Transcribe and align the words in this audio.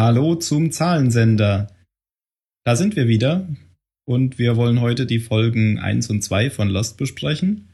Hallo 0.00 0.36
zum 0.36 0.70
Zahlensender. 0.70 1.66
Da 2.64 2.76
sind 2.76 2.94
wir 2.94 3.08
wieder 3.08 3.48
und 4.06 4.38
wir 4.38 4.56
wollen 4.56 4.80
heute 4.80 5.06
die 5.06 5.18
Folgen 5.18 5.80
1 5.80 6.08
und 6.10 6.22
2 6.22 6.50
von 6.50 6.68
Lost 6.68 6.98
besprechen. 6.98 7.68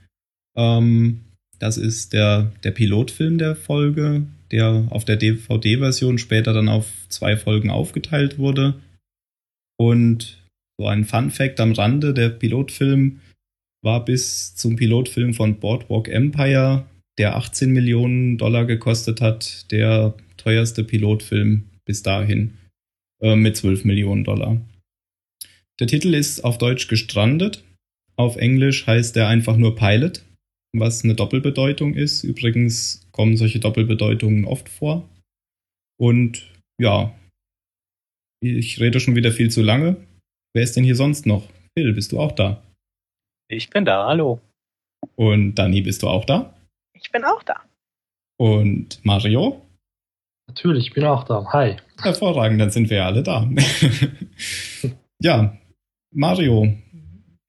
Ähm, 0.57 1.21
das 1.59 1.77
ist 1.77 2.15
der, 2.15 2.51
der 2.63 2.71
Pilotfilm 2.71 3.37
der 3.37 3.55
Folge, 3.55 4.27
der 4.51 4.87
auf 4.89 5.05
der 5.05 5.17
DVD-Version 5.17 6.17
später 6.17 6.55
dann 6.55 6.71
auf 6.71 6.87
zwei 7.11 7.37
Folgen 7.37 7.68
aufgeteilt 7.68 8.39
wurde. 8.39 8.81
Und 9.77 10.39
so 10.81 10.87
ein 10.87 11.04
Fun 11.04 11.31
Fact 11.31 11.61
am 11.61 11.73
Rande, 11.73 12.15
der 12.15 12.31
Pilotfilm 12.31 13.21
war 13.82 14.03
bis 14.03 14.57
zum 14.57 14.77
Pilotfilm 14.77 15.35
von 15.35 15.61
Boardwalk 15.61 16.09
Empire, 16.09 16.87
der 17.18 17.37
18 17.37 17.71
Millionen 17.71 18.39
Dollar 18.39 18.65
gekostet 18.65 19.21
hat, 19.21 19.71
der 19.71 20.15
teuerste 20.39 20.85
Pilotfilm 20.85 21.65
bis 21.87 22.03
dahin 22.03 22.59
äh, 23.21 23.37
mit 23.37 23.57
12 23.57 23.85
Millionen 23.85 24.25
Dollar. 24.25 24.61
Der 25.81 25.87
Titel 25.87 26.15
ist 26.15 26.45
auf 26.45 26.59
Deutsch 26.59 26.89
gestrandet. 26.89 27.65
Auf 28.17 28.37
Englisch 28.37 28.87
heißt 28.87 29.17
er 29.17 29.29
einfach 29.29 29.57
nur 29.57 29.75
Pilot, 29.75 30.25
was 30.73 31.03
eine 31.03 31.15
Doppelbedeutung 31.15 31.95
ist. 31.95 32.23
Übrigens 32.23 33.07
kommen 33.11 33.37
solche 33.37 33.59
Doppelbedeutungen 33.59 34.45
oft 34.45 34.69
vor. 34.69 35.09
Und 35.98 36.51
ja, 36.81 37.15
ich 38.41 38.81
rede 38.81 39.01
schon 39.01 39.17
wieder 39.17 39.33
viel 39.33 39.51
zu 39.51 39.63
lange. 39.63 39.97
Wer 40.55 40.63
ist 40.63 40.77
denn 40.77 40.85
hier 40.85 40.97
sonst 40.97 41.27
noch? 41.27 41.48
Phil, 41.77 41.93
bist 41.93 42.13
du 42.13 42.21
auch 42.21 42.33
da? 42.33 42.63
Ich 43.48 43.71
bin 43.71 43.85
da, 43.85 44.07
hallo. 44.07 44.41
Und 45.17 45.57
Dani, 45.57 45.83
bist 45.83 46.03
du 46.03 46.09
auch 46.09 46.25
da? 46.25 46.55
Ich 46.95 47.11
bin 47.11 47.25
auch 47.25 47.43
da. 47.43 47.65
Und 48.39 49.05
Mario? 49.05 49.64
Natürlich, 50.55 50.87
ich 50.87 50.95
bin 50.95 51.03
auch 51.03 51.25
da. 51.25 51.45
Hi. 51.53 51.79
Hervorragend, 52.01 52.61
dann 52.61 52.71
sind 52.71 52.89
wir 52.89 52.99
ja 52.99 53.07
alle 53.07 53.25
da. 53.25 53.51
ja, 55.21 55.59
Mario, 56.13 56.73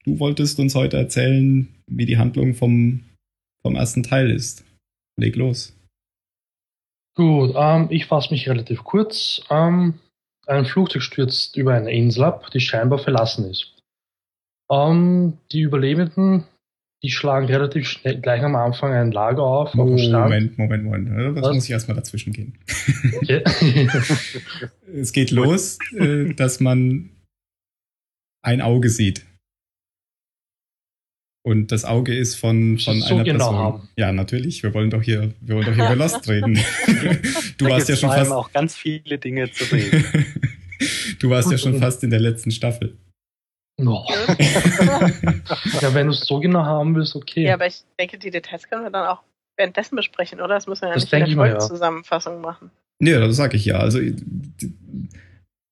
du 0.05 0.19
wolltest 0.19 0.59
uns 0.59 0.73
heute 0.73 0.97
erzählen, 0.97 1.67
wie 1.85 2.07
die 2.07 2.17
Handlung 2.17 2.55
vom, 2.55 3.03
vom 3.61 3.75
ersten 3.75 4.01
Teil 4.01 4.31
ist. 4.31 4.65
Leg 5.17 5.35
los. 5.35 5.77
Gut, 7.15 7.53
ähm, 7.55 7.89
ich 7.91 8.07
fasse 8.07 8.31
mich 8.31 8.49
relativ 8.49 8.83
kurz. 8.83 9.43
Ähm, 9.51 9.99
ein 10.47 10.65
Flugzeug 10.65 11.03
stürzt 11.03 11.57
über 11.57 11.75
eine 11.75 11.91
Insel 11.91 12.23
ab, 12.23 12.49
die 12.49 12.59
scheinbar 12.59 12.97
verlassen 12.97 13.51
ist. 13.51 13.71
Ähm, 14.71 15.37
die 15.51 15.61
Überlebenden, 15.61 16.45
die 17.03 17.11
schlagen 17.11 17.45
relativ 17.47 17.87
schnell 17.87 18.19
gleich 18.19 18.41
am 18.41 18.55
Anfang 18.55 18.93
ein 18.93 19.11
Lager 19.11 19.43
auf. 19.43 19.75
auf 19.75 19.87
dem 19.87 19.97
Strand. 19.97 20.57
Moment, 20.57 20.57
Moment, 20.57 20.83
Moment. 20.83 21.37
Das 21.37 21.45
Was? 21.45 21.55
muss 21.55 21.65
ich 21.65 21.71
erstmal 21.71 21.95
dazwischen 21.95 22.33
gehen. 22.33 22.57
Okay. 23.21 23.43
es 24.93 25.11
geht 25.11 25.31
los, 25.31 25.77
äh, 25.97 26.33
dass 26.33 26.59
man 26.59 27.09
ein 28.41 28.61
Auge 28.61 28.89
sieht. 28.89 29.25
Und 31.45 31.71
das 31.71 31.85
Auge 31.85 32.15
ist 32.15 32.35
von, 32.35 32.79
von 32.79 33.01
so 33.01 33.13
einer 33.13 33.23
genau 33.23 33.37
Person. 33.37 33.55
Haben. 33.55 33.89
Ja, 33.97 34.11
natürlich. 34.11 34.63
Wir 34.63 34.73
wollen 34.73 34.89
doch 34.89 35.03
hier, 35.03 35.31
wir 35.41 35.55
wollen 35.55 35.65
doch 35.67 35.75
hier 35.75 35.85
über 35.85 35.95
Lost 35.95 36.27
reden. 36.27 36.55
du 37.59 37.65
da 37.65 37.71
warst 37.71 37.87
ja 37.87 37.95
schon 37.95 38.09
fast. 38.09 38.31
auch 38.31 38.51
ganz 38.51 38.75
viele 38.75 39.19
Dinge 39.19 39.51
zu 39.51 39.65
reden. 39.65 40.25
du 41.19 41.29
warst 41.29 41.51
ja 41.51 41.59
schon 41.59 41.77
fast 41.77 42.03
in 42.03 42.09
der 42.09 42.19
letzten 42.19 42.49
Staffel. 42.49 42.97
No. 43.77 44.05
ja, 45.81 45.93
wenn 45.93 46.07
du 46.07 46.13
es 46.13 46.21
so 46.21 46.39
genau 46.39 46.63
haben 46.63 46.95
willst, 46.95 47.15
okay. 47.15 47.43
Ja, 47.43 47.55
aber 47.55 47.67
ich 47.67 47.83
denke, 47.99 48.17
die 48.17 48.31
Details 48.31 48.69
können 48.69 48.83
wir 48.83 48.89
dann 48.89 49.07
auch 49.07 49.21
währenddessen 49.57 49.95
besprechen, 49.95 50.39
oder? 50.39 50.55
Das 50.55 50.67
müssen 50.67 50.83
wir 50.83 50.89
ja 50.89 50.95
das 50.95 51.11
nicht 51.11 51.31
in 51.31 51.37
der 51.37 51.59
Zusammenfassung 51.59 52.41
machen. 52.41 52.71
Ja, 53.01 53.19
das 53.19 53.35
sage 53.35 53.57
ich 53.57 53.65
ja. 53.65 53.77
Also 53.77 53.99
ich 53.99 54.13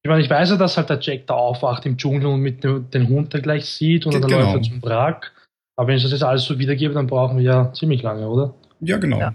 meine, 0.06 0.22
ich 0.22 0.30
weiß 0.30 0.50
ja, 0.50 0.58
dass 0.58 0.75
halt 0.75 0.90
der 0.90 1.00
Jack 1.00 1.28
da 1.28 1.36
aufwacht 1.36 1.86
im 1.86 1.97
Dschungel 1.97 2.25
und 2.25 2.42
mit 2.42 2.63
dem, 2.63 2.90
den 2.92 3.08
Hund 3.08 3.34
da 3.34 3.40
gleich 3.40 3.66
sieht 3.66 4.06
und 4.06 4.13
dann 4.13 4.24
genau. 4.24 4.40
läuft 4.40 4.56
er 4.56 4.62
zum 4.63 4.84
Wrack. 4.84 5.31
Aber 5.78 5.88
wenn 5.88 5.96
ich 5.96 6.03
das 6.03 6.12
jetzt 6.12 6.24
alles 6.24 6.44
so 6.44 6.59
wiedergebe, 6.59 6.94
dann 6.94 7.08
brauchen 7.08 7.38
wir 7.38 7.44
ja 7.44 7.74
ziemlich 7.74 8.02
lange, 8.02 8.28
oder? 8.28 8.53
Ja, 8.81 8.97
genau. 8.97 9.19
Ja. 9.19 9.34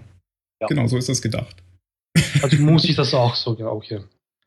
Genau, 0.67 0.85
so 0.87 0.97
ist 0.97 1.09
das 1.09 1.21
gedacht. 1.21 1.63
Also 2.43 2.57
muss 2.61 2.85
ich 2.85 2.95
das 2.95 3.13
auch 3.15 3.35
so, 3.35 3.55
ja, 3.57 3.67
okay. 3.67 4.01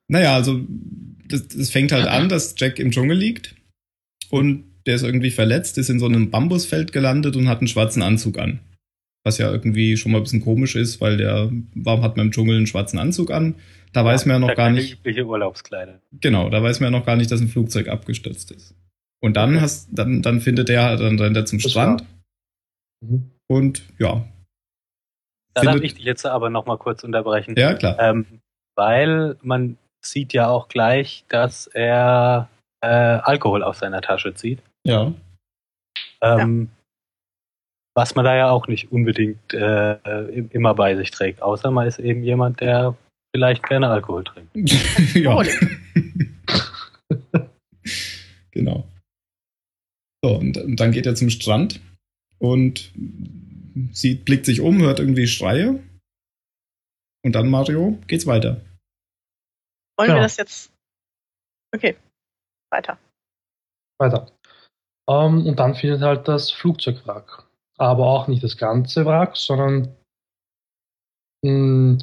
Naja, 0.06 0.34
also 0.34 0.60
das, 1.26 1.48
das 1.48 1.70
fängt 1.70 1.90
halt 1.90 2.06
an, 2.06 2.28
dass 2.28 2.54
Jack 2.56 2.78
im 2.78 2.92
Dschungel 2.92 3.16
liegt 3.16 3.56
und 4.32 4.64
der 4.86 4.94
ist 4.94 5.02
irgendwie 5.02 5.30
verletzt, 5.30 5.76
ist 5.78 5.90
in 5.90 6.00
so 6.00 6.06
einem 6.06 6.30
Bambusfeld 6.30 6.92
gelandet 6.92 7.36
und 7.36 7.48
hat 7.48 7.58
einen 7.58 7.68
schwarzen 7.68 8.02
Anzug 8.02 8.38
an. 8.38 8.60
Was 9.24 9.38
ja 9.38 9.52
irgendwie 9.52 9.96
schon 9.96 10.10
mal 10.10 10.18
ein 10.18 10.24
bisschen 10.24 10.40
komisch 10.40 10.74
ist, 10.74 11.00
weil 11.00 11.18
der, 11.18 11.52
warum 11.74 12.02
hat 12.02 12.16
man 12.16 12.26
im 12.26 12.32
Dschungel 12.32 12.56
einen 12.56 12.66
schwarzen 12.66 12.98
Anzug 12.98 13.30
an? 13.30 13.56
Da 13.92 14.00
ja, 14.00 14.06
weiß 14.06 14.26
man 14.26 14.40
ja 14.40 14.48
noch 14.48 14.56
gar 14.56 14.70
nicht. 14.70 14.94
übliche 14.94 15.26
Urlaubskleider. 15.26 16.00
Genau, 16.20 16.48
da 16.48 16.62
weiß 16.62 16.80
man 16.80 16.92
ja 16.92 16.98
noch 16.98 17.06
gar 17.06 17.16
nicht, 17.16 17.30
dass 17.30 17.40
ein 17.40 17.48
Flugzeug 17.48 17.88
abgestürzt 17.88 18.50
ist. 18.50 18.74
Und 19.20 19.36
dann 19.36 19.60
hast, 19.60 19.90
dann, 19.92 20.22
dann 20.22 20.40
findet 20.40 20.70
er, 20.70 20.96
dann 20.96 21.20
rennt 21.20 21.36
er 21.36 21.44
zum 21.44 21.60
das 21.60 21.70
Strand. 21.70 22.04
Mhm. 23.00 23.30
Und 23.46 23.82
ja. 23.98 24.26
Da 25.54 25.62
darf 25.62 25.82
ich 25.82 25.94
dich 25.94 26.04
jetzt 26.04 26.24
aber 26.24 26.48
noch 26.48 26.64
mal 26.64 26.78
kurz 26.78 27.04
unterbrechen. 27.04 27.54
Ja, 27.56 27.74
klar. 27.74 27.98
Ähm, 28.00 28.40
weil 28.74 29.36
man 29.42 29.76
sieht 30.00 30.32
ja 30.32 30.48
auch 30.48 30.68
gleich, 30.68 31.26
dass 31.28 31.66
er 31.66 32.48
äh, 32.82 32.86
Alkohol 32.86 33.62
aus 33.62 33.78
seiner 33.78 34.02
Tasche 34.02 34.34
zieht. 34.34 34.60
Ja. 34.86 35.14
Ähm, 36.20 36.68
ja. 36.70 36.76
Was 37.94 38.14
man 38.14 38.24
da 38.24 38.34
ja 38.34 38.50
auch 38.50 38.68
nicht 38.68 38.90
unbedingt 38.90 39.52
äh, 39.52 39.94
immer 40.50 40.74
bei 40.74 40.96
sich 40.96 41.10
trägt, 41.10 41.42
außer 41.42 41.70
man 41.70 41.86
ist 41.86 41.98
eben 41.98 42.22
jemand, 42.22 42.60
der 42.60 42.96
vielleicht 43.34 43.62
gerne 43.64 43.88
Alkohol 43.88 44.24
trinkt. 44.24 44.50
ja. 45.14 45.42
genau. 48.50 48.88
So, 50.24 50.36
und, 50.36 50.56
und, 50.56 50.80
dann 50.80 50.92
geht 50.92 51.06
er 51.06 51.14
zum 51.14 51.30
Strand 51.30 51.80
und 52.38 52.92
sieht, 53.92 54.24
blickt 54.24 54.46
sich 54.46 54.60
um, 54.60 54.80
hört 54.80 55.00
irgendwie 55.00 55.26
Schreie. 55.26 55.82
Und 57.24 57.34
dann, 57.34 57.48
Mario, 57.48 57.98
geht's 58.06 58.26
weiter. 58.26 58.60
Wollen 59.98 60.10
ja. 60.10 60.16
wir 60.16 60.22
das 60.22 60.38
jetzt? 60.38 60.72
Okay, 61.74 61.96
weiter. 62.72 62.98
Weiter. 63.98 64.26
Um, 65.06 65.40
ähm, 65.40 65.46
und 65.46 65.58
dann 65.58 65.74
findet 65.74 66.00
halt 66.00 66.26
das 66.26 66.50
Flugzeugwrack. 66.50 67.44
Aber 67.78 68.06
auch 68.06 68.28
nicht 68.28 68.42
das 68.42 68.56
ganze 68.56 69.04
Wrack, 69.04 69.36
sondern 69.36 69.96
mh, 71.44 71.98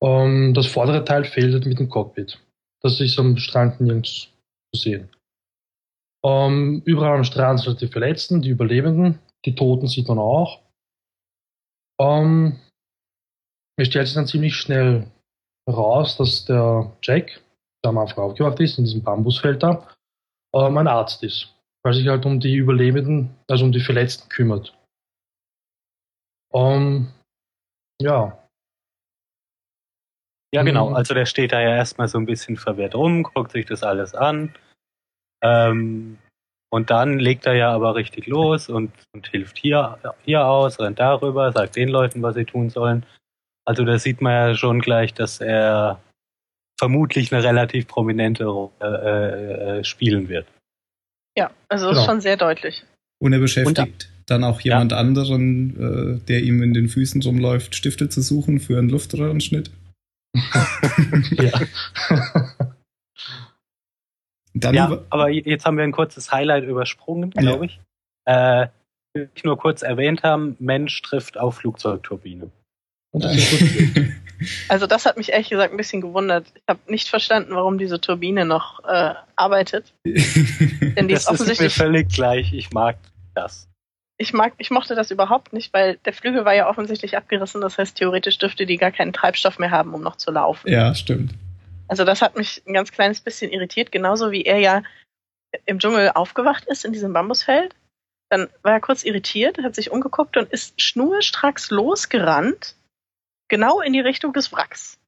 um, 0.00 0.54
das 0.54 0.66
vordere 0.66 1.04
Teil 1.04 1.24
fehlt 1.24 1.66
mit 1.66 1.78
dem 1.78 1.88
Cockpit. 1.88 2.40
Das 2.82 3.00
ist 3.00 3.18
am 3.18 3.36
Strand 3.36 3.80
nirgends 3.80 4.30
zu 4.74 4.80
sehen. 4.80 5.10
Um, 6.22 6.82
überall 6.82 7.16
am 7.16 7.24
Strand 7.24 7.60
sind 7.60 7.80
die 7.80 7.88
Verletzten, 7.88 8.42
die 8.42 8.50
Überlebenden, 8.50 9.18
die 9.44 9.54
Toten 9.54 9.86
sieht 9.86 10.08
man 10.08 10.18
auch. 10.18 10.62
Um, 11.98 12.58
es 13.78 13.88
stellt 13.88 14.06
sich 14.06 14.16
dann 14.16 14.26
ziemlich 14.26 14.54
schnell 14.54 15.10
heraus, 15.68 16.16
dass 16.16 16.44
der 16.44 16.92
Jack, 17.02 17.42
am 17.86 17.98
Anfang 17.98 18.24
aufgewacht 18.24 18.60
ist, 18.60 18.78
in 18.78 18.84
diesem 18.84 19.02
Bambusfeld 19.02 19.62
da, 19.62 19.88
ähm, 20.54 20.76
ein 20.78 20.88
Arzt 20.88 21.22
ist, 21.22 21.54
weil 21.84 21.94
sich 21.94 22.08
halt 22.08 22.26
um 22.26 22.40
die 22.40 22.54
Überlebenden, 22.54 23.34
also 23.48 23.64
um 23.64 23.72
die 23.72 23.80
Verletzten 23.80 24.28
kümmert. 24.28 24.76
Um, 26.52 27.12
ja, 28.00 28.46
ja, 30.56 30.62
genau. 30.62 30.88
Mhm. 30.88 30.96
Also 30.96 31.12
der 31.12 31.26
steht 31.26 31.52
da 31.52 31.60
ja 31.60 31.76
erstmal 31.76 32.08
so 32.08 32.18
ein 32.18 32.24
bisschen 32.24 32.56
verwirrt 32.56 32.94
rum, 32.94 33.24
guckt 33.24 33.52
sich 33.52 33.66
das 33.66 33.82
alles 33.82 34.14
an. 34.14 34.54
Ähm, 35.42 36.18
und 36.70 36.88
dann 36.88 37.18
legt 37.18 37.46
er 37.46 37.54
ja 37.54 37.72
aber 37.72 37.94
richtig 37.94 38.26
los 38.26 38.70
und, 38.70 38.90
und 39.12 39.28
hilft 39.28 39.58
hier, 39.58 39.98
hier 40.24 40.46
aus, 40.46 40.80
rennt 40.80 40.98
darüber, 40.98 41.52
sagt 41.52 41.76
den 41.76 41.90
Leuten, 41.90 42.22
was 42.22 42.36
sie 42.36 42.46
tun 42.46 42.70
sollen. 42.70 43.04
Also 43.66 43.84
da 43.84 43.98
sieht 43.98 44.20
man 44.20 44.32
ja 44.32 44.54
schon 44.54 44.80
gleich, 44.80 45.12
dass 45.12 45.40
er 45.40 46.00
vermutlich 46.78 47.32
eine 47.32 47.42
relativ 47.42 47.86
prominente 47.88 48.44
Rolle 48.44 48.70
äh, 48.80 49.78
äh, 49.78 49.84
spielen 49.84 50.28
wird. 50.28 50.46
Ja, 51.36 51.50
also 51.68 51.88
genau. 51.88 52.00
ist 52.00 52.06
schon 52.06 52.20
sehr 52.20 52.36
deutlich. 52.36 52.84
Und 53.18 53.32
er 53.32 53.38
beschäftigt 53.38 53.78
und, 53.78 54.10
dann 54.26 54.44
auch 54.44 54.60
jemand 54.60 54.92
ja. 54.92 54.98
anderen, 54.98 56.18
äh, 56.20 56.26
der 56.26 56.42
ihm 56.42 56.62
in 56.62 56.74
den 56.74 56.88
Füßen 56.88 57.22
rumläuft, 57.22 57.74
Stifte 57.74 58.08
zu 58.08 58.20
suchen 58.20 58.60
für 58.60 58.78
einen 58.78 58.88
Luftröhrenschnitt. 58.88 59.70
ja. 61.30 61.60
ja, 64.72 65.02
aber 65.08 65.30
jetzt 65.30 65.64
haben 65.64 65.78
wir 65.78 65.84
ein 65.84 65.92
kurzes 65.92 66.30
Highlight 66.30 66.64
übersprungen, 66.64 67.30
glaube 67.30 67.66
ich. 67.66 67.80
Äh, 68.26 68.66
ich 69.34 69.44
nur 69.44 69.56
kurz 69.56 69.80
erwähnt 69.82 70.22
haben, 70.22 70.56
Mensch 70.58 71.00
trifft 71.00 71.38
auf 71.38 71.56
Flugzeugturbine. 71.56 72.50
also 74.68 74.86
das 74.86 75.06
hat 75.06 75.16
mich 75.16 75.32
ehrlich 75.32 75.48
gesagt 75.48 75.72
ein 75.72 75.76
bisschen 75.76 76.00
gewundert. 76.00 76.46
Ich 76.54 76.62
habe 76.68 76.80
nicht 76.88 77.08
verstanden, 77.08 77.54
warum 77.54 77.78
diese 77.78 78.00
Turbine 78.00 78.44
noch 78.44 78.84
äh, 78.84 79.14
arbeitet. 79.36 79.92
Denn 80.04 81.08
die 81.08 81.14
das 81.14 81.24
ist 81.24 81.28
offensichtlich 81.28 81.68
ist 81.68 81.78
mir 81.78 81.84
völlig 81.84 82.08
gleich. 82.08 82.52
Ich 82.52 82.72
mag 82.72 82.96
das 83.34 83.68
ich 84.18 84.32
mag, 84.32 84.54
ich 84.58 84.70
mochte 84.70 84.94
das 84.94 85.10
überhaupt 85.10 85.52
nicht, 85.52 85.72
weil 85.74 85.98
der 86.04 86.12
Flügel 86.12 86.44
war 86.44 86.54
ja 86.54 86.68
offensichtlich 86.68 87.16
abgerissen. 87.16 87.60
Das 87.60 87.76
heißt, 87.78 87.96
theoretisch 87.96 88.38
dürfte 88.38 88.66
die 88.66 88.78
gar 88.78 88.90
keinen 88.90 89.12
Treibstoff 89.12 89.58
mehr 89.58 89.70
haben, 89.70 89.94
um 89.94 90.02
noch 90.02 90.16
zu 90.16 90.30
laufen. 90.30 90.70
Ja, 90.70 90.94
stimmt. 90.94 91.32
Also 91.88 92.04
das 92.04 92.22
hat 92.22 92.36
mich 92.36 92.62
ein 92.66 92.72
ganz 92.72 92.92
kleines 92.92 93.20
bisschen 93.20 93.52
irritiert, 93.52 93.92
genauso 93.92 94.32
wie 94.32 94.42
er 94.42 94.58
ja 94.58 94.82
im 95.66 95.78
Dschungel 95.78 96.10
aufgewacht 96.14 96.64
ist 96.66 96.84
in 96.84 96.92
diesem 96.92 97.12
Bambusfeld. 97.12 97.74
Dann 98.30 98.48
war 98.62 98.72
er 98.72 98.80
kurz 98.80 99.04
irritiert, 99.04 99.58
hat 99.62 99.74
sich 99.74 99.90
umgeguckt 99.90 100.36
und 100.36 100.50
ist 100.50 100.80
schnurstracks 100.80 101.70
losgerannt, 101.70 102.74
genau 103.48 103.80
in 103.80 103.92
die 103.92 104.00
Richtung 104.00 104.32
des 104.32 104.52
Wracks. 104.52 104.98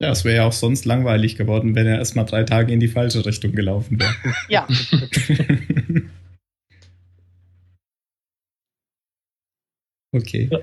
Ja, 0.00 0.10
es 0.10 0.24
wäre 0.24 0.36
ja 0.36 0.44
auch 0.46 0.52
sonst 0.52 0.84
langweilig 0.84 1.36
geworden, 1.36 1.74
wenn 1.74 1.86
er 1.86 1.96
erst 1.98 2.16
mal 2.16 2.24
drei 2.24 2.44
Tage 2.44 2.72
in 2.72 2.80
die 2.80 2.88
falsche 2.88 3.24
Richtung 3.24 3.52
gelaufen 3.52 3.98
wäre. 3.98 4.14
Ja. 4.48 4.66
okay. 10.12 10.50
Ja. 10.52 10.58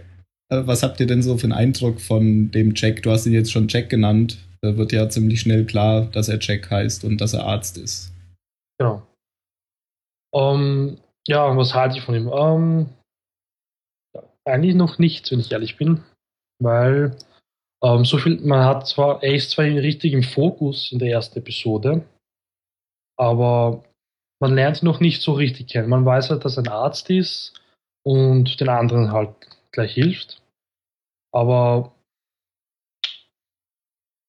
Äh, 0.49 0.67
was 0.67 0.83
habt 0.83 0.99
ihr 0.99 1.07
denn 1.07 1.23
so 1.23 1.37
für 1.37 1.45
einen 1.45 1.53
Eindruck 1.53 1.99
von 1.99 2.51
dem 2.51 2.73
Jack? 2.75 3.01
Du 3.01 3.09
hast 3.11 3.25
ihn 3.25 3.33
jetzt 3.33 3.51
schon 3.51 3.67
Jack 3.67 3.89
genannt. 3.89 4.37
Da 4.61 4.77
wird 4.77 4.91
ja 4.91 5.09
ziemlich 5.09 5.41
schnell 5.41 5.65
klar, 5.65 6.05
dass 6.05 6.29
er 6.29 6.37
Jack 6.39 6.69
heißt 6.69 7.03
und 7.03 7.19
dass 7.19 7.33
er 7.33 7.45
Arzt 7.45 7.77
ist. 7.77 8.13
Genau. 8.77 9.01
Um, 10.31 10.99
ja, 11.27 11.57
was 11.57 11.73
halte 11.73 11.97
ich 11.97 12.03
von 12.03 12.15
ihm? 12.15 12.27
Um, 12.27 12.89
eigentlich 14.45 14.75
noch 14.75 14.99
nichts, 14.99 15.31
wenn 15.31 15.39
ich 15.39 15.51
ehrlich 15.51 15.77
bin. 15.77 16.03
Weil 16.59 17.17
um, 17.83 18.05
so 18.05 18.17
viel, 18.17 18.39
man 18.39 18.63
hat 18.63 18.87
zwar, 18.87 19.21
er 19.21 19.33
ist 19.33 19.51
zwar 19.51 19.65
richtig 19.65 20.13
im 20.13 20.23
Fokus 20.23 20.91
in 20.93 20.99
der 20.99 21.11
ersten 21.11 21.39
Episode, 21.39 22.07
aber 23.17 23.83
man 24.41 24.55
lernt 24.55 24.81
ihn 24.81 24.85
noch 24.85 25.01
nicht 25.01 25.21
so 25.21 25.33
richtig 25.33 25.67
kennen. 25.67 25.89
Man 25.89 26.05
weiß 26.05 26.29
halt, 26.29 26.45
dass 26.45 26.57
er 26.57 26.63
ein 26.63 26.69
Arzt 26.69 27.09
ist 27.09 27.61
und 28.05 28.59
den 28.61 28.69
anderen 28.69 29.11
halt 29.11 29.35
gleich 29.71 29.93
hilft. 29.93 30.41
Aber 31.33 31.93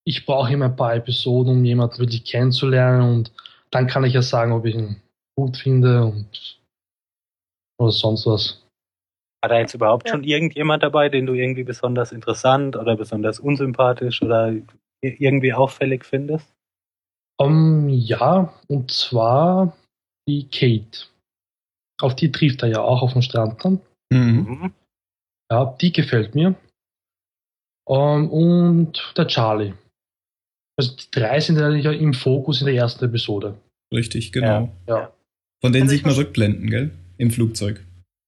ich 0.05 0.27
brauche 0.27 0.53
immer 0.53 0.67
ein 0.67 0.77
paar 0.77 0.95
Episoden, 0.95 1.53
um 1.53 1.65
jemanden 1.65 1.99
wirklich 1.99 2.25
kennenzulernen 2.25 3.03
und 3.03 3.33
dann 3.71 3.87
kann 3.87 4.05
ich 4.05 4.15
ja 4.15 4.23
sagen, 4.23 4.53
ob 4.53 4.65
ich 4.67 4.75
ihn 4.75 5.01
gut 5.37 5.57
finde 5.57 6.05
und 6.05 6.61
oder 7.79 7.93
sonst 7.93 8.27
was. 8.27 8.64
Hat 9.45 9.51
da 9.51 9.59
jetzt 9.59 9.75
überhaupt 9.75 10.09
ja. 10.09 10.15
schon 10.15 10.25
irgendjemand 10.25 10.83
dabei, 10.83 11.11
den 11.11 11.27
du 11.27 11.35
irgendwie 11.35 11.65
besonders 11.65 12.13
interessant 12.13 12.77
oder 12.77 12.97
besonders 12.97 13.39
unsympathisch 13.39 14.23
oder 14.23 14.55
irgendwie 15.03 15.53
auffällig 15.53 16.07
findest? 16.07 16.51
Um, 17.39 17.91
ja, 17.91 18.55
und 18.69 18.91
zwar 18.91 19.77
die 20.27 20.49
Kate. 20.49 21.09
Auf 22.01 22.17
die 22.17 22.33
trifft 22.33 22.63
er 22.63 22.71
ja 22.71 22.81
auch 22.81 23.03
auf 23.03 23.13
dem 23.13 23.21
Strand 23.21 23.63
dann. 23.63 23.83
Mhm. 24.11 24.73
Ja, 25.51 25.77
die 25.79 25.93
gefällt 25.93 26.35
mir. 26.35 26.55
Um, 27.87 28.31
und 28.31 29.13
der 29.15 29.27
Charlie. 29.27 29.75
Also 30.79 30.97
die 30.97 31.11
drei 31.11 31.39
sind 31.41 31.59
ja 31.59 31.93
im 31.93 32.15
Fokus 32.15 32.63
in 32.63 32.67
der 32.69 32.77
ersten 32.77 33.05
Episode. 33.05 33.59
Richtig, 33.93 34.33
genau. 34.33 34.73
Ja. 34.89 35.01
ja. 35.01 35.13
Von 35.61 35.75
denen 35.75 35.83
also 35.83 35.97
sieht 35.97 36.07
man 36.07 36.15
Rückblenden, 36.15 36.71
gell? 36.71 36.93
Im 37.19 37.31
Flugzeug. 37.31 37.85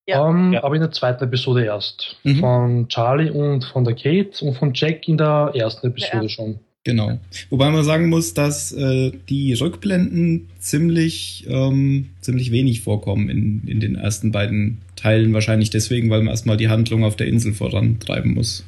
Ja. 0.08 0.22
Um, 0.24 0.52
ja. 0.52 0.62
Aber 0.62 0.74
in 0.76 0.82
der 0.82 0.92
zweiten 0.92 1.24
Episode 1.24 1.64
erst. 1.64 2.16
Mhm. 2.22 2.38
Von 2.38 2.88
Charlie 2.88 3.30
und 3.30 3.64
von 3.64 3.84
der 3.84 3.94
Kate 3.94 4.44
und 4.44 4.54
von 4.54 4.72
Jack 4.72 5.08
in 5.08 5.18
der 5.18 5.52
ersten 5.54 5.88
Episode 5.88 6.22
ja. 6.22 6.28
schon. 6.28 6.60
Genau. 6.84 7.18
Wobei 7.50 7.68
man 7.70 7.82
sagen 7.82 8.08
muss, 8.08 8.32
dass 8.32 8.70
äh, 8.70 9.10
die 9.28 9.54
Rückblenden 9.54 10.48
ziemlich, 10.60 11.44
ähm, 11.48 12.10
ziemlich 12.20 12.52
wenig 12.52 12.82
vorkommen 12.82 13.28
in, 13.28 13.66
in 13.66 13.80
den 13.80 13.96
ersten 13.96 14.30
beiden 14.30 14.82
Teilen. 14.94 15.34
Wahrscheinlich 15.34 15.70
deswegen, 15.70 16.10
weil 16.10 16.20
man 16.22 16.28
erstmal 16.28 16.56
die 16.56 16.68
Handlung 16.68 17.02
auf 17.02 17.16
der 17.16 17.26
Insel 17.26 17.54
vorantreiben 17.54 18.34
muss. 18.34 18.64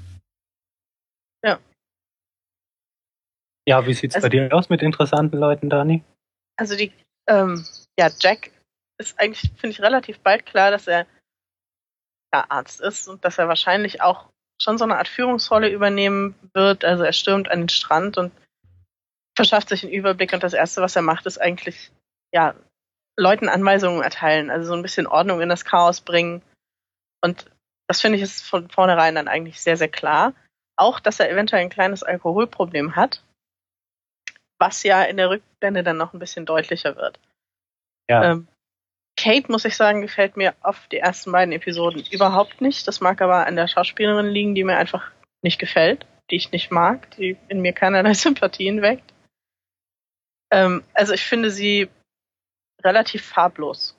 Ja. 1.44 1.60
Ja, 3.68 3.86
wie 3.86 3.94
sieht's 3.94 4.16
also, 4.16 4.24
bei 4.24 4.30
dir 4.30 4.52
aus 4.52 4.68
mit 4.68 4.82
interessanten 4.82 5.38
Leuten, 5.38 5.70
Dani? 5.70 6.02
Also 6.56 6.74
die, 6.74 6.90
ähm, 7.28 7.64
ja, 7.96 8.10
Jack 8.18 8.50
ist 9.00 9.16
eigentlich, 9.20 9.48
finde 9.58 9.74
ich, 9.74 9.80
relativ 9.80 10.18
bald 10.18 10.44
klar, 10.44 10.72
dass 10.72 10.88
er 10.88 11.06
Arzt 12.32 12.80
ist 12.80 13.08
und 13.08 13.24
dass 13.24 13.38
er 13.38 13.48
wahrscheinlich 13.48 14.02
auch 14.02 14.26
schon 14.60 14.78
so 14.78 14.84
eine 14.84 14.98
Art 14.98 15.08
Führungsrolle 15.08 15.70
übernehmen 15.70 16.34
wird. 16.52 16.84
Also 16.84 17.04
er 17.04 17.12
stürmt 17.12 17.50
an 17.50 17.60
den 17.60 17.68
Strand 17.68 18.18
und 18.18 18.32
verschafft 19.36 19.68
sich 19.68 19.84
einen 19.84 19.92
Überblick 19.92 20.32
und 20.32 20.42
das 20.42 20.52
Erste, 20.52 20.82
was 20.82 20.96
er 20.96 21.02
macht, 21.02 21.26
ist 21.26 21.40
eigentlich, 21.40 21.92
ja, 22.34 22.54
Leuten 23.16 23.48
Anweisungen 23.48 24.02
erteilen, 24.02 24.50
also 24.50 24.68
so 24.68 24.74
ein 24.74 24.82
bisschen 24.82 25.06
Ordnung 25.06 25.40
in 25.40 25.48
das 25.48 25.64
Chaos 25.64 26.00
bringen. 26.00 26.42
Und 27.20 27.50
das 27.88 28.00
finde 28.00 28.16
ich 28.16 28.22
ist 28.22 28.42
von 28.42 28.68
vornherein 28.68 29.14
dann 29.14 29.28
eigentlich 29.28 29.60
sehr, 29.60 29.76
sehr 29.76 29.88
klar. 29.88 30.34
Auch, 30.76 31.00
dass 31.00 31.18
er 31.18 31.30
eventuell 31.30 31.62
ein 31.62 31.70
kleines 31.70 32.02
Alkoholproblem 32.02 32.94
hat, 32.94 33.24
was 34.60 34.82
ja 34.82 35.02
in 35.02 35.16
der 35.16 35.30
Rückblende 35.30 35.82
dann 35.82 35.96
noch 35.96 36.12
ein 36.12 36.20
bisschen 36.20 36.46
deutlicher 36.46 36.96
wird. 36.96 37.18
Ja. 38.08 38.32
Ähm, 38.32 38.48
Kate, 39.18 39.50
muss 39.50 39.64
ich 39.64 39.76
sagen, 39.76 40.00
gefällt 40.00 40.36
mir 40.36 40.54
auf 40.60 40.86
die 40.92 40.98
ersten 40.98 41.32
beiden 41.32 41.52
Episoden 41.52 42.04
überhaupt 42.08 42.60
nicht. 42.60 42.86
Das 42.86 43.00
mag 43.00 43.20
aber 43.20 43.46
an 43.46 43.56
der 43.56 43.66
Schauspielerin 43.66 44.28
liegen, 44.28 44.54
die 44.54 44.62
mir 44.62 44.78
einfach 44.78 45.10
nicht 45.42 45.58
gefällt, 45.58 46.06
die 46.30 46.36
ich 46.36 46.52
nicht 46.52 46.70
mag, 46.70 47.10
die 47.16 47.36
in 47.48 47.60
mir 47.60 47.72
keinerlei 47.72 48.14
Sympathien 48.14 48.80
weckt. 48.80 49.12
Ähm, 50.52 50.84
also 50.94 51.14
ich 51.14 51.24
finde 51.24 51.50
sie 51.50 51.90
relativ 52.84 53.24
farblos. 53.26 53.98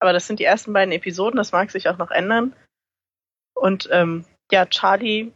Aber 0.00 0.12
das 0.12 0.26
sind 0.26 0.40
die 0.40 0.44
ersten 0.44 0.72
beiden 0.72 0.92
Episoden, 0.92 1.36
das 1.36 1.52
mag 1.52 1.70
sich 1.70 1.88
auch 1.88 1.96
noch 1.96 2.10
ändern. 2.10 2.54
Und 3.54 3.88
ähm, 3.92 4.26
ja, 4.50 4.66
Charlie 4.66 5.32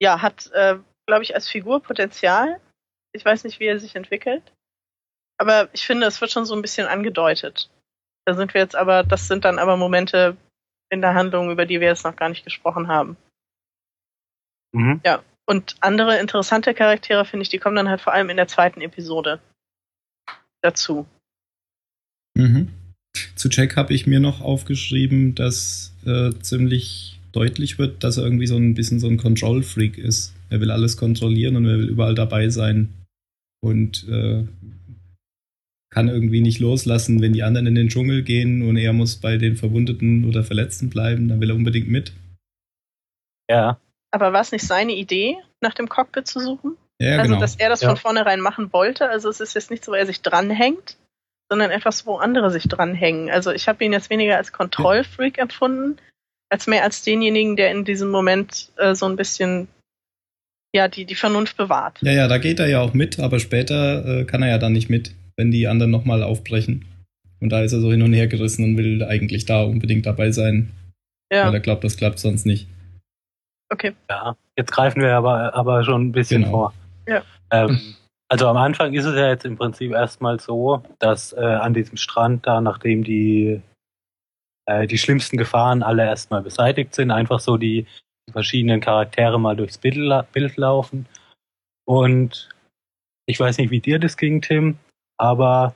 ja, 0.00 0.22
hat, 0.22 0.48
äh, 0.52 0.78
glaube 1.06 1.24
ich, 1.24 1.34
als 1.34 1.48
Figur 1.48 1.82
Potenzial. 1.82 2.60
Ich 3.12 3.24
weiß 3.24 3.42
nicht, 3.42 3.58
wie 3.58 3.66
er 3.66 3.80
sich 3.80 3.96
entwickelt. 3.96 4.52
Aber 5.42 5.68
ich 5.72 5.84
finde, 5.84 6.06
es 6.06 6.20
wird 6.20 6.30
schon 6.30 6.44
so 6.44 6.54
ein 6.54 6.62
bisschen 6.62 6.86
angedeutet. 6.86 7.68
Da 8.24 8.34
sind 8.34 8.54
wir 8.54 8.60
jetzt 8.60 8.76
aber, 8.76 9.02
das 9.02 9.26
sind 9.26 9.44
dann 9.44 9.58
aber 9.58 9.76
Momente 9.76 10.36
in 10.88 11.00
der 11.00 11.14
Handlung, 11.14 11.50
über 11.50 11.66
die 11.66 11.80
wir 11.80 11.88
jetzt 11.88 12.04
noch 12.04 12.14
gar 12.14 12.28
nicht 12.28 12.44
gesprochen 12.44 12.86
haben. 12.86 13.16
Mhm. 14.72 15.00
Ja. 15.04 15.24
Und 15.44 15.74
andere 15.80 16.20
interessante 16.20 16.74
Charaktere, 16.74 17.24
finde 17.24 17.42
ich, 17.42 17.48
die 17.48 17.58
kommen 17.58 17.74
dann 17.74 17.88
halt 17.88 18.00
vor 18.00 18.12
allem 18.12 18.30
in 18.30 18.36
der 18.36 18.46
zweiten 18.46 18.80
Episode 18.82 19.40
dazu. 20.60 21.06
Mhm. 22.34 22.68
Zu 23.34 23.48
Jack 23.48 23.74
habe 23.74 23.94
ich 23.94 24.06
mir 24.06 24.20
noch 24.20 24.42
aufgeschrieben, 24.42 25.34
dass 25.34 25.92
äh, 26.06 26.30
ziemlich 26.40 27.18
deutlich 27.32 27.80
wird, 27.80 28.04
dass 28.04 28.16
er 28.16 28.22
irgendwie 28.22 28.46
so 28.46 28.56
ein 28.56 28.74
bisschen 28.74 29.00
so 29.00 29.08
ein 29.08 29.16
Control-Freak 29.16 29.98
ist. 29.98 30.34
Er 30.50 30.60
will 30.60 30.70
alles 30.70 30.96
kontrollieren 30.96 31.56
und 31.56 31.66
er 31.66 31.78
will 31.78 31.88
überall 31.88 32.14
dabei 32.14 32.48
sein. 32.48 32.94
Und 33.60 34.06
äh, 34.08 34.46
kann 35.92 36.08
irgendwie 36.08 36.40
nicht 36.40 36.58
loslassen, 36.58 37.20
wenn 37.20 37.34
die 37.34 37.42
anderen 37.42 37.66
in 37.66 37.74
den 37.74 37.88
Dschungel 37.88 38.22
gehen 38.22 38.66
und 38.66 38.76
er 38.76 38.92
muss 38.92 39.16
bei 39.16 39.36
den 39.36 39.56
Verwundeten 39.56 40.24
oder 40.24 40.42
Verletzten 40.42 40.88
bleiben, 40.88 41.28
dann 41.28 41.40
will 41.40 41.50
er 41.50 41.56
unbedingt 41.56 41.88
mit. 41.88 42.12
Ja. 43.50 43.78
Aber 44.10 44.32
war 44.32 44.40
es 44.40 44.52
nicht 44.52 44.66
seine 44.66 44.92
Idee, 44.92 45.36
nach 45.60 45.74
dem 45.74 45.88
Cockpit 45.88 46.26
zu 46.26 46.40
suchen? 46.40 46.76
Ja, 46.98 47.18
also, 47.18 47.30
genau. 47.30 47.40
dass 47.40 47.56
er 47.56 47.68
das 47.68 47.82
ja. 47.82 47.88
von 47.88 47.96
vornherein 47.96 48.40
machen 48.40 48.72
wollte. 48.72 49.08
Also, 49.08 49.28
es 49.28 49.40
ist 49.40 49.54
jetzt 49.54 49.70
nicht 49.70 49.84
so, 49.84 49.92
wo 49.92 49.96
er 49.96 50.06
sich 50.06 50.22
dranhängt, 50.22 50.96
sondern 51.50 51.70
etwas, 51.70 52.06
wo 52.06 52.16
andere 52.16 52.50
sich 52.50 52.64
dranhängen. 52.68 53.30
Also, 53.30 53.52
ich 53.52 53.68
habe 53.68 53.84
ihn 53.84 53.92
jetzt 53.92 54.10
weniger 54.10 54.36
als 54.36 54.52
Kontrollfreak 54.52 55.36
ja. 55.38 55.42
empfunden, 55.42 55.96
als 56.50 56.66
mehr 56.66 56.84
als 56.84 57.02
denjenigen, 57.02 57.56
der 57.56 57.70
in 57.70 57.84
diesem 57.84 58.10
Moment 58.10 58.70
äh, 58.76 58.94
so 58.94 59.06
ein 59.06 59.16
bisschen 59.16 59.68
ja, 60.74 60.88
die, 60.88 61.04
die 61.04 61.14
Vernunft 61.14 61.56
bewahrt. 61.56 61.98
Ja, 62.00 62.12
ja, 62.12 62.28
da 62.28 62.38
geht 62.38 62.58
er 62.58 62.68
ja 62.68 62.80
auch 62.80 62.94
mit, 62.94 63.18
aber 63.18 63.40
später 63.40 64.20
äh, 64.20 64.24
kann 64.24 64.42
er 64.42 64.48
ja 64.48 64.58
dann 64.58 64.72
nicht 64.72 64.88
mit 64.88 65.12
wenn 65.36 65.50
die 65.50 65.68
anderen 65.68 65.90
nochmal 65.90 66.22
aufbrechen. 66.22 66.84
Und 67.40 67.50
da 67.50 67.62
ist 67.62 67.72
er 67.72 67.80
so 67.80 67.90
hin 67.90 68.02
und 68.02 68.12
her 68.12 68.28
gerissen 68.28 68.64
und 68.64 68.76
will 68.76 69.02
eigentlich 69.02 69.46
da 69.46 69.62
unbedingt 69.62 70.06
dabei 70.06 70.30
sein. 70.30 70.70
Ja. 71.32 71.46
Weil 71.46 71.54
er 71.54 71.60
glaubt, 71.60 71.82
das 71.82 71.96
klappt 71.96 72.18
sonst 72.18 72.46
nicht. 72.46 72.68
Okay. 73.72 73.94
Ja, 74.08 74.36
jetzt 74.56 74.70
greifen 74.70 75.00
wir 75.00 75.16
aber, 75.16 75.54
aber 75.54 75.82
schon 75.82 76.08
ein 76.08 76.12
bisschen 76.12 76.42
genau. 76.42 76.52
vor. 76.52 76.74
Ja. 77.08 77.22
Ähm, 77.50 77.80
also 78.28 78.46
am 78.46 78.56
Anfang 78.58 78.92
ist 78.92 79.06
es 79.06 79.16
ja 79.16 79.28
jetzt 79.28 79.44
im 79.44 79.56
Prinzip 79.56 79.92
erstmal 79.92 80.38
so, 80.38 80.82
dass 80.98 81.32
äh, 81.32 81.40
an 81.40 81.74
diesem 81.74 81.96
Strand 81.96 82.46
da, 82.46 82.60
nachdem 82.60 83.02
die, 83.02 83.60
äh, 84.66 84.86
die 84.86 84.98
schlimmsten 84.98 85.36
Gefahren 85.36 85.82
alle 85.82 86.04
erstmal 86.04 86.42
beseitigt 86.42 86.94
sind, 86.94 87.10
einfach 87.10 87.40
so 87.40 87.56
die 87.56 87.86
verschiedenen 88.30 88.80
Charaktere 88.80 89.40
mal 89.40 89.56
durchs 89.56 89.78
Bild, 89.78 90.32
Bild 90.32 90.56
laufen. 90.56 91.06
Und 91.86 92.50
ich 93.26 93.40
weiß 93.40 93.58
nicht, 93.58 93.70
wie 93.70 93.80
dir 93.80 93.98
das 93.98 94.16
ging, 94.16 94.42
Tim, 94.42 94.78
aber 95.22 95.72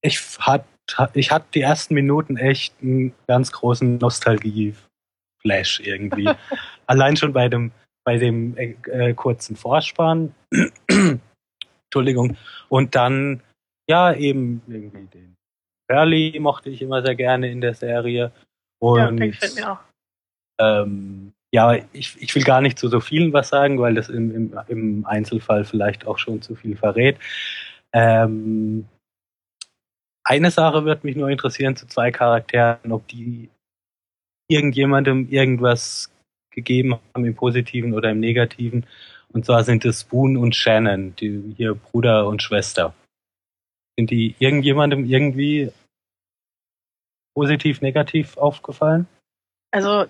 ich 0.00 0.18
hat, 0.38 0.64
ich 1.12 1.30
hatte 1.30 1.46
die 1.54 1.60
ersten 1.60 1.92
Minuten 1.92 2.38
echt 2.38 2.74
einen 2.80 3.12
ganz 3.26 3.52
großen 3.52 3.98
Nostalgie-Flash 3.98 5.80
irgendwie. 5.80 6.30
Allein 6.86 7.18
schon 7.18 7.34
bei 7.34 7.50
dem, 7.50 7.70
bei 8.02 8.16
dem 8.16 8.56
äh, 8.56 8.76
äh 8.86 9.12
kurzen 9.12 9.56
Vorspann. 9.56 10.34
Entschuldigung. 11.84 12.38
Und 12.70 12.94
dann, 12.94 13.42
ja, 13.90 14.14
eben 14.14 14.62
irgendwie 14.66 15.06
den 15.06 15.36
Burley 15.86 16.38
mochte 16.40 16.70
ich 16.70 16.80
immer 16.80 17.02
sehr 17.04 17.16
gerne 17.16 17.50
in 17.50 17.60
der 17.60 17.74
Serie. 17.74 18.32
Und, 18.80 19.18
ja, 19.18 19.26
gefällt 19.26 19.54
mir 19.56 19.72
auch. 19.72 19.78
Ähm, 20.58 21.32
ja, 21.52 21.74
ich, 21.92 22.16
ich 22.22 22.34
will 22.34 22.44
gar 22.44 22.62
nicht 22.62 22.78
zu 22.78 22.88
so 22.88 23.00
vielen 23.00 23.34
was 23.34 23.50
sagen, 23.50 23.78
weil 23.80 23.96
das 23.96 24.08
im, 24.08 24.34
im, 24.34 24.58
im 24.68 25.04
Einzelfall 25.04 25.64
vielleicht 25.64 26.06
auch 26.06 26.16
schon 26.16 26.40
zu 26.40 26.54
viel 26.54 26.76
verrät. 26.76 27.18
Ähm, 27.92 28.86
eine 30.24 30.50
Sache 30.50 30.84
wird 30.84 31.04
mich 31.04 31.16
nur 31.16 31.28
interessieren 31.28 31.76
zu 31.76 31.86
zwei 31.86 32.10
Charakteren, 32.10 32.92
ob 32.92 33.06
die 33.08 33.48
irgendjemandem 34.48 35.28
irgendwas 35.28 36.10
gegeben 36.50 36.94
haben, 37.14 37.24
im 37.24 37.34
Positiven 37.34 37.94
oder 37.94 38.10
im 38.10 38.20
Negativen. 38.20 38.86
Und 39.32 39.44
zwar 39.44 39.64
sind 39.64 39.84
es 39.84 40.02
Spoon 40.02 40.36
und 40.36 40.54
Shannon, 40.56 41.14
die 41.16 41.54
hier 41.56 41.74
Bruder 41.74 42.26
und 42.26 42.42
Schwester. 42.42 42.94
Sind 43.98 44.10
die 44.10 44.34
irgendjemandem 44.38 45.04
irgendwie 45.04 45.72
positiv, 47.34 47.80
negativ 47.80 48.36
aufgefallen? 48.36 49.06
Also, 49.72 50.06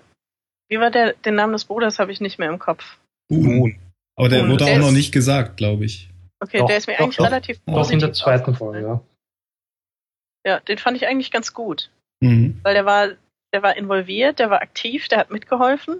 wie 0.69 0.79
war 0.79 0.91
der, 0.91 1.13
den 1.13 1.35
Namen 1.35 1.53
des 1.53 1.65
Bruders 1.65 1.99
habe 1.99 2.11
ich 2.11 2.21
nicht 2.21 2.39
mehr 2.39 2.49
im 2.49 2.59
Kopf. 2.59 2.97
Boone. 3.27 3.75
Aber 4.15 4.29
der 4.29 4.39
Boone. 4.39 4.51
wurde 4.53 4.65
auch 4.65 4.77
noch 4.77 4.91
nicht 4.91 5.11
gesagt, 5.11 5.57
glaube 5.57 5.85
ich. 5.85 6.10
Okay, 6.43 6.59
Doch, 6.59 6.67
der 6.67 6.77
ist 6.77 6.87
mir 6.87 6.93
doch, 6.93 7.03
eigentlich 7.05 7.17
doch. 7.17 7.25
relativ 7.25 7.59
Doch, 7.59 7.73
positiv. 7.73 7.87
Auch 7.87 7.93
in 7.93 7.99
der 7.99 8.13
zweiten. 8.13 8.55
Folge, 8.55 8.81
ja. 8.81 9.01
Ja, 10.45 10.59
den 10.59 10.79
fand 10.79 10.97
ich 10.97 11.07
eigentlich 11.07 11.31
ganz 11.31 11.53
gut. 11.53 11.89
Mhm. 12.21 12.59
weil 12.63 12.73
der 12.73 12.85
war, 12.85 13.09
der 13.53 13.63
war 13.63 13.75
involviert, 13.75 14.39
der 14.39 14.49
war 14.49 14.61
aktiv, 14.61 15.07
der 15.07 15.19
hat 15.19 15.31
mitgeholfen. 15.31 15.99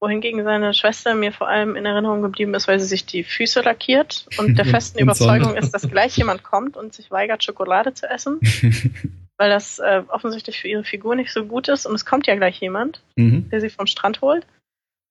Wohingegen 0.00 0.44
seine 0.44 0.74
Schwester 0.74 1.14
mir 1.16 1.32
vor 1.32 1.48
allem 1.48 1.74
in 1.74 1.84
Erinnerung 1.84 2.22
geblieben 2.22 2.54
ist, 2.54 2.68
weil 2.68 2.78
sie 2.78 2.86
sich 2.86 3.04
die 3.04 3.24
Füße 3.24 3.62
lackiert 3.62 4.28
und 4.38 4.56
der 4.56 4.64
festen 4.66 5.00
Überzeugung 5.00 5.56
ist, 5.56 5.72
dass 5.72 5.88
gleich 5.88 6.16
jemand 6.16 6.44
kommt 6.44 6.76
und 6.76 6.94
sich 6.94 7.10
weigert, 7.10 7.42
Schokolade 7.42 7.94
zu 7.94 8.08
essen, 8.08 8.38
weil 9.38 9.50
das 9.50 9.80
äh, 9.80 10.04
offensichtlich 10.06 10.60
für 10.60 10.68
ihre 10.68 10.84
Figur 10.84 11.16
nicht 11.16 11.32
so 11.32 11.46
gut 11.46 11.66
ist 11.66 11.84
und 11.84 11.96
es 11.96 12.06
kommt 12.06 12.28
ja 12.28 12.36
gleich 12.36 12.60
jemand, 12.60 13.02
mhm. 13.16 13.48
der 13.50 13.60
sie 13.60 13.70
vom 13.70 13.88
Strand 13.88 14.20
holt. 14.20 14.46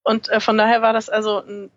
Und 0.05 0.29
äh, 0.29 0.39
von 0.39 0.57
daher 0.57 0.81
war 0.81 0.93
das 0.93 1.09
also 1.09 1.39
ein 1.39 1.69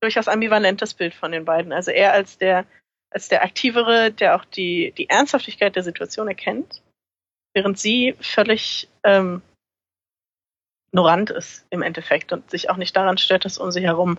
durchaus 0.00 0.28
ambivalentes 0.28 0.94
Bild 0.94 1.14
von 1.14 1.32
den 1.32 1.44
beiden. 1.44 1.72
Also 1.72 1.90
er 1.90 2.12
als 2.12 2.38
der, 2.38 2.64
als 3.10 3.28
der 3.28 3.42
Aktivere, 3.42 4.12
der 4.12 4.36
auch 4.36 4.44
die, 4.44 4.92
die 4.96 5.08
Ernsthaftigkeit 5.08 5.76
der 5.76 5.82
Situation 5.82 6.28
erkennt, 6.28 6.82
während 7.54 7.78
sie 7.78 8.14
völlig 8.20 8.88
ähm, 9.04 9.42
ignorant 10.92 11.30
ist 11.30 11.66
im 11.70 11.82
Endeffekt 11.82 12.32
und 12.32 12.50
sich 12.50 12.70
auch 12.70 12.76
nicht 12.76 12.96
daran 12.96 13.18
stört, 13.18 13.44
dass 13.44 13.58
um 13.58 13.70
sie 13.70 13.82
herum 13.82 14.18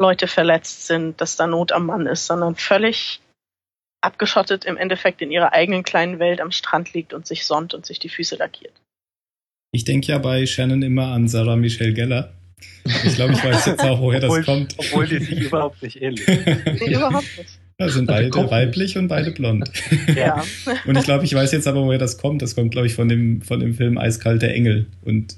Leute 0.00 0.26
verletzt 0.26 0.86
sind, 0.86 1.20
dass 1.20 1.36
da 1.36 1.46
Not 1.46 1.72
am 1.72 1.86
Mann 1.86 2.06
ist, 2.06 2.26
sondern 2.26 2.56
völlig 2.56 3.20
abgeschottet 4.00 4.64
im 4.64 4.76
Endeffekt 4.76 5.20
in 5.20 5.30
ihrer 5.30 5.52
eigenen 5.52 5.82
kleinen 5.82 6.18
Welt 6.18 6.40
am 6.40 6.52
Strand 6.52 6.94
liegt 6.94 7.12
und 7.12 7.26
sich 7.26 7.44
sonnt 7.46 7.74
und 7.74 7.84
sich 7.84 7.98
die 7.98 8.08
Füße 8.08 8.36
lackiert. 8.36 8.72
Ich 9.72 9.84
denke 9.84 10.08
ja 10.08 10.18
bei 10.18 10.46
Shannon 10.46 10.82
immer 10.82 11.08
an 11.08 11.28
Sarah 11.28 11.56
Michelle 11.56 11.92
Gellar. 11.92 12.32
Ich 13.04 13.14
glaube, 13.14 13.34
ich 13.34 13.44
weiß 13.44 13.66
jetzt 13.66 13.80
auch, 13.82 14.00
woher 14.00 14.20
das 14.20 14.30
obwohl, 14.30 14.44
kommt. 14.44 14.74
Obwohl 14.78 15.06
die 15.06 15.18
sich 15.18 15.38
überhaupt 15.40 15.82
nicht 15.82 16.00
ähnlich. 16.00 16.26
Nee, 16.26 16.94
überhaupt 16.94 17.26
nicht. 17.38 17.58
Ja, 17.78 17.88
sind 17.88 18.02
Die 18.10 18.12
beide 18.12 18.50
weiblich 18.50 18.96
und 18.98 19.08
beide 19.08 19.30
blond. 19.30 19.70
Ja. 20.14 20.42
Und 20.86 20.96
ich 20.98 21.04
glaube, 21.04 21.24
ich 21.24 21.34
weiß 21.34 21.52
jetzt 21.52 21.66
aber, 21.66 21.82
woher 21.84 21.98
das 21.98 22.18
kommt. 22.18 22.42
Das 22.42 22.54
kommt, 22.54 22.72
glaube 22.72 22.86
ich, 22.86 22.94
von 22.94 23.08
dem, 23.08 23.40
von 23.42 23.60
dem 23.60 23.74
Film 23.74 23.96
Eiskalte 23.98 24.52
Engel. 24.52 24.86
Und 25.02 25.36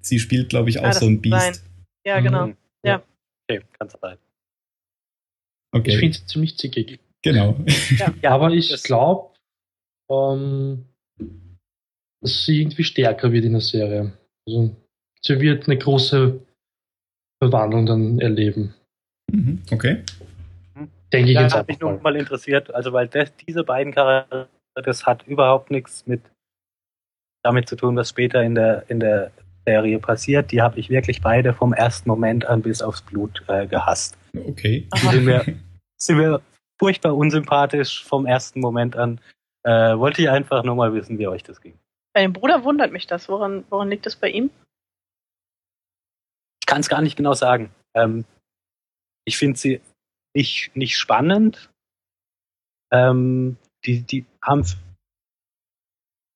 sie 0.00 0.18
spielt, 0.18 0.48
glaube 0.48 0.70
ich, 0.70 0.78
auch 0.80 0.84
Ah, 0.84 0.88
das 0.88 1.00
so 1.00 1.06
ein 1.06 1.22
kann 1.22 1.30
sein. 1.40 1.52
Biest. 1.52 1.64
Ja, 2.06 2.20
genau. 2.20 2.46
Mhm. 2.48 2.56
Ja. 2.84 3.02
Okay, 3.48 3.60
kann 3.78 3.88
sein. 3.88 4.16
Ich 5.72 5.78
Okay, 5.80 5.98
finde 5.98 6.18
sie 6.18 6.26
ziemlich 6.26 6.56
zickig. 6.58 6.98
genau. 7.22 7.56
Ja. 8.22 8.30
Aber 8.30 8.50
ich 8.50 8.68
das- 8.70 8.82
glaube, 8.82 9.30
ähm, 10.10 10.84
dass 12.20 12.44
sie 12.44 12.60
irgendwie 12.60 12.84
stärker 12.84 13.32
wird 13.32 13.44
in 13.44 13.52
der 13.52 13.60
Serie. 13.60 14.12
Also, 14.46 14.74
sie 15.22 15.40
wird 15.40 15.66
eine 15.68 15.78
große 15.78 16.40
Verwandlung 17.50 17.86
dann 17.86 18.18
erleben. 18.20 18.74
Mhm, 19.30 19.62
Okay. 19.72 20.02
Denke 21.12 21.30
ich 21.30 21.34
Ja, 21.36 21.42
jetzt 21.42 21.54
hat 21.54 21.68
mich 21.68 21.78
nur 21.78 22.00
mal. 22.00 22.16
interessiert, 22.16 22.74
also 22.74 22.92
weil 22.92 23.06
das, 23.06 23.32
diese 23.46 23.62
beiden 23.62 23.92
Charaktere, 23.94 24.48
das 24.74 25.06
hat 25.06 25.24
überhaupt 25.28 25.70
nichts 25.70 26.06
mit 26.06 26.20
damit 27.44 27.68
zu 27.68 27.76
tun, 27.76 27.94
was 27.96 28.08
später 28.08 28.42
in 28.42 28.54
der 28.56 28.84
in 28.88 28.98
der 29.00 29.30
Serie 29.66 29.98
passiert. 30.00 30.50
Die 30.50 30.60
habe 30.60 30.78
ich 30.78 30.90
wirklich 30.90 31.20
beide 31.22 31.54
vom 31.54 31.72
ersten 31.72 32.08
Moment 32.08 32.44
an 32.46 32.62
bis 32.62 32.82
aufs 32.82 33.02
Blut 33.02 33.44
äh, 33.48 33.66
gehasst. 33.66 34.16
Okay. 34.34 34.88
Die 34.94 35.06
sind 35.08 35.24
mir, 35.24 35.44
sind 35.96 36.16
mir 36.16 36.40
furchtbar 36.78 37.16
unsympathisch 37.16 38.02
vom 38.04 38.26
ersten 38.26 38.60
Moment 38.60 38.96
an. 38.96 39.20
Äh, 39.62 39.96
wollte 39.96 40.20
ich 40.22 40.28
einfach 40.28 40.64
nur 40.64 40.74
mal 40.74 40.92
wissen, 40.94 41.18
wie 41.18 41.28
euch 41.28 41.42
das 41.44 41.60
ging. 41.60 41.74
Bei 42.12 42.22
dem 42.22 42.32
Bruder 42.32 42.64
wundert 42.64 42.92
mich 42.92 43.06
das. 43.06 43.28
Woran, 43.28 43.64
woran 43.70 43.88
liegt 43.88 44.06
es 44.06 44.16
bei 44.16 44.28
ihm? 44.30 44.50
Kann 46.74 46.80
es 46.80 46.88
gar 46.88 47.02
nicht 47.02 47.14
genau 47.14 47.34
sagen. 47.34 47.70
Ähm, 47.94 48.24
ich 49.24 49.38
finde 49.38 49.56
sie 49.56 49.80
nicht, 50.34 50.74
nicht 50.74 50.98
spannend. 50.98 51.70
Ähm, 52.92 53.58
die, 53.86 54.00
die 54.02 54.26
haben 54.42 54.64
für 54.64 54.74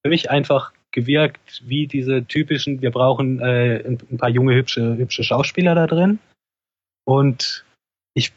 mich 0.05 0.31
einfach 0.31 0.73
gewirkt 0.93 1.65
wie 1.67 1.89
diese 1.89 2.25
typischen, 2.25 2.83
wir 2.83 2.93
brauchen 2.93 3.41
äh, 3.41 3.83
ein, 3.85 3.99
ein 4.13 4.17
paar 4.17 4.29
junge, 4.29 4.55
hübsche, 4.55 4.97
hübsche 4.97 5.25
Schauspieler 5.25 5.75
da 5.75 5.89
drin. 5.89 6.21
Und 7.05 7.67
ich, 8.15 8.33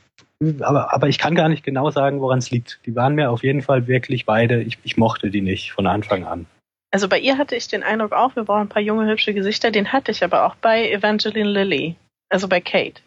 aber, 0.61 0.95
aber 0.95 1.07
ich 1.07 1.19
kann 1.19 1.35
gar 1.35 1.49
nicht 1.49 1.63
genau 1.63 1.91
sagen, 1.91 2.19
woran 2.19 2.39
es 2.39 2.49
liegt. 2.49 2.79
Die 2.87 2.95
waren 2.95 3.13
mir 3.13 3.29
auf 3.29 3.43
jeden 3.43 3.61
Fall 3.61 3.85
wirklich 3.85 4.25
beide, 4.25 4.63
ich, 4.63 4.79
ich 4.81 4.97
mochte 4.97 5.29
die 5.29 5.41
nicht 5.41 5.71
von 5.71 5.85
Anfang 5.85 6.25
an. 6.25 6.47
Also 6.93 7.07
bei 7.07 7.19
ihr 7.19 7.37
hatte 7.37 7.55
ich 7.55 7.67
den 7.69 7.83
Eindruck 7.83 8.11
auch, 8.11 8.35
wir 8.35 8.43
brauchen 8.43 8.63
ein 8.63 8.69
paar 8.69 8.81
junge, 8.81 9.09
hübsche 9.09 9.33
Gesichter. 9.33 9.71
Den 9.71 9.93
hatte 9.93 10.11
ich 10.11 10.23
aber 10.23 10.45
auch 10.45 10.55
bei 10.55 10.91
Evangeline 10.91 11.49
Lilly. 11.49 11.95
Also 12.29 12.47
bei 12.47 12.59
Kate. 12.59 13.01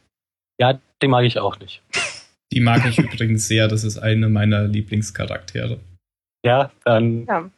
Ja, 0.59 0.79
den 1.03 1.11
mag 1.11 1.25
ich 1.25 1.39
auch 1.39 1.59
nicht. 1.59 1.83
Die 2.53 2.61
mag 2.61 2.87
ich 2.87 2.99
übrigens 2.99 3.47
sehr. 3.47 3.69
Das 3.69 3.85
ist 3.85 3.99
eine 3.99 4.29
meiner 4.29 4.65
Lieblingscharaktere. 4.65 5.81
Ja, 6.45 6.71
dann 6.85 7.27
Ja. 7.27 7.51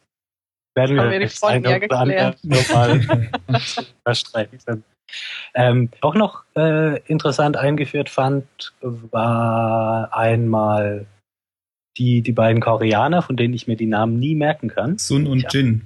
werden 0.74 0.98
Haben 1.00 1.10
wir 1.10 1.20
wir 1.20 1.28
die 1.28 1.44
eine 1.44 2.14
ja 2.14 2.28
andere 2.28 2.36
nochmal 2.42 3.30
verstreichen. 4.04 4.84
Ähm, 5.54 5.90
auch 6.00 6.14
noch 6.16 6.44
äh, 6.56 7.00
interessant 7.02 7.56
eingeführt 7.56 8.10
fand, 8.10 8.44
war 8.80 10.12
einmal 10.16 11.06
die, 11.96 12.22
die 12.22 12.32
beiden 12.32 12.60
Koreaner, 12.60 13.22
von 13.22 13.36
denen 13.36 13.54
ich 13.54 13.68
mir 13.68 13.76
die 13.76 13.86
Namen 13.86 14.18
nie 14.18 14.34
merken 14.34 14.68
kann. 14.68 14.98
Sun 14.98 15.28
und 15.28 15.42
Ja. 15.42 15.48
Jin. 15.52 15.82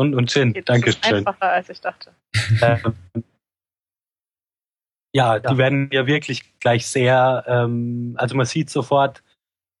Und 0.00 0.34
Jin, 0.34 0.52
Das 0.54 0.60
ist 0.60 0.68
Dankeschön. 0.68 1.14
einfacher, 1.18 1.50
als 1.52 1.68
ich 1.68 1.80
dachte. 1.80 2.10
Ähm, 2.62 2.94
ja, 5.14 5.38
die 5.38 5.46
Ja. 5.48 5.58
werden 5.58 5.90
ja 5.92 6.06
wirklich 6.06 6.58
gleich 6.60 6.86
sehr, 6.86 7.44
ähm, 7.46 8.14
also 8.16 8.36
man 8.36 8.46
sieht 8.46 8.70
sofort 8.70 9.22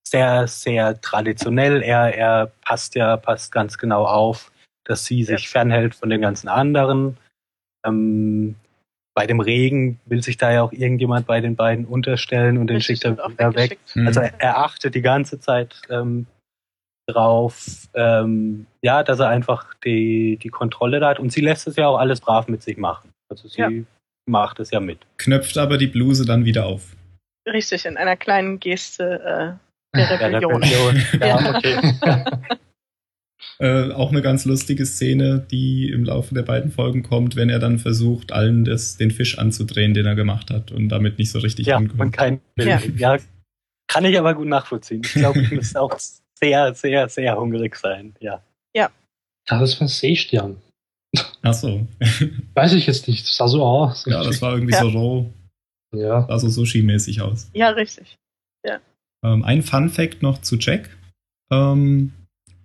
sehr, 0.06 0.46
sehr 0.48 1.00
traditionell. 1.00 1.82
Er, 1.82 2.16
er 2.16 2.46
passt 2.62 2.94
ja, 2.96 3.16
passt 3.16 3.52
ganz 3.52 3.78
genau 3.78 4.04
auf, 4.06 4.50
dass 4.84 5.04
sie 5.04 5.22
sich 5.24 5.48
fernhält 5.48 5.94
von 5.94 6.10
den 6.10 6.20
ganzen 6.20 6.48
anderen. 6.48 7.16
Ähm, 7.86 8.56
bei 9.14 9.26
dem 9.26 9.40
Regen 9.40 10.00
will 10.06 10.22
sich 10.22 10.36
da 10.36 10.50
ja 10.52 10.62
auch 10.62 10.72
irgendjemand 10.72 11.26
bei 11.26 11.40
den 11.40 11.54
beiden 11.56 11.84
unterstellen 11.84 12.58
und 12.58 12.66
den 12.68 12.80
schickt 12.80 13.04
er 13.04 13.22
und 13.24 13.32
wieder 13.32 13.54
weg. 13.54 13.78
Mhm. 13.94 14.06
Also 14.06 14.20
er, 14.20 14.32
er 14.40 14.58
achtet 14.58 14.94
die 14.94 15.02
ganze 15.02 15.38
Zeit 15.38 15.80
ähm, 15.90 16.26
drauf, 17.12 17.88
ähm, 17.94 18.66
ja, 18.82 19.02
dass 19.02 19.18
er 19.20 19.28
einfach 19.28 19.74
die, 19.84 20.38
die 20.42 20.48
Kontrolle 20.48 21.00
da 21.00 21.10
hat 21.10 21.18
und 21.18 21.32
sie 21.32 21.40
lässt 21.40 21.66
es 21.66 21.76
ja 21.76 21.86
auch 21.88 21.98
alles 21.98 22.20
brav 22.20 22.48
mit 22.48 22.62
sich 22.62 22.76
machen. 22.76 23.10
Also 23.30 23.48
sie 23.48 23.60
Ja. 23.60 23.68
macht 24.26 24.60
es 24.60 24.70
ja 24.70 24.80
mit. 24.80 24.98
Knöpft 25.18 25.58
aber 25.58 25.78
die 25.78 25.86
Bluse 25.86 26.24
dann 26.24 26.44
wieder 26.44 26.66
auf. 26.66 26.96
Richtig, 27.46 27.84
in 27.86 27.96
einer 27.96 28.16
kleinen 28.16 28.60
Geste 28.60 29.58
äh, 29.94 29.96
der 29.96 30.04
Ja, 30.20 30.38
Rebellion. 30.38 30.62
Rebellion. 30.62 31.02
Ja, 31.20 31.26
Ja. 31.40 31.56
okay. 31.56 31.76
Äh, 33.58 33.90
auch 33.92 34.10
eine 34.10 34.22
ganz 34.22 34.46
lustige 34.46 34.86
Szene, 34.86 35.46
die 35.50 35.90
im 35.90 36.04
Laufe 36.04 36.34
der 36.34 36.42
beiden 36.42 36.70
Folgen 36.70 37.02
kommt, 37.02 37.36
wenn 37.36 37.50
er 37.50 37.58
dann 37.58 37.78
versucht, 37.78 38.32
allen 38.32 38.64
das, 38.64 38.96
den 38.96 39.10
Fisch 39.10 39.38
anzudrehen, 39.38 39.92
den 39.92 40.06
er 40.06 40.14
gemacht 40.14 40.50
hat 40.50 40.72
und 40.72 40.88
damit 40.88 41.18
nicht 41.18 41.30
so 41.30 41.38
richtig 41.40 41.66
ja, 41.66 41.76
ankommt. 41.76 42.00
und 42.00 42.10
kein. 42.12 42.40
Ja. 42.56 42.80
Ja. 42.96 43.18
kann 43.86 44.04
ich 44.06 44.18
aber 44.18 44.32
gut 44.34 44.46
nachvollziehen. 44.46 45.02
Ich 45.04 45.12
glaube, 45.12 45.40
ich 45.42 45.50
müsste 45.50 45.78
auch 45.80 45.94
sehr, 46.42 46.74
sehr, 46.74 47.08
sehr 47.08 47.36
hungrig 47.36 47.76
sein. 47.76 48.14
Ja. 48.20 48.42
Ja, 49.48 49.58
das 49.58 49.74
war 49.80 49.86
ein 49.86 49.88
Seestern. 49.88 50.58
Ach 51.42 51.54
so. 51.54 51.86
Weiß 52.54 52.72
ich 52.74 52.86
jetzt 52.86 53.08
nicht. 53.08 53.26
Das 53.26 53.36
sah 53.36 53.48
so 53.48 53.64
aus. 53.64 54.04
ja, 54.06 54.22
das 54.22 54.40
war 54.42 54.52
irgendwie 54.54 54.74
Ja. 54.74 54.80
so 54.82 54.88
roh, 54.90 55.32
Ja. 55.92 56.26
sah 56.28 56.38
so 56.38 56.62
Sushi-mäßig 56.62 57.20
aus. 57.20 57.50
Ja, 57.54 57.70
richtig. 57.70 58.16
Ähm, 59.22 59.44
ein 59.44 59.62
Fun 59.62 59.90
Fact 59.90 60.22
noch 60.22 60.40
zu 60.40 60.56
Jack. 60.56 60.96
Ähm, 61.52 62.12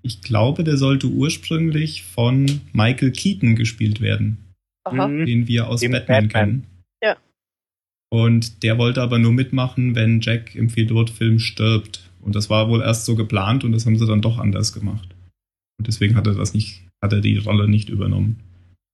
ich 0.04 0.22
glaube, 0.22 0.64
der 0.64 0.78
sollte 0.78 1.08
ursprünglich 1.08 2.04
von 2.04 2.62
Michael 2.72 3.12
Keaton 3.12 3.56
gespielt 3.58 4.00
werden, 4.00 4.54
Aha. 4.86 5.08
Mhm. 5.08 5.26
den 5.26 5.48
wir 5.50 5.68
aus 5.68 5.82
Dem 5.82 5.92
Batman, 5.92 6.28
Batman. 6.30 6.32
kennen. 6.32 6.68
Ja. 7.04 7.18
Und 8.10 8.64
der 8.64 8.78
wollte 8.78 9.02
aber 9.02 9.20
nur 9.20 9.34
mitmachen, 9.34 9.96
wenn 9.96 10.22
Jack 10.22 10.56
im 10.56 10.68
Pilotfilm 10.68 11.40
stirbt. 11.40 12.05
Und 12.26 12.36
das 12.36 12.50
war 12.50 12.70
wohl 12.70 12.82
erst 12.82 13.06
so 13.06 13.16
geplant 13.16 13.64
und 13.64 13.72
das 13.72 13.86
haben 13.86 13.98
sie 13.98 14.08
dann 14.08 14.22
doch 14.22 14.40
anders 14.40 14.74
gemacht. 14.74 15.08
Und 15.78 15.88
deswegen 15.88 16.16
hat 16.16 16.26
er 16.28 16.34
das 16.34 16.54
nicht, 16.54 16.84
hat 17.04 17.14
er 17.14 17.22
die 17.22 17.38
Rolle 17.38 17.68
nicht 17.68 17.90
übernommen. 17.90 18.40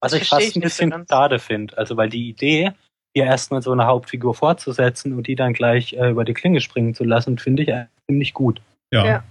Was 0.01 0.13
ich 0.13 0.27
fast 0.27 0.55
ein 0.55 0.61
bisschen 0.61 0.89
ganz. 0.89 1.09
schade 1.09 1.39
finde. 1.39 1.77
Also, 1.77 1.95
weil 1.95 2.09
die 2.09 2.27
Idee 2.27 2.71
hier 3.15 3.25
erstmal 3.25 3.61
so 3.61 3.71
eine 3.71 3.85
Hauptfigur 3.85 4.33
fortzusetzen 4.33 5.13
und 5.13 5.27
die 5.27 5.35
dann 5.35 5.53
gleich 5.53 5.93
äh, 5.93 6.09
über 6.09 6.25
die 6.25 6.33
Klinge 6.33 6.59
springen 6.61 6.93
zu 6.93 7.03
lassen, 7.03 7.37
finde 7.37 7.63
ich 7.63 7.69
ziemlich 8.09 8.33
gut. 8.33 8.61
Ja. 8.93 9.05
Ja. 9.05 9.23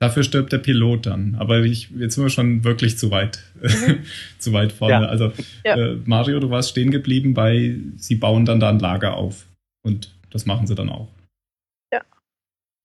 Dafür 0.00 0.24
stirbt 0.24 0.52
der 0.52 0.58
Pilot 0.58 1.06
dann. 1.06 1.36
Aber 1.36 1.60
ich, 1.60 1.90
jetzt 1.90 2.14
sind 2.16 2.24
wir 2.24 2.30
schon 2.30 2.64
wirklich 2.64 2.98
zu 2.98 3.10
weit, 3.10 3.38
Mhm. 3.60 4.00
zu 4.38 4.52
weit 4.52 4.72
vorne. 4.72 5.04
Ja. 5.04 5.08
Also 5.08 5.32
Ja. 5.64 5.76
äh, 5.76 5.98
Mario, 6.06 6.40
du 6.40 6.50
warst 6.50 6.70
stehen 6.70 6.90
geblieben 6.90 7.34
bei, 7.34 7.76
sie 7.96 8.16
bauen 8.16 8.44
dann 8.44 8.58
da 8.60 8.68
ein 8.70 8.80
Lager 8.80 9.14
auf. 9.16 9.46
Und 9.84 10.12
das 10.30 10.44
machen 10.46 10.66
sie 10.66 10.74
dann 10.74 10.88
auch. 10.88 11.08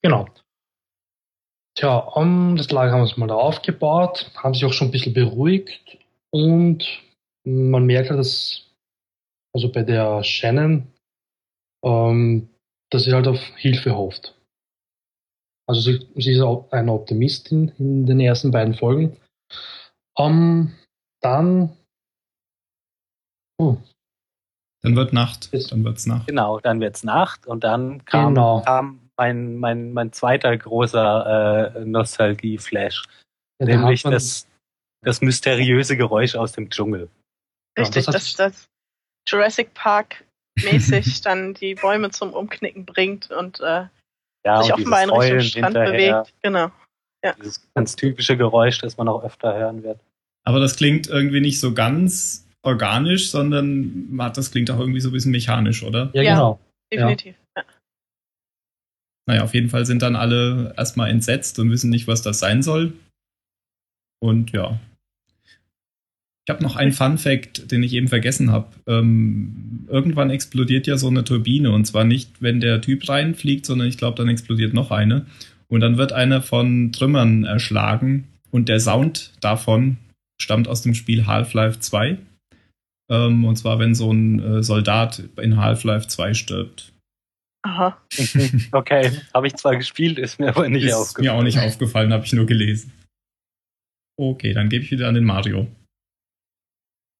Genau. 0.07 0.25
Tja, 1.77 1.97
um, 1.97 2.55
das 2.55 2.71
Lager 2.71 2.91
haben 2.93 2.99
wir 2.99 3.03
uns 3.03 3.17
mal 3.17 3.27
da 3.27 3.35
aufgebaut, 3.35 4.31
haben 4.37 4.53
sich 4.53 4.63
auch 4.63 4.71
schon 4.71 4.87
ein 4.87 4.91
bisschen 4.91 5.13
beruhigt 5.13 5.97
und 6.31 7.03
man 7.45 7.85
merkt 7.85 8.09
halt, 8.09 8.19
dass, 8.19 8.71
also 9.53 9.69
bei 9.69 9.83
der 9.83 10.23
Shannon, 10.23 10.87
ähm, 11.83 12.49
dass 12.89 13.03
sie 13.03 13.11
halt 13.11 13.27
auf 13.27 13.37
Hilfe 13.57 13.97
hofft. 13.97 14.33
Also 15.67 15.81
sie, 15.81 16.07
sie 16.15 16.31
ist 16.31 16.41
auch 16.41 16.71
eine 16.71 16.93
Optimistin 16.93 17.73
in 17.77 18.05
den 18.05 18.21
ersten 18.21 18.51
beiden 18.51 18.75
Folgen. 18.75 19.17
Ähm, 20.17 20.73
dann, 21.21 21.75
oh, 23.59 23.75
Dann 24.83 24.95
wird 24.95 25.11
Nacht. 25.11 25.47
Ist- 25.53 25.73
Dann 25.73 25.83
wird's 25.83 26.05
Nacht. 26.05 26.27
Genau, 26.27 26.61
dann 26.61 26.79
wird's 26.79 27.03
Nacht 27.03 27.45
und 27.45 27.65
dann 27.65 28.05
kam, 28.05 28.33
Genau. 28.35 28.61
kam 28.61 29.06
mein, 29.17 29.57
mein, 29.57 29.93
mein 29.93 30.13
zweiter 30.13 30.55
großer 30.55 31.75
äh, 31.75 31.85
Nostalgie-Flash, 31.85 33.03
ja, 33.59 33.65
da 33.67 33.77
nämlich 33.77 34.03
man- 34.03 34.13
das, 34.13 34.47
das 35.03 35.21
mysteriöse 35.21 35.97
Geräusch 35.97 36.35
aus 36.35 36.51
dem 36.53 36.69
Dschungel. 36.69 37.09
Ja, 37.77 37.83
Richtig, 37.83 38.05
das 38.05 38.07
hat- 38.07 38.15
dass 38.15 38.33
das 38.35 38.67
Jurassic 39.27 39.73
Park 39.73 40.23
mäßig 40.63 41.21
dann 41.21 41.53
die 41.53 41.75
Bäume 41.75 42.11
zum 42.11 42.33
Umknicken 42.33 42.85
bringt 42.85 43.29
und 43.31 43.59
äh, 43.59 43.85
Ja, 44.45 44.61
sich 44.63 44.73
offenbar 44.73 45.03
in 45.03 45.09
Richtung 45.09 45.39
Strand 45.41 45.65
hinterher, 45.77 46.21
bewegt. 46.23 46.33
Genau. 46.43 46.71
dieses 47.39 47.67
ganz 47.73 47.95
typische 47.95 48.37
Geräusch, 48.37 48.79
das 48.79 48.97
man 48.97 49.07
auch 49.07 49.23
öfter 49.23 49.55
hören 49.55 49.83
wird. 49.83 49.99
Aber 50.45 50.59
das 50.59 50.77
klingt 50.77 51.07
irgendwie 51.07 51.41
nicht 51.41 51.59
so 51.59 51.73
ganz 51.73 52.47
organisch, 52.63 53.29
sondern 53.31 54.17
das 54.33 54.51
klingt 54.51 54.71
auch 54.71 54.79
irgendwie 54.79 54.99
so 55.01 55.09
ein 55.09 55.13
bisschen 55.13 55.31
mechanisch, 55.31 55.83
oder? 55.83 56.09
Ja, 56.13 56.21
Ja. 56.21 56.33
genau. 56.33 56.59
Definitiv. 56.91 57.35
Ja. 57.57 57.63
Naja, 59.27 59.43
auf 59.43 59.53
jeden 59.53 59.69
Fall 59.69 59.85
sind 59.85 60.01
dann 60.01 60.15
alle 60.15 60.73
erstmal 60.77 61.09
entsetzt 61.09 61.59
und 61.59 61.69
wissen 61.69 61.89
nicht, 61.89 62.07
was 62.07 62.21
das 62.21 62.39
sein 62.39 62.63
soll. 62.63 62.93
Und 64.19 64.51
ja. 64.51 64.79
Ich 66.45 66.53
habe 66.53 66.63
noch 66.63 66.77
einen 66.77 66.93
Fun 66.93 67.17
Fact, 67.17 67.71
den 67.71 67.83
ich 67.83 67.91
eben 67.91 68.07
vergessen 68.07 68.51
habe. 68.51 68.67
Ähm, 68.87 69.85
irgendwann 69.89 70.29
explodiert 70.29 70.87
ja 70.87 70.97
so 70.97 71.09
eine 71.09 71.25
Turbine 71.25 71.71
und 71.71 71.85
zwar 71.85 72.05
nicht, 72.05 72.41
wenn 72.41 72.61
der 72.61 72.79
Typ 72.79 73.07
reinfliegt, 73.09 73.65
sondern 73.65 73.89
ich 73.89 73.97
glaube, 73.97 74.15
dann 74.15 74.29
explodiert 74.29 74.73
noch 74.73 74.89
eine. 74.89 75.25
Und 75.67 75.81
dann 75.81 75.97
wird 75.97 76.13
einer 76.13 76.41
von 76.41 76.93
Trümmern 76.93 77.43
erschlagen 77.43 78.29
und 78.49 78.69
der 78.69 78.79
Sound 78.79 79.33
davon 79.41 79.97
stammt 80.41 80.69
aus 80.69 80.81
dem 80.81 80.93
Spiel 80.93 81.27
Half-Life 81.27 81.81
2. 81.81 82.17
Ähm, 83.09 83.43
und 83.43 83.57
zwar, 83.57 83.79
wenn 83.79 83.93
so 83.93 84.11
ein 84.11 84.39
äh, 84.39 84.63
Soldat 84.63 85.23
in 85.41 85.57
Half-Life 85.57 86.07
2 86.07 86.33
stirbt. 86.33 86.93
Aha. 87.65 87.97
Okay, 88.71 89.11
habe 89.33 89.47
ich 89.47 89.55
zwar 89.55 89.75
gespielt, 89.75 90.19
ist 90.19 90.39
mir 90.39 90.49
aber 90.49 90.69
nicht 90.69 90.85
ist 90.85 90.93
aufgefallen. 90.93 91.25
mir 91.25 91.33
auch 91.39 91.43
nicht 91.43 91.59
aufgefallen, 91.59 92.13
habe 92.13 92.25
ich 92.25 92.33
nur 92.33 92.45
gelesen. 92.45 92.93
Okay, 94.19 94.53
dann 94.53 94.69
gebe 94.69 94.83
ich 94.83 94.91
wieder 94.91 95.07
an 95.07 95.15
den 95.15 95.23
Mario. 95.25 95.67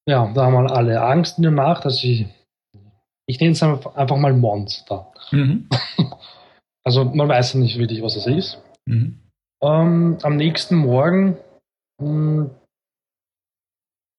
Ja, 0.08 0.32
da 0.32 0.46
haben 0.46 0.54
wir 0.54 0.70
alle 0.74 1.02
Angst 1.02 1.38
in 1.38 1.42
der 1.42 1.52
Nacht, 1.52 1.84
dass 1.84 1.98
sie, 1.98 2.28
ich 3.26 3.38
nenne 3.40 3.52
es 3.52 3.62
einfach 3.62 3.94
einfach 3.94 4.16
mal 4.16 4.32
Monster. 4.32 5.12
Mhm. 5.32 5.68
Also 6.86 7.04
man 7.04 7.28
weiß 7.28 7.52
ja 7.52 7.60
nicht 7.60 7.78
wirklich, 7.78 8.00
was 8.00 8.16
es 8.16 8.26
ist. 8.26 8.62
Mhm. 8.86 9.20
Ähm, 9.62 10.16
am 10.22 10.36
nächsten 10.36 10.74
Morgen 10.76 11.36
mh, 12.00 12.48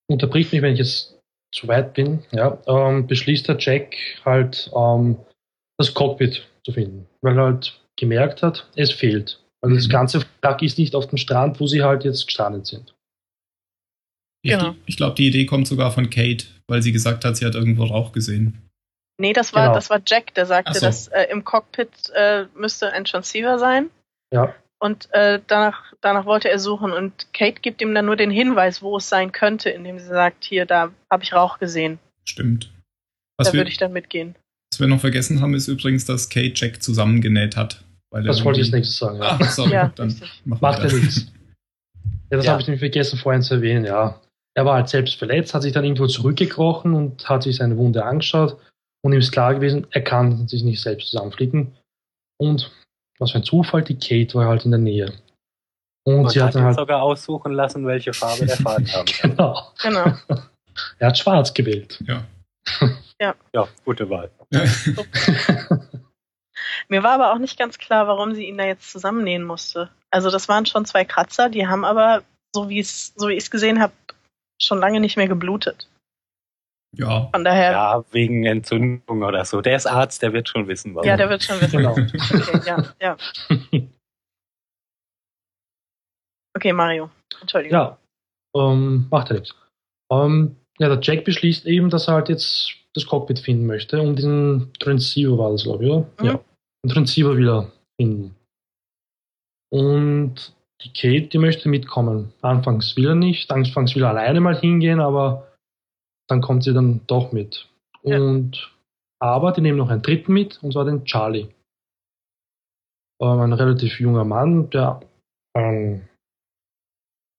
unterbricht 0.07 0.53
mich, 0.53 0.61
wenn 0.61 0.73
ich 0.73 0.79
jetzt 0.79 1.17
zu 1.51 1.67
weit 1.67 1.95
bin, 1.95 2.23
ja, 2.31 2.61
ähm, 2.67 3.07
beschließt 3.07 3.47
der 3.47 3.57
Jack 3.57 3.95
halt 4.23 4.69
ähm, 4.75 5.17
das 5.79 5.93
Cockpit 5.93 6.45
zu 6.65 6.71
finden, 6.73 7.07
weil 7.21 7.37
er 7.37 7.45
halt 7.45 7.79
gemerkt 7.97 8.43
hat, 8.43 8.69
es 8.75 8.91
fehlt. 8.91 9.41
Also 9.61 9.75
das 9.75 9.87
Mhm. 9.87 9.91
ganze 9.91 10.25
Wrack 10.41 10.61
ist 10.61 10.77
nicht 10.77 10.93
auf 10.95 11.07
dem 11.07 11.17
Strand, 11.17 11.59
wo 11.59 11.67
sie 11.67 11.83
halt 11.83 12.03
jetzt 12.03 12.25
gestrandet 12.27 12.67
sind. 12.67 12.93
Ich, 14.41 14.51
Genau. 14.51 14.75
ich 14.85 14.95
glaube, 14.97 15.15
die 15.15 15.27
Idee 15.27 15.45
kommt 15.45 15.67
sogar 15.67 15.91
von 15.91 16.09
Kate, 16.09 16.45
weil 16.67 16.81
sie 16.81 16.91
gesagt 16.91 17.25
hat, 17.25 17.35
sie 17.35 17.45
hat 17.45 17.55
irgendwo 17.55 17.83
Rauch 17.85 18.11
gesehen. 18.13 18.57
Nee, 19.19 19.33
das 19.33 19.53
war, 19.53 19.63
Genau. 19.63 19.73
das 19.75 19.89
war 19.89 20.01
Jack, 20.05 20.33
der 20.35 20.45
sagte, 20.45 20.75
so. 20.79 20.85
dass 20.85 21.09
äh, 21.09 21.23
im 21.29 21.43
Cockpit 21.43 21.89
äh, 22.15 22.45
müsste 22.55 22.93
ein 22.93 23.03
Transceiver 23.03 23.59
sein. 23.59 23.89
Ja, 24.33 24.55
Und 24.81 25.09
äh, 25.13 25.41
danach, 25.47 25.93
danach 25.99 26.25
wollte 26.25 26.49
er 26.49 26.57
suchen. 26.59 26.93
Und 26.93 27.33
Kate 27.33 27.59
gibt 27.59 27.81
ihm 27.81 27.93
dann 27.93 28.05
nur 28.05 28.15
den 28.15 28.31
Hinweis, 28.31 28.81
wo 28.81 28.95
es 28.95 29.09
sein 29.09 29.33
könnte, 29.33 29.69
indem 29.71 29.99
sie 29.99 30.05
sagt, 30.07 30.45
hier, 30.45 30.65
da 30.65 30.93
habe 31.11 31.23
ich 31.23 31.33
Rauch 31.33 31.59
gesehen. 31.59 31.99
Stimmt. 32.23 32.71
Was 33.37 33.51
da 33.51 33.57
würde 33.57 33.69
ich 33.69 33.77
dann 33.77 33.91
mitgehen. 33.91 34.35
Was 34.79 34.87
wir 34.87 34.87
noch 34.87 35.01
vergessen 35.01 35.41
haben, 35.41 35.53
ist 35.55 35.67
übrigens, 35.67 36.05
dass 36.05 36.29
Kate 36.29 36.53
Jack 36.55 36.81
zusammengenäht 36.81 37.57
hat. 37.57 37.83
Weil 38.11 38.23
das 38.23 38.39
er 38.39 38.45
wollte 38.45 38.61
ich 38.61 38.67
als 38.67 38.73
nächstes 38.73 38.97
sagen. 38.97 39.17
Ja. 39.17 39.37
Ah, 39.39 39.43
sorry, 39.45 39.71
Ja, 39.73 39.91
dann 39.95 40.15
Macht 40.45 40.83
das. 40.83 40.93
nichts. 40.93 41.27
Ja, 42.31 42.37
das 42.37 42.45
Ja. 42.45 42.51
habe 42.51 42.61
ich 42.61 42.67
nämlich 42.67 42.79
vergessen 42.79 43.17
vorhin 43.17 43.41
zu 43.41 43.55
erwähnen, 43.55 43.85
ja. 43.85 44.21
Er 44.55 44.63
war 44.65 44.75
halt 44.75 44.87
selbst 44.87 45.15
verletzt, 45.15 45.53
hat 45.55 45.63
sich 45.63 45.73
dann 45.73 45.83
irgendwo 45.83 46.05
zurückgekrochen 46.07 46.93
und 46.93 47.27
hat 47.27 47.41
sich 47.43 47.55
seine 47.57 47.75
Wunde 47.75 48.05
angeschaut 48.05 48.55
und 49.03 49.13
ihm 49.13 49.19
ist 49.19 49.31
klar 49.31 49.55
gewesen, 49.55 49.87
er 49.91 50.01
kann 50.01 50.47
sich 50.47 50.63
nicht 50.63 50.79
selbst 50.81 51.09
zusammenflicken. 51.09 51.75
Und 52.39 52.71
was 53.19 53.31
für 53.31 53.39
ein 53.39 53.43
Zufall, 53.43 53.81
die 53.83 53.95
Kate 53.97 54.35
war 54.35 54.47
halt 54.47 54.63
in 54.63 54.71
der 54.71 54.79
Nähe. 54.79 55.11
Und, 56.05 56.19
Und 56.19 56.31
sie 56.31 56.39
hat 56.39 56.49
hat 56.49 56.55
dann 56.55 56.63
halt, 56.65 56.75
sogar 56.77 57.01
aussuchen 57.01 57.51
lassen, 57.53 57.85
welche 57.87 58.13
Farbe 58.13 58.45
der 58.45 58.57
Faden 58.57 58.87
haben. 58.93 59.05
genau, 59.21 59.71
Genau. 59.81 60.13
er 60.99 61.07
hat 61.07 61.17
schwarz 61.17 61.53
gewählt. 61.53 62.01
Ja. 62.07 62.23
Ja, 63.21 63.35
gute 63.83 64.09
Wahl. 64.09 64.31
Mir 66.87 67.03
war 67.03 67.11
aber 67.11 67.33
auch 67.33 67.37
nicht 67.37 67.59
ganz 67.59 67.77
klar, 67.77 68.07
warum 68.07 68.33
sie 68.33 68.45
ihn 68.47 68.57
da 68.57 68.63
jetzt 68.63 68.89
zusammennähen 68.91 69.43
musste. 69.43 69.89
Also 70.09 70.31
das 70.31 70.47
waren 70.47 70.65
schon 70.65 70.85
zwei 70.85 71.03
Kratzer, 71.03 71.49
die 71.49 71.67
haben 71.67 71.83
aber, 71.83 72.23
so 72.55 72.69
wie 72.69 72.79
es, 72.79 73.13
so 73.17 73.27
wie 73.27 73.33
ich 73.33 73.43
es 73.43 73.51
gesehen 73.51 73.81
habe, 73.81 73.91
schon 74.61 74.79
lange 74.79 75.01
nicht 75.01 75.17
mehr 75.17 75.27
geblutet. 75.27 75.89
ja. 76.95 77.27
Von 77.33 77.43
daher, 77.43 77.71
ja, 77.71 77.97
Ja, 77.97 78.05
wegen 78.11 78.45
Entzündung 78.45 79.21
oder 79.21 79.43
so. 79.43 79.59
Der 79.59 79.75
ist 79.75 79.85
Arzt, 79.85 80.21
der 80.21 80.31
wird 80.31 80.47
schon 80.47 80.67
wissen, 80.69 80.95
warum. 80.95 81.05
der 81.05 81.29
wird 81.29 81.43
schon 81.43 81.59
wissen. 81.59 81.77
Genau. 81.77 81.95
Okay, 81.97 82.61
ja, 82.65 82.93
ja. 83.01 83.17
Okay, 86.55 86.73
Mario. 86.73 87.09
Entschuldigung. 87.41 87.77
Ja, 87.77 87.97
ähm, 88.55 89.07
macht 89.11 89.29
ja 89.29 89.35
nichts. 89.35 89.53
Ähm, 90.11 90.55
ja, 90.79 90.87
der 90.87 90.99
Jack 91.01 91.25
beschließt 91.25 91.65
eben, 91.65 91.89
dass 91.89 92.07
er 92.07 92.15
halt 92.15 92.29
jetzt 92.29 92.73
das 92.93 93.05
Cockpit 93.05 93.39
finden 93.39 93.67
möchte, 93.67 94.01
um 94.01 94.15
diesen 94.15 94.73
Transceiver 94.79 95.37
war 95.37 95.51
das, 95.51 95.63
glaube 95.63 95.83
ich, 95.83 95.91
oder? 95.91 96.07
Mhm. 96.19 96.25
Ja, 96.25 96.39
den 96.83 96.89
Transceiver 96.89 97.37
wieder 97.37 97.71
finden. 97.99 98.35
Und 99.71 100.55
die 100.81 100.93
Kate, 100.93 101.27
die 101.27 101.37
möchte 101.37 101.69
mitkommen. 101.69 102.33
Anfangs 102.41 102.95
will 102.95 103.07
er 103.07 103.15
nicht, 103.15 103.51
anfangs 103.51 103.95
will 103.95 104.03
er 104.03 104.09
alleine 104.09 104.39
mal 104.39 104.57
hingehen, 104.57 104.99
aber 104.99 105.51
dann 106.27 106.41
kommt 106.41 106.63
sie 106.63 106.73
dann 106.73 107.01
doch 107.07 107.31
mit. 107.31 107.67
Ja. 108.03 108.19
Und 108.19 108.71
aber 109.21 109.51
die 109.51 109.61
nehmen 109.61 109.77
noch 109.77 109.89
einen 109.89 110.01
dritten 110.01 110.31
mit, 110.33 110.63
und 110.63 110.71
zwar 110.71 110.85
den 110.85 111.03
Charlie. 111.03 111.49
Ähm, 113.21 113.39
ein 113.41 113.53
relativ 113.53 113.99
junger 113.99 114.23
Mann, 114.23 114.69
der 114.69 115.01
ähm, 115.55 116.07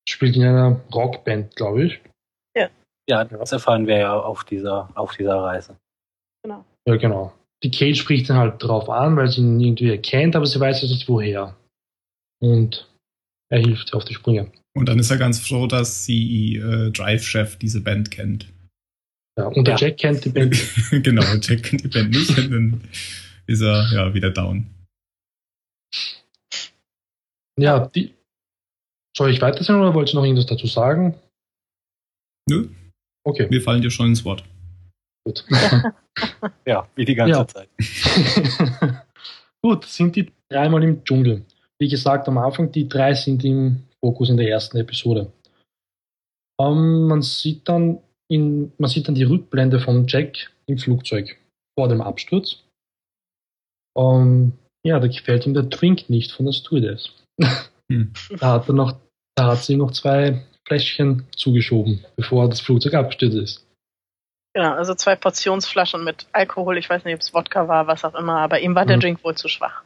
spielt 0.07 0.37
in 0.37 0.45
einer 0.45 0.81
Rockband, 0.93 1.57
glaube 1.57 1.85
ich. 1.85 2.01
Ja, 3.11 3.25
das 3.25 3.51
erfahren 3.51 3.87
wir 3.89 3.99
ja 3.99 4.17
auf 4.19 4.45
dieser, 4.45 4.89
auf 4.97 5.17
dieser 5.17 5.35
Reise. 5.35 5.77
Genau. 6.45 6.65
Ja, 6.87 6.97
genau. 6.97 7.35
Die 7.65 7.71
Kate 7.71 7.97
spricht 7.97 8.29
ihn 8.31 8.37
halt 8.37 8.63
drauf 8.63 8.89
an, 8.89 9.17
weil 9.17 9.29
sie 9.29 9.41
ihn 9.41 9.61
irgendwie 9.61 9.91
erkennt, 9.91 10.37
aber 10.37 10.47
sie 10.47 10.61
weiß 10.61 10.81
jetzt 10.83 10.93
nicht 10.93 11.09
woher. 11.09 11.57
Und 12.41 12.89
er 13.51 13.59
hilft 13.59 13.93
ihr 13.93 13.97
auf 13.97 14.05
die 14.05 14.15
Sprünge. 14.15 14.51
Und 14.75 14.89
dann 14.89 14.99
ist 15.01 15.11
er 15.11 15.19
ganz 15.19 15.41
froh, 15.41 15.67
dass 15.67 16.05
sie 16.05 16.57
äh, 16.57 16.91
Drive-Chef 16.93 17.57
diese 17.57 17.81
Band 17.83 18.13
kennt. 18.13 18.49
Ja, 19.37 19.47
und 19.47 19.67
der 19.67 19.75
Ja. 19.75 19.89
Jack 19.89 19.99
kennt 19.99 20.25
die 20.25 20.29
Band. 20.31 20.57
genau, 21.05 21.25
Jack 21.43 21.65
kennt 21.65 21.83
die 21.85 21.89
Band 21.89 22.11
nicht 22.11 22.39
und 22.39 22.51
dann 22.51 22.81
ist 23.47 23.61
er 23.61 23.91
ja 23.93 24.15
wieder 24.15 24.31
down. 24.31 24.67
ja, 27.59 27.89
die. 27.89 28.15
Soll 29.17 29.31
ich 29.31 29.43
weiter 29.43 29.65
sein 29.65 29.77
oder 29.81 29.93
wolltest 29.93 30.15
du 30.15 30.19
noch 30.19 30.25
irgendwas 30.25 30.47
dazu 30.47 30.67
sagen? 30.69 31.15
Nö, 32.49 32.69
Okay, 33.25 33.47
wir 33.51 33.61
fallen 33.63 33.83
dir 33.83 33.91
schon 33.91 34.07
ins 34.09 34.25
Wort. 34.25 34.45
gut. 35.25 35.45
Ja, 36.67 36.89
wie 36.97 37.05
die 37.05 37.15
ganze 37.15 37.39
Ja. 37.39 37.47
Zeit. 37.47 37.69
Gut, 39.63 39.85
sind 39.85 40.17
die 40.17 40.33
dreimal 40.51 40.83
im 40.83 41.05
Dschungel. 41.05 41.45
Wie 41.79 41.89
gesagt, 41.89 42.29
am 42.29 42.39
Anfang, 42.39 42.73
die 42.73 42.89
drei 42.89 43.15
sind 43.15 43.45
im 43.45 43.85
Fokus 44.05 44.29
in 44.29 44.37
der 44.37 44.49
ersten 44.49 44.77
Episode. 44.79 45.33
Ähm, 46.61 47.07
man 47.07 47.23
sieht 47.23 47.69
dann 47.69 48.01
in, 48.31 48.73
man 48.79 48.91
sieht 48.91 49.09
dann 49.09 49.15
die 49.15 49.25
Rückblende 49.25 49.81
von 49.81 50.07
Jack 50.07 50.51
im 50.67 50.79
Flugzeug 50.79 51.39
vor 51.79 51.89
dem 51.89 52.01
Absturz. 52.01 52.63
Ähm, 53.97 54.53
ja, 54.85 54.99
da 54.99 55.07
gefällt 55.09 55.47
ihm 55.47 55.55
der 55.55 55.65
Drink 55.65 56.11
nicht 56.11 56.33
von 56.33 56.47
der 56.47 56.53
Stewardess. 56.53 57.11
Hm. 57.91 58.13
Da 58.39 58.53
hat 58.53 58.69
er 58.69 58.75
noch, 58.75 59.01
da 59.35 59.49
hat 59.49 59.65
sie 59.65 59.75
noch 59.75 59.91
zwei 59.91 60.47
Fläschchen 60.71 61.27
zugeschoben, 61.35 62.05
bevor 62.15 62.49
das 62.49 62.61
Flugzeug 62.61 62.95
abgestürzt 62.95 63.37
ist. 63.37 63.67
Genau, 64.55 64.73
also 64.75 64.95
zwei 64.95 65.17
Portionsflaschen 65.17 66.05
mit 66.05 66.27
Alkohol, 66.33 66.79
ich 66.79 66.89
weiß 66.89 67.05
nicht, 67.05 67.15
ob 67.15 67.21
es 67.21 67.35
Wodka 67.35 67.67
war, 67.67 67.89
was 67.89 68.05
auch 68.05 68.15
immer, 68.15 68.39
aber 68.39 68.61
ihm 68.61 68.77
war 68.77 68.87
der 68.87 68.97
Mhm. 68.97 69.01
Drink 69.01 69.25
wohl 69.25 69.37
zu 69.37 69.49
schwach. 69.49 69.83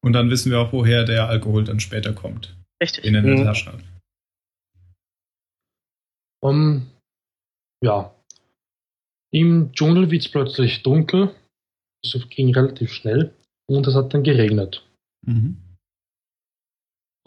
Und 0.00 0.12
dann 0.12 0.30
wissen 0.30 0.52
wir 0.52 0.60
auch, 0.60 0.72
woher 0.72 1.04
der 1.04 1.28
Alkohol 1.28 1.64
dann 1.64 1.80
später 1.80 2.12
kommt. 2.12 2.56
Richtig. 2.80 3.04
In 3.04 3.14
der 3.14 3.22
Mhm. 3.22 3.44
Tasche. 3.44 3.72
Um, 6.40 6.86
ja. 7.82 8.14
Im 9.32 9.72
Dschungel 9.72 10.12
wird 10.12 10.22
es 10.22 10.30
plötzlich 10.30 10.84
dunkel. 10.84 11.34
Es 12.04 12.16
ging 12.30 12.54
relativ 12.54 12.92
schnell 12.92 13.34
und 13.66 13.84
es 13.88 13.96
hat 13.96 14.14
dann 14.14 14.22
geregnet. 14.22 14.86
Mhm. 15.26 15.56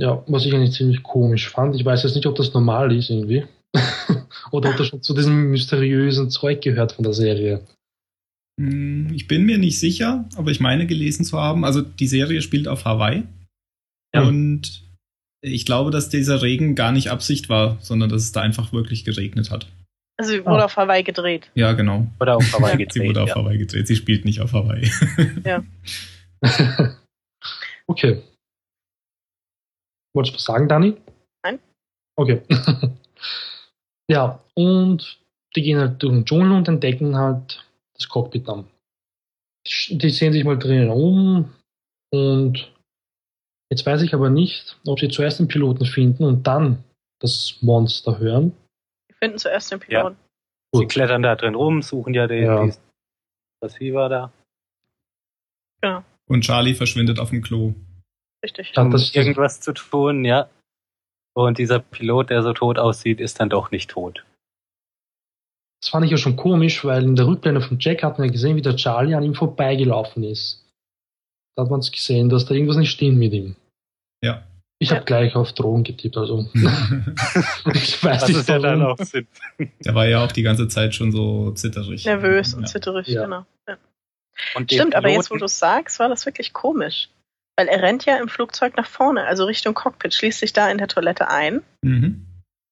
Ja, 0.02 0.24
was 0.28 0.46
ich 0.46 0.54
eigentlich 0.54 0.72
ziemlich 0.72 1.04
komisch 1.04 1.50
fand. 1.50 1.76
Ich 1.76 1.86
weiß 1.86 2.02
jetzt 2.04 2.16
nicht, 2.16 2.26
ob 2.26 2.36
das 2.36 2.54
normal 2.54 2.92
ist 2.96 3.10
irgendwie. 3.12 3.44
Oder 4.52 4.72
ob 4.72 4.78
das 4.78 4.88
schon 4.88 5.04
zu 5.04 5.14
diesem 5.14 5.52
mysteriösen 5.52 6.30
Zeug 6.32 6.62
gehört 6.62 6.94
von 6.94 7.04
der 7.04 7.14
Serie. 7.14 7.62
Hm, 8.60 9.12
Ich 9.14 9.28
bin 9.28 9.44
mir 9.46 9.58
nicht 9.60 9.78
sicher, 9.80 10.28
aber 10.36 10.50
ich 10.50 10.60
meine 10.60 10.88
gelesen 10.88 11.24
zu 11.24 11.38
haben, 11.40 11.64
also 11.64 11.82
die 11.82 12.08
Serie 12.08 12.42
spielt 12.42 12.68
auf 12.68 12.84
Hawaii. 12.86 13.24
Ja. 14.16 14.24
Und 14.24 14.84
ich 15.44 15.66
glaube, 15.66 15.92
dass 15.92 16.10
dieser 16.10 16.42
Regen 16.42 16.74
gar 16.76 16.92
nicht 16.92 17.10
Absicht 17.12 17.48
war, 17.50 17.78
sondern 17.82 18.10
dass 18.10 18.24
es 18.24 18.32
da 18.32 18.42
einfach 18.42 18.74
wirklich 18.74 19.06
geregnet 19.06 19.52
hat. 19.52 19.68
Also 20.20 20.32
sie 20.34 20.46
wurde 20.46 20.62
Ah. 20.64 20.66
auf 20.66 20.78
Hawaii 20.78 21.04
gedreht. 21.04 21.50
Ja, 21.56 21.74
genau. 21.74 22.08
Oder 22.20 22.38
auf 22.38 22.54
Hawaii 22.54 22.72
Sie 22.78 22.86
gedreht. 22.86 23.08
wurde 23.10 23.22
auf 23.24 23.30
ja. 23.30 23.36
Hawaii 23.36 23.58
gedreht. 23.60 23.88
Sie 23.88 23.96
spielt 23.96 24.26
nicht 24.26 24.42
auf 24.42 24.54
Hawaii. 24.54 24.90
okay. 27.88 28.22
Wolltest 30.14 30.34
du 30.34 30.38
was 30.38 30.44
sagen, 30.46 30.68
Dani? 30.68 30.98
Nein. 31.44 31.60
Okay. 32.18 32.42
ja, 34.10 34.44
und 34.56 35.20
die 35.56 35.62
gehen 35.62 35.80
halt 35.80 36.02
durch 36.02 36.14
den 36.14 36.26
Dschungel 36.26 36.52
und 36.52 36.68
entdecken 36.68 37.16
halt 37.18 37.66
das 37.94 38.08
Cockpit 38.10 38.48
dann. 38.48 38.68
Die 39.68 39.98
die 39.98 40.10
sehen 40.10 40.34
sich 40.34 40.44
mal 40.44 40.58
drinnen 40.58 40.90
um 40.90 41.54
und 42.12 42.74
jetzt 43.72 43.86
weiß 43.86 44.02
ich 44.02 44.14
aber 44.14 44.30
nicht, 44.30 44.80
ob 44.88 45.00
sie 45.00 45.10
zuerst 45.10 45.40
den 45.40 45.48
Piloten 45.48 45.86
finden 45.86 46.24
und 46.24 46.48
dann 46.48 46.84
das 47.20 47.58
Monster 47.62 48.18
hören. 48.18 48.54
Wir 49.08 49.16
finden 49.18 49.38
zuerst 49.38 49.72
den 49.72 49.80
Piloten. 49.80 50.18
Sie 50.74 50.88
klettern 50.88 51.22
da 51.22 51.36
drin 51.36 51.54
rum, 51.56 51.82
suchen 51.82 52.14
ja 52.14 52.28
den, 52.28 52.46
Ja. 52.46 52.64
diesen 52.64 52.82
Receiver 53.64 54.10
da. 54.10 54.32
Genau, 55.82 56.04
Und 56.28 56.42
Charlie 56.42 56.74
verschwindet 56.74 57.20
auf 57.20 57.30
dem 57.30 57.42
Klo. 57.42 57.76
Richtig. 58.44 58.78
Um 58.78 58.92
das- 58.92 59.14
irgendwas 59.16 59.62
zu 59.62 59.74
tun, 59.74 60.26
ja. 60.26 60.50
Und 61.34 61.58
dieser 61.58 61.80
Pilot, 61.80 62.30
der 62.30 62.44
so 62.44 62.54
tot 62.54 62.78
aussieht, 62.78 63.20
ist 63.22 63.40
dann 63.40 63.50
doch 63.50 63.72
nicht 63.72 63.90
tot. 63.90 64.26
Das 65.82 65.90
fand 65.90 66.06
ich 66.06 66.12
ja 66.12 66.18
schon 66.18 66.36
komisch, 66.36 66.84
weil 66.86 67.04
in 67.04 67.16
der 67.16 67.26
Rückblende 67.26 67.62
von 67.62 67.80
Jack 67.80 68.04
hat 68.04 68.20
man 68.20 68.28
ja 68.28 68.32
gesehen, 68.32 68.56
wie 68.56 68.62
der 68.62 68.76
Charlie 68.76 69.16
an 69.16 69.24
ihm 69.24 69.34
vorbeigelaufen 69.34 70.24
ist. 70.24 70.64
Da 71.56 71.64
hat 71.64 71.72
man 71.72 71.80
es 71.80 71.92
gesehen, 71.92 72.30
dass 72.30 72.46
da 72.46 72.54
irgendwas 72.54 72.78
nicht 72.78 72.92
stimmt 72.92 73.18
mit 73.18 73.34
ihm. 73.34 73.56
Ja. 74.24 74.46
Ich 74.80 74.90
Ja. 74.90 74.96
habe 74.98 75.06
gleich 75.06 75.36
auf 75.36 75.54
Drogen 75.54 75.84
getippt, 75.84 76.18
also 76.18 76.50
ich 77.74 78.04
weiß 78.04 78.22
Das 78.22 78.28
nicht 78.30 78.38
ist 78.40 78.50
ja 78.50 78.60
dann 78.60 78.82
auch 78.84 78.98
Sinn. 78.98 79.28
Der 79.86 79.96
war 79.96 80.08
ja 80.08 80.24
auch 80.24 80.32
die 80.32 80.42
ganze 80.44 80.68
Zeit 80.68 80.94
schon 80.96 81.12
so 81.12 81.52
zitterig. 81.52 82.06
Nervös 82.06 82.54
und 82.54 82.62
ja. 82.64 82.68
zitterig, 82.68 83.08
Ja. 83.08 83.24
genau. 83.24 83.46
Ja. 83.68 83.78
Und 84.56 84.72
den 84.72 84.78
Stimmt, 84.80 84.96
aber 84.96 85.10
jetzt, 85.10 85.30
wo 85.30 85.36
Piloten- 85.36 85.40
du 85.40 85.46
es 85.46 85.60
sagst, 85.60 86.00
war 86.00 86.10
das 86.10 86.26
wirklich 86.26 86.52
komisch. 86.54 87.10
Weil 87.58 87.68
er 87.68 87.82
rennt 87.82 88.06
ja 88.06 88.18
im 88.18 88.28
Flugzeug 88.30 88.78
nach 88.78 88.88
vorne, 88.88 89.26
also 89.26 89.46
Richtung 89.46 89.74
Cockpit, 89.74 90.14
schließt 90.14 90.40
sich 90.40 90.54
da 90.54 90.70
in 90.72 90.78
der 90.78 90.88
Toilette 90.88 91.30
ein 91.30 91.62
Mhm. 91.84 92.26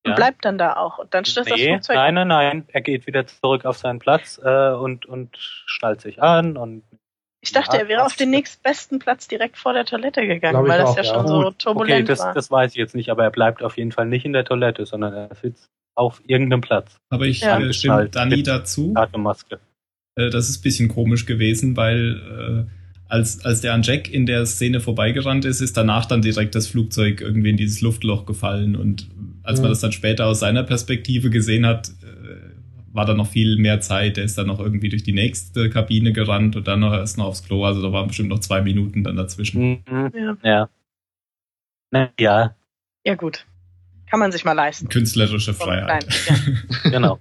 und 0.05 0.09
Ja. 0.11 0.15
bleibt 0.15 0.45
dann 0.45 0.57
da 0.57 0.77
auch. 0.77 0.97
Und 0.99 1.13
dann 1.13 1.25
stürzt 1.25 1.51
das 1.51 1.57
Nee, 1.59 1.67
Flugzeug 1.67 1.95
nein, 1.95 2.13
nein, 2.15 2.27
nein. 2.27 2.65
Er 2.69 2.81
geht 2.81 3.05
wieder 3.05 3.27
zurück 3.27 3.65
auf 3.65 3.77
seinen 3.77 3.99
Platz 3.99 4.39
äh, 4.43 4.69
und, 4.71 5.05
und 5.05 5.35
schnallt 5.37 6.01
sich 6.01 6.21
an 6.21 6.55
und 6.57 6.83
Ich 7.41 7.51
dachte, 7.51 7.77
Ja, 7.77 7.83
er 7.83 7.87
wäre 7.89 8.05
auf 8.05 8.15
den 8.15 8.29
nächstbesten 8.31 8.99
Platz 8.99 9.27
direkt 9.27 9.57
vor 9.57 9.73
der 9.73 9.85
Toilette 9.85 10.25
gegangen, 10.27 10.67
weil 10.67 10.79
das 10.79 10.89
auch, 10.89 10.97
ja 10.97 11.03
ja. 11.03 11.13
schon 11.13 11.27
so 11.27 11.37
Gut, 11.37 11.45
okay, 11.47 11.55
turbulent 11.59 12.09
das, 12.09 12.19
war. 12.19 12.33
das 12.33 12.49
weiß 12.51 12.71
ich 12.71 12.77
jetzt 12.77 12.95
nicht, 12.95 13.09
aber 13.09 13.23
er 13.23 13.31
bleibt 13.31 13.61
auf 13.63 13.77
jeden 13.77 13.91
Fall 13.91 14.05
nicht 14.07 14.25
in 14.25 14.33
der 14.33 14.43
Toilette, 14.45 14.85
sondern 14.85 15.13
er 15.13 15.35
sitzt 15.35 15.67
auf 15.95 16.21
irgendeinem 16.25 16.61
Platz. 16.61 16.97
Aber 17.09 17.25
ich 17.25 17.41
Ja. 17.41 17.59
äh, 17.59 17.73
stimme. 17.73 18.09
Dani 18.09 18.43
dazu. 18.43 18.93
Atemmaske. 18.95 19.59
Äh, 20.17 20.29
das 20.29 20.49
ist 20.49 20.59
ein 20.59 20.63
bisschen 20.63 20.87
komisch 20.89 21.25
gewesen, 21.25 21.75
weil 21.77 22.67
äh, 22.67 22.78
als, 23.09 23.43
als 23.43 23.61
der 23.61 23.73
an 23.73 23.81
Jack 23.83 24.09
in 24.09 24.25
der 24.25 24.45
Szene 24.45 24.79
vorbeigerannt 24.79 25.43
ist, 25.43 25.61
ist 25.61 25.75
danach 25.75 26.05
dann 26.05 26.21
direkt 26.21 26.55
das 26.55 26.67
Flugzeug 26.67 27.21
irgendwie 27.21 27.49
in 27.49 27.57
dieses 27.57 27.81
Luftloch 27.81 28.25
gefallen. 28.25 28.75
Und 28.75 29.09
als 29.43 29.59
man 29.59 29.69
Mhm. 29.69 29.71
das 29.73 29.79
dann 29.81 29.91
später 29.91 30.27
aus 30.27 30.39
seiner 30.39 30.63
Perspektive 30.63 31.29
gesehen 31.29 31.65
hat, 31.65 31.89
äh, 31.89 32.93
war 32.93 33.05
da 33.05 33.13
noch 33.15 33.27
viel 33.27 33.57
mehr 33.57 33.81
Zeit. 33.81 34.17
Der 34.17 34.23
ist 34.23 34.37
dann 34.37 34.47
noch 34.47 34.59
irgendwie 34.59 34.89
durch 34.89 35.03
die 35.03 35.11
nächste 35.13 35.69
Kabine 35.69 36.13
gerannt 36.13 36.55
und 36.55 36.67
dann 36.67 36.79
noch 36.79 36.93
erst 36.93 37.17
noch 37.17 37.25
aufs 37.25 37.43
Klo. 37.43 37.65
Also 37.65 37.81
da 37.81 37.91
waren 37.91 38.07
bestimmt 38.07 38.29
noch 38.29 38.39
zwei 38.39 38.61
Minuten 38.61 39.03
dann 39.03 39.15
dazwischen. 39.15 39.83
Mhm. 39.89 40.11
ja. 40.43 40.69
Ja. 41.91 42.11
Ja, 42.19 42.55
ja, 43.05 43.15
gut. 43.15 43.45
Kann 44.09 44.19
man 44.19 44.31
sich 44.31 44.45
mal 44.45 44.53
leisten. 44.53 44.89
Künstlerische 44.89 45.53
Freiheit. 45.53 46.07
klein, 46.07 46.57
genau. 46.83 47.19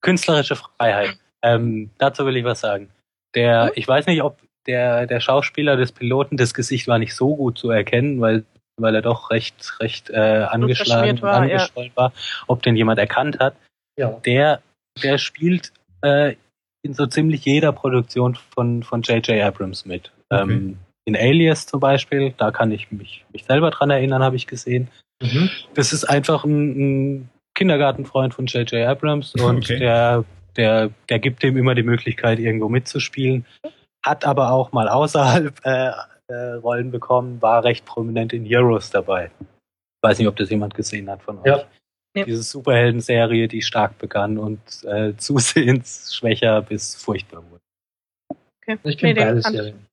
Künstlerische 0.00 0.56
Freiheit. 0.56 1.16
Ähm, 1.42 1.90
dazu 1.98 2.26
will 2.26 2.36
ich 2.36 2.44
was 2.44 2.60
sagen. 2.60 2.88
Der, 3.34 3.72
ich 3.76 3.86
weiß 3.88 4.06
nicht, 4.06 4.22
ob 4.22 4.38
der, 4.66 5.06
der 5.06 5.20
Schauspieler 5.20 5.76
des 5.76 5.92
Piloten, 5.92 6.36
das 6.36 6.54
Gesicht 6.54 6.88
war 6.88 6.98
nicht 6.98 7.14
so 7.14 7.36
gut 7.36 7.58
zu 7.58 7.70
erkennen, 7.70 8.20
weil, 8.20 8.44
weil 8.76 8.94
er 8.94 9.02
doch 9.02 9.30
recht, 9.30 9.80
recht 9.80 10.10
äh, 10.10 10.46
angeschlagen 10.48 11.20
war, 11.22 11.40
und 11.40 11.48
ja. 11.48 11.56
angeschwollen 11.56 11.92
war, 11.94 12.12
ob 12.46 12.62
den 12.62 12.76
jemand 12.76 12.98
erkannt 12.98 13.38
hat. 13.38 13.54
Ja. 13.98 14.10
Der, 14.24 14.60
der 15.02 15.18
spielt 15.18 15.72
äh, 16.02 16.34
in 16.82 16.94
so 16.94 17.06
ziemlich 17.06 17.44
jeder 17.44 17.72
Produktion 17.72 18.36
von, 18.54 18.82
von 18.82 19.02
J.J. 19.02 19.42
Abrams 19.42 19.86
mit. 19.86 20.12
Okay. 20.30 20.42
Ähm, 20.42 20.78
in 21.06 21.16
Alias 21.16 21.66
zum 21.66 21.80
Beispiel, 21.80 22.32
da 22.36 22.50
kann 22.50 22.70
ich 22.72 22.90
mich, 22.90 23.24
mich 23.32 23.44
selber 23.44 23.70
dran 23.70 23.90
erinnern, 23.90 24.22
habe 24.22 24.36
ich 24.36 24.46
gesehen. 24.46 24.88
Mhm. 25.22 25.50
Das 25.74 25.92
ist 25.92 26.04
einfach 26.04 26.44
ein, 26.44 27.16
ein 27.16 27.28
Kindergartenfreund 27.54 28.34
von 28.34 28.46
J.J. 28.46 28.86
Abrams 28.86 29.34
und 29.34 29.58
Okay. 29.58 29.78
der, 29.78 30.24
der, 30.56 30.90
der 31.08 31.18
gibt 31.18 31.42
dem 31.42 31.56
immer 31.56 31.74
die 31.74 31.82
Möglichkeit, 31.82 32.38
irgendwo 32.38 32.68
mitzuspielen. 32.68 33.44
Hat 34.04 34.24
aber 34.24 34.50
auch 34.52 34.72
mal 34.72 34.88
außerhalb 34.88 35.64
äh, 35.64 35.92
äh, 36.28 36.34
Rollen 36.54 36.90
bekommen, 36.90 37.40
war 37.40 37.64
recht 37.64 37.84
prominent 37.86 38.32
in 38.32 38.44
Heroes 38.44 38.90
dabei. 38.90 39.30
Weiß 40.02 40.18
nicht, 40.18 40.28
ob 40.28 40.36
das 40.36 40.50
jemand 40.50 40.74
gesehen 40.74 41.08
hat 41.10 41.22
von 41.22 41.38
euch. 41.38 41.46
Ja. 41.46 41.64
Ja. 42.16 42.24
Diese 42.26 42.42
Superhelden-Serie, 42.44 43.48
die 43.48 43.62
stark 43.62 43.98
begann 43.98 44.38
und 44.38 44.60
äh, 44.84 45.16
zusehends 45.16 46.14
schwächer 46.14 46.62
bis 46.62 46.94
furchtbar 46.94 47.42
wurde. 47.50 47.62
Okay. 48.62 48.78
Ich 48.84 48.98
kenne 48.98 49.14
den 49.14 49.24
beide 49.24 49.38
ich. 49.40 49.46
Serien. 49.46 49.86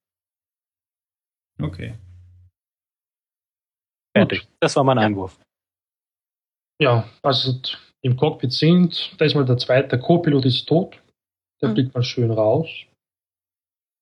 Okay. 1.62 1.96
Fertig. 4.16 4.48
Das 4.60 4.76
war 4.76 4.84
mein 4.84 4.98
Ja. 4.98 5.04
Einwurf. 5.06 5.40
Ja, 6.82 7.08
also 7.24 7.54
im 8.02 8.18
Cockpit 8.18 8.52
sind, 8.52 9.14
da 9.20 9.26
ist 9.26 9.36
mal 9.36 9.46
der 9.46 9.58
zweite, 9.58 9.88
der 9.90 10.00
Co-Pilot 10.00 10.46
ist 10.46 10.66
tot. 10.68 11.00
Der 11.62 11.70
Mhm. 11.70 11.74
blickt 11.76 11.96
mal 11.96 12.04
schön 12.04 12.32
raus. 12.32 12.68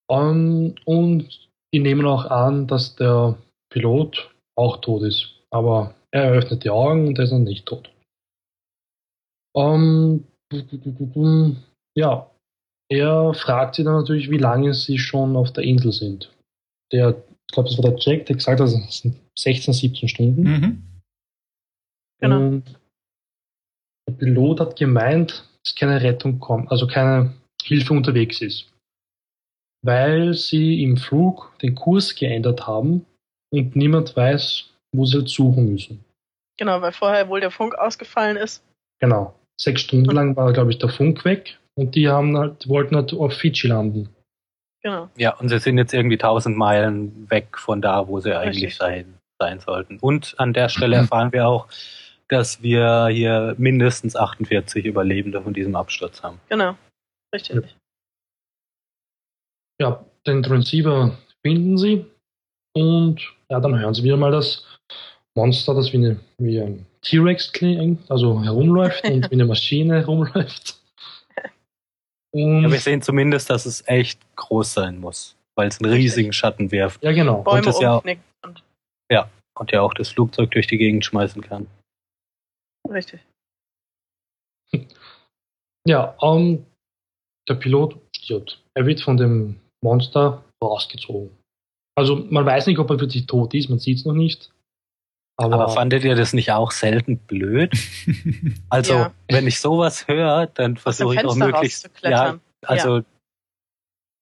Ähm, 0.10 0.76
und 0.86 1.50
die 1.74 1.80
nehmen 1.80 2.06
auch 2.06 2.26
an, 2.26 2.67
dass 2.67 2.95
der 2.95 3.38
Pilot 3.72 4.34
auch 4.58 4.78
tot 4.78 5.04
ist. 5.04 5.36
Aber 5.52 5.95
er 6.12 6.24
eröffnet 6.26 6.63
die 6.63 6.69
Augen 6.69 7.08
und 7.08 7.17
er 7.17 7.26
ist 7.26 7.32
noch 7.32 7.39
nicht 7.39 7.65
tot. 7.65 7.91
Ähm, 9.56 10.26
ja, 11.95 12.30
er 12.91 13.34
fragt 13.34 13.76
sie 13.76 13.84
dann 13.84 13.95
natürlich, 13.95 14.30
wie 14.32 14.38
lange 14.38 14.74
sie 14.74 14.98
schon 14.98 15.36
auf 15.36 15.54
der 15.54 15.63
Insel 15.63 15.91
sind. 15.91 16.34
Der, 16.91 17.10
ich 17.48 17.54
glaube, 17.54 17.69
das 17.69 17.78
war 17.78 17.91
der 17.91 18.00
Jack, 18.00 18.26
der 18.26 18.36
gesagt 18.36 18.60
hat, 18.60 18.67
es 18.67 19.00
sind 19.00 19.15
16, 19.38 19.74
17 19.74 20.10
Stunden. 20.10 20.43
Mhm. 20.43 20.84
Genau. 22.19 22.38
Und 22.38 22.80
der 24.08 24.13
Pilot 24.13 24.60
hat 24.60 24.76
gemeint, 24.76 25.48
dass 25.63 25.76
keine 25.76 26.02
Rettung 26.02 26.39
kommt, 26.39 26.72
also 26.72 26.88
keine 26.88 27.34
Hilfe 27.63 27.93
unterwegs 27.93 28.41
ist. 28.41 28.72
Weil 29.82 30.34
sie 30.34 30.84
im 30.84 30.98
Flug 30.98 31.54
den 31.62 31.76
Kurs 31.76 32.15
geändert 32.15 32.68
haben 32.68 33.06
und 33.52 33.76
niemand 33.76 34.15
weiß, 34.15 34.70
wo 34.92 35.06
sie 35.06 35.18
halt 35.18 35.30
suchen 35.30 35.72
müssen. 35.72 36.04
Genau, 36.58 36.82
weil 36.82 36.92
vorher 36.92 37.30
wohl 37.30 37.39
der 37.39 37.52
Funk 37.52 37.76
ausgefallen 37.76 38.36
ist. 38.36 38.63
Genau. 39.00 39.34
Sechs 39.60 39.82
Stunden 39.82 40.12
lang 40.12 40.36
war, 40.36 40.52
glaube 40.52 40.72
ich, 40.72 40.78
der 40.78 40.89
Funk 40.89 41.24
weg 41.24 41.58
und 41.76 41.96
die 41.96 42.10
haben 42.10 42.38
halt, 42.38 42.65
die 42.65 42.70
wollten 42.70 42.96
halt 42.96 43.13
auf 43.13 43.34
Fidschi 43.34 43.68
landen. 43.68 44.10
Genau. 44.82 45.10
Ja, 45.18 45.36
und 45.38 45.50
sie 45.50 45.60
sind 45.60 45.78
jetzt 45.78 45.94
irgendwie 45.94 46.15
1000 46.15 46.56
Meilen 46.58 47.30
weg 47.30 47.58
von 47.58 47.82
da, 47.82 48.08
wo 48.08 48.20
sie 48.20 48.38
eigentlich 48.38 48.76
sein, 48.76 49.18
sein 49.39 49.60
sollten. 49.60 50.00
Und 50.00 50.36
an 50.38 50.54
der 50.54 50.70
Stelle 50.70 50.96
erfahren 50.98 51.32
wir 51.32 51.48
auch, 51.48 51.68
dass 52.30 52.62
wir 52.62 53.08
hier 53.08 53.56
mindestens 53.58 54.15
48 54.15 54.86
Überlebende 54.86 55.42
von 55.42 55.54
diesem 55.54 55.76
Absturz 55.76 56.24
haben. 56.24 56.39
Genau. 56.48 56.76
Richtig. 57.34 57.56
Ja, 57.56 57.62
den 60.28 60.44
Transceiver 60.44 61.18
finden 61.46 61.78
sie 61.78 62.06
und 62.76 63.22
ja, 63.50 63.60
dann 63.60 63.80
hören 63.80 63.94
sie 63.94 64.04
wieder 64.04 64.18
mal 64.18 64.32
das 64.32 64.65
Monster, 65.36 65.74
das 65.74 65.92
wie, 65.94 65.98
eine, 65.98 66.20
wie 66.38 66.60
ein 66.60 66.86
T-Rex 67.02 67.52
klingt, 67.52 68.10
also 68.12 68.44
herumläuft 68.44 69.04
und 69.06 69.30
wie 69.30 69.36
eine 69.36 69.46
Maschine 69.46 69.96
herumläuft. 70.00 70.80
Und, 72.32 72.63
Ja, 72.63 72.72
wir 72.72 72.80
sehen 72.80 73.02
zumindest, 73.02 73.50
dass 73.50 73.65
es 73.65 73.88
echt 73.88 74.20
groß 74.36 74.74
sein 74.74 75.00
muss, 75.00 75.36
weil 75.56 75.70
es 75.70 75.82
einen 75.82 75.92
riesigen 75.92 76.34
Schatten 76.34 76.72
wirft 76.72 77.02
ja, 77.04 77.12
genau. 77.12 77.42
Bäume 77.42 77.62
das 77.63 77.80
ja- 77.80 77.98
und 77.98 78.63
und 79.60 79.72
ja 79.72 79.82
auch 79.82 79.94
das 79.94 80.10
Flugzeug 80.10 80.52
durch 80.52 80.68
die 80.68 80.78
Gegend 80.78 81.06
schmeißen 81.06 81.42
kann. 81.42 81.68
richtig. 82.89 83.20
Ja, 85.88 86.15
ähm, 86.22 86.65
der 87.48 87.56
Pilot 87.56 87.98
stirbt. 88.15 88.62
Er 88.76 88.86
wird 88.86 89.02
von 89.02 89.18
dem 89.18 89.60
Monster 89.84 90.44
rausgezogen. 90.63 91.32
Also 91.98 92.26
man 92.30 92.46
weiß 92.46 92.68
nicht, 92.68 92.80
ob 92.80 92.89
er 92.89 93.00
wirklich 93.00 93.26
tot 93.28 93.54
ist, 93.54 93.70
man 93.70 93.80
sieht 93.80 93.98
es 94.00 94.06
noch 94.06 94.13
nicht. 94.13 94.52
Aber, 95.38 95.56
Aber 95.56 95.70
fandet 95.70 96.04
ihr 96.04 96.15
das 96.15 96.34
nicht 96.34 96.52
auch 96.52 96.72
selten 96.72 97.18
blöd? 97.18 97.72
Also, 98.70 98.94
Ja. 98.94 99.13
wenn 99.30 99.48
ich 99.48 99.60
sowas 99.60 100.08
höre, 100.08 100.48
dann 100.48 100.78
versuche 100.78 101.15
ich 101.15 101.26
auch 101.26 101.36
möglichst. 101.36 101.89
Ja, 102.04 102.10
rauszuklettern. 102.24 102.42
also 102.65 103.02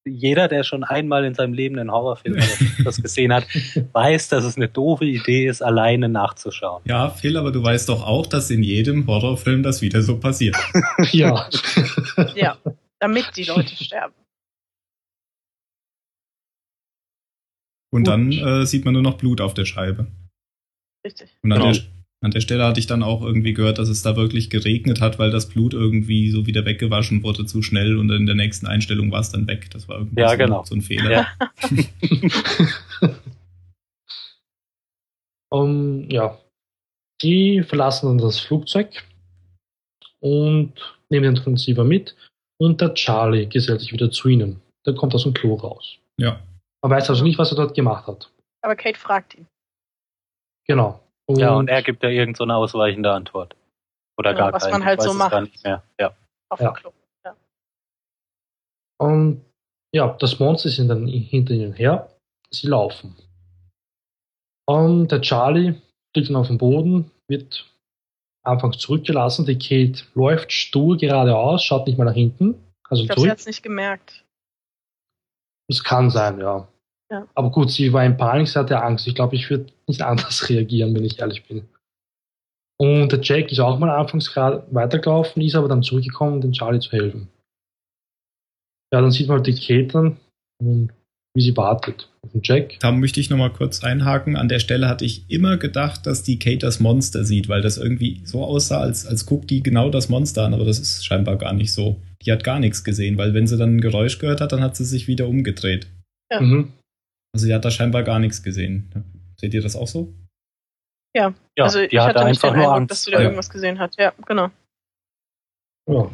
jeder, 0.10 0.48
der 0.48 0.64
schon 0.64 0.84
einmal 0.86 1.26
in 1.26 1.34
seinem 1.34 1.54
Leben 1.54 1.78
einen 1.78 1.92
Horrorfilm 1.92 2.36
oder 2.36 2.46
das 2.86 3.02
gesehen 3.02 3.34
hat, 3.34 3.46
weiß, 3.94 4.30
dass 4.30 4.46
es 4.46 4.56
eine 4.56 4.70
doofe 4.70 5.04
Idee 5.06 5.48
ist, 5.48 5.62
alleine 5.62 6.08
nachzuschauen. 6.08 6.82
ja, 6.86 7.10
Phil, 7.10 7.36
aber 7.36 7.52
du 7.52 7.62
weißt 7.62 7.90
doch 7.90 8.06
auch, 8.06 8.26
dass 8.26 8.50
in 8.50 8.64
jedem 8.64 9.06
Horrorfilm 9.06 9.64
das 9.64 9.82
wieder 9.82 10.02
so 10.04 10.18
passiert. 10.20 10.56
ja. 11.12 11.50
Ja, 12.36 12.58
damit 13.00 13.26
die 13.36 13.44
Leute 13.44 13.76
sterben. 13.84 14.14
Und 17.92 18.04
Gut. 18.04 18.08
dann 18.08 18.32
äh, 18.32 18.66
sieht 18.66 18.86
man 18.86 18.94
nur 18.94 19.04
noch 19.04 19.18
Blut 19.18 19.40
auf 19.42 19.54
der 19.54 19.66
Scheibe. 19.66 20.08
Richtig. 21.06 21.30
Und 21.42 21.52
an, 21.54 21.60
Genau. 21.60 21.72
der, 21.72 21.82
an 22.22 22.32
der 22.32 22.42
Stelle 22.42 22.66
hatte 22.66 22.80
ich 22.80 22.88
dann 22.88 23.02
auch 23.04 23.22
irgendwie 23.22 23.54
gehört, 23.54 23.78
dass 23.78 23.88
es 23.90 24.02
da 24.02 24.16
wirklich 24.18 24.50
geregnet 24.50 25.00
hat, 25.02 25.20
weil 25.20 25.32
das 25.32 25.48
Blut 25.48 25.74
irgendwie 25.74 26.30
so 26.32 26.46
wieder 26.48 26.66
weggewaschen 26.66 27.24
wurde 27.24 27.46
zu 27.46 27.62
schnell 27.62 27.98
und 27.98 28.10
in 28.12 28.26
der 28.26 28.36
nächsten 28.36 28.68
Einstellung 28.68 29.12
war 29.12 29.22
es 29.22 29.30
dann 29.32 29.48
weg. 29.48 29.70
Das 29.72 29.88
war 29.88 30.00
irgendwie 30.00 30.20
Ja, 30.22 30.30
so, 30.32 30.38
genau. 30.38 30.64
so 30.66 30.76
ein 30.76 30.82
Fehler. 30.82 31.12
Ja. 31.12 31.28
um, 35.50 36.10
ja. 36.10 36.38
Die 37.22 37.64
verlassen 37.64 38.08
dann 38.08 38.18
das 38.20 38.40
Flugzeug 38.40 39.04
und 40.20 40.74
nehmen 41.10 41.24
den 41.24 41.36
Transceiver 41.36 41.84
mit 41.84 42.16
und 42.60 42.80
der 42.82 42.94
Charlie 42.94 43.48
gesellt 43.48 43.82
sich 43.82 43.92
wieder 43.92 44.12
zu 44.12 44.28
ihnen. 44.30 44.62
Der 44.86 44.94
kommt 44.94 45.16
aus 45.16 45.24
dem 45.24 45.34
Klo 45.34 45.56
raus. 45.56 45.98
Ja. 46.20 46.40
Man 46.82 46.92
weiß 46.92 47.10
also 47.10 47.24
nicht, 47.24 47.38
was 47.40 47.52
er 47.52 47.58
dort 47.58 47.76
gemacht 47.76 48.08
hat. 48.08 48.32
Aber 48.62 48.76
Kate 48.76 49.00
fragt 49.00 49.36
ihn. 49.36 49.48
Genau. 50.68 51.00
Ja, 51.30 51.54
und 51.56 51.68
er 51.70 51.82
gibt 51.82 52.04
ja 52.04 52.10
irgend 52.10 52.38
so 52.38 52.44
eine 52.44 52.56
ausweichende 52.56 53.12
Antwort. 53.12 53.56
Oder 54.18 54.34
Genau, 54.34 54.46
gar 54.46 54.54
was 54.54 54.64
keine. 54.64 54.78
man 54.80 54.86
halt 54.86 55.02
so 55.02 55.14
macht. 55.14 55.32
Gar 55.32 55.42
nicht 55.42 55.64
mehr. 55.64 55.84
Ja. 56.00 56.16
Auf 56.50 56.60
Ja. 56.60 56.72
dem 56.72 56.76
Klo. 56.76 56.92
Und 59.00 59.46
ja, 59.94 60.16
das 60.20 60.40
Monster 60.40 60.70
ist 60.70 60.80
dann 60.80 61.08
hinter 61.08 61.54
ihnen 61.54 61.74
her. 61.74 62.10
Sie 62.52 62.68
laufen. 62.68 63.16
Und 64.66 65.10
der 65.12 65.22
Charlie 65.22 65.76
liegt 66.16 66.30
dann 66.30 66.36
auf 66.36 66.48
dem 66.48 66.58
Boden, 66.58 67.12
wird 67.28 67.70
anfangs 68.44 68.80
zurückgelassen. 68.80 69.46
Die 69.46 69.58
Kate 69.60 70.04
läuft 70.16 70.52
stur 70.52 70.98
geradeaus, 70.98 71.64
schaut 71.64 71.86
nicht 71.88 71.98
mal 71.98 72.06
nach 72.06 72.14
hinten. 72.14 72.56
Also 72.90 73.04
Ich 73.04 73.10
glaube, 73.10 73.22
sie 73.22 73.30
hat 73.32 73.40
es 73.40 73.46
nicht 73.46 73.64
gemerkt. 73.64 74.24
Es 75.70 75.84
kann 75.84 76.10
sein, 76.10 76.40
ja. 76.40 76.68
Ja. 77.12 77.28
Aber 77.36 77.52
gut, 77.52 77.72
sie 77.72 77.94
war 77.94 78.04
in 78.04 78.18
Panik, 78.18 78.48
sie 78.48 78.60
hatte 78.60 78.82
Angst. 78.82 79.08
Ich 79.08 79.16
glaube, 79.16 79.36
ich 79.36 79.50
würde 79.50 79.68
nicht 79.88 80.02
anders 80.04 80.50
reagieren, 80.50 80.94
wenn 80.96 81.06
ich 81.06 81.20
ehrlich 81.20 81.48
bin. 81.48 81.68
Und 82.80 83.12
der 83.12 83.22
Jack 83.22 83.52
ist 83.52 83.60
auch 83.60 83.80
mal 83.80 83.90
anfangs 83.90 84.32
gerade 84.32 84.68
weitergelaufen, 84.72 85.42
ist 85.42 85.56
aber 85.56 85.68
dann 85.68 85.82
zurückgekommen, 85.82 86.36
um 86.36 86.42
dem 86.42 86.52
Charlie 86.52 86.80
zu 86.80 86.92
helfen. 86.92 87.28
Ja, 88.94 89.02
dann 89.02 89.12
sieht 89.12 89.28
man 89.28 89.38
halt 89.38 89.48
die 89.48 89.56
Kate 89.56 89.88
dann, 89.88 90.18
und 90.62 90.94
wie 91.36 91.42
sie 91.42 91.58
wartet 91.58 92.10
auf 92.22 92.32
den 92.32 92.42
Jack. 92.44 92.80
Da 92.80 92.92
möchte 92.92 93.20
ich 93.20 93.30
nochmal 93.30 93.52
kurz 93.52 93.84
einhaken. 93.84 94.36
An 94.36 94.48
der 94.48 94.60
Stelle 94.60 94.88
hatte 94.88 95.06
ich 95.06 95.30
immer 95.30 95.58
gedacht, 95.58 96.06
dass 96.06 96.24
die 96.24 96.40
Kate 96.40 96.60
das 96.60 96.80
Monster 96.80 97.24
sieht, 97.24 97.50
weil 97.50 97.62
das 97.62 97.78
irgendwie 97.78 98.22
so 98.26 98.44
aussah, 98.44 98.80
als, 98.80 99.06
als 99.06 99.26
guckt 99.26 99.50
die 99.50 99.64
genau 99.64 99.90
das 99.90 100.10
Monster 100.10 100.46
an, 100.46 100.54
aber 100.54 100.66
das 100.66 100.80
ist 100.80 101.06
scheinbar 101.06 101.38
gar 101.38 101.54
nicht 101.54 101.74
so. 101.74 101.98
Die 102.24 102.32
hat 102.32 102.44
gar 102.44 102.60
nichts 102.60 102.84
gesehen, 102.84 103.18
weil 103.18 103.34
wenn 103.34 103.48
sie 103.48 103.58
dann 103.58 103.78
ein 103.78 103.82
Geräusch 103.82 104.20
gehört 104.20 104.42
hat, 104.42 104.52
dann 104.52 104.62
hat 104.62 104.76
sie 104.76 104.86
sich 104.86 105.08
wieder 105.08 105.28
umgedreht. 105.28 105.88
Ja. 106.32 106.42
Mhm. 106.42 106.74
Also 107.34 107.46
sie 107.46 107.54
hat 107.54 107.64
da 107.66 107.72
scheinbar 107.72 108.04
gar 108.04 108.20
nichts 108.20 108.42
gesehen. 108.44 108.92
Seht 109.40 109.54
ihr 109.54 109.62
das 109.62 109.76
auch 109.76 109.88
so? 109.88 110.14
Ja, 111.16 111.34
also 111.60 111.80
ich 111.80 111.90
die 111.90 112.00
hatte 112.00 112.20
hatte 112.20 112.30
nicht 112.30 112.44
einfach 112.44 112.50
den 112.50 112.58
nur 112.58 112.64
Eindruck, 112.66 112.78
Angst. 112.78 112.92
dass 112.92 113.04
sie 113.04 113.12
da 113.12 113.18
Ja. 113.18 113.24
irgendwas 113.24 113.50
gesehen 113.50 113.80
hat. 113.80 113.96
Ja, 113.98 114.14
genau. 114.26 114.50
Ja. 115.90 116.12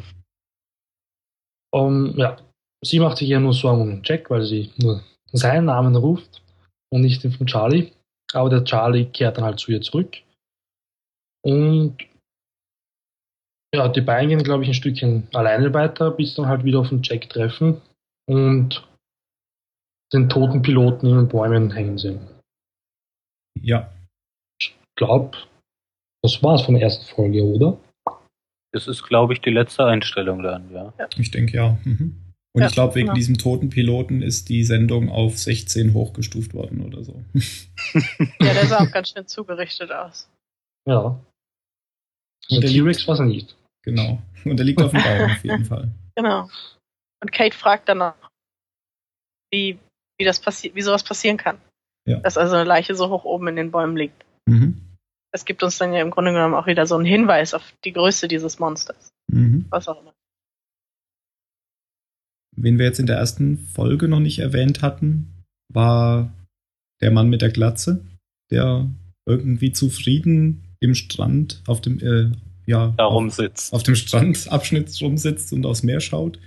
Um, 1.72 2.16
ja. 2.16 2.36
Sie 2.84 3.00
macht 3.00 3.18
sich 3.18 3.28
ja 3.28 3.40
nur 3.40 3.54
Sorgen 3.54 3.82
um 3.82 3.90
den 3.90 4.02
Jack, 4.04 4.30
weil 4.30 4.44
sie 4.44 4.70
nur 4.76 5.02
seinen 5.32 5.64
Namen 5.66 5.96
ruft 5.96 6.42
und 6.92 7.00
nicht 7.00 7.24
den 7.24 7.32
von 7.32 7.46
Charlie. 7.46 7.90
Aber 8.32 8.50
der 8.50 8.64
Charlie 8.64 9.06
kehrt 9.06 9.36
dann 9.38 9.44
halt 9.44 9.58
zu 9.58 9.72
ihr 9.72 9.80
zurück. 9.80 10.16
Und 11.42 11.96
ja, 13.74 13.88
die 13.88 14.00
beiden 14.00 14.28
gehen, 14.28 14.42
glaube 14.42 14.62
ich, 14.62 14.68
ein 14.68 14.74
Stückchen 14.74 15.28
alleine 15.32 15.72
weiter, 15.74 16.10
bis 16.10 16.34
dann 16.34 16.46
halt 16.46 16.64
wieder 16.64 16.80
auf 16.80 16.88
den 16.88 17.02
Jack 17.02 17.28
treffen 17.28 17.80
und 18.26 18.86
den 20.12 20.28
toten 20.28 20.62
Piloten 20.62 21.06
in 21.06 21.16
den 21.16 21.28
Bäumen 21.28 21.70
hängen 21.70 21.98
sehen. 21.98 22.20
Ja. 23.60 23.90
Ich 24.60 24.74
glaube, 24.96 25.36
das 26.22 26.42
war's 26.42 26.62
von 26.62 26.74
der 26.74 26.84
ersten 26.84 27.04
Folge, 27.04 27.42
oder? 27.42 27.78
das 28.74 28.88
ist, 28.88 29.04
glaube 29.04 29.32
ich, 29.32 29.40
die 29.40 29.50
letzte 29.50 29.84
Einstellung 29.84 30.42
dann, 30.42 30.70
ja. 30.72 30.92
Ich 31.16 31.30
denke 31.30 31.56
ja. 31.56 31.78
Mhm. 31.84 32.20
Und 32.52 32.62
Ja, 32.62 32.68
ich 32.68 32.74
glaube, 32.74 32.96
wegen 32.96 33.06
genau. 33.06 33.14
diesem 33.16 33.38
toten 33.38 33.70
Piloten 33.70 34.20
ist 34.20 34.48
die 34.48 34.64
Sendung 34.64 35.10
auf 35.10 35.38
16 35.38 35.94
hochgestuft 35.94 36.54
worden 36.54 36.80
oder 36.84 37.04
so. 37.04 37.24
Ja, 38.40 38.52
der 38.52 38.66
sah 38.66 38.78
auch 38.78 38.90
ganz 38.90 39.10
schön 39.10 39.26
zugerichtet 39.26 39.92
aus. 39.92 40.28
Ja. 40.86 41.20
Und 42.50 42.50
Der 42.50 42.60
der 42.60 42.70
T-Rex 42.70 43.06
war 43.06 43.14
es 43.14 43.20
nicht. 43.20 43.56
Genau. 43.84 44.22
Und 44.44 44.58
er 44.58 44.64
liegt 44.64 44.82
auf 44.82 44.90
dem 44.90 45.02
Baum 45.02 45.30
auf 45.30 45.44
jeden 45.44 45.64
Fall. 45.64 45.90
Genau. 46.16 46.48
Und 47.22 47.32
Kate 47.32 47.56
fragt 47.56 47.88
danach, 47.88 48.14
wie, 49.50 49.78
wie 50.18 50.24
das 50.24 50.40
passiert, 50.40 50.74
wie 50.74 50.82
sowas 50.82 51.02
passieren 51.02 51.36
kann. 51.36 51.58
Ja. 52.06 52.20
Dass 52.20 52.36
also 52.36 52.54
eine 52.54 52.64
Leiche 52.64 52.94
so 52.94 53.08
hoch 53.08 53.24
oben 53.24 53.48
in 53.48 53.56
den 53.56 53.70
Bäumen 53.70 53.96
liegt. 53.96 54.24
Mhm. 54.46 54.80
Das 55.32 55.44
gibt 55.44 55.62
uns 55.62 55.78
dann 55.78 55.92
ja 55.92 56.02
im 56.02 56.10
Grunde 56.10 56.32
genommen 56.32 56.54
auch 56.54 56.66
wieder 56.66 56.86
so 56.86 56.94
einen 56.94 57.06
Hinweis 57.06 57.54
auf 57.54 57.74
die 57.84 57.92
Größe 57.92 58.28
dieses 58.28 58.58
Monsters. 58.58 59.08
Mhm. 59.32 59.66
Was 59.70 59.88
auch 59.88 60.00
immer. 60.00 60.12
Wen 62.56 62.78
wir 62.78 62.86
jetzt 62.86 63.00
in 63.00 63.06
der 63.06 63.16
ersten 63.16 63.58
Folge 63.58 64.06
noch 64.06 64.20
nicht 64.20 64.38
erwähnt 64.38 64.82
hatten, 64.82 65.44
war 65.72 66.32
der 67.00 67.10
Mann 67.10 67.28
mit 67.28 67.42
der 67.42 67.50
Glatze, 67.50 68.04
der 68.50 68.88
irgendwie 69.26 69.72
zufrieden 69.72 70.76
im 70.80 70.94
Strand 70.94 71.62
auf 71.66 71.80
dem 71.80 71.98
äh, 71.98 72.30
ja 72.66 72.92
Darum 72.96 73.28
auf, 73.28 73.34
sitzt. 73.34 73.72
auf 73.72 73.82
dem 73.82 73.94
Strandabschnitt 73.94 74.90
rumsitzt 75.00 75.52
und 75.52 75.66
aufs 75.66 75.82
Meer 75.82 76.00
schaut. 76.00 76.38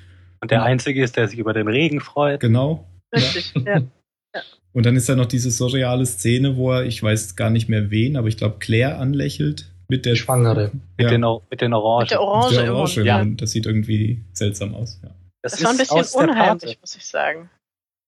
Und 0.42 0.52
der 0.52 0.64
Einzige 0.64 1.04
ist, 1.04 1.18
der 1.18 1.28
sich 1.28 1.40
über 1.40 1.54
den 1.54 1.68
Regen 1.68 2.00
freut. 2.00 2.40
Genau. 2.40 2.88
Richtig, 3.14 3.54
ja. 3.66 3.82
Und 4.74 4.86
dann 4.86 4.96
ist 4.96 5.10
da 5.10 5.16
noch 5.16 5.26
diese 5.26 5.50
surreale 5.50 6.06
Szene, 6.06 6.56
wo 6.58 6.72
er, 6.74 6.86
ich 6.86 7.02
weiß 7.02 7.36
gar 7.36 7.50
nicht 7.50 7.68
mehr 7.70 7.90
wen, 7.90 8.16
aber 8.18 8.28
ich 8.28 8.38
glaube 8.38 8.58
Claire 8.60 8.98
anlächelt 8.98 9.72
mit 9.88 10.06
der 10.06 10.16
Schwangere. 10.16 10.72
Mit, 10.98 11.06
Ja, 11.06 11.10
den, 11.10 11.24
Or- 11.24 11.42
mit 11.50 11.62
den 11.62 11.74
Orangen. 11.74 12.04
Mit 12.04 12.12
der 12.12 12.20
mit 12.20 12.28
Orange 12.28 12.56
der 12.56 12.66
im 12.66 12.74
Orange. 12.76 13.04
Ja. 13.04 13.26
Das 13.26 13.52
sieht 13.52 13.66
irgendwie 13.66 14.24
seltsam 14.34 14.76
aus. 14.76 15.00
Ja. 15.04 15.10
Das 15.42 15.64
war 15.64 15.72
ein 15.72 15.78
bisschen 15.78 15.98
aus 15.98 16.12
der 16.12 16.22
unheimlich, 16.22 16.78
muss 16.82 16.96
ich 16.96 17.06
sagen. 17.06 17.50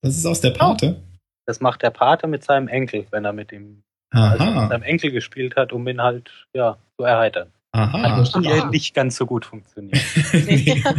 Das 0.04 0.16
ist 0.16 0.26
aus 0.26 0.42
der 0.42 0.52
Pate. 0.52 1.02
Das 1.48 1.62
macht 1.62 1.82
der 1.82 1.90
Pate 1.90 2.28
mit 2.28 2.44
seinem 2.44 2.68
Enkel, 2.68 3.08
wenn 3.12 3.26
er 3.26 3.34
mit 3.34 3.52
ihm 3.52 3.82
also 4.12 4.44
mit 4.44 4.70
seinem 4.70 4.84
Enkel 4.84 5.12
gespielt 5.12 5.56
hat, 5.56 5.72
um 5.72 5.88
ihn 5.88 6.02
halt 6.02 6.30
ja, 6.56 6.78
zu 6.98 7.06
erheitern. 7.06 7.52
Aha. 7.72 8.24
Die 8.42 8.48
Ah. 8.48 8.70
nicht 8.70 8.96
ganz 8.96 9.16
so 9.16 9.26
gut 9.28 9.46
funktioniert. 9.46 10.02
nee. 10.34 10.84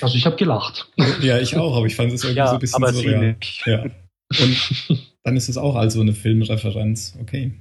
Also 0.00 0.16
ich 0.16 0.26
habe 0.26 0.36
gelacht. 0.36 0.88
ja, 1.20 1.38
ich 1.38 1.56
auch, 1.56 1.76
aber 1.76 1.86
ich 1.86 1.96
fand 1.96 2.12
es 2.12 2.22
irgendwie 2.24 2.40
so 2.40 2.46
ja, 2.46 2.52
ein 2.52 2.58
bisschen 2.58 2.82
aber 2.82 2.92
sie 2.92 3.02
surreal. 3.02 3.36
nicht. 3.40 3.62
Ja. 3.66 3.82
Und 3.84 5.08
dann 5.24 5.36
ist 5.36 5.48
es 5.48 5.56
auch 5.56 5.74
also 5.76 6.00
eine 6.00 6.12
Filmreferenz. 6.12 7.16
Okay. 7.20 7.52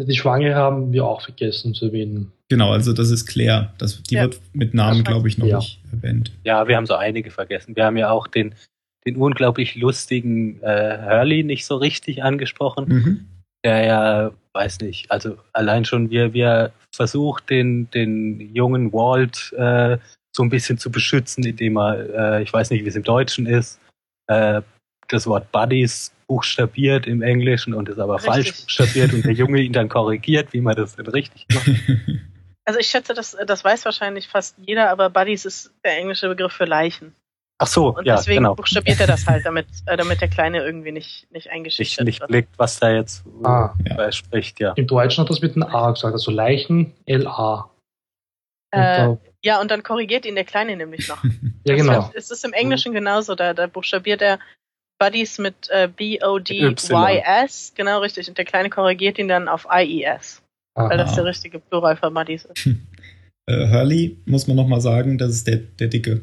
Die 0.00 0.16
Schwangere 0.16 0.54
haben 0.56 0.92
wir 0.92 1.04
auch 1.04 1.20
vergessen 1.22 1.74
zu 1.74 1.86
erwähnen. 1.86 2.32
Genau, 2.48 2.70
also 2.72 2.92
das 2.92 3.10
ist 3.10 3.26
Claire. 3.26 3.72
Das, 3.78 4.02
die 4.02 4.14
Ja. 4.16 4.22
wird 4.22 4.40
mit 4.52 4.74
Namen, 4.74 5.04
glaube 5.04 5.28
ich, 5.28 5.38
noch 5.38 5.46
Ja. 5.46 5.58
nicht 5.58 5.80
erwähnt. 5.92 6.32
Ja, 6.44 6.66
wir 6.66 6.76
haben 6.76 6.86
so 6.86 6.94
einige 6.94 7.30
vergessen. 7.30 7.76
Wir 7.76 7.84
haben 7.84 7.96
ja 7.96 8.10
auch 8.10 8.26
den, 8.26 8.54
den 9.06 9.16
unglaublich 9.16 9.74
lustigen 9.76 10.60
äh, 10.62 10.98
Hurley 11.04 11.44
nicht 11.44 11.64
so 11.66 11.76
richtig 11.76 12.22
angesprochen. 12.22 12.84
Mhm. 12.88 13.26
der 13.64 13.84
ja, 13.84 14.30
weiß 14.54 14.80
nicht, 14.80 15.10
also 15.12 15.36
allein 15.52 15.84
schon 15.84 16.10
wie, 16.10 16.32
wie 16.32 16.40
er 16.40 16.72
versucht, 16.94 17.50
den, 17.50 17.90
den 17.90 18.54
jungen 18.54 18.92
Walt 18.92 19.52
äh, 19.56 19.98
so 20.34 20.42
ein 20.42 20.50
bisschen 20.50 20.78
zu 20.78 20.90
beschützen, 20.90 21.44
indem 21.44 21.76
er, 21.76 22.38
äh, 22.38 22.42
ich 22.42 22.52
weiß 22.52 22.70
nicht, 22.70 22.84
wie 22.84 22.88
es 22.88 22.96
im 22.96 23.02
Deutschen 23.02 23.46
ist, 23.46 23.80
äh, 24.28 24.62
das 25.08 25.26
Wort 25.26 25.50
Buddies 25.52 26.12
buchstabiert 26.26 27.06
im 27.06 27.22
Englischen 27.22 27.74
und 27.74 27.88
es 27.88 27.98
aber 27.98 28.14
richtig. 28.14 28.32
falsch 28.32 28.60
buchstabiert 28.62 29.12
und 29.12 29.24
der 29.24 29.32
Junge 29.32 29.60
ihn 29.60 29.72
dann 29.72 29.88
korrigiert, 29.88 30.52
wie 30.52 30.60
man 30.60 30.74
das 30.74 30.96
denn 30.96 31.06
richtig 31.06 31.46
macht. 31.52 31.68
Also 32.64 32.78
ich 32.78 32.86
schätze, 32.86 33.12
das, 33.12 33.36
das 33.44 33.64
weiß 33.64 33.84
wahrscheinlich 33.84 34.28
fast 34.28 34.56
jeder, 34.64 34.90
aber 34.90 35.10
Buddies 35.10 35.44
ist 35.44 35.72
der 35.84 35.98
englische 35.98 36.28
Begriff 36.28 36.52
für 36.52 36.64
Leichen. 36.64 37.12
Ach 37.62 37.66
so, 37.68 37.96
und 37.96 38.04
ja, 38.04 38.16
deswegen 38.16 38.38
genau. 38.38 38.54
buchstabiert 38.56 38.98
er 39.00 39.06
das 39.06 39.26
halt, 39.26 39.46
damit, 39.46 39.66
äh, 39.86 39.96
damit 39.96 40.20
der 40.20 40.28
Kleine 40.28 40.64
irgendwie 40.64 40.90
nicht, 40.90 41.30
nicht 41.30 41.48
eingeschüchtert 41.48 42.04
nicht, 42.04 42.20
nicht 42.20 42.28
blickt, 42.28 42.58
was 42.58 42.80
da 42.80 42.90
jetzt 42.90 43.24
Ah. 43.44 43.74
äh, 43.84 44.10
spricht, 44.10 44.58
ja. 44.58 44.72
Im 44.72 44.86
Deutschen 44.86 45.22
hat 45.22 45.30
das 45.30 45.40
mit 45.40 45.54
einem 45.54 45.62
A 45.64 45.90
gesagt, 45.92 46.12
also 46.12 46.30
Leichen, 46.32 46.92
L-A. 47.06 47.70
Äh, 48.72 49.16
ja, 49.44 49.60
und 49.60 49.70
dann 49.70 49.82
korrigiert 49.82 50.24
ihn 50.24 50.34
der 50.34 50.44
Kleine 50.44 50.76
nämlich 50.76 51.08
noch. 51.08 51.22
ja, 51.24 51.30
Das 51.64 51.76
genau. 51.76 52.02
heißt, 52.04 52.14
Es 52.14 52.30
ist 52.30 52.44
im 52.44 52.52
Englischen 52.52 52.92
genauso, 52.92 53.34
da, 53.34 53.54
da 53.54 53.66
buchstabiert 53.66 54.22
er 54.22 54.38
Buddies 54.98 55.38
mit 55.38 55.68
äh, 55.70 55.88
B-O-D-Y-S, 55.88 57.72
genau 57.76 58.00
richtig, 58.00 58.28
und 58.28 58.38
der 58.38 58.44
Kleine 58.44 58.70
korrigiert 58.70 59.18
ihn 59.18 59.28
dann 59.28 59.48
auf 59.48 59.66
I-E-S, 59.72 60.42
weil 60.74 60.96
das 60.98 61.14
der 61.14 61.24
richtige 61.24 61.58
Plural 61.58 61.96
für 61.96 62.10
Buddies 62.10 62.44
ist. 62.44 62.66
Äh, 63.46 63.68
Hurley, 63.68 64.16
muss 64.24 64.46
man 64.46 64.56
nochmal 64.56 64.80
sagen, 64.80 65.18
das 65.18 65.30
ist 65.30 65.48
der, 65.48 65.56
der 65.56 65.88
Dicke. 65.88 66.22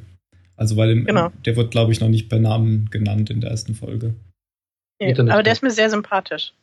Also, 0.60 0.76
weil 0.78 0.90
im, 0.92 1.06
Genau. 1.06 1.30
der 1.46 1.56
wird, 1.56 1.72
glaube 1.72 1.92
ich, 1.92 2.02
noch 2.02 2.10
nicht 2.10 2.28
bei 2.30 2.38
Namen 2.38 2.90
genannt 2.90 3.30
in 3.30 3.40
der 3.42 3.50
ersten 3.52 3.74
Folge. 3.76 4.14
Nee, 5.02 5.14
aber 5.18 5.44
der 5.44 5.54
ist 5.54 5.64
mir 5.64 5.72
sehr 5.72 5.90
sympathisch. 5.90 6.54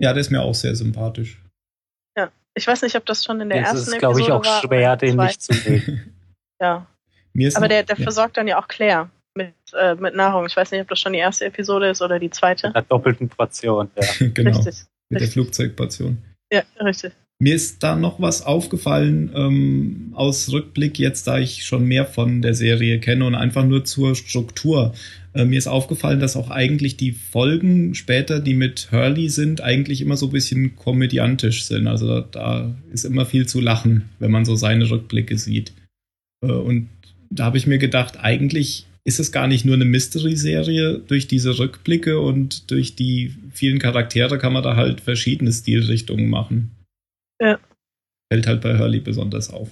Ja, 0.00 0.12
der 0.12 0.20
ist 0.20 0.30
mir 0.30 0.40
auch 0.42 0.54
sehr 0.54 0.74
sympathisch. 0.76 1.38
Ich 2.54 2.66
weiß 2.66 2.82
nicht, 2.82 2.94
ob 2.96 3.06
das 3.06 3.24
schon 3.24 3.40
in 3.40 3.48
der 3.48 3.62
Es 3.62 3.68
ersten 3.72 3.92
ist, 3.92 3.98
glaube 3.98 4.20
ich, 4.20 4.26
Episode 4.28 4.34
auch 4.34 4.44
war, 4.44 4.60
schwer, 4.60 4.96
den 4.98 5.16
der 5.16 5.26
nicht 5.26 5.40
zu 5.40 5.54
mögen. 5.70 6.12
Ja, 6.60 6.86
Mir 7.32 7.48
ist 7.48 7.56
aber 7.56 7.64
noch- 7.64 7.70
der, 7.70 7.82
der 7.84 7.96
ja, 7.96 8.02
versorgt 8.02 8.36
dann 8.36 8.46
ja 8.46 8.58
auch 8.62 8.68
Claire 8.68 9.08
mit, 9.34 9.54
äh, 9.72 9.94
mit 9.94 10.14
Nahrung. 10.14 10.44
Ich 10.44 10.54
weiß 10.54 10.70
nicht, 10.70 10.82
ob 10.82 10.88
das 10.88 11.00
schon 11.00 11.14
die 11.14 11.18
erste 11.18 11.46
Episode 11.46 11.88
ist 11.88 12.02
oder 12.02 12.18
die 12.18 12.28
zweite. 12.28 12.66
Mit 12.66 12.76
einer 12.76 12.84
doppelten 12.84 13.30
Portion, 13.30 13.90
ja. 13.96 14.06
genau, 14.34 14.50
Richtig. 14.50 14.84
mit 15.08 15.18
der 15.18 15.20
richtig. 15.22 15.32
Flugzeugportion. 15.32 16.22
Ja, 16.52 16.62
richtig. 16.80 17.14
Mir 17.42 17.56
ist 17.56 17.82
da 17.82 17.96
noch 17.96 18.20
was 18.20 18.42
aufgefallen 18.42 19.32
ähm, 19.34 20.12
aus 20.12 20.52
Rückblick, 20.52 21.00
jetzt 21.00 21.26
da 21.26 21.40
ich 21.40 21.64
schon 21.64 21.86
mehr 21.86 22.06
von 22.06 22.40
der 22.40 22.54
Serie 22.54 23.00
kenne 23.00 23.24
und 23.24 23.34
einfach 23.34 23.66
nur 23.66 23.84
zur 23.84 24.14
Struktur. 24.14 24.94
Äh, 25.32 25.44
mir 25.44 25.58
ist 25.58 25.66
aufgefallen, 25.66 26.20
dass 26.20 26.36
auch 26.36 26.50
eigentlich 26.50 26.96
die 26.96 27.10
Folgen 27.10 27.96
später, 27.96 28.38
die 28.38 28.54
mit 28.54 28.92
Hurley 28.92 29.28
sind, 29.28 29.60
eigentlich 29.60 30.02
immer 30.02 30.16
so 30.16 30.26
ein 30.26 30.32
bisschen 30.32 30.76
komödiantisch 30.76 31.64
sind. 31.64 31.88
Also 31.88 32.06
da, 32.06 32.20
da 32.30 32.74
ist 32.92 33.04
immer 33.04 33.26
viel 33.26 33.48
zu 33.48 33.60
lachen, 33.60 34.08
wenn 34.20 34.30
man 34.30 34.44
so 34.44 34.54
seine 34.54 34.88
Rückblicke 34.88 35.36
sieht. 35.36 35.72
Äh, 36.44 36.52
und 36.52 36.90
da 37.28 37.46
habe 37.46 37.58
ich 37.58 37.66
mir 37.66 37.78
gedacht, 37.78 38.20
eigentlich 38.20 38.86
ist 39.02 39.18
es 39.18 39.32
gar 39.32 39.48
nicht 39.48 39.64
nur 39.64 39.74
eine 39.74 39.84
Mystery-Serie. 39.84 41.00
Durch 41.08 41.26
diese 41.26 41.58
Rückblicke 41.58 42.20
und 42.20 42.70
durch 42.70 42.94
die 42.94 43.34
vielen 43.50 43.80
Charaktere 43.80 44.38
kann 44.38 44.52
man 44.52 44.62
da 44.62 44.76
halt 44.76 45.00
verschiedene 45.00 45.52
Stilrichtungen 45.52 46.30
machen. 46.30 46.70
Ja. 47.42 47.58
Fällt 48.32 48.46
halt 48.46 48.60
bei 48.62 48.78
Hurley 48.78 49.00
besonders 49.00 49.52
auf. 49.52 49.68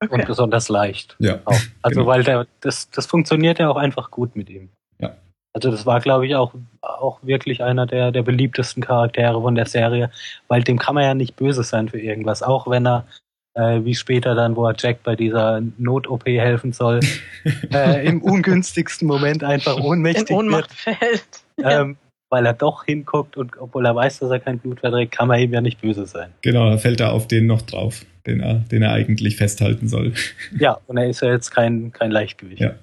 Und 0.00 0.12
Okay. 0.12 0.24
besonders 0.26 0.68
leicht. 0.68 1.16
Ja. 1.18 1.40
Auch. 1.44 1.52
Also 1.82 2.00
Genau. 2.00 2.06
weil 2.06 2.22
der, 2.24 2.46
das, 2.60 2.88
das 2.90 3.06
funktioniert 3.06 3.58
ja 3.58 3.68
auch 3.68 3.76
einfach 3.76 4.10
gut 4.10 4.36
mit 4.36 4.48
ihm. 4.48 4.68
Ja. 5.00 5.16
Also 5.54 5.70
das 5.70 5.86
war, 5.86 6.00
glaube 6.00 6.26
ich, 6.26 6.34
auch, 6.36 6.54
auch 6.82 7.18
wirklich 7.22 7.62
einer 7.62 7.84
der, 7.86 8.12
der 8.12 8.22
beliebtesten 8.22 8.82
Charaktere 8.82 9.40
von 9.42 9.54
der 9.54 9.66
Serie, 9.66 10.10
weil 10.46 10.62
dem 10.62 10.78
kann 10.78 10.94
man 10.94 11.04
ja 11.04 11.14
nicht 11.14 11.36
böse 11.36 11.62
sein 11.64 11.88
für 11.88 12.00
irgendwas, 12.00 12.42
auch 12.42 12.68
wenn 12.70 12.86
er, 12.86 13.06
äh, 13.54 13.84
wie 13.84 13.94
später 13.96 14.34
dann, 14.36 14.54
wo 14.56 14.66
er 14.66 14.74
Jack 14.78 15.02
bei 15.02 15.16
dieser 15.16 15.60
Not-OP 15.78 16.26
helfen 16.26 16.72
soll, 16.72 17.00
äh, 17.72 18.06
im 18.06 18.22
ungünstigsten 18.22 19.06
Moment 19.08 19.42
einfach 19.42 19.78
ohnmächtig 19.80 20.30
In 20.30 20.36
Ohnmacht 20.36 20.86
wird, 20.86 20.96
fällt. 20.98 21.42
Ja. 21.60 21.80
ähm, 21.82 21.96
weil 22.30 22.46
er 22.46 22.54
doch 22.54 22.84
hinguckt 22.84 23.36
und 23.36 23.56
obwohl 23.58 23.86
er 23.86 23.94
weiß, 23.94 24.18
dass 24.20 24.30
er 24.30 24.40
kein 24.40 24.58
Blut 24.58 24.80
verträgt, 24.80 25.12
kann 25.12 25.28
man 25.28 25.40
ihm 25.40 25.52
ja 25.52 25.60
nicht 25.60 25.80
böse 25.80 26.06
sein. 26.06 26.32
Genau, 26.42 26.68
da 26.68 26.78
fällt 26.78 27.00
er 27.00 27.12
auf 27.12 27.26
den 27.26 27.46
noch 27.46 27.62
drauf, 27.62 28.04
den 28.26 28.40
er, 28.40 28.60
den 28.70 28.82
er 28.82 28.92
eigentlich 28.92 29.36
festhalten 29.36 29.88
soll. 29.88 30.12
Ja, 30.58 30.80
und 30.86 30.96
er 30.96 31.08
ist 31.08 31.22
ja 31.22 31.30
jetzt 31.30 31.50
kein, 31.50 31.92
kein 31.92 32.10
Leichtgewicht. 32.10 32.60
Ja. 32.60 32.74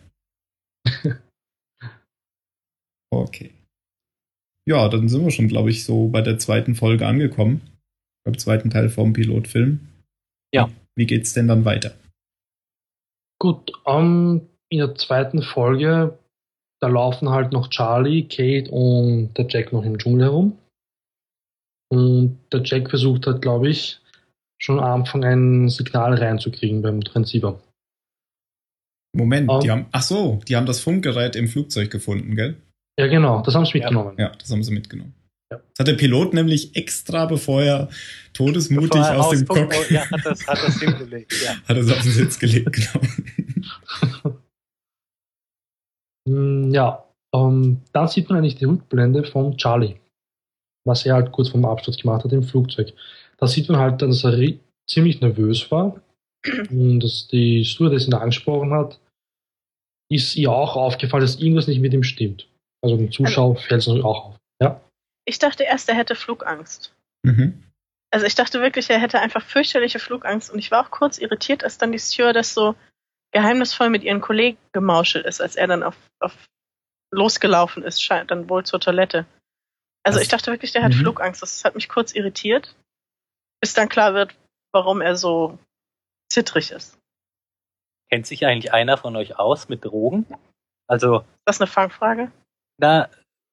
Okay. 3.12 3.54
Ja, 4.68 4.90
dann 4.90 5.08
sind 5.08 5.24
wir 5.24 5.32
schon, 5.32 5.48
glaube 5.48 5.70
ich, 5.70 5.86
so 5.86 6.08
bei 6.08 6.22
der 6.22 6.38
zweiten 6.38 6.76
Folge 6.76 7.08
angekommen. 7.08 7.62
Beim 8.26 8.38
zweiten 8.38 8.70
Teil 8.70 8.90
vom 8.90 9.14
Pilotfilm. 9.14 9.80
Ja. 10.54 10.70
Wie, 10.96 11.06
geht's 11.06 11.34
denn 11.34 11.48
dann 11.48 11.66
weiter? 11.66 11.94
Gut, 13.40 13.72
ähm, 13.86 14.50
in 14.70 14.80
der 14.80 14.96
zweiten 14.96 15.44
Folge, 15.44 16.18
da 16.86 16.92
laufen 16.92 17.30
halt 17.30 17.52
noch 17.52 17.70
Charlie, 17.72 18.28
Kate 18.28 18.70
und 18.70 19.34
der 19.34 19.48
Jack 19.50 19.74
noch 19.74 19.84
im 19.84 19.98
Dschungel 19.98 20.26
herum. 20.26 20.58
Und 21.92 22.38
der 22.54 22.62
Jack 22.64 22.92
versucht 22.92 23.26
halt, 23.26 23.42
glaube 23.42 23.70
ich, 23.70 24.00
schon 24.62 24.80
am 24.80 25.02
Anfang 25.02 25.24
ein 25.24 25.70
Signal 25.70 26.14
reinzukriegen 26.14 26.84
beim 26.84 27.02
Transceiver. 27.02 27.60
Moment, 29.16 29.50
Oh. 29.50 29.60
die 29.60 29.72
haben, 29.72 29.88
ach 29.94 30.04
so, 30.04 30.42
die 30.48 30.56
haben 30.56 30.68
das 30.68 30.80
Funkgerät 30.80 31.36
im 31.36 31.48
Flugzeug 31.48 31.90
gefunden, 31.90 32.36
gell? 32.36 32.56
Ja, 33.00 33.08
genau, 33.08 33.42
das 33.42 33.56
haben 33.56 33.66
sie 33.66 33.80
Ja. 33.80 33.86
mitgenommen. 33.86 34.16
Ja, 34.20 34.30
das 34.38 34.52
haben 34.52 34.62
sie 34.64 34.72
mitgenommen. 34.74 35.16
Ja. 35.52 35.58
Das 35.58 35.80
hat 35.80 35.88
der 35.88 35.94
Pilot 35.94 36.34
nämlich 36.36 36.76
extra, 36.76 37.26
bevor 37.26 37.64
er 37.64 37.90
todesmutig 38.34 38.92
Bevor 38.92 39.06
er 39.08 39.20
aus 39.26 39.30
dem 39.32 39.48
rausguckt, 39.48 39.72
Cock 39.74 39.86
oh, 39.90 39.94
ja, 39.94 40.10
hat 40.12 40.26
das, 40.26 40.48
hat 40.48 40.58
das 40.62 40.80
hingelegt, 40.80 41.34
ja. 41.44 41.56
hat 41.68 41.78
es 41.78 41.92
auf 41.92 42.02
den 42.04 42.12
Sitz 42.12 42.38
gelegt, 42.38 42.74
genau. 42.74 44.36
Mm, 46.28 46.72
Ja, 46.74 47.06
ähm, 47.34 47.82
dann 47.92 48.08
sieht 48.08 48.30
man 48.30 48.40
eigentlich 48.40 48.56
die 48.56 48.66
Rückblende 48.66 49.24
von 49.24 49.58
Charlie, 49.58 49.96
was 50.86 51.06
er 51.06 51.16
halt 51.16 51.32
kurz 51.32 51.50
vorm 51.50 51.66
Absturz 51.66 51.98
gemacht 51.98 52.24
hat 52.24 52.32
im 52.34 52.44
Flugzeug. 52.44 52.94
Da 53.38 53.48
sieht 53.48 53.70
man 53.70 53.80
halt, 53.80 54.02
dass 54.02 54.24
er 54.24 54.54
ziemlich 54.90 55.22
nervös 55.22 55.70
war 55.72 56.02
und 56.70 57.00
dass 57.00 57.28
die 57.28 57.66
Stewardess 57.66 58.08
ihn 58.08 58.14
angesprochen 58.14 58.72
hat, 58.72 59.00
ist 60.12 60.36
ihr 60.36 60.52
auch 60.52 60.76
aufgefallen, 60.76 61.22
dass 61.22 61.40
irgendwas 61.40 61.68
nicht 61.68 61.82
mit 61.82 61.94
ihm 61.94 62.04
stimmt. 62.04 62.48
Also 62.84 62.98
dem 62.98 63.12
Zuschauer 63.12 63.56
fällt 63.56 63.82
es 63.82 63.88
natürlich 63.88 64.06
auch 64.06 64.26
auf. 64.26 64.36
Ja, 64.62 64.80
Ich 65.28 65.40
dachte 65.40 65.64
erst, 65.64 65.90
er 65.90 65.96
hätte 65.96 66.16
Flugangst. 66.16 66.94
Mhm. 67.24 67.64
Also 68.14 68.28
ich 68.28 68.36
dachte 68.36 68.62
wirklich, 68.62 68.90
er 68.90 69.00
hätte 69.00 69.20
einfach 69.20 69.42
fürchterliche 69.44 70.00
Flugangst 70.00 70.52
und 70.52 70.60
ich 70.60 70.70
war 70.72 70.86
auch 70.86 70.92
kurz 70.92 71.18
irritiert, 71.18 71.64
als 71.64 71.80
dann 71.80 71.92
die 71.92 72.00
Stewardess 72.00 72.54
so 72.54 72.76
geheimnisvoll 73.36 73.90
mit 73.90 74.04
ihren 74.04 74.22
Kollegen 74.22 74.58
gemauschelt 74.72 75.26
ist, 75.26 75.42
als 75.42 75.58
er 75.58 75.68
dann 75.68 75.84
auf, 75.84 75.96
auf 76.22 76.34
losgelaufen 77.14 77.84
ist, 77.84 78.02
scheint 78.02 78.32
dann 78.32 78.50
wohl 78.50 78.66
zur 78.66 78.80
Toilette. 78.80 79.26
Also 80.06 80.18
Das- 80.18 80.24
ich 80.24 80.30
dachte 80.30 80.52
wirklich, 80.52 80.72
der 80.72 80.84
hat 80.84 80.94
Mhm. 80.94 81.00
Flugangst. 81.00 81.42
Das 81.42 81.64
hat 81.66 81.76
mich 81.76 81.90
kurz 81.90 82.14
irritiert, 82.14 82.76
bis 83.62 83.74
dann 83.74 83.90
klar 83.90 84.14
wird, 84.14 84.36
warum 84.74 85.02
er 85.02 85.16
so 85.18 85.60
zittrig 86.32 86.72
ist. 86.72 86.98
Kennt 88.10 88.26
sich 88.26 88.46
eigentlich 88.46 88.72
einer 88.74 88.98
von 88.98 89.16
euch 89.18 89.38
aus 89.38 89.68
mit 89.68 89.84
Drogen? 89.84 90.26
Also, 90.88 91.20
Ist 91.20 91.26
das 91.46 91.60
eine 91.62 91.68
Fangfrage? 91.68 92.32
da 92.80 93.10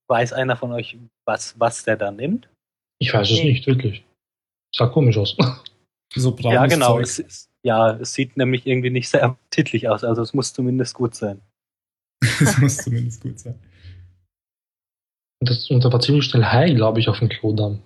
weiß 0.09 0.33
einer 0.33 0.57
von 0.57 0.73
euch, 0.73 0.97
was, 1.27 1.59
was 1.59 1.85
der 1.85 1.97
da 1.97 2.11
nimmt? 2.11 2.49
ich 3.01 3.13
weiß 3.13 3.31
es 3.31 3.39
Nee. 3.39 3.51
nicht, 3.53 3.67
wirklich. 3.67 4.05
Sah 4.75 4.87
komisch 4.87 5.17
aus. 5.19 5.37
So 6.15 6.37
braunes 6.37 6.55
ja, 6.55 6.67
genau. 6.67 6.93
Zeug. 6.95 7.03
Es, 7.03 7.19
ist, 7.19 7.51
ja, 7.65 7.93
es 7.97 8.15
sieht 8.15 8.37
nämlich 8.37 8.67
irgendwie 8.67 8.91
nicht 8.91 9.09
sehr 9.09 9.23
appetitlich 9.25 9.89
aus. 9.89 10.05
Also 10.05 10.23
es 10.23 10.35
muss 10.35 10.53
zumindest 10.53 10.95
gut 10.95 11.15
sein. 11.15 11.41
das 12.41 12.59
muss 12.59 12.77
zumindest 12.79 13.23
gut 13.23 13.39
sein. 13.39 13.59
Und, 15.41 15.51
das, 15.51 15.71
und 15.71 15.85
er 15.85 15.93
war 15.93 16.01
ziemlich 16.01 16.25
schnell 16.25 16.45
high, 16.45 16.75
glaube 16.75 17.01
ich, 17.01 17.09
auf 17.09 17.19
dem 17.19 17.29
Klo 17.29 17.53
dann. 17.55 17.85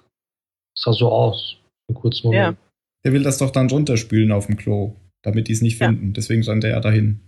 Sah 0.79 0.93
so 0.93 1.11
aus. 1.11 1.57
Einen 1.89 1.97
kurzen 1.99 2.33
Ja. 2.33 2.41
Moment. 2.43 2.59
Der 3.05 3.13
will 3.13 3.23
das 3.23 3.39
doch 3.39 3.51
dann 3.51 3.71
runterspülen 3.71 4.33
auf 4.33 4.47
dem 4.47 4.57
Klo, 4.57 4.97
damit 5.23 5.49
die 5.49 5.53
es 5.53 5.63
nicht 5.63 5.79
Ja. 5.81 5.87
finden. 5.89 6.13
Deswegen 6.13 6.43
stand 6.43 6.65
er 6.65 6.71
ja 6.71 6.81
dahin. 6.81 7.21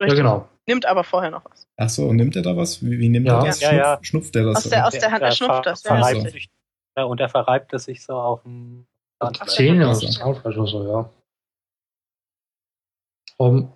Ja, 0.00 0.06
Richtig. 0.06 0.18
genau. 0.20 0.48
Nimmt 0.66 0.84
aber 0.86 1.04
vorher 1.04 1.30
noch 1.30 1.44
was. 1.46 1.66
Ach 1.78 1.88
so, 1.88 2.06
und 2.08 2.16
nimmt 2.16 2.36
er 2.36 2.42
da 2.42 2.56
was? 2.56 2.84
Wie, 2.84 2.98
wie 2.98 3.08
nimmt 3.08 3.26
Ja. 3.26 3.38
er 3.40 3.44
das? 3.46 3.60
Ja, 3.60 3.72
ja. 3.74 3.94
Schnupf, 4.02 4.06
Schnupft 4.06 4.36
er 4.36 4.44
das? 4.44 4.56
Aus 4.64 4.70
der- 4.70 4.86
aus 4.86 4.92
der 4.98 5.10
Hand, 5.10 5.22
er 5.22 5.32
schnupft 5.32 5.66
das, 5.66 5.82
ja, 5.84 5.96
verreibt 5.96 6.22
so. 6.22 6.28
sich, 6.28 6.48
ja, 6.98 7.04
und 7.04 7.20
er 7.20 7.28
verreibt 7.28 7.72
es 7.72 7.84
sich 7.84 8.02
so 8.04 8.14
auf 8.14 8.42
dem. 8.42 8.86
Zähne 9.46 9.82
Ja. 9.82 10.26
oder 10.26 10.66
so, 10.66 10.88
ja. 10.88 11.10
Um, 13.40 13.72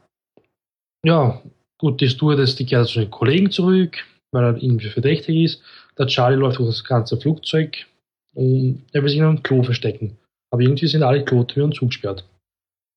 ja, 1.06 1.42
gut, 1.78 2.00
die 2.00 2.08
Stewardess, 2.08 2.56
die 2.56 2.66
kehrt 2.66 2.88
zu 2.88 3.00
den 3.00 3.10
Kollegen 3.10 3.50
zurück, 3.50 3.96
weil 4.32 4.44
er 4.44 4.62
irgendwie 4.62 4.90
verdächtig 4.90 5.36
ist. 5.44 5.62
Der 5.98 6.06
Charlie 6.06 6.36
läuft 6.36 6.58
durch 6.58 6.68
das 6.68 6.84
ganze 6.84 7.18
Flugzeug 7.20 7.86
und 8.34 8.84
er 8.92 9.02
will 9.02 9.08
sich 9.08 9.18
in 9.18 9.24
einem 9.24 9.42
Klo 9.42 9.62
verstecken. 9.62 10.18
Aber 10.52 10.62
irgendwie 10.62 10.86
sind 10.86 11.02
alle 11.02 11.24
Klotüren 11.24 11.72
zugesperrt. 11.72 12.28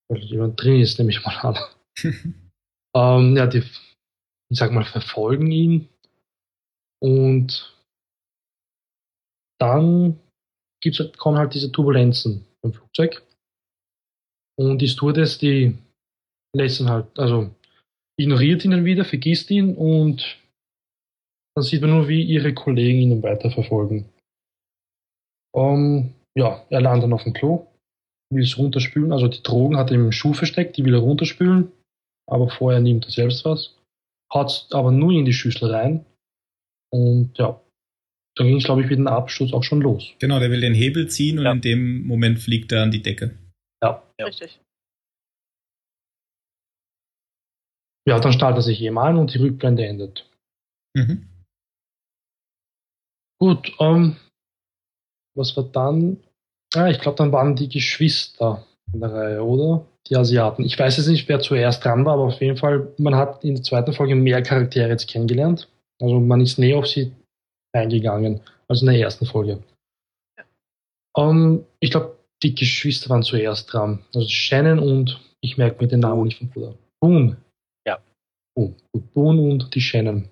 Weil 0.09 0.19
jemand 0.23 0.61
drin 0.61 0.79
ist, 0.79 0.97
nehme 0.99 1.11
ich 1.11 1.23
mal 1.25 1.37
an. 1.37 1.57
Ähm, 2.95 3.35
ja, 3.37 3.45
die, 3.45 3.59
ich 4.49 4.57
sag 4.57 4.71
mal, 4.71 4.85
verfolgen 4.85 5.51
ihn 5.51 5.87
und 6.99 7.77
dann 9.59 10.19
gibt's, 10.81 10.99
halt- 10.99 11.17
kommen 11.17 11.37
halt 11.37 11.53
diese 11.53 11.71
Turbulenzen 11.71 12.45
beim 12.63 12.73
Flugzeug. 12.73 13.21
Und 14.57 14.79
die 14.79 14.87
Stewardess, 14.87 15.37
die 15.37 15.77
lässt 16.55 16.79
ihn 16.79 16.89
halt, 16.89 17.07
also 17.19 17.49
ignoriert 18.19 18.65
ihn 18.65 18.71
dann 18.71 18.85
wieder, 18.85 19.05
vergisst 19.05 19.51
ihn 19.51 19.75
und 19.75 20.37
dann 21.55 21.63
sieht 21.63 21.81
man 21.81 21.89
nur, 21.91 22.07
wie 22.07 22.21
ihre 22.23 22.53
Kollegen 22.53 22.99
ihn 22.99 23.23
weiterverfolgen. 23.23 24.05
Ähm, 25.55 26.13
ja, 26.37 26.65
er 26.69 26.81
landet 26.81 27.03
dann 27.05 27.13
auf 27.13 27.23
dem 27.23 27.33
Klo, 27.33 27.67
will 28.31 28.43
es 28.43 28.57
runterspülen, 28.57 29.11
also 29.11 29.27
die 29.27 29.41
Drogen 29.43 29.77
hat 29.77 29.89
er 29.91 29.95
im 29.95 30.11
Schuh 30.11 30.33
versteckt, 30.33 30.77
die 30.77 30.85
will 30.85 30.93
er 30.93 30.99
runterspülen, 30.99 31.71
aber 32.29 32.49
vorher 32.49 32.79
nimmt 32.79 33.05
er 33.05 33.11
selbst 33.11 33.45
was, 33.45 33.75
hat 34.31 34.67
aber 34.71 34.91
nur 34.91 35.11
in 35.13 35.25
die 35.25 35.33
Schüssel 35.33 35.71
rein 35.71 36.05
und 36.93 37.37
ja, 37.37 37.59
dann 38.35 38.47
ging 38.47 38.57
es, 38.57 38.65
glaube 38.65 38.81
ich, 38.83 38.89
mit 38.89 38.99
dem 38.99 39.07
Absturz 39.07 39.51
auch 39.53 39.63
schon 39.63 39.81
los. 39.81 40.13
Genau, 40.19 40.39
der 40.39 40.51
will 40.51 40.61
den 40.61 40.75
Hebel 40.75 41.07
ziehen 41.09 41.39
und 41.39 41.45
Ja. 41.45 41.53
in 41.53 41.61
dem 41.61 42.05
Moment 42.05 42.37
fliegt 42.39 42.71
er 42.71 42.83
an 42.83 42.91
die 42.91 43.01
Decke. 43.01 43.35
Ja. 43.81 44.03
Ja. 44.19 44.25
Richtig. 44.25 44.59
Ja, 48.07 48.19
dann 48.19 48.31
startet 48.31 48.59
er 48.59 48.61
sich 48.61 48.89
an 48.89 49.17
und 49.17 49.33
die 49.33 49.39
Rückblende 49.39 49.85
endet. 49.85 50.29
Mhm. 50.95 51.27
Gut, 53.39 53.73
ähm, 53.79 54.15
was 55.35 55.55
war 55.57 55.65
dann? 55.65 56.23
Ah, 56.73 56.89
ich 56.89 56.99
glaube, 56.99 57.17
dann 57.17 57.31
waren 57.31 57.55
die 57.55 57.69
Geschwister 57.69 58.65
in 58.93 59.01
der 59.01 59.13
Reihe, 59.13 59.43
oder? 59.43 59.85
Die 60.07 60.15
Asiaten. 60.15 60.63
Ich 60.63 60.79
weiß 60.79 60.97
jetzt 60.97 61.07
nicht, 61.07 61.27
wer 61.27 61.41
zuerst 61.41 61.83
dran 61.83 62.05
war, 62.05 62.13
aber 62.13 62.23
auf 62.23 62.39
jeden 62.39 62.57
Fall, 62.57 62.93
man 62.97 63.15
hat 63.15 63.43
in 63.43 63.55
der 63.55 63.63
zweiten 63.63 63.91
Folge 63.91 64.15
mehr 64.15 64.41
Charaktere 64.41 64.87
jetzt 64.87 65.09
kennengelernt. 65.09 65.69
Also 66.01 66.19
man 66.19 66.39
ist 66.39 66.57
näher 66.57 66.77
auf 66.77 66.87
sie 66.87 67.11
eingegangen 67.73 68.39
als 68.69 68.81
in 68.81 68.87
der 68.87 68.99
ersten 68.99 69.25
Folge. 69.25 69.61
Ähm, 71.17 71.65
ich 71.81 71.91
glaube, 71.91 72.17
die 72.41 72.55
Geschwister 72.55 73.09
waren 73.09 73.23
zuerst 73.23 73.71
dran. 73.73 74.05
Also 74.15 74.29
Shannon 74.29 74.79
und 74.79 75.19
ich 75.41 75.57
merke 75.57 75.83
mir 75.83 75.89
den 75.89 75.99
Namen 75.99 76.23
nicht 76.23 76.37
vom 76.37 76.49
Bruder. 76.49 76.75
Boone. 77.01 77.37
Ja. 78.57 78.63
Boone. 78.63 78.75
Gut, 78.91 79.13
Boone 79.13 79.41
und 79.41 79.75
die 79.75 79.81
Shannon. 79.81 80.27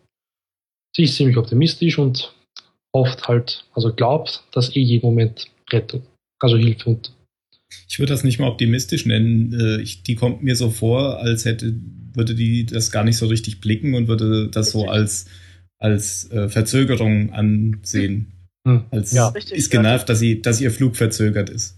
Sie 0.96 1.04
ist 1.04 1.16
ziemlich 1.16 1.38
optimistisch 1.38 2.00
und 2.00 2.34
hofft 2.96 3.28
halt, 3.28 3.66
also 3.74 3.94
glaubt, 3.94 4.44
dass 4.52 4.76
eh 4.76 4.80
jeden 4.82 5.06
Moment 5.06 5.52
rettet. 5.72 6.04
Also 6.42 6.58
Hilfe 6.58 6.90
und 6.90 7.14
Ich 7.90 8.00
würde 8.00 8.14
das 8.14 8.24
nicht 8.24 8.40
mal 8.40 8.48
optimistisch 8.48 9.06
nennen. 9.06 9.54
Äh, 9.54 9.82
Ich, 9.82 10.04
die 10.04 10.16
kommt 10.16 10.44
mir 10.44 10.56
so 10.56 10.70
vor, 10.70 11.18
als 11.20 11.46
hätte, 11.46 11.74
würde 12.14 12.36
die 12.36 12.66
das 12.66 12.92
gar 12.92 13.04
nicht 13.04 13.18
so 13.18 13.28
richtig 13.28 13.60
blicken 13.60 13.94
und 13.96 14.08
würde 14.08 14.50
das 14.50 14.72
so 14.72 14.88
als, 14.88 15.26
als 15.80 16.32
äh, 16.32 16.48
Verzögerung 16.48 17.34
ansehen. 17.34 18.32
Hm. 18.66 18.86
Als 18.92 19.12
Ja. 19.12 19.28
Richtig, 19.30 19.58
ist 19.58 19.70
genervt, 19.70 20.08
dass, 20.10 20.20
sie, 20.20 20.42
dass 20.42 20.62
ihr 20.62 20.72
Flug 20.72 20.96
verzögert 20.96 21.50
ist. 21.50 21.78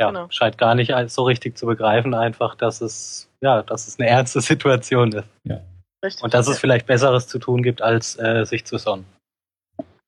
Ja, 0.00 0.08
Genau. 0.08 0.28
scheint 0.30 0.58
gar 0.58 0.74
nicht 0.74 0.92
so 1.08 1.22
richtig 1.22 1.56
zu 1.56 1.66
begreifen, 1.66 2.14
einfach, 2.14 2.56
dass 2.56 2.80
es, 2.80 3.28
ja, 3.44 3.62
dass 3.62 3.86
es 3.86 4.00
eine 4.00 4.08
ernste 4.08 4.40
Situation 4.40 5.12
ist. 5.12 5.28
Richtig. 6.04 6.22
Und 6.22 6.34
dass 6.34 6.48
es 6.48 6.56
ja. 6.56 6.60
vielleicht 6.60 6.86
Besseres 6.86 7.28
zu 7.28 7.38
tun 7.38 7.62
gibt, 7.62 7.80
als 7.80 8.18
äh, 8.18 8.44
sich 8.44 8.64
zu 8.64 8.78
sonnen. 8.78 9.06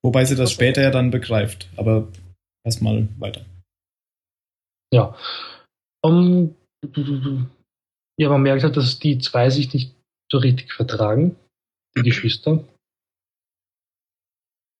Wobei 0.03 0.25
sie 0.25 0.37
das 0.37 0.53
später 0.53 0.83
ja 0.83 0.91
dann 0.91 1.11
begreift. 1.11 1.69
Aber 1.77 2.09
erstmal 2.65 3.09
weiter. 3.19 3.45
Ja. 4.93 5.17
Um, 6.03 6.55
ja, 8.19 8.29
man 8.29 8.43
merkt 8.43 8.63
halt, 8.63 8.77
dass 8.77 8.99
die 8.99 9.19
zwei 9.19 9.51
sich 9.51 9.73
nicht 9.73 9.95
so 10.31 10.39
richtig 10.39 10.73
vertragen, 10.73 11.37
die 11.97 12.03
Geschwister. 12.03 12.63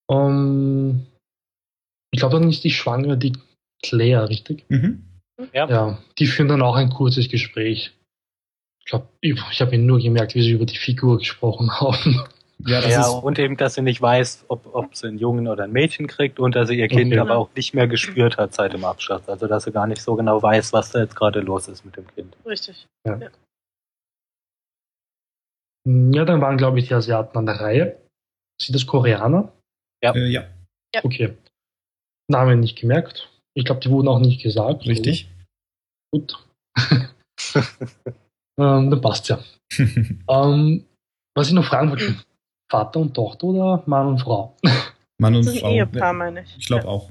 Um, 0.07 1.05
ich 2.11 2.19
glaube, 2.19 2.39
dann 2.39 2.49
ist 2.49 2.63
die 2.63 2.71
Schwangere 2.71 3.17
die 3.17 3.33
Claire, 3.83 4.29
richtig? 4.29 4.65
Mhm. 4.69 5.03
Ja. 5.53 5.67
Ja, 5.69 6.03
die 6.17 6.27
führen 6.27 6.47
dann 6.47 6.61
auch 6.61 6.75
ein 6.75 6.89
kurzes 6.89 7.29
Gespräch. 7.29 7.96
Ich 8.87 8.91
glaube, 8.91 9.05
ich, 9.19 9.59
habe 9.59 9.77
nur 9.77 9.99
gemerkt, 9.99 10.33
wie 10.33 10.41
sie 10.41 10.51
über 10.51 10.65
die 10.65 10.77
Figur 10.77 11.17
gesprochen 11.17 11.69
haben. 11.81 12.23
Ja, 12.65 12.79
das 12.79 12.93
ja, 12.93 13.01
ist, 13.01 13.21
und 13.21 13.37
eben, 13.37 13.57
dass 13.57 13.73
sie 13.73 13.81
nicht 13.81 14.01
weiß, 14.01 14.45
ob, 14.47 14.73
ob 14.73 14.95
sie 14.95 15.07
einen 15.07 15.17
Jungen 15.17 15.49
oder 15.49 15.65
ein 15.65 15.73
Mädchen 15.73 16.07
kriegt 16.07 16.39
und 16.39 16.55
dass 16.55 16.69
sie 16.69 16.79
ihr 16.79 16.87
Kind 16.87 17.11
Okay. 17.11 17.19
aber 17.19 17.35
auch 17.35 17.49
nicht 17.53 17.73
mehr 17.73 17.89
gespürt 17.89 18.37
hat 18.37 18.53
seit 18.53 18.71
dem 18.71 18.85
Absturz. 18.85 19.27
Also, 19.27 19.45
dass 19.47 19.65
sie 19.65 19.73
gar 19.73 19.87
nicht 19.87 20.01
so 20.01 20.15
genau 20.15 20.41
weiß, 20.41 20.71
was 20.71 20.91
da 20.91 21.01
jetzt 21.01 21.17
gerade 21.17 21.41
los 21.41 21.67
ist 21.67 21.83
mit 21.83 21.97
dem 21.97 22.07
Kind. 22.15 22.37
Richtig. 22.45 22.87
Ja, 23.05 23.19
dann 26.25 26.39
waren, 26.39 26.55
glaube 26.55 26.79
ich, 26.79 26.87
die 26.87 26.93
Asiaten 26.93 27.37
an 27.37 27.45
der 27.45 27.59
Reihe. 27.59 28.01
Sind 28.61 28.73
das 28.73 28.87
Koreaner? 28.87 29.51
äh, 30.01 30.29
ja, 30.29 30.45
Okay. 31.03 31.35
Namen 32.29 32.61
nicht 32.61 32.79
gemerkt. 32.79 33.29
Ich 33.53 33.65
glaube, 33.65 33.81
die 33.81 33.89
wurden 33.89 34.07
auch 34.07 34.19
nicht 34.19 34.41
gesagt. 34.41 34.85
richtig. 34.85 35.29
Oder? 36.13 36.21
Gut. 36.23 36.45
ähm, 38.59 38.89
dann 38.91 39.01
passt 39.01 39.29
ja. 39.29 39.39
Ähm, 40.29 40.85
was 41.35 41.47
ich 41.49 41.53
noch 41.53 41.65
fragen 41.65 41.89
wollte, 41.91 42.15
Vater 42.71 42.99
und 42.99 43.13
Tochter 43.13 43.47
oder 43.47 43.83
Mann 43.85 44.07
und 44.07 44.19
Frau? 44.19 44.55
Mann 45.19 45.35
und 45.35 45.45
Das 45.45 45.53
ist 45.55 45.57
ein 45.57 45.59
Frau. 45.61 45.71
Ehepaar, 45.71 46.13
meine 46.13 46.41
ich. 46.43 46.57
Ich 46.57 46.65
glaube 46.65 46.87
auch. 46.87 47.09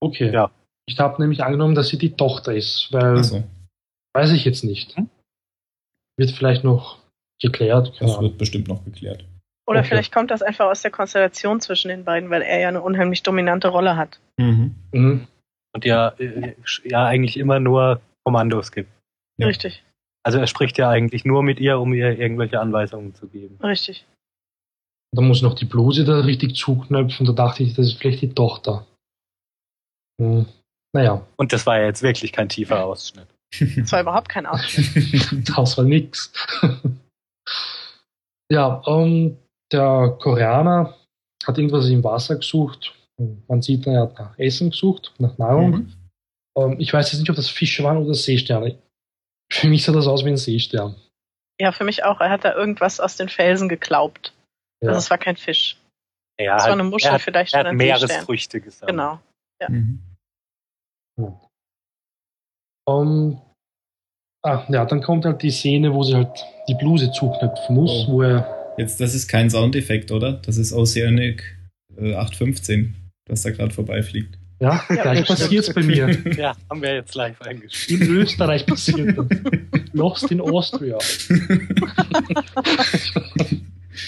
Okay. 0.00 0.32
Ja. 0.32 0.50
Ich 0.86 0.98
habe 0.98 1.20
nämlich 1.22 1.42
angenommen, 1.44 1.74
dass 1.74 1.88
sie 1.88 1.98
die 1.98 2.14
Tochter 2.16 2.54
ist, 2.54 2.88
weil 2.92 3.18
Achso, 3.18 3.44
weiß 4.14 4.32
ich 4.32 4.44
jetzt 4.44 4.64
nicht. 4.64 4.96
Hm? 4.96 5.08
Wird 6.18 6.32
vielleicht 6.32 6.64
noch 6.64 6.98
geklärt. 7.40 7.92
Keine 7.98 8.10
das 8.10 8.10
Ahnung. 8.18 8.30
wird 8.30 8.38
bestimmt 8.38 8.68
noch 8.68 8.84
geklärt. 8.84 9.24
Oder 9.66 9.80
Okay. 9.80 9.88
vielleicht 9.90 10.12
kommt 10.12 10.30
das 10.32 10.42
einfach 10.42 10.66
aus 10.66 10.82
der 10.82 10.90
Konstellation 10.90 11.60
zwischen 11.60 11.88
den 11.88 12.04
beiden, 12.04 12.30
weil 12.30 12.42
er 12.42 12.58
ja 12.60 12.68
eine 12.68 12.82
unheimlich 12.82 13.22
dominante 13.22 13.68
Rolle 13.68 13.96
hat. 13.96 14.18
Mhm. 14.38 14.74
Mhm. 14.92 15.28
Und 15.74 15.84
ja, 15.84 16.08
äh, 16.18 16.54
ja 16.84 17.04
eigentlich 17.06 17.36
immer 17.36 17.60
nur 17.60 18.00
Kommandos 18.24 18.72
gibt. 18.72 18.90
Ja. 19.38 19.46
Richtig, 19.46 19.84
Also 20.24 20.38
er 20.38 20.46
spricht 20.46 20.78
ja 20.78 20.88
eigentlich 20.88 21.24
nur 21.24 21.42
mit 21.42 21.58
ihr, 21.58 21.78
um 21.78 21.92
ihr 21.92 22.18
irgendwelche 22.18 22.60
Anweisungen 22.60 23.14
zu 23.14 23.26
geben. 23.26 23.58
richtig. 23.62 24.06
Da 25.14 25.20
muss 25.20 25.42
noch 25.42 25.54
die 25.54 25.66
Bluse 25.66 26.04
da 26.04 26.20
richtig 26.20 26.56
zuknöpfen. 26.56 27.26
Da 27.26 27.32
dachte 27.32 27.62
ich, 27.62 27.74
das 27.74 27.86
ist 27.86 27.98
vielleicht 27.98 28.22
die 28.22 28.34
Tochter. 28.34 28.86
Hm. 30.18 30.46
Naja, 30.94 31.26
Und 31.36 31.52
das 31.52 31.66
war 31.66 31.78
ja 31.78 31.86
jetzt 31.86 32.02
wirklich 32.02 32.32
kein 32.32 32.48
tiefer 32.48 32.84
Ausschnitt. 32.84 33.28
Das 33.76 33.92
war 33.92 34.00
überhaupt 34.00 34.30
kein 34.30 34.46
Ausschnitt. 34.46 35.48
das 35.56 35.76
war 35.76 35.84
nix. 35.84 36.32
ja, 38.50 38.82
ähm, 38.86 39.36
der 39.70 40.16
Koreaner 40.18 40.96
hat 41.44 41.58
irgendwas 41.58 41.88
im 41.88 42.02
Wasser 42.02 42.36
gesucht. 42.36 42.94
Man 43.48 43.60
sieht, 43.60 43.86
er 43.86 44.02
hat 44.02 44.18
nach 44.18 44.38
Essen 44.38 44.70
gesucht, 44.70 45.12
nach 45.18 45.36
Nahrung. 45.36 45.70
Mhm. 45.70 45.92
Ähm, 46.56 46.80
ich 46.80 46.92
weiß 46.92 47.12
jetzt 47.12 47.20
nicht, 47.20 47.30
ob 47.30 47.36
das 47.36 47.50
Fische 47.50 47.84
waren 47.84 47.98
oder 47.98 48.14
Seesterne. 48.14 48.78
Für 49.52 49.68
mich 49.68 49.84
sah 49.84 49.92
das 49.92 50.06
aus 50.06 50.24
wie 50.24 50.30
ein 50.30 50.36
Seestern. 50.36 50.96
Ja, 51.60 51.72
für 51.72 51.84
mich 51.84 52.04
auch. 52.04 52.20
Er 52.20 52.30
hat 52.30 52.44
da 52.44 52.54
irgendwas 52.54 52.98
aus 53.00 53.16
den 53.16 53.28
Felsen 53.28 53.68
geklaubt. 53.68 54.34
Ja. 54.82 54.88
Also 54.88 54.98
es 54.98 55.10
war 55.10 55.18
kein 55.18 55.36
Fisch. 55.36 55.76
Ja, 56.40 56.56
Es 56.56 56.64
war 56.64 56.72
eine 56.72 56.84
Muschel, 56.84 57.08
er 57.08 57.14
hat, 57.14 57.20
vielleicht 57.22 57.52
er 57.54 57.60
schon 57.60 57.66
hat. 57.68 57.74
Meeresfrüchte 57.74 58.60
gesagt. 58.60 58.90
Genau. 58.90 59.20
Mhm. 59.68 60.00
Ähm, 62.88 63.40
ah, 64.42 64.64
ja, 64.68 64.84
dann 64.86 65.02
kommt 65.02 65.24
halt 65.24 65.42
die 65.42 65.50
Szene, 65.50 65.92
wo 65.94 66.02
sie 66.02 66.16
halt 66.16 66.44
die 66.68 66.74
Bluse 66.74 67.12
zuknöpfen 67.12 67.76
muss, 67.76 68.06
Oh. 68.08 68.12
wo 68.12 68.22
er. 68.22 68.74
Jetzt, 68.78 69.00
das 69.00 69.14
ist 69.14 69.28
kein 69.28 69.50
Soundeffekt, 69.50 70.10
oder? 70.10 70.32
Das 70.32 70.56
ist 70.56 70.72
Oceanic 70.72 71.58
äh, 71.96 72.14
815, 72.14 72.94
das 73.26 73.42
da 73.42 73.50
gerade 73.50 73.72
vorbeifliegt. 73.72 74.38
Ja, 74.62 74.84
Ja, 74.88 75.02
gleich 75.02 75.24
stimmt. 75.24 75.40
passiert's 75.40 75.74
bei 75.74 75.82
mir. 75.82 76.08
Ja, 76.36 76.56
haben 76.70 76.80
wir 76.82 76.94
jetzt 76.94 77.14
live 77.16 77.40
eingespielt. 77.42 78.02
In 78.02 78.10
Österreich 78.16 78.64
passiert 78.64 79.18
das. 79.18 79.26
Lost 79.92 80.30
in 80.30 80.40
Austria. 80.40 80.98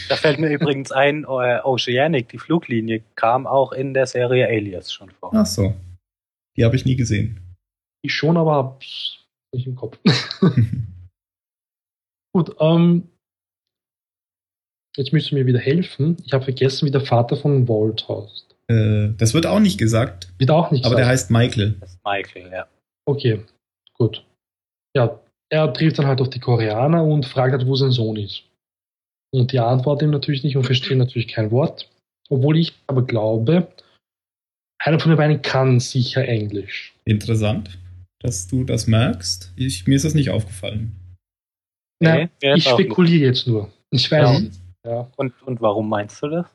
Da 0.08 0.16
fällt 0.16 0.38
mir 0.40 0.48
übrigens 0.48 0.92
ein, 0.92 1.24
äh, 1.24 1.60
Oceanic, 1.62 2.30
die 2.30 2.38
Fluglinie, 2.38 3.02
kam 3.16 3.46
auch 3.46 3.72
in 3.72 3.92
der 3.92 4.06
Serie 4.06 4.46
Alias 4.48 4.90
schon 4.92 5.10
vor. 5.10 5.30
Ach 5.34 5.44
so. 5.44 5.74
Die 6.56 6.64
habe 6.64 6.74
ich 6.76 6.86
nie 6.86 6.96
gesehen. 6.96 7.54
Ich 8.02 8.14
schon, 8.14 8.36
aber 8.38 8.54
hab's 8.54 9.18
nicht 9.52 9.66
im 9.66 9.74
Kopf. 9.76 9.98
Gut, 12.32 12.56
ähm, 12.60 13.10
jetzt 14.96 15.12
müsst 15.12 15.30
ihr 15.32 15.38
mir 15.38 15.46
wieder 15.46 15.58
helfen. 15.58 16.16
Ich 16.24 16.32
habe 16.32 16.44
vergessen, 16.44 16.86
wie 16.86 16.90
der 16.90 17.02
Vater 17.02 17.36
von 17.36 17.68
Walt 17.68 18.08
heißt. 18.08 18.53
Äh, 18.68 19.08
das 19.16 19.34
wird 19.34 19.46
auch 19.46 19.60
nicht 19.60 19.78
gesagt, 19.78 20.32
Wird 20.38 20.50
auch 20.50 20.70
nicht 20.70 20.84
aber 20.84 20.96
der 20.96 21.04
gesagt. 21.04 21.12
heißt 21.12 21.30
Michael. 21.30 21.74
Das 21.80 21.90
ist 21.94 22.04
Michael, 22.04 22.50
ja. 22.52 22.66
Okay, 23.06 23.44
gut. 23.94 24.24
Ja, 24.96 25.20
er 25.50 25.72
trifft 25.72 25.98
dann 25.98 26.06
halt 26.06 26.20
auf 26.20 26.30
die 26.30 26.40
Koreaner 26.40 27.04
und 27.04 27.26
fragt 27.26 27.52
halt, 27.52 27.66
wo 27.66 27.74
sein 27.76 27.90
Sohn 27.90 28.16
ist. 28.16 28.44
Und 29.32 29.52
die 29.52 29.58
antworten 29.58 30.04
ihm 30.06 30.10
natürlich 30.10 30.44
nicht 30.44 30.56
und 30.56 30.64
verstehen 30.64 30.98
natürlich 30.98 31.28
kein 31.28 31.50
Wort. 31.50 31.90
Obwohl 32.30 32.56
ich 32.56 32.72
aber 32.86 33.02
glaube, 33.02 33.68
einer 34.82 34.98
von 35.00 35.10
den 35.10 35.18
beiden 35.18 35.42
kann 35.42 35.80
sicher 35.80 36.26
Englisch. 36.26 36.94
Interessant, 37.04 37.78
dass 38.20 38.46
du 38.46 38.64
das 38.64 38.86
merkst. 38.86 39.52
Ich, 39.56 39.86
mir 39.86 39.96
ist 39.96 40.04
das 40.04 40.14
nicht 40.14 40.30
aufgefallen. 40.30 40.96
Nee, 42.00 42.28
ich 42.40 42.64
spekuliere 42.68 43.24
jetzt 43.26 43.46
nur. 43.46 43.70
Ich 43.90 44.10
weiß 44.10 44.22
Ja. 44.32 44.40
nicht. 44.40 44.60
Ja. 44.86 45.10
Und, 45.16 45.32
und 45.42 45.60
warum 45.60 45.88
meinst 45.88 46.22
du 46.22 46.28
das? 46.28 46.46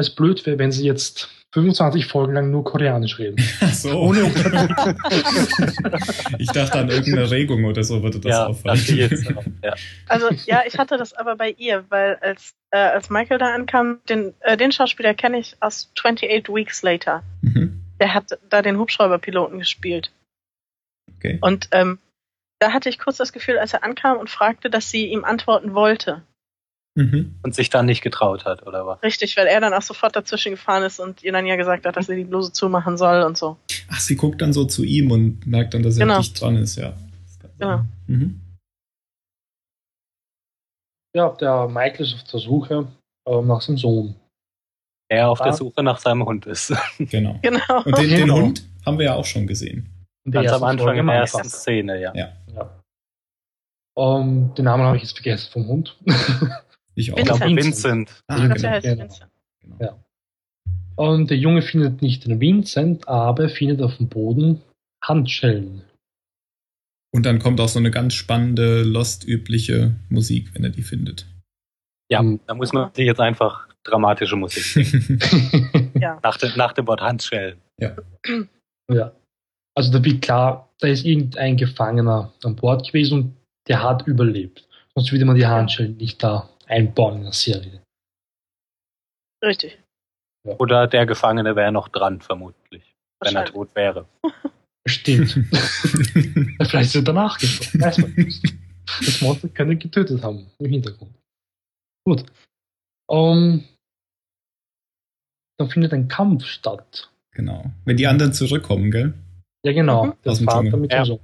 Weil 0.00 0.06
es 0.06 0.14
blöd 0.14 0.46
wäre, 0.46 0.58
wenn 0.58 0.72
sie 0.72 0.86
jetzt 0.86 1.28
25 1.52 2.06
Folgen 2.06 2.32
lang 2.32 2.50
nur 2.50 2.64
Koreanisch 2.64 3.18
reden. 3.18 3.36
Ach 3.60 3.74
so. 3.74 4.00
Ohne 4.00 4.22
ich 6.38 6.50
dachte 6.52 6.78
an 6.78 6.88
irgendeine 6.88 7.30
Regung 7.30 7.66
oder 7.66 7.84
so 7.84 8.02
würde 8.02 8.18
das 8.18 8.30
ja, 8.30 8.46
auffallen. 8.46 8.80
ja. 9.62 9.74
Also 10.08 10.30
ja, 10.46 10.62
ich 10.66 10.78
hatte 10.78 10.96
das 10.96 11.12
aber 11.12 11.36
bei 11.36 11.50
ihr, 11.50 11.84
weil 11.90 12.16
als, 12.22 12.54
äh, 12.70 12.78
als 12.78 13.10
Michael 13.10 13.38
da 13.38 13.52
ankam, 13.52 13.98
den, 14.08 14.32
äh, 14.40 14.56
den 14.56 14.72
Schauspieler 14.72 15.12
kenne 15.12 15.38
ich 15.38 15.54
aus 15.60 15.90
28 15.98 16.48
Weeks 16.48 16.82
Later. 16.82 17.22
Mhm. 17.42 17.82
Der 18.00 18.14
hat 18.14 18.38
da 18.48 18.62
den 18.62 18.78
Hubschrauberpiloten 18.78 19.58
gespielt. 19.58 20.12
Okay. 21.16 21.36
Und 21.42 21.68
ähm, 21.72 21.98
da 22.58 22.72
hatte 22.72 22.88
ich 22.88 22.98
kurz 22.98 23.18
das 23.18 23.34
Gefühl, 23.34 23.58
als 23.58 23.74
er 23.74 23.84
ankam 23.84 24.16
und 24.16 24.30
fragte, 24.30 24.70
dass 24.70 24.90
sie 24.90 25.08
ihm 25.08 25.24
antworten 25.24 25.74
wollte. 25.74 26.22
Mhm. 26.96 27.36
Und 27.44 27.54
sich 27.54 27.70
dann 27.70 27.86
nicht 27.86 28.02
getraut 28.02 28.44
hat, 28.44 28.66
oder 28.66 28.84
was? 28.86 29.02
Richtig, 29.02 29.36
weil 29.36 29.46
er 29.46 29.60
dann 29.60 29.72
auch 29.72 29.82
sofort 29.82 30.16
dazwischen 30.16 30.50
gefahren 30.50 30.82
ist 30.82 30.98
und 30.98 31.22
ihr 31.22 31.32
dann 31.32 31.46
ja 31.46 31.54
gesagt 31.56 31.86
hat, 31.86 31.96
dass 31.96 32.06
sie 32.06 32.16
die 32.16 32.24
Bluse 32.24 32.52
zumachen 32.52 32.98
soll 32.98 33.22
und 33.22 33.38
so. 33.38 33.56
Ach, 33.88 34.00
sie 34.00 34.16
guckt 34.16 34.42
dann 34.42 34.52
so 34.52 34.64
zu 34.64 34.82
ihm 34.82 35.10
und 35.12 35.46
merkt 35.46 35.72
dann, 35.74 35.82
dass 35.84 35.96
er 35.98 36.06
Genau. 36.06 36.18
dicht 36.18 36.40
dran 36.40 36.56
ist, 36.56 36.76
ja. 36.76 36.92
Genau. 37.58 37.84
Mhm. 38.08 38.40
Ja, 41.14 41.30
der 41.40 41.68
Michael 41.68 42.00
ist 42.06 42.14
auf 42.14 42.24
der 42.24 42.40
Suche 42.40 42.88
ähm, 43.28 43.46
nach 43.46 43.60
seinem 43.60 43.78
Sohn. 43.78 44.14
Er 45.08 45.28
auf 45.30 45.40
Ah. 45.40 45.44
der 45.44 45.52
Suche 45.54 45.82
nach 45.82 45.98
seinem 45.98 46.24
Hund 46.24 46.46
ist. 46.46 46.72
Genau. 46.98 47.38
Genau. 47.42 47.82
Und 47.84 47.98
den, 47.98 48.08
den 48.10 48.20
Genau. 48.20 48.36
Hund 48.40 48.64
haben 48.86 48.98
wir 48.98 49.06
ja 49.06 49.14
auch 49.14 49.24
schon 49.24 49.46
gesehen. 49.46 49.88
In 50.24 50.32
der 50.32 50.42
Ganz 50.42 50.54
am 50.54 50.62
ersten 50.62 50.80
Anfang 50.80 50.98
in 50.98 51.06
der 51.06 51.16
ersten. 51.16 51.44
Szene, 51.48 52.00
ja. 52.00 52.14
Ja. 52.14 52.32
Ja. 52.54 52.80
Ähm, 53.96 54.54
den 54.54 54.64
Namen 54.64 54.84
habe 54.84 54.96
ich 54.96 55.02
jetzt 55.02 55.12
vergessen 55.14 55.50
vom 55.52 55.66
Hund. 55.66 55.96
Ich 57.00 57.12
auch. 57.12 57.18
Ich 57.18 57.24
glaube, 57.24 57.40
Vincent. 57.46 58.10
Vincent. 58.10 58.22
Ah, 58.28 58.36
Ich 58.36 58.42
glaube, 58.42 58.54
genau. 58.60 58.70
heißt 58.70 58.84
genau. 58.84 59.02
Vincent. 59.02 59.30
genau. 59.62 60.04
Und 60.96 61.30
der 61.30 61.38
Junge 61.38 61.62
findet 61.62 62.02
nicht 62.02 62.26
den 62.26 62.40
Vincent, 62.40 63.08
aber 63.08 63.44
er 63.44 63.48
findet 63.48 63.80
auf 63.82 63.96
dem 63.96 64.08
Boden 64.08 64.60
Handschellen. 65.02 65.82
Und 67.12 67.24
dann 67.26 67.38
kommt 67.38 67.58
auch 67.60 67.68
so 67.68 67.78
eine 67.78 67.90
ganz 67.90 68.14
spannende, 68.14 68.82
Lost-übliche 68.82 69.96
Musik, 70.10 70.54
wenn 70.54 70.62
er 70.62 70.70
die 70.70 70.82
findet. 70.82 71.26
Ja, 72.10 72.20
Hm. 72.20 72.38
da 72.46 72.54
muss 72.54 72.72
man 72.72 72.92
sich 72.94 73.06
jetzt 73.06 73.20
einfach 73.20 73.66
dramatische 73.84 74.36
Musik. 74.36 74.64
Ja. 76.00 76.18
nach, 76.22 76.36
dem, 76.36 76.50
nach 76.56 76.72
dem 76.72 76.86
Wort 76.86 77.00
Handschellen. 77.00 77.58
ja. 77.80 77.96
Also 79.76 79.92
da 79.92 80.04
wird 80.04 80.20
klar, 80.20 80.68
da 80.80 80.88
ist 80.88 81.04
irgendein 81.06 81.56
Gefangener 81.56 82.32
an 82.42 82.56
Bord 82.56 82.86
gewesen 82.88 83.14
und 83.22 83.36
der 83.68 83.82
hat 83.82 84.06
überlebt. 84.06 84.66
Sonst 84.96 85.12
würde 85.12 85.24
man 85.24 85.36
die 85.36 85.46
Handschellen 85.46 85.96
nicht 85.96 86.20
da 86.22 86.49
einbauen 86.70 87.18
in 87.18 87.22
der 87.24 87.32
Serie. 87.32 87.82
Richtig. 89.44 89.78
Oder 90.46 90.86
der 90.86 91.06
Gefangene 91.06 91.54
wäre 91.56 91.72
noch 91.72 91.88
dran, 91.88 92.20
vermutlich. 92.20 92.94
Wenn 93.22 93.36
er 93.36 93.44
tot 93.44 93.74
wäre. 93.74 94.06
Stimmt. 94.86 95.32
Vielleicht 95.52 96.74
ist 96.86 96.94
er 96.96 97.02
danach 97.02 97.38
gestorben. 97.38 97.80
Weiß 97.84 97.98
man 97.98 98.12
nicht. 98.14 98.54
Das 98.86 99.20
Monster 99.20 99.48
könnte 99.48 99.76
getötet 99.76 100.22
haben 100.22 100.50
im 100.58 100.70
Hintergrund. 100.70 101.14
Gut. 102.04 102.24
Ähm, 103.10 103.64
dann 105.58 105.68
findet 105.70 105.92
ein 105.92 106.08
Kampf 106.08 106.44
statt. 106.44 107.10
genau. 107.32 107.64
Wenn 107.84 107.96
die 107.98 108.06
anderen 108.06 108.32
zurückkommen, 108.32 108.90
gell? 108.90 109.12
Ja, 109.64 109.72
genau. 109.72 110.06
Mhm. 110.06 110.14
Der 110.24 110.32
Aus 110.32 110.38
dem 110.38 110.46
Vater 110.46 110.62
Dschungel. 110.62 110.80
mit 110.80 110.92
Ja. 110.92 111.04
Sohn. 111.04 111.20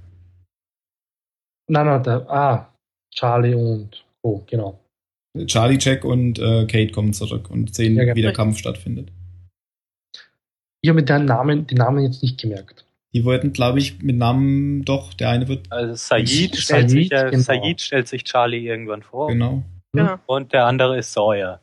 Nein, 1.68 1.86
nein, 1.86 2.02
der, 2.02 2.30
ah, 2.30 2.74
Charlie 3.14 3.54
und 3.54 4.04
Co. 4.22 4.44
Genau. 4.46 4.78
Charlie, 5.46 5.78
Jack 5.80 6.04
und 6.04 6.38
äh, 6.38 6.66
Kate 6.66 6.92
kommen 6.92 7.12
zurück 7.12 7.50
und 7.50 7.74
sehen, 7.74 7.96
Ja, 7.96 8.04
genau. 8.04 8.16
wie 8.16 8.22
der. 8.22 8.32
Kampf 8.32 8.58
stattfindet. 8.58 9.10
Ich 10.80 10.88
habe 10.88 11.00
mir 11.00 11.04
den 11.04 11.24
Namen, 11.26 11.66
den 11.66 11.78
Namen 11.78 12.04
jetzt 12.04 12.22
nicht 12.22 12.40
gemerkt. 12.40 12.84
Die 13.12 13.24
wollten, 13.24 13.52
glaube 13.52 13.78
ich, 13.78 14.02
mit 14.02 14.16
Namen 14.16 14.84
doch, 14.84 15.14
der 15.14 15.30
eine 15.30 15.48
wird, 15.48 15.70
Also 15.72 15.94
Said, 15.94 16.28
stellt, 16.56 16.90
sich, 16.90 17.08
ja, 17.10 17.28
genau. 17.30 17.42
Said 17.42 17.80
stellt 17.80 18.08
sich 18.08 18.24
Charlie 18.24 18.66
irgendwann 18.66 19.02
vor. 19.02 19.28
genau. 19.28 19.62
Genau. 19.92 20.16
Und 20.26 20.52
der 20.52 20.66
andere 20.66 20.98
ist 20.98 21.12
Sawyer. 21.12 21.60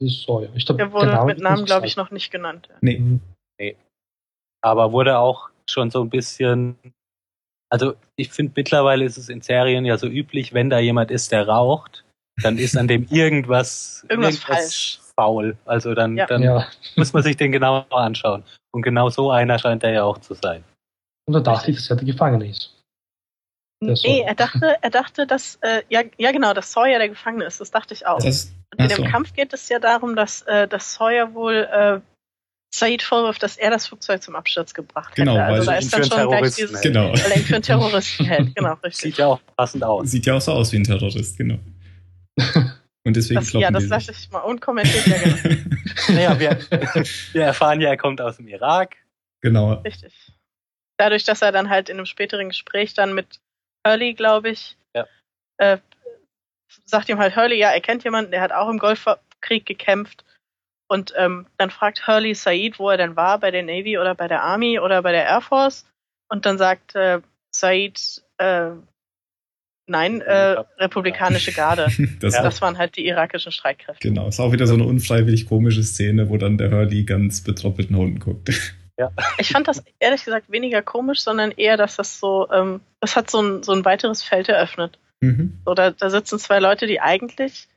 Ist 0.00 0.22
Sawyer. 0.24 0.50
Ich 0.54 0.64
glaub, 0.64 0.78
Der 0.78 0.92
wurde 0.92 1.06
der 1.06 1.14
Name 1.16 1.34
mit 1.34 1.42
Namen, 1.42 1.64
glaube 1.64 1.86
ich, 1.86 1.96
noch 1.96 2.10
nicht 2.12 2.30
genannt. 2.30 2.68
Nee, 2.80 2.98
Mhm. 2.98 3.20
Aber 4.64 4.92
wurde 4.92 5.18
auch 5.18 5.50
schon 5.68 5.90
so 5.90 6.02
ein 6.02 6.10
bisschen. 6.10 6.76
Also, 7.68 7.94
ich 8.16 8.30
finde, 8.30 8.52
mittlerweile 8.54 9.04
ist 9.04 9.16
es 9.16 9.28
in 9.28 9.40
Serien 9.40 9.84
ja 9.84 9.96
so 9.98 10.06
üblich, 10.06 10.52
wenn 10.52 10.70
da 10.70 10.78
jemand 10.78 11.10
ist, 11.10 11.32
der 11.32 11.48
raucht, 11.48 12.01
dann 12.42 12.58
ist 12.58 12.76
an 12.76 12.88
dem 12.88 13.06
irgendwas, 13.10 14.04
Irgendwas 14.08 14.38
falsch. 14.38 15.00
faul. 15.16 15.56
Also, 15.64 15.94
dann, 15.94 16.16
Ja. 16.16 16.26
dann 16.26 16.42
Ja. 16.42 16.66
muss 16.96 17.12
man 17.12 17.22
sich 17.22 17.36
den 17.36 17.52
genauer 17.52 17.86
anschauen. 17.90 18.44
Und 18.72 18.82
genau 18.82 19.10
so 19.10 19.30
einer 19.30 19.58
scheint 19.58 19.82
er 19.84 19.92
ja 19.92 20.02
auch 20.04 20.18
zu 20.18 20.34
sein. 20.34 20.64
Und 21.26 21.34
da 21.34 21.40
dachte 21.40 21.70
ich, 21.70 21.76
dass 21.76 21.90
er 21.90 21.96
der 21.96 22.06
Gefangene 22.06 22.48
ist. 22.48 22.74
Der 23.82 23.90
Nee, 23.90 23.94
Sawyer. 23.96 24.26
er 24.28 24.34
dachte, 24.34 24.76
er 24.80 24.90
dachte, 24.90 25.26
dass, 25.26 25.56
äh, 25.60 25.82
ja, 25.88 26.02
ja 26.16 26.32
genau, 26.32 26.54
dass 26.54 26.72
Sawyer 26.72 26.98
der 26.98 27.08
Gefangene 27.08 27.44
ist. 27.44 27.60
Das 27.60 27.70
dachte 27.70 27.94
ich 27.94 28.06
auch. 28.06 28.18
das, 28.20 28.52
Und 28.72 28.80
in 28.80 28.88
dem 28.88 28.96
so. 28.98 29.10
Kampf 29.10 29.32
geht 29.34 29.52
es 29.52 29.68
ja 29.68 29.78
darum, 29.78 30.16
dass, 30.16 30.42
äh, 30.42 30.66
dass 30.68 30.94
Sawyer 30.94 31.34
wohl 31.34 31.68
äh, 31.70 32.00
Said 32.74 33.02
vorwirft, 33.02 33.42
dass 33.42 33.58
er 33.58 33.70
das 33.70 33.86
Flugzeug 33.88 34.22
zum 34.22 34.34
Absturz 34.34 34.72
gebracht 34.72 35.14
Genau, 35.14 35.32
hätte. 35.34 35.44
Also 35.44 35.66
weil 35.66 35.74
da 35.74 35.78
ist 35.80 35.92
dann 35.92 36.04
schon 36.04 36.28
gleich 36.28 36.54
dieses. 36.54 36.80
Genau. 36.80 37.12
weil 37.12 37.20
er 37.32 37.36
ihn 37.36 37.42
für 37.44 37.54
einen 37.56 37.62
Terroristen 37.62 38.24
hält. 38.24 38.54
Genau, 38.56 38.72
richtig. 38.82 38.96
Sieht 39.02 39.18
ja 39.18 39.26
auch 39.26 39.40
passend 39.56 39.84
aus. 39.84 40.10
Sieht 40.10 40.24
ja 40.26 40.34
auch 40.36 40.40
so 40.40 40.52
aus 40.52 40.72
wie 40.72 40.76
ein 40.78 40.84
Terrorist, 40.84 41.36
genau. 41.36 41.58
Und 43.04 43.16
deswegen 43.16 43.40
Das, 43.40 43.52
ja, 43.52 43.70
das 43.70 43.88
lasse 43.88 44.12
ich 44.12 44.30
mal 44.30 44.40
unkommentiert. 44.40 45.06
Ja, 45.06 45.18
genau. 45.18 45.58
Naja, 46.08 46.38
wir, 46.40 46.58
wir 47.32 47.44
erfahren 47.44 47.80
ja, 47.80 47.90
er 47.90 47.96
kommt 47.96 48.20
aus 48.20 48.36
dem 48.38 48.48
Irak. 48.48 48.96
genau. 49.40 49.74
Richtig. 49.74 50.12
Dadurch, 50.98 51.24
dass 51.24 51.42
er 51.42 51.52
dann 51.52 51.68
halt 51.68 51.88
in 51.88 51.96
einem 51.96 52.06
späteren 52.06 52.48
Gespräch 52.48 52.94
dann 52.94 53.14
mit 53.14 53.40
Hurley, 53.86 54.14
glaube 54.14 54.50
ich, 54.50 54.76
Ja. 54.94 55.06
äh, 55.58 55.78
sagt 56.84 57.08
ihm 57.08 57.18
halt 57.18 57.36
Hurley, 57.36 57.56
ja, 57.58 57.70
er 57.70 57.80
kennt 57.80 58.04
jemanden, 58.04 58.30
der 58.30 58.40
hat 58.40 58.52
auch 58.52 58.68
im 58.68 58.78
Golfkrieg 58.78 59.66
gekämpft. 59.66 60.24
Und 60.88 61.12
ähm, 61.16 61.46
dann 61.56 61.70
fragt 61.70 62.06
Hurley 62.06 62.34
Said, 62.34 62.78
wo 62.78 62.90
er 62.90 62.96
denn 62.98 63.16
war, 63.16 63.38
bei 63.38 63.50
der 63.50 63.62
Navy 63.62 63.98
oder 63.98 64.14
bei 64.14 64.28
der 64.28 64.42
Army 64.42 64.78
oder 64.78 65.02
bei 65.02 65.12
der 65.12 65.24
Air 65.24 65.40
Force. 65.40 65.86
Und 66.30 66.46
dann 66.46 66.58
sagt 66.58 66.94
äh, 66.94 67.20
Said, 67.54 68.22
äh, 68.38 68.70
nein, 69.86 70.20
äh, 70.20 70.56
republikanische 70.78 71.52
Garde. 71.52 71.88
Das 72.20 72.34
Ja. 72.34 72.42
Das 72.42 72.60
waren 72.62 72.78
halt 72.78 72.96
die 72.96 73.06
irakischen 73.06 73.52
Streitkräfte. 73.52 74.06
genau. 74.06 74.28
Ist 74.28 74.40
auch 74.40 74.52
wieder 74.52 74.66
so 74.66 74.74
eine 74.74 74.84
unfreiwillig 74.84 75.46
komische 75.46 75.82
Szene, 75.82 76.28
wo 76.28 76.36
dann 76.36 76.58
der 76.58 76.70
Hurley 76.70 77.04
ganz 77.04 77.42
betroppelt 77.42 77.90
nach 77.90 77.98
unten 77.98 78.20
guckt. 78.20 78.50
Ich 79.38 79.50
fand 79.50 79.66
das 79.66 79.82
ehrlich 79.98 80.24
gesagt 80.24 80.52
weniger 80.52 80.80
komisch, 80.80 81.22
sondern 81.22 81.50
eher, 81.50 81.76
dass 81.76 81.96
das 81.96 82.20
so, 82.20 82.48
ähm, 82.52 82.80
das 83.00 83.16
hat 83.16 83.30
so 83.30 83.42
ein, 83.42 83.62
so 83.64 83.72
ein 83.72 83.84
weiteres 83.84 84.22
Feld 84.22 84.48
eröffnet. 84.48 84.96
Mhm. 85.20 85.58
So, 85.64 85.74
da, 85.74 85.90
da 85.90 86.08
sitzen 86.08 86.38
zwei 86.38 86.60
Leute, 86.60 86.86
die 86.86 87.00
eigentlich 87.00 87.68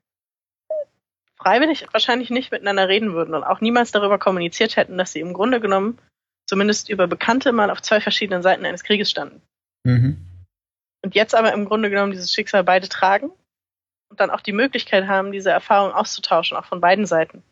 freiwillig 1.38 1.86
wahrscheinlich 1.92 2.30
nicht 2.30 2.52
miteinander 2.52 2.90
reden 2.90 3.14
würden 3.14 3.34
und 3.34 3.44
auch 3.44 3.62
niemals 3.62 3.92
darüber 3.92 4.20
kommuniziert 4.20 4.76
hätten, 4.76 4.98
dass 4.98 5.14
sie 5.14 5.20
im 5.20 5.34
Grunde 5.34 5.60
genommen 5.60 5.98
zumindest 6.48 6.90
über 6.90 7.08
Bekannte 7.08 7.52
mal 7.52 7.72
auf 7.72 7.82
zwei 7.82 8.02
verschiedenen 8.02 8.42
Seiten 8.42 8.66
eines 8.66 8.84
Krieges 8.84 9.10
standen. 9.10 9.42
Mhm. 9.84 10.18
Und 11.06 11.14
jetzt 11.14 11.36
aber 11.36 11.54
im 11.54 11.66
Grunde 11.66 11.92
genommen 11.92 12.12
dieses 12.12 12.34
Schicksal 12.34 12.64
beide 12.64 12.90
tragen 12.90 13.30
und 14.10 14.20
dann 14.20 14.32
auch 14.32 14.42
die 14.42 14.54
Möglichkeit 14.54 15.08
haben, 15.08 15.32
diese 15.32 15.52
Erfahrung 15.52 15.92
auszutauschen, 15.94 16.58
auch 16.58 16.66
von 16.66 16.82
beiden 16.82 17.06
Seiten. 17.06 17.44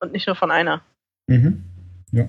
Und 0.00 0.12
nicht 0.12 0.26
nur 0.26 0.34
von 0.34 0.50
einer. 0.50 0.82
Mhm. 1.26 1.62
Ja. 2.10 2.26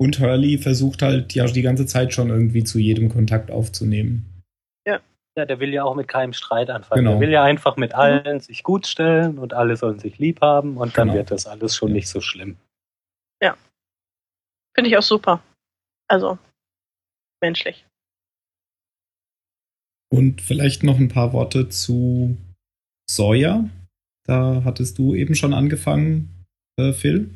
Und 0.00 0.18
Hurley 0.18 0.58
versucht 0.58 1.02
halt 1.02 1.32
ja 1.32 1.46
die 1.46 1.62
ganze 1.62 1.86
Zeit 1.86 2.12
schon 2.12 2.30
irgendwie 2.30 2.64
zu 2.64 2.80
jedem 2.80 3.08
Kontakt 3.08 3.52
aufzunehmen. 3.52 4.28
Ja, 5.34 5.46
der 5.46 5.60
will 5.60 5.72
ja 5.72 5.82
auch 5.84 5.94
mit 5.94 6.08
keinem 6.08 6.34
Streit 6.34 6.68
anfangen. 6.68 7.04
Genau. 7.04 7.12
Der 7.12 7.20
will 7.20 7.30
ja 7.30 7.42
einfach 7.42 7.76
mit 7.78 7.94
allen 7.94 8.40
sich 8.40 8.62
gut 8.62 8.86
stellen 8.86 9.38
und 9.38 9.54
alle 9.54 9.76
sollen 9.76 9.98
sich 9.98 10.18
lieb 10.18 10.42
haben 10.42 10.76
und 10.76 10.98
dann 10.98 11.08
Genau. 11.08 11.18
wird 11.20 11.30
das 11.30 11.46
alles 11.46 11.74
schon 11.74 11.88
Ja. 11.88 11.94
nicht 11.94 12.08
so 12.08 12.20
schlimm. 12.20 12.58
Finde 14.74 14.88
ich 14.90 14.96
auch 14.96 15.02
super. 15.02 15.42
Also, 16.08 16.38
menschlich. 17.42 17.86
Und 20.12 20.42
vielleicht 20.42 20.82
noch 20.82 20.98
ein 20.98 21.08
paar 21.08 21.32
Worte 21.32 21.70
zu 21.70 22.36
Sawyer. 23.10 23.70
Da 24.26 24.62
hattest 24.64 24.98
du 24.98 25.14
eben 25.14 25.34
schon 25.34 25.54
angefangen, 25.54 26.44
äh, 26.78 26.92
Phil. 26.92 27.30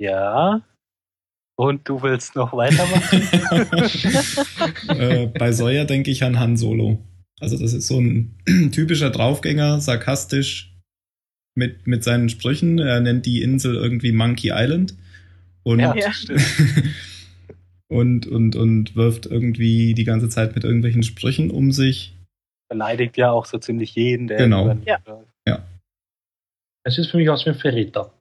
Ja. 0.00 0.62
Und 1.58 1.86
du 1.88 2.00
willst 2.02 2.36
noch 2.36 2.54
weitermachen? 2.54 3.20
äh, 4.98 5.26
bei 5.26 5.52
Sawyer 5.52 5.84
denke 5.84 6.10
ich 6.10 6.24
an 6.24 6.38
Han 6.38 6.56
Solo. 6.56 6.98
Also 7.38 7.58
das 7.58 7.74
ist 7.74 7.86
so 7.86 8.00
ein 8.00 8.34
typischer 8.72 9.10
Draufgänger, 9.10 9.80
sarkastisch 9.80 10.74
mit, 11.54 11.86
mit 11.86 12.02
seinen 12.02 12.30
Sprüchen. 12.30 12.78
Er 12.78 13.00
nennt 13.00 13.26
die 13.26 13.42
Insel 13.42 13.74
irgendwie 13.74 14.12
Monkey 14.12 14.52
Island. 14.54 14.96
Und, 15.64 15.80
ja, 15.80 15.94
Ja. 15.94 16.12
stimmt. 16.12 16.40
und, 17.88 18.26
und, 18.26 18.54
und 18.56 18.96
wirft 18.96 19.26
irgendwie 19.26 19.94
die 19.94 20.04
ganze 20.04 20.28
Zeit 20.28 20.54
mit 20.54 20.64
irgendwelchen 20.64 21.02
Sprüchen 21.02 21.50
um 21.50 21.72
sich. 21.72 22.14
beleidigt 22.70 23.16
ja 23.16 23.30
auch 23.30 23.46
so 23.46 23.56
ziemlich 23.58 23.94
jeden, 23.94 24.26
der 24.28 24.38
Genau. 24.38 24.64
über- 24.72 24.78
Ja. 25.46 25.62
Es 26.84 26.98
ist 26.98 27.10
für 27.10 27.16
mich 27.18 27.28
aus 27.28 27.44
wie 27.44 27.50
ein 27.50 27.54
Verräter. 27.56 28.12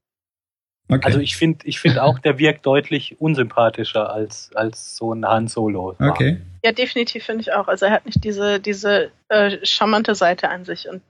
Okay. 0.90 1.02
Also 1.06 1.20
ich 1.20 1.36
finde 1.36 1.66
ich 1.68 1.80
find 1.80 2.00
auch, 2.00 2.18
der 2.20 2.38
wirkt 2.40 2.66
deutlich 2.66 3.20
unsympathischer 3.20 4.10
als, 4.12 4.52
als 4.56 4.96
so 4.96 5.14
ein 5.14 5.26
Han 5.26 5.48
Solo. 5.48 5.96
war. 6.00 6.12
okay. 6.12 6.40
Ja, 6.64 6.72
definitiv 6.72 7.24
finde 7.26 7.42
ich 7.42 7.52
auch. 7.54 7.68
Also 7.68 7.86
er 7.86 7.92
hat 7.92 8.06
nicht 8.06 8.24
diese, 8.24 8.60
diese 8.62 9.12
äh, 9.30 9.66
charmante 9.66 10.16
Seite 10.16 10.50
an 10.50 10.64
sich, 10.66 10.88
und, 10.90 11.02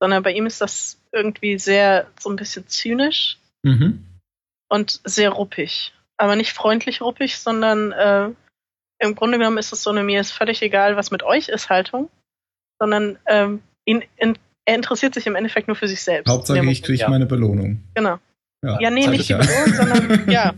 sondern 0.00 0.22
bei 0.24 0.32
ihm 0.32 0.46
ist 0.46 0.60
das 0.60 1.00
irgendwie 1.12 1.58
sehr 1.58 2.06
so 2.18 2.28
ein 2.30 2.36
bisschen 2.36 2.66
zynisch 2.68 3.38
Mhm. 3.62 4.04
und 4.68 5.00
sehr 5.04 5.30
ruppig. 5.30 5.92
Aber 6.20 6.36
nicht 6.36 6.52
freundlich 6.52 7.00
ruppig, 7.00 7.38
sondern 7.38 7.92
äh, 7.92 8.28
im 8.98 9.14
Grunde 9.14 9.38
genommen 9.38 9.56
ist 9.56 9.72
es 9.72 9.82
so 9.82 9.88
eine 9.90 10.02
mir 10.02 10.20
ist 10.20 10.32
völlig 10.32 10.60
egal, 10.60 10.96
was 10.96 11.10
mit 11.10 11.22
euch 11.22 11.48
ist 11.48 11.70
Haltung, 11.70 12.10
sondern 12.78 13.18
ähm, 13.26 13.62
ihn, 13.86 14.04
in, 14.16 14.36
er 14.66 14.74
interessiert 14.74 15.14
sich 15.14 15.26
im 15.26 15.34
Endeffekt 15.34 15.66
nur 15.68 15.76
für 15.76 15.88
sich 15.88 16.02
selbst. 16.02 16.30
Hauptsache, 16.30 16.58
ich 16.66 16.82
kriege 16.82 16.98
Ja. 16.98 17.08
meine 17.08 17.24
Belohnung. 17.24 17.82
Genau. 17.94 18.18
Ja, 18.62 18.78
Ja, 18.80 18.90
nee, 18.90 19.06
nicht 19.06 19.20
ich 19.20 19.26
die 19.28 19.32
Belohnung, 19.32 19.72
sondern 19.74 20.30
ja, 20.30 20.52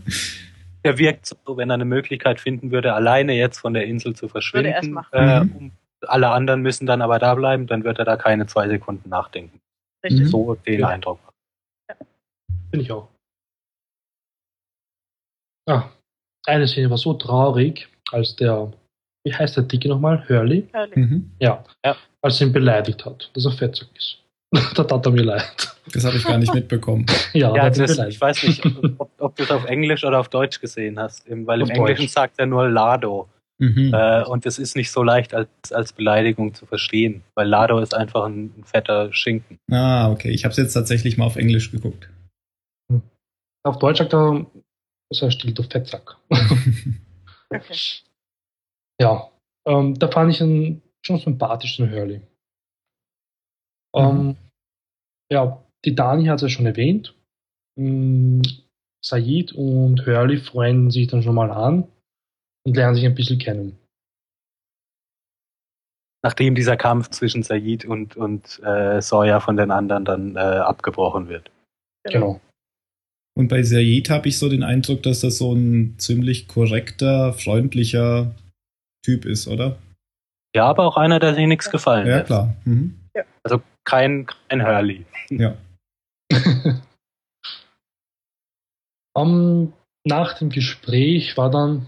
Der 0.83 0.97
wirkt 0.97 1.27
so, 1.27 1.55
wenn 1.55 1.69
er 1.69 1.75
eine 1.75 1.85
Möglichkeit 1.85 2.41
finden 2.41 2.71
würde, 2.71 2.93
alleine 2.93 3.31
jetzt 3.31 3.59
von 3.59 3.73
der 3.73 3.85
Insel 3.85 4.13
zu 4.17 4.23
Würde 4.23 4.31
verschwinden. 4.33 4.73
er 4.73 4.81
es 4.81 4.87
machen. 4.89 5.13
Äh, 5.13 5.39
Mhm. 5.45 5.51
um, 5.55 5.71
alle 6.05 6.27
anderen 6.31 6.61
müssen 6.61 6.85
dann 6.85 7.01
aber 7.01 7.19
da 7.19 7.33
bleiben, 7.35 7.67
dann 7.67 7.85
wird 7.85 7.97
er 7.99 8.03
da 8.03 8.17
keine 8.17 8.45
zwei 8.47 8.67
Sekunden 8.67 9.07
nachdenken. 9.07 9.61
richtig. 10.03 10.27
So 10.27 10.55
den 10.55 10.81
Ja. 10.81 10.89
Eindruck. 10.89 11.19
Finde 12.69 12.83
ich 12.83 12.91
auch. 12.91 13.07
Ah, 15.69 15.89
eine 16.45 16.67
Szene 16.67 16.89
war 16.89 16.97
so 16.97 17.13
traurig, 17.13 17.87
als 18.11 18.35
der, 18.35 18.71
wie 19.25 19.33
heißt 19.33 19.55
der 19.57 19.63
Dicke 19.63 19.87
nochmal? 19.89 20.27
Hurley? 20.27 20.67
Herrlich. 20.71 20.95
Mhm. 20.97 21.31
Ja. 21.39 21.63
Ja. 21.85 21.95
Als 22.21 22.39
er 22.41 22.47
ihn 22.47 22.53
beleidigt 22.53 23.05
hat, 23.05 23.29
dass 23.33 23.45
er 23.45 23.51
fetzig 23.51 23.87
ist. 23.95 24.19
da 24.75 24.83
tat 24.83 25.05
er 25.05 25.11
mir 25.11 25.23
leid. 25.23 25.75
Das 25.93 26.05
habe 26.05 26.15
ich 26.17 26.23
gar 26.23 26.37
nicht 26.37 26.53
mitbekommen. 26.53 27.05
Ja, 27.33 27.55
Ja, 27.55 27.69
das, 27.69 27.97
ich 27.97 28.21
weiß 28.21 28.43
nicht, 28.43 28.63
ob, 28.99 29.09
ob 29.17 29.35
du 29.35 29.43
es 29.43 29.51
auf 29.51 29.65
Englisch 29.65 30.03
oder 30.03 30.19
auf 30.19 30.29
Deutsch 30.29 30.59
gesehen 30.59 30.99
hast, 30.99 31.27
Im- 31.27 31.47
weil 31.47 31.59
im 31.61 31.63
Auf 31.63 31.69
Englischen 31.71 32.03
Deutsch. 32.03 32.11
sagt 32.13 32.39
er 32.39 32.45
nur 32.45 32.69
Lado. 32.69 33.27
Mhm. 33.59 33.93
Äh, 33.93 34.23
und 34.25 34.45
das 34.45 34.59
ist 34.59 34.75
nicht 34.75 34.91
so 34.91 35.01
leicht 35.03 35.33
als, 35.33 35.47
als 35.71 35.93
Beleidigung 35.93 36.53
zu 36.53 36.65
verstehen, 36.65 37.23
weil 37.35 37.47
Lado 37.47 37.79
ist 37.79 37.93
einfach 37.95 38.25
ein, 38.25 38.53
ein 38.57 38.63
fetter 38.65 39.11
Schinken. 39.13 39.57
Ah, 39.71 40.11
okay. 40.11 40.29
Ich 40.31 40.43
habe 40.43 40.51
es 40.51 40.57
jetzt 40.57 40.73
tatsächlich 40.73 41.17
mal 41.17 41.25
auf 41.25 41.35
Englisch 41.37 41.71
geguckt. 41.71 42.09
Auf 43.63 43.79
Deutsch 43.79 43.99
sagt 43.99 44.13
er, 44.13 44.45
er 45.21 45.31
still, 45.31 45.53
du 45.53 45.63
Fettsack. 45.63 46.17
Okay. 47.49 47.75
Ja, 48.99 49.29
ähm, 49.67 49.93
da 49.99 50.07
fand 50.09 50.31
ich 50.31 50.41
ihn 50.41 50.81
schon 51.05 51.19
sympathisch, 51.19 51.77
den 51.77 51.91
Hurley. 51.91 52.21
Ähm, 53.95 54.37
ja, 55.31 55.63
die 55.85 55.93
Dani 55.93 56.25
hat 56.25 56.37
es 56.37 56.41
ja 56.43 56.49
schon 56.49 56.65
erwähnt. 56.65 57.15
Mm, 57.75 58.41
Said 59.03 59.51
und 59.53 60.05
Hurley 60.05 60.37
freuen 60.37 60.89
sich 60.89 61.07
dann 61.07 61.21
schon 61.21 61.35
mal 61.35 61.51
an 61.51 61.87
und 62.65 62.75
lernen 62.75 62.95
sich 62.95 63.05
ein 63.05 63.15
bisschen 63.15 63.39
kennen. 63.39 63.77
Nachdem 66.23 66.55
dieser 66.55 66.77
Kampf 66.77 67.09
zwischen 67.09 67.43
Said 67.43 67.85
und, 67.85 68.15
und 68.15 68.61
äh, 68.63 69.01
Sawyer 69.01 69.41
von 69.41 69.57
den 69.57 69.71
anderen 69.71 70.05
dann 70.05 70.35
äh, 70.37 70.39
abgebrochen 70.39 71.27
wird. 71.27 71.51
Genau. 72.05 72.39
Und 73.35 73.47
bei 73.47 73.63
Sayid 73.63 74.09
habe 74.09 74.27
ich 74.29 74.37
so 74.37 74.47
den 74.49 74.63
Eindruck, 74.63 75.01
dass 75.03 75.21
das 75.21 75.37
so 75.39 75.53
ein 75.53 75.95
ziemlich 75.97 76.47
korrekter, 76.47 77.33
freundlicher 77.33 78.35
Typ 79.03 79.25
ist, 79.25 79.47
oder? 79.47 79.77
Ja, 80.55 80.65
aber 80.67 80.85
auch 80.85 80.97
einer, 80.97 81.19
der 81.19 81.33
sich 81.33 81.47
nichts 81.47 81.71
gefallen 81.71 82.05
Ja, 82.07 82.17
lässt. 82.17 82.27
klar. 82.27 82.55
Mhm. 82.65 82.99
Also 83.43 83.61
kein, 83.85 84.27
kein 84.49 84.65
Hurley. 84.65 85.05
Ja. 85.29 85.57
Ähm, 89.15 89.73
nach 90.05 90.37
dem 90.39 90.49
Gespräch 90.49 91.37
war 91.37 91.51
dann. 91.51 91.85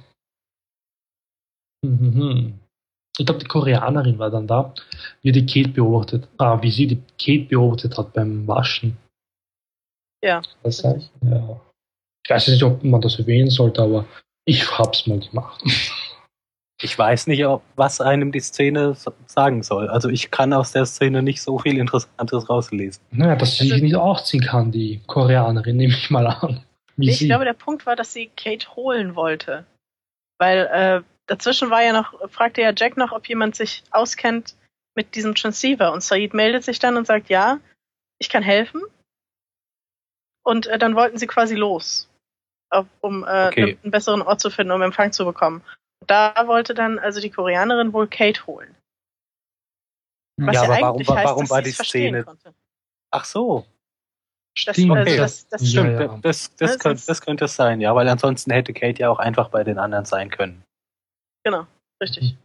Mhm. 1.83 2.59
Ich 3.17 3.25
glaube, 3.25 3.39
die 3.39 3.47
Koreanerin 3.47 4.19
war 4.19 4.29
dann 4.29 4.47
da, 4.47 4.73
wie 5.21 5.31
die 5.31 5.45
Kate 5.45 5.69
beobachtet, 5.69 6.27
ah, 6.37 6.61
wie 6.61 6.69
sie 6.69 6.87
die 6.87 7.01
Kate 7.17 7.45
beobachtet 7.49 7.97
hat 7.97 8.13
beim 8.13 8.47
Waschen. 8.47 8.97
Ja, 10.23 10.41
Das 10.63 10.83
richtig. 10.83 11.11
ja. 11.23 11.61
Ich 12.25 12.29
weiß 12.31 12.47
nicht, 12.47 12.63
ob 12.63 12.83
man 12.83 13.01
das 13.01 13.19
erwähnen 13.19 13.49
sollte, 13.49 13.81
aber 13.83 14.05
ich 14.45 14.77
hab's 14.77 15.05
mal 15.07 15.19
gemacht. 15.19 15.63
Ich 16.81 16.97
weiß 16.97 17.27
nicht, 17.27 17.45
ob, 17.45 17.61
was 17.75 18.01
einem 18.01 18.31
die 18.31 18.39
Szene 18.41 18.95
sagen 19.27 19.63
soll. 19.63 19.87
Also 19.87 20.09
ich 20.09 20.29
kann 20.31 20.51
aus 20.51 20.71
der 20.73 20.85
Szene 20.85 21.21
nicht 21.23 21.41
so 21.41 21.57
viel 21.59 21.77
Interessantes 21.77 22.49
rauslesen. 22.49 23.01
Naja, 23.11 23.35
dass 23.35 23.55
sie 23.57 23.63
Also- 23.63 23.73
sich 23.75 23.83
nicht 23.83 23.95
ausziehen 23.95 24.43
kann, 24.43 24.71
die 24.71 25.01
Koreanerin, 25.07 25.77
nehme 25.77 25.93
ich 25.93 26.09
mal 26.09 26.27
an. 26.27 26.63
Wie 26.97 27.09
ich 27.09 27.19
sie. 27.19 27.27
glaube, 27.27 27.45
der 27.45 27.53
Punkt 27.53 27.85
war, 27.85 27.95
dass 27.95 28.11
sie 28.13 28.29
Kate 28.35 28.75
holen 28.75 29.15
wollte. 29.15 29.65
Weil 30.37 30.65
äh, 30.71 31.01
dazwischen 31.27 31.69
war 31.69 31.81
ja 31.83 31.93
noch, 31.93 32.13
fragte 32.29 32.61
ja 32.61 32.73
Jack 32.75 32.97
noch, 32.97 33.11
ob 33.11 33.27
jemand 33.29 33.55
sich 33.55 33.83
auskennt 33.91 34.55
mit 34.95 35.15
diesem 35.15 35.35
Transceiver. 35.35 35.91
Und 35.93 36.03
Said 36.03 36.33
meldet 36.33 36.63
sich 36.63 36.79
dann 36.79 36.97
und 36.97 37.05
sagt, 37.07 37.29
ja, 37.29 37.59
ich 38.19 38.29
kann 38.29 38.43
helfen. 38.43 38.81
Und 40.45 40.67
äh, 40.67 40.77
dann 40.77 40.95
wollten 40.95 41.17
sie 41.17 41.27
quasi 41.27 41.55
los, 41.55 42.07
auf, 42.69 42.85
um 43.01 43.23
äh, 43.23 43.47
Okay. 43.47 43.63
einen, 43.63 43.79
einen 43.83 43.91
besseren 43.91 44.21
Ort 44.21 44.39
zu 44.39 44.49
finden, 44.49 44.71
um 44.71 44.81
Empfang 44.81 45.11
zu 45.11 45.25
bekommen. 45.25 45.63
Da 46.05 46.47
wollte 46.47 46.73
dann 46.73 46.99
also 46.99 47.19
die 47.19 47.31
Koreanerin 47.31 47.93
wohl 47.93 48.07
Kate 48.07 48.45
holen. 48.45 48.75
Was 50.37 50.55
Ja, 50.55 50.63
ja, 50.63 50.69
aber 50.69 50.81
warum 50.81 51.07
heißt, 51.07 51.25
warum 51.25 51.49
war 51.49 51.61
die 51.61 51.71
Szene-. 51.71 52.25
Ach 53.11 53.25
so, 53.25 53.65
Das, 54.65 54.75
Stimmt, 54.75 54.91
also 54.97 55.17
das, 55.17 55.47
das 55.47 55.61
Ja, 55.61 55.67
stimmt. 55.67 55.99
ja. 55.99 56.17
das, 56.21 56.55
das, 56.55 56.71
Ne, 56.73 56.77
könnte, 56.77 57.03
das 57.07 57.21
könnte 57.21 57.45
es 57.45 57.55
sein, 57.55 57.81
ja, 57.81 57.95
weil 57.95 58.07
ansonsten 58.07 58.51
hätte 58.51 58.73
Kate 58.73 58.99
ja 58.99 59.09
auch 59.09 59.19
einfach 59.19 59.49
bei 59.49 59.63
den 59.63 59.79
anderen 59.79 60.05
sein 60.05 60.29
können. 60.29 60.63
Genau, 61.43 61.65
richtig. 62.01 62.37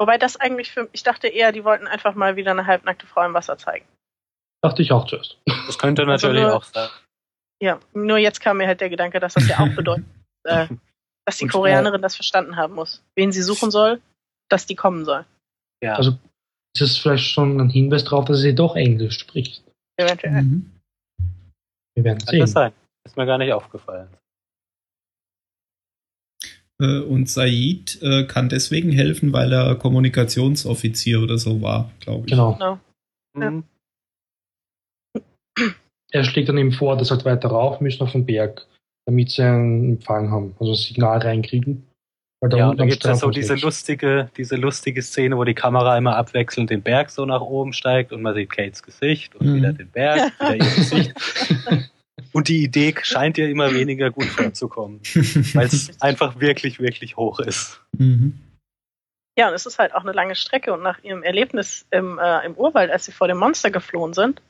Wobei 0.00 0.18
das 0.18 0.36
eigentlich 0.36 0.72
für 0.72 0.88
ich 0.92 1.02
dachte 1.02 1.28
eher, 1.28 1.52
die 1.52 1.64
wollten 1.64 1.86
einfach 1.86 2.14
mal 2.14 2.36
wieder 2.36 2.50
eine 2.52 2.66
halbnackte 2.66 3.06
Frau 3.06 3.24
im 3.24 3.34
Wasser 3.34 3.58
zeigen. 3.58 3.86
Dachte 4.62 4.82
ich 4.82 4.92
auch 4.92 5.06
zuerst. 5.06 5.38
Das 5.66 5.78
könnte 5.78 6.02
Also 6.02 6.26
natürlich 6.28 6.42
nur- 6.44 6.54
auch 6.56 6.64
sein. 6.64 6.88
Ja, 7.60 7.78
nur 7.94 8.18
jetzt 8.18 8.40
kam 8.40 8.56
mir 8.58 8.66
halt 8.66 8.80
der 8.80 8.90
Gedanke, 8.90 9.20
dass 9.20 9.34
das 9.34 9.46
ja 9.48 9.58
auch 9.60 9.74
bedeutet, 9.74 10.04
äh, 10.44 10.66
dass 11.26 11.38
die 11.38 11.44
Und, 11.44 11.50
äh, 11.50 11.52
Koreanerin 11.52 12.02
das 12.02 12.14
verstanden 12.16 12.56
haben 12.56 12.74
muss. 12.74 13.02
Wen 13.16 13.30
sie 13.32 13.42
suchen 13.42 13.70
soll, 13.70 14.00
dass 14.48 14.66
die 14.66 14.74
kommen 14.74 15.04
soll. 15.04 15.24
Ja. 15.82 15.94
Also 15.94 16.12
ist 16.74 16.80
es 16.80 16.98
vielleicht 16.98 17.24
schon 17.26 17.60
ein 17.60 17.70
Hinweis 17.70 18.04
darauf, 18.04 18.24
dass 18.24 18.40
sie 18.40 18.54
doch 18.54 18.74
Englisch 18.76 19.18
spricht. 19.18 19.62
Eventuell. 19.96 20.42
Mhm. 20.42 20.70
Wir 21.94 22.04
werden 22.04 22.18
Kann 22.18 22.26
das 22.26 22.30
sehen. 22.30 22.46
sein? 22.46 22.72
Ist 23.04 23.16
mir 23.16 23.26
gar 23.26 23.38
nicht 23.38 23.52
aufgefallen. 23.52 24.08
Äh, 26.80 27.00
Und 27.00 27.28
Said 27.28 28.00
äh, 28.02 28.24
kann 28.26 28.48
deswegen 28.48 28.90
helfen, 28.90 29.32
weil 29.32 29.52
er 29.52 29.74
Kommunikationsoffizier 29.76 31.20
oder 31.22 31.36
so 31.38 31.60
war, 31.62 31.90
glaube 32.00 32.26
ich. 32.26 32.30
Genau. 32.32 32.54
Genau. 32.54 32.78
Mhm. 33.34 33.64
Er 36.10 36.24
schlägt 36.24 36.48
dann 36.48 36.58
eben 36.58 36.72
vor, 36.72 36.96
dass 36.96 37.10
halt 37.10 37.24
weiter 37.24 37.48
rauf 37.48 37.80
müssen 37.80 38.02
auf 38.02 38.12
den 38.12 38.26
Berg, 38.26 38.66
damit 39.06 39.30
sie 39.30 39.42
einen 39.42 39.92
Empfang 39.94 40.30
haben, 40.30 40.54
also 40.60 40.72
ein 40.72 40.76
Signal 40.76 41.18
reinkriegen. 41.18 41.86
Weil 42.40 42.50
da 42.50 42.56
Ja, 42.56 42.64
und 42.64 42.70
unten 42.70 42.78
da 42.78 42.82
am 42.84 42.88
gibt 42.90 43.04
es 43.04 43.08
ja 43.08 43.14
so 43.14 43.30
diese 43.30 43.54
lustige, 43.54 44.30
diese 44.36 44.56
lustige 44.56 45.00
Szene, 45.00 45.36
wo 45.36 45.44
die 45.44 45.54
Kamera 45.54 45.96
immer 45.96 46.16
abwechselnd 46.16 46.70
den 46.70 46.82
Berg 46.82 47.10
so 47.10 47.24
nach 47.24 47.40
oben 47.40 47.72
steigt 47.72 48.12
und 48.12 48.20
man 48.20 48.34
sieht 48.34 48.50
Kates 48.50 48.82
Gesicht 48.82 49.34
und 49.36 49.46
Mhm. 49.46 49.54
wieder 49.54 49.72
den 49.72 49.88
Berg, 49.90 50.32
wieder 50.40 50.56
ihr 50.56 50.74
Gesicht. 50.74 51.12
Und 52.32 52.48
die 52.48 52.62
Idee 52.64 52.94
scheint 53.02 53.38
ihr 53.38 53.48
immer 53.48 53.72
weniger 53.72 54.10
gut 54.10 54.26
vorzukommen, 54.26 55.00
weil 55.54 55.66
es 55.66 56.00
einfach 56.00 56.40
wirklich, 56.40 56.80
wirklich 56.80 57.16
hoch 57.16 57.40
ist. 57.40 57.80
mhm. 57.96 58.38
Ja, 59.38 59.48
und 59.48 59.54
es 59.54 59.64
ist 59.64 59.78
halt 59.78 59.94
auch 59.94 60.02
eine 60.02 60.12
lange 60.12 60.34
Strecke 60.34 60.74
und 60.74 60.82
nach 60.82 61.02
ihrem 61.02 61.22
Erlebnis 61.22 61.86
im, 61.90 62.18
äh, 62.18 62.44
im 62.44 62.52
Urwald, 62.54 62.90
als 62.90 63.06
sie 63.06 63.12
vor 63.12 63.28
dem 63.28 63.38
Monster 63.38 63.70
geflohen 63.70 64.12
sind, 64.12 64.42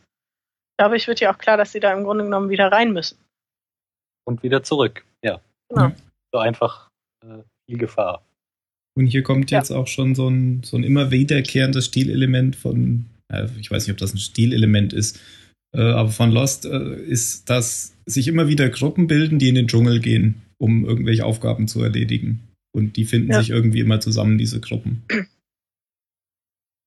glaube 0.83 0.97
ich, 0.97 1.07
wird 1.07 1.21
ja 1.21 1.33
auch 1.33 1.39
klar, 1.39 1.57
dass 1.57 1.71
sie 1.71 1.79
da 1.79 1.93
im 1.93 2.03
Grunde 2.03 2.25
genommen 2.25 2.51
wieder 2.51 2.73
rein 2.73 2.93
müssen. 2.93 3.17
Und 4.25 4.43
wieder 4.43 4.65
zurück. 4.65 5.05
Ja. 5.25 5.41
Genau. 5.69 5.83
Ja. 5.89 5.97
So 6.33 6.39
einfach 6.41 6.89
äh, 7.25 7.39
viel 7.69 7.79
Gefahr. 7.79 8.25
Und 8.97 9.07
hier 9.07 9.23
kommt 9.23 9.51
Ja. 9.53 9.59
jetzt 9.59 9.71
auch 9.71 9.87
schon 9.87 10.15
so 10.17 10.29
ein, 10.29 10.63
so 10.65 10.77
ein 10.77 10.83
immer 10.83 11.11
wiederkehrendes 11.13 11.87
Stilelement 11.87 12.57
von, 12.57 13.07
äh, 13.33 13.47
ich 13.61 13.71
weiß 13.71 13.87
nicht, 13.87 13.93
ob 13.93 13.99
das 13.99 14.13
ein 14.13 14.19
Stilelement 14.19 14.93
ist, 14.93 15.21
äh, 15.75 15.81
aber 15.81 16.11
von 16.11 16.33
Lost 16.33 16.65
äh, 16.67 16.97
ist, 16.97 17.49
dass 17.49 17.95
sich 18.07 18.27
immer 18.27 18.49
wieder 18.49 18.69
Gruppen 18.69 19.07
bilden, 19.07 19.39
die 19.39 19.49
in 19.49 19.55
den 19.55 19.69
Dschungel 19.69 20.01
gehen, 20.01 20.43
um 20.59 20.85
irgendwelche 20.85 21.25
Aufgaben 21.25 21.69
zu 21.69 21.81
erledigen. 21.83 22.41
Und 22.75 22.97
die 22.97 23.05
finden 23.05 23.31
Ja. 23.31 23.39
sich 23.39 23.51
irgendwie 23.51 23.81
immer 23.81 24.01
zusammen, 24.01 24.37
diese 24.37 24.61
Gruppen. 24.61 25.05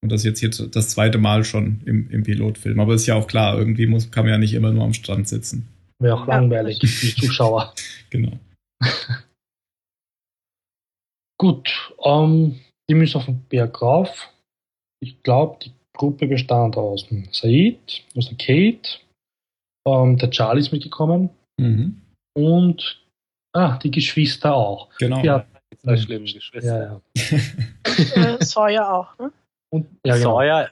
Und 0.05 0.11
das 0.11 0.23
jetzt 0.23 0.39
hier 0.39 0.51
das 0.51 0.89
zweite 0.89 1.17
Mal 1.17 1.43
schon 1.43 1.81
im, 1.85 2.07
im 2.11 2.21
Pilotfilm. 2.21 2.79
Aber 2.79 2.93
ist 2.93 3.07
ja 3.07 3.15
auch 3.15 3.25
klar, 3.25 3.57
irgendwie 3.57 3.87
muss, 3.87 4.11
kann 4.11 4.23
man 4.25 4.33
ja 4.33 4.37
nicht 4.37 4.53
immer 4.53 4.71
nur 4.71 4.83
am 4.83 4.93
Strand 4.93 5.27
sitzen. 5.27 5.67
Wäre 5.99 6.13
auch 6.15 6.27
Ja, 6.27 6.35
langweilig 6.35 6.77
das 6.77 6.91
für 6.91 7.07
die 7.07 7.15
Zuschauer. 7.25 7.73
Genau. 8.11 8.37
Gut, 11.39 11.91
ähm, 12.03 12.59
die 12.87 12.93
müssen 12.93 13.17
auf 13.17 13.25
den 13.25 13.41
Berg 13.49 13.81
rauf. 13.81 14.29
ich 15.01 15.21
glaube, 15.23 15.57
die 15.65 15.71
Gruppe 15.97 16.27
bestand 16.27 16.77
aus 16.77 17.07
dem 17.07 17.27
Said, 17.31 18.03
aus 18.15 18.27
der 18.29 18.37
Kate, 18.37 18.99
ähm, 19.87 20.17
der 20.17 20.29
Charlie 20.29 20.61
ist 20.61 20.71
mitgekommen 20.71 21.29
Mhm. 21.59 22.01
und 22.37 23.01
ah, 23.55 23.77
die 23.79 23.89
Geschwister 23.91 24.53
auch. 24.53 24.89
Genau. 24.99 25.23
Ja, 25.23 25.47
Zwei 25.81 25.97
schlimme 25.97 26.25
Geschwister. 26.25 26.61
ja, 26.63 27.01
ja. 28.15 28.35
Äh, 28.35 28.43
Sawyer 28.45 28.93
auch, 28.93 29.17
ne? 29.19 29.31
Und, 29.75 29.99
ja, 30.05 30.15
genau. 30.15 30.35
Sawyer 30.37 30.69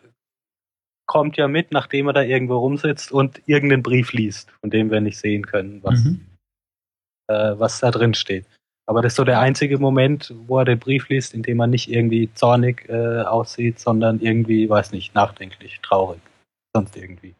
kommt 1.06 1.38
ja 1.38 1.47
mit, 1.47 1.72
nachdem 1.72 2.08
er 2.08 2.14
da 2.14 2.22
irgendwo 2.22 2.58
rumsitzt 2.58 3.12
und 3.12 3.41
irgendeinen 3.45 3.84
Brief 3.84 4.14
liest, 4.14 4.51
von 4.62 4.70
dem 4.70 4.89
wir 4.89 5.01
nicht 5.01 5.18
sehen 5.18 5.45
können, 5.45 5.84
was, 5.84 6.04
Mhm. 6.04 6.26
äh, 7.28 7.60
was 7.60 7.80
da 7.80 7.91
drin 7.91 8.14
steht. 8.14 8.45
Aber 8.86 9.01
das 9.01 9.14
ist 9.14 9.18
so 9.18 9.24
der 9.24 9.39
einzige 9.39 9.78
Moment, 9.80 10.34
wo 10.47 10.60
er 10.60 10.66
den 10.66 10.80
Brief 10.80 11.08
liest, 11.10 11.34
in 11.34 11.43
dem 11.43 11.60
er 11.60 11.68
nicht 11.68 11.89
irgendwie 11.89 12.34
zornig 12.34 12.88
äh, 12.89 13.22
aussieht, 13.22 13.80
sondern 13.80 14.20
irgendwie, 14.20 14.70
weiß 14.70 14.91
nicht, 14.91 15.14
nachdenklich, 15.16 15.80
traurig. 15.82 16.22
Sonst 16.76 16.95
irgendwie. 16.97 17.36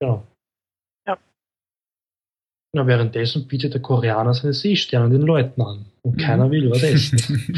genau. 0.00 0.14
Ja. 0.14 0.35
Na, 2.76 2.86
währenddessen 2.86 3.48
bietet 3.48 3.72
der 3.72 3.80
Koreaner 3.80 4.34
seine 4.34 4.52
Seesterne 4.52 5.08
den 5.08 5.22
Leuten 5.22 5.62
an. 5.62 5.86
Und 6.02 6.16
Mhm. 6.16 6.20
keiner 6.20 6.50
will 6.50 6.70
was 6.70 6.82
essen. 6.82 7.18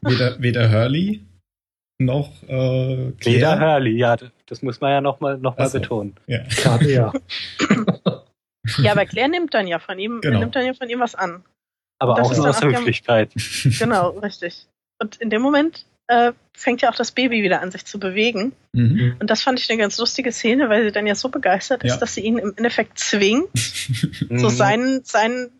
weder, 0.00 0.40
weder 0.40 0.70
Hurley 0.72 1.20
noch 1.98 2.30
äh, 2.48 2.48
Weder 2.48 3.12
Claire. 3.20 3.60
Hurley, 3.60 3.96
ja, 3.98 4.16
das 4.46 4.62
muss 4.62 4.80
man 4.80 4.90
ja 4.92 5.00
nochmal 5.02 5.36
noch 5.36 5.58
mal 5.58 5.68
so. 5.68 5.78
betonen. 5.78 6.14
Ja. 6.26 6.38
Gerade 6.48 6.90
ja. 6.90 7.12
Ja, 8.78 8.92
aber 8.92 9.04
Claire 9.06 9.28
nimmt 9.28 9.52
dann 9.54 9.66
ja 9.66 9.78
von 9.78 9.98
ihm, 9.98 10.20
Genau. 10.20 10.38
nimmt 10.38 10.54
dann 10.54 10.64
ja 10.66 10.74
von 10.74 10.88
ihm 10.88 11.00
was 11.00 11.14
an. 11.14 11.42
Aber 11.98 12.14
Das 12.14 12.26
auch 12.28 12.32
ist 12.32 12.38
nur 12.38 12.48
aus 12.50 12.62
Höflichkeit. 12.62 13.30
Genau, 13.78 14.10
richtig. 14.18 14.66
Und 15.00 15.16
in 15.16 15.28
dem 15.30 15.42
Moment 15.42 15.86
äh, 16.10 16.32
fängt 16.56 16.82
ja 16.82 16.90
auch 16.90 16.96
das 16.96 17.12
Baby 17.12 17.42
wieder 17.42 17.62
an, 17.62 17.70
sich 17.70 17.84
zu 17.86 17.98
bewegen. 18.00 18.52
Mhm. 18.72 19.16
Und 19.20 19.30
das 19.30 19.42
fand 19.42 19.60
ich 19.60 19.70
eine 19.70 19.78
ganz 19.78 19.96
lustige 19.98 20.32
Szene, 20.32 20.68
weil 20.68 20.82
sie 20.84 20.92
dann 20.92 21.06
ja 21.06 21.14
so 21.14 21.28
begeistert 21.28 21.84
ist, 21.84 21.92
Ja. 21.92 21.96
dass 21.98 22.14
sie 22.14 22.22
ihn 22.22 22.38
im 22.38 22.52
Endeffekt 22.56 22.98
zwingt, 22.98 23.48
so 23.54 24.48
Mhm. 24.48 24.50
seinen, 24.50 25.04
seinen 25.04 25.36
Seine 25.46 25.52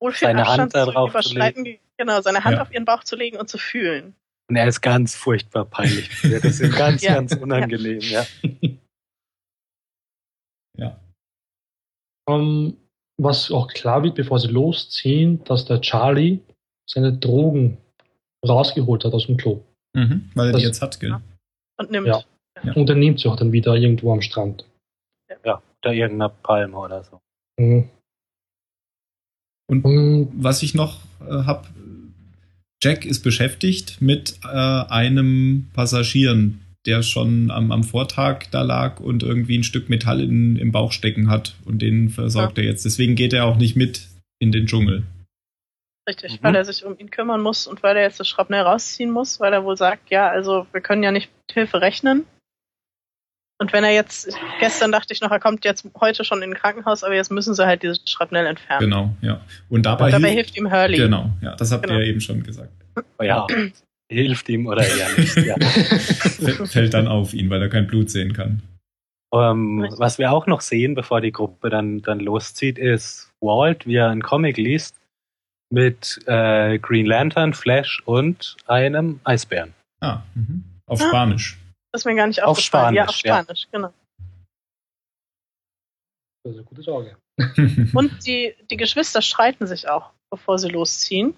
Wohlfühlabstand 0.00 0.48
Hand 0.60 0.74
da 0.74 0.84
zu 0.86 0.90
drauf 0.92 1.10
zu 1.10 1.12
überschreiten, 1.12 1.78
genau, 1.96 2.20
seine 2.22 2.42
Hand 2.44 2.56
Ja. 2.56 2.62
auf 2.62 2.72
ihren 2.72 2.84
Bauch 2.84 3.04
zu 3.04 3.16
legen 3.16 3.36
und 3.38 3.48
zu 3.48 3.58
fühlen. 3.58 4.14
Und 4.48 4.56
er 4.56 4.66
ist 4.66 4.80
ganz 4.80 5.14
furchtbar 5.14 5.64
peinlich. 5.66 6.10
Das 6.22 6.44
ist 6.44 6.60
ihm 6.60 6.70
ganz, 6.76 7.02
Ja. 7.02 7.14
ganz 7.14 7.34
unangenehm, 7.36 8.00
ja. 8.00 8.26
ja. 10.76 11.00
Ähm, 12.28 12.76
was 13.18 13.50
auch 13.50 13.68
klar 13.68 14.02
wird, 14.02 14.14
bevor 14.16 14.38
sie 14.40 14.48
losziehen, 14.48 15.44
dass 15.44 15.66
der 15.66 15.80
Charlie 15.80 16.40
seine 16.88 17.12
Drogen 17.16 17.76
rausgeholt 18.46 19.04
hat 19.04 19.12
aus 19.12 19.26
dem 19.26 19.36
Klo. 19.36 19.62
Mhm. 19.94 20.30
Weil 20.34 20.46
er 20.48 20.52
die 20.52 20.52
Das- 20.54 20.62
jetzt 20.62 20.82
hat, 20.82 21.00
gell? 21.00 21.16
Und 21.78 21.90
nimmt. 21.90 22.06
Ja. 22.06 22.22
Ja. 22.62 22.72
Und 22.74 22.88
er 22.90 22.96
nimmt 22.96 23.20
sie 23.20 23.28
auch 23.28 23.36
dann 23.36 23.52
wieder 23.52 23.74
irgendwo 23.76 24.12
am 24.12 24.20
Strand. 24.22 24.64
Ja, 25.44 25.62
oder 25.82 25.94
irgendeiner 25.94 26.28
Palme 26.28 26.76
oder 26.76 27.02
so. 27.04 27.20
Mhm. 27.58 27.88
Und 29.68 29.84
Und 29.84 30.30
was 30.34 30.62
ich 30.62 30.74
noch 30.74 30.98
äh, 31.20 31.44
habe, 31.44 31.68
Jack 32.82 33.04
ist 33.04 33.22
beschäftigt 33.22 34.00
mit 34.02 34.38
äh, 34.42 34.46
einem 34.48 35.68
Passagieren, 35.74 36.60
der 36.86 37.02
schon 37.02 37.50
am, 37.50 37.70
am 37.72 37.84
Vortag 37.84 38.46
da 38.50 38.62
lag 38.62 39.00
und 39.00 39.22
irgendwie 39.22 39.58
ein 39.58 39.64
Stück 39.64 39.88
Metall 39.88 40.20
in, 40.20 40.56
im 40.56 40.72
Bauch 40.72 40.92
stecken 40.92 41.28
hat 41.30 41.54
und 41.64 41.80
den 41.82 42.08
versorgt 42.08 42.58
er 42.58 42.64
jetzt. 42.64 42.84
Deswegen 42.84 43.14
geht 43.14 43.32
er 43.32 43.44
auch 43.44 43.56
nicht 43.58 43.76
mit 43.76 44.08
in 44.38 44.50
den 44.50 44.66
Dschungel. 44.66 45.04
Richtig, 46.10 46.32
Mhm. 46.32 46.44
weil 46.44 46.54
er 46.56 46.64
sich 46.64 46.84
um 46.84 46.98
ihn 46.98 47.10
kümmern 47.10 47.40
muss 47.40 47.66
und 47.68 47.82
weil 47.84 47.96
er 47.96 48.02
jetzt 48.02 48.18
das 48.18 48.26
Schrapnell 48.28 48.62
rausziehen 48.62 49.10
muss, 49.12 49.38
weil 49.38 49.52
er 49.52 49.62
wohl 49.64 49.76
sagt, 49.76 50.10
ja, 50.10 50.28
also 50.28 50.66
wir 50.72 50.80
können 50.80 51.04
ja 51.04 51.12
nicht 51.12 51.30
mit 51.46 51.54
Hilfe 51.54 51.80
rechnen. 51.80 52.26
Und 53.60 53.72
wenn 53.72 53.84
er 53.84 53.92
jetzt, 53.92 54.34
gestern 54.58 54.90
dachte 54.90 55.12
ich 55.12 55.20
noch, 55.20 55.30
er 55.30 55.38
kommt 55.38 55.64
jetzt 55.64 55.86
heute 56.00 56.24
schon 56.24 56.42
in 56.42 56.50
ein 56.50 56.54
Krankenhaus, 56.54 57.04
aber 57.04 57.14
jetzt 57.14 57.30
müssen 57.30 57.54
sie 57.54 57.64
halt 57.66 57.82
dieses 57.82 58.00
Schrapnell 58.10 58.46
entfernen. 58.46 58.80
Genau, 58.90 59.10
ja. 59.20 59.40
Und 59.68 59.84
dabei, 59.86 60.06
Und 60.06 60.12
dabei 60.12 60.30
hilft, 60.30 60.54
hilft 60.54 60.56
ihm 60.56 60.72
Hurley. 60.72 60.96
Genau, 60.96 61.30
ja, 61.42 61.54
das 61.56 61.70
habt 61.70 61.84
Genau. 61.84 61.98
ihr 61.98 62.04
ja 62.04 62.10
eben 62.10 62.20
schon 62.20 62.42
gesagt. 62.42 62.72
Oh 63.18 63.22
ja, 63.22 63.46
hilft 64.10 64.48
ihm 64.48 64.66
oder 64.66 64.82
eher 64.84 65.08
nicht. 65.16 65.36
Ja. 65.46 65.56
Fällt 66.66 66.94
dann 66.94 67.06
auf 67.06 67.34
ihn, 67.34 67.50
weil 67.50 67.62
er 67.62 67.68
kein 67.68 67.86
Blut 67.86 68.10
sehen 68.10 68.32
kann. 68.32 68.62
Ähm, 69.32 69.80
Richtig. 69.82 70.00
was 70.00 70.18
wir 70.18 70.32
auch 70.32 70.46
noch 70.48 70.60
sehen, 70.62 70.94
bevor 70.96 71.20
die 71.20 71.30
Gruppe 71.30 71.70
dann, 71.70 72.00
dann 72.02 72.18
loszieht, 72.18 72.78
ist 72.78 73.30
Walt, 73.40 73.86
wie 73.86 73.94
er 73.96 74.08
einen 74.08 74.22
Comic 74.22 74.56
liest, 74.56 74.96
mit 75.70 76.20
äh, 76.26 76.78
Green 76.78 77.06
Lantern, 77.06 77.54
Flash 77.54 78.02
und 78.04 78.56
einem 78.66 79.20
Eisbären. 79.24 79.74
Ah, 80.00 80.22
mhm. 80.34 80.64
auf 80.86 81.00
Ah. 81.00 81.08
Spanisch. 81.08 81.58
Das 81.92 82.02
ist 82.02 82.04
mir 82.06 82.14
gar 82.14 82.26
nicht 82.26 82.42
Auf 82.42 82.58
aufgefallen. 82.58 82.94
ja, 82.94 83.06
auf 83.06 83.14
Spanisch, 83.14 83.24
ja. 83.24 83.42
Spanisch, 83.42 83.68
genau. 83.72 83.92
das 86.44 86.52
ist 86.52 86.58
eine 86.58 86.64
gute 86.64 86.82
Sorge. 86.82 87.16
Und 87.94 88.26
die, 88.26 88.54
die 88.70 88.76
Geschwister 88.76 89.22
streiten 89.22 89.66
sich 89.66 89.88
auch, 89.88 90.10
bevor 90.30 90.58
sie 90.58 90.68
losziehen. 90.68 91.34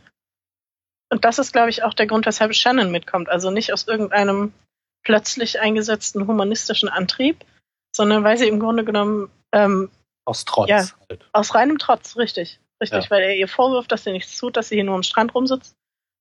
Und 1.10 1.24
das 1.24 1.38
ist, 1.38 1.52
glaube 1.52 1.70
ich, 1.70 1.84
auch 1.84 1.94
der 1.94 2.06
Grund, 2.06 2.26
weshalb 2.26 2.54
Shannon 2.54 2.90
mitkommt. 2.90 3.28
Also 3.28 3.50
nicht 3.50 3.72
aus 3.72 3.86
irgendeinem 3.86 4.52
plötzlich 5.04 5.60
eingesetzten 5.60 6.26
humanistischen 6.26 6.88
Antrieb, 6.88 7.44
sondern 7.94 8.24
weil 8.24 8.38
sie 8.38 8.48
im 8.48 8.60
Grunde 8.60 8.84
genommen 8.84 9.30
ähm, 9.52 9.90
Aus 10.24 10.44
Trotz. 10.44 10.70
Ja. 10.70 10.86
Halt. 11.08 11.28
aus 11.32 11.54
reinem 11.54 11.78
Trotz, 11.78 12.16
richtig. 12.16 12.60
Richtig, 12.82 13.04
Ja. 13.04 13.10
weil 13.10 13.22
er 13.22 13.34
ihr 13.36 13.48
vorwirft, 13.48 13.90
dass 13.92 14.04
sie 14.04 14.12
nichts 14.12 14.36
tut, 14.36 14.56
dass 14.56 14.68
sie 14.68 14.74
hier 14.74 14.84
nur 14.84 14.96
am 14.96 15.02
Strand 15.02 15.34
rumsitzt. 15.34 15.74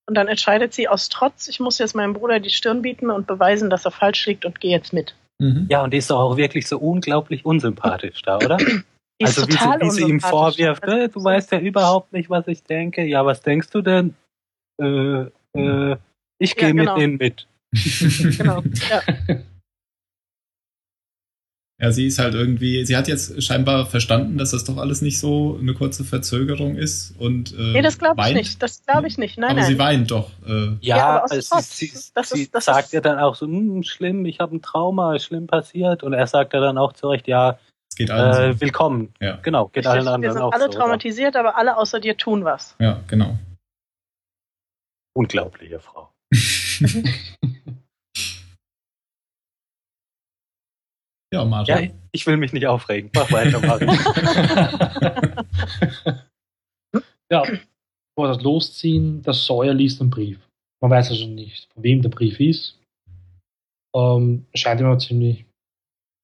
Und 0.08 0.16
dann 0.16 0.28
entscheidet 0.28 0.74
sie 0.74 0.88
aus 0.88 1.10
Trotz, 1.10 1.48
ich 1.48 1.60
muss 1.60 1.78
jetzt 1.80 1.96
meinem 1.96 2.14
Bruder 2.14 2.40
die 2.40 2.50
Stirn 2.50 2.82
bieten 2.82 3.10
und 3.12 3.28
beweisen, 3.28 3.70
dass 3.70 3.86
er 3.86 3.92
falsch 3.92 4.26
liegt 4.28 4.46
und 4.46 4.60
gehe 4.60 4.72
jetzt 4.72 4.94
mit. 4.94 5.16
Mhm. 5.40 5.68
Ja, 5.70 5.84
und 5.84 5.92
die 5.92 5.98
ist 5.98 6.10
doch 6.12 6.20
auch 6.20 6.38
wirklich 6.38 6.68
so 6.68 6.78
unglaublich 6.78 7.46
unsympathisch 7.46 8.22
da, 8.22 8.38
oder? 8.38 8.58
Die 8.58 9.26
also 9.26 9.48
wie 9.48 9.52
sie, 9.52 9.58
wie 9.82 9.90
sie 9.92 10.04
ihm 10.04 10.20
vorwirft, 10.20 10.84
äh, 10.86 11.10
du 11.10 11.24
weißt 11.24 11.52
ja 11.52 11.60
überhaupt 11.60 12.14
nicht, 12.14 12.30
was 12.30 12.48
ich 12.48 12.64
denke. 12.64 13.04
Ja, 13.04 13.26
was 13.26 13.42
denkst 13.42 13.70
du 13.72 13.82
denn? 13.82 14.16
Äh, 14.82 15.26
äh, 15.58 15.98
ich 16.40 16.56
Ja, 16.56 16.68
gehe 16.68 16.74
genau. 16.76 16.96
mit 16.96 17.02
denen 17.02 17.18
mit. 17.18 17.48
Genau. 18.38 18.64
Ja. 18.90 19.02
Ja, 21.82 21.92
sie 21.92 22.06
ist 22.06 22.20
halt 22.20 22.36
irgendwie, 22.36 22.86
sie 22.86 22.96
hat 22.96 23.08
jetzt 23.08 23.42
scheinbar 23.42 23.88
verstanden, 23.88 24.38
dass 24.38 24.52
das 24.52 24.64
doch 24.66 24.78
alles 24.78 25.02
nicht 25.02 25.20
so 25.20 25.58
eine 25.60 25.74
kurze 25.74 26.04
Verzögerung 26.04 26.76
ist 26.76 27.16
und 27.18 27.54
äh, 27.58 27.72
Nee, 27.74 27.82
das 27.82 27.98
glaube 27.98 28.22
ich 28.28 28.34
nicht. 28.36 28.62
Das 28.62 28.84
glaube 28.86 29.08
ich 29.08 29.18
nicht. 29.18 29.40
Nein, 29.40 29.52
aber 29.52 29.62
nein. 29.62 29.68
sie 29.68 29.80
weint 29.80 30.12
doch. 30.12 30.30
Äh, 30.46 30.76
Ja, 30.82 30.98
Ja, 30.98 31.06
aber 31.10 31.24
aus 31.24 31.32
also 31.32 31.58
sie, 31.62 31.88
sie, 31.88 32.12
Das 32.14 32.30
sie 32.30 32.44
ist- 32.44 32.54
das 32.54 32.66
sagt 32.66 32.86
ist- 32.86 32.94
ja 32.94 33.02
dann 33.02 33.18
auch 33.18 33.34
so, 33.34 33.48
hm, 33.48 33.82
schlimm, 33.82 34.26
ich 34.26 34.40
habe 34.40 34.56
ein 34.56 34.62
Trauma, 34.62 35.16
ist 35.16 35.26
schlimm 35.26 35.48
passiert. 35.48 36.04
Und 36.04 36.14
er 36.14 36.28
sagt 36.28 36.54
ja 36.54 36.60
dann 36.60 36.78
auch 36.78 36.94
zurecht, 36.94 37.28
ja, 37.28 37.58
es 37.90 37.96
geht 37.96 38.12
allen 38.12 38.52
äh, 38.52 38.62
willkommen. 38.62 39.14
so. 39.20 39.26
Ja, 39.26 39.38
Genau, 39.42 39.66
geht 39.70 39.78
Richtig, 39.88 39.92
allen 39.92 40.06
wir 40.06 40.12
anderen 40.14 40.34
sind 40.36 40.42
auch 40.44 40.52
alle 40.54 40.66
so. 40.66 40.78
traumatisiert, 40.78 41.36
aber 41.36 41.58
alle 41.58 41.78
außer 41.78 42.00
dir 42.00 42.16
tun 42.16 42.46
was. 42.46 42.76
ja, 42.80 43.02
genau. 43.08 43.40
Unglaubliche 45.14 45.80
Frau. 45.80 46.14
ja, 51.34 51.46
Martin. 51.46 51.76
Ja, 51.90 51.94
ich 52.12 52.28
will 52.28 52.38
mich 52.38 52.54
nicht 52.54 52.68
aufregen. 52.68 53.10
Mach 53.16 53.32
weiter, 53.32 53.60
Mario. 53.60 53.92
ja, 57.32 57.44
vor 58.18 58.28
das 58.28 58.42
Losziehen, 58.42 59.22
der 59.22 59.34
Sawyer 59.34 59.74
liest 59.74 60.02
einen 60.02 60.10
Brief. 60.10 60.40
Man 60.82 60.92
weiß 60.92 61.10
also 61.12 61.28
nicht, 61.28 61.72
von 61.74 61.84
wem 61.84 62.02
der 62.02 62.10
Brief 62.10 62.40
ist. 62.40 62.80
Ähm, 63.96 64.46
scheint 64.56 64.82
immer 64.82 64.98
ziemlich. 65.00 65.46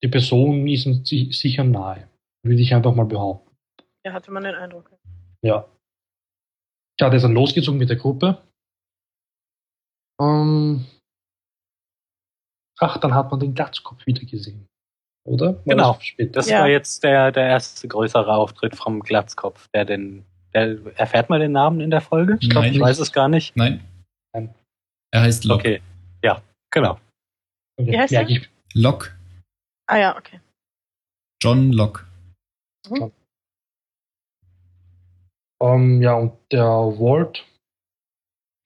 Die 0.03 0.07
Person 0.07 0.67
ist 0.67 0.85
ihm 0.85 1.05
si- 1.05 1.31
sicher 1.31 1.63
nahe. 1.63 2.07
Würde 2.43 2.61
ich 2.61 2.73
einfach 2.73 2.93
mal 2.95 3.05
behaupten. 3.05 3.55
Ja, 4.05 4.13
hatte 4.13 4.31
man 4.31 4.43
den 4.43 4.55
Eindruck. 4.55 4.91
Ja. 5.43 5.67
Ja, 6.99 7.09
der 7.09 7.17
ist 7.17 7.23
dann 7.23 7.33
losgezogen 7.33 7.77
mit 7.79 7.89
der 7.89 7.97
Gruppe. 7.97 8.41
Ähm, 10.19 10.85
ach, 12.79 12.97
dann 12.99 13.13
hat 13.13 13.29
man 13.31 13.39
den 13.39 13.53
Glatzkopf 13.53 14.05
wieder 14.07 14.25
gesehen. 14.25 14.67
Oder? 15.27 15.55
War 15.55 15.63
Genau. 15.65 15.93
das 15.93 16.05
Später? 16.05 16.31
Das 16.31 16.49
Ja. 16.49 16.61
war 16.61 16.69
jetzt 16.69 17.03
der, 17.03 17.31
der 17.31 17.47
erste 17.47 17.87
größere 17.87 18.33
Auftritt 18.33 18.75
vom 18.75 19.01
Glatzkopf, 19.01 19.67
der 19.73 19.83
den, 19.85 20.25
der, 20.53 20.77
erfährt 20.97 21.29
man 21.29 21.41
den 21.41 21.51
Namen 21.51 21.81
in 21.81 21.91
der 21.91 21.99
Folge? 22.01 22.37
Ich 22.39 22.49
glaub 22.49 22.63
ich 22.63 22.79
weiß 22.79 22.99
es 22.99 23.11
gar 23.11 23.27
nicht. 23.27 23.55
Nein. 23.57 23.83
Nein. 24.33 24.53
Er 25.11 25.21
heißt 25.21 25.43
Locke. 25.43 25.59
Okay. 25.59 25.81
Ja, 26.23 26.41
genau. 26.71 26.97
Okay, 27.77 27.91
Wie 27.91 27.97
heißt 27.99 28.11
merke 28.13 28.31
er? 28.33 28.37
ich. 28.39 28.49
Locke. 28.73 29.11
Ah 29.87 29.97
ja, 29.97 30.17
okay. 30.17 30.39
John 31.43 31.71
Locke. 31.73 32.05
Ähm, 35.61 36.01
ja, 36.01 36.13
und 36.13 36.33
der 36.51 36.63
Walt 36.65 37.45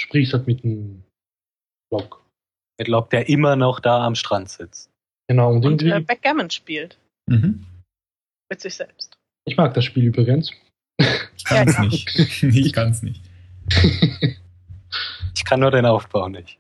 spricht 0.02 0.34
halt 0.34 0.46
mit 0.46 0.64
dem 0.64 1.04
Block. 1.90 2.24
Mit 2.78 2.88
Locke, 2.88 3.10
der 3.10 3.30
immer 3.30 3.56
noch 3.56 3.80
da 3.80 4.06
am 4.06 4.16
Strand 4.16 4.50
sitzt. 4.50 4.91
Genau, 5.28 5.50
und 5.52 5.66
Und 5.66 5.82
irgendwie, 5.82 5.90
äh, 5.92 6.00
Backgammon 6.02 6.50
spielt 6.50 6.98
Mhm. 7.30 7.66
mit 8.50 8.62
sich 8.62 8.74
selbst. 8.76 9.18
ich 9.46 9.56
mag 9.58 9.74
das 9.74 9.86
Spiel 9.86 10.06
übrigens. 10.06 10.52
Ich 11.00 11.44
kann's 11.46 11.74
Ja, 11.78 11.84
ja. 11.84 11.90
nicht. 11.90 12.20
ich 12.44 12.74
kann's 12.74 13.02
nicht. 13.04 13.22
Ich 15.34 15.46
kann 15.46 15.62
nur 15.62 15.72
den 15.72 15.86
Aufbau 15.86 16.28
nicht. 16.28 16.60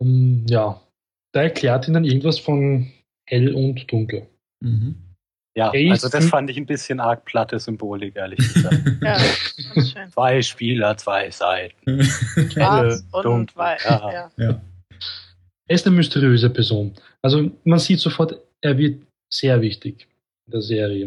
Um, 0.00 0.44
ja, 0.48 0.80
da 1.32 1.42
erklärt 1.42 1.88
ihnen 1.88 2.04
irgendwas 2.04 2.38
von 2.38 2.90
hell 3.28 3.54
und 3.54 3.90
dunkel. 3.90 4.26
Mhm. 4.62 4.96
Ja, 5.56 5.70
Ace 5.70 5.90
also 5.90 6.08
das 6.08 6.24
und- 6.24 6.30
fand 6.30 6.50
ich 6.50 6.56
ein 6.56 6.66
bisschen 6.66 7.00
arg 7.00 7.24
platte 7.24 7.58
Symbolik, 7.58 8.14
ehrlich 8.16 8.38
gesagt. 8.38 8.76
Ja, 9.02 9.18
ganz 9.74 9.90
schön. 9.92 10.12
zwei 10.12 10.42
Spieler, 10.42 10.96
zwei 10.98 11.30
Seiten. 11.30 12.02
Schwarz 12.04 13.04
und 13.10 13.24
dunkel, 13.24 13.56
weiß. 13.56 13.84
ja. 13.84 14.12
Ja. 14.12 14.30
ja. 14.36 14.60
Er 15.68 15.74
ist 15.74 15.86
eine 15.86 15.96
mysteriöse 15.96 16.50
Person. 16.50 16.94
Also 17.22 17.50
man 17.64 17.78
sieht 17.78 18.00
sofort, 18.00 18.34
er 18.60 18.76
wird 18.78 19.02
sehr 19.32 19.60
wichtig 19.60 20.08
in 20.46 20.52
der 20.52 20.62
Serie. 20.62 21.06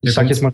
Ich 0.00 0.08
Der 0.08 0.12
sag 0.12 0.28
jetzt 0.28 0.42
mal, 0.42 0.52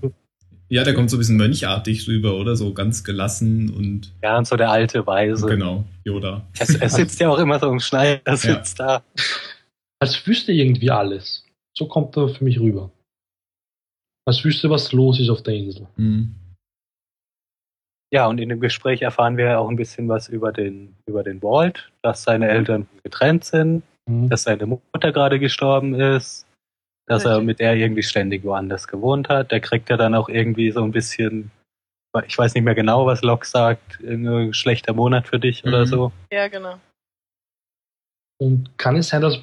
ja, 0.68 0.84
der 0.84 0.94
kommt 0.94 1.10
so 1.10 1.16
ein 1.16 1.18
bisschen 1.18 1.36
mönchartig 1.36 2.06
rüber, 2.06 2.36
oder? 2.36 2.54
So 2.54 2.72
ganz 2.72 3.02
gelassen 3.02 3.70
und 3.74 4.12
Ja, 4.22 4.38
und 4.38 4.46
so 4.46 4.56
der 4.56 4.70
alte 4.70 5.04
Weise. 5.06 5.46
genau, 5.46 5.84
Yoda. 6.04 6.46
Es 6.58 6.68
sitzt 6.94 7.18
ja 7.20 7.28
auch 7.28 7.38
immer 7.38 7.58
so 7.58 7.70
im 7.70 7.80
Schneider, 7.80 8.36
sitzt 8.36 8.78
da. 8.78 9.02
als 10.00 10.24
wüsste 10.26 10.52
er 10.52 10.58
irgendwie 10.58 10.90
alles. 10.90 11.44
So 11.76 11.86
kommt 11.86 12.16
er 12.16 12.28
für 12.28 12.44
mich 12.44 12.60
rüber. 12.60 12.90
Als 14.26 14.44
wüsste, 14.44 14.70
was 14.70 14.92
los 14.92 15.18
ist 15.18 15.28
auf 15.28 15.42
der 15.42 15.54
Insel. 15.54 15.88
Mhm. 15.96 16.34
Ja, 18.12 18.26
und 18.26 18.38
in 18.38 18.48
dem 18.48 18.60
Gespräch 18.60 19.02
erfahren 19.02 19.36
wir 19.36 19.60
auch 19.60 19.68
ein 19.68 19.76
bisschen 19.76 20.08
was 20.08 20.28
über 20.28 20.52
den, 20.52 20.96
über 21.06 21.22
den 21.22 21.40
Walt, 21.42 21.90
dass 22.02 22.22
seine 22.24 22.48
Eltern 22.48 22.88
getrennt 23.04 23.44
sind, 23.44 23.82
Mhm. 24.08 24.28
dass 24.28 24.42
seine 24.44 24.66
Mutter 24.66 25.12
gerade 25.12 25.38
gestorben 25.38 25.94
ist, 25.94 26.46
dass 27.06 27.24
er 27.24 27.32
Richtig. 27.32 27.46
mit 27.46 27.60
der 27.60 27.76
irgendwie 27.76 28.02
ständig 28.02 28.42
woanders 28.44 28.88
gewohnt 28.88 29.28
hat. 29.28 29.52
Der 29.52 29.60
kriegt 29.60 29.88
ja 29.90 29.96
dann 29.96 30.14
auch 30.14 30.28
irgendwie 30.28 30.70
so 30.72 30.82
ein 30.82 30.90
bisschen, 30.90 31.50
ich 32.26 32.36
weiß 32.36 32.54
nicht 32.54 32.64
mehr 32.64 32.74
genau, 32.74 33.06
was 33.06 33.22
Locke 33.22 33.46
sagt, 33.46 34.00
irgendwie 34.00 34.52
schlechter 34.54 34.92
Monat 34.94 35.28
für 35.28 35.38
dich 35.38 35.64
oder 35.64 35.82
Mhm. 35.82 35.86
so. 35.86 36.12
ja, 36.32 36.48
genau. 36.48 36.80
Und 38.40 38.76
kann 38.78 38.96
es 38.96 39.08
sein, 39.08 39.22
dass 39.22 39.38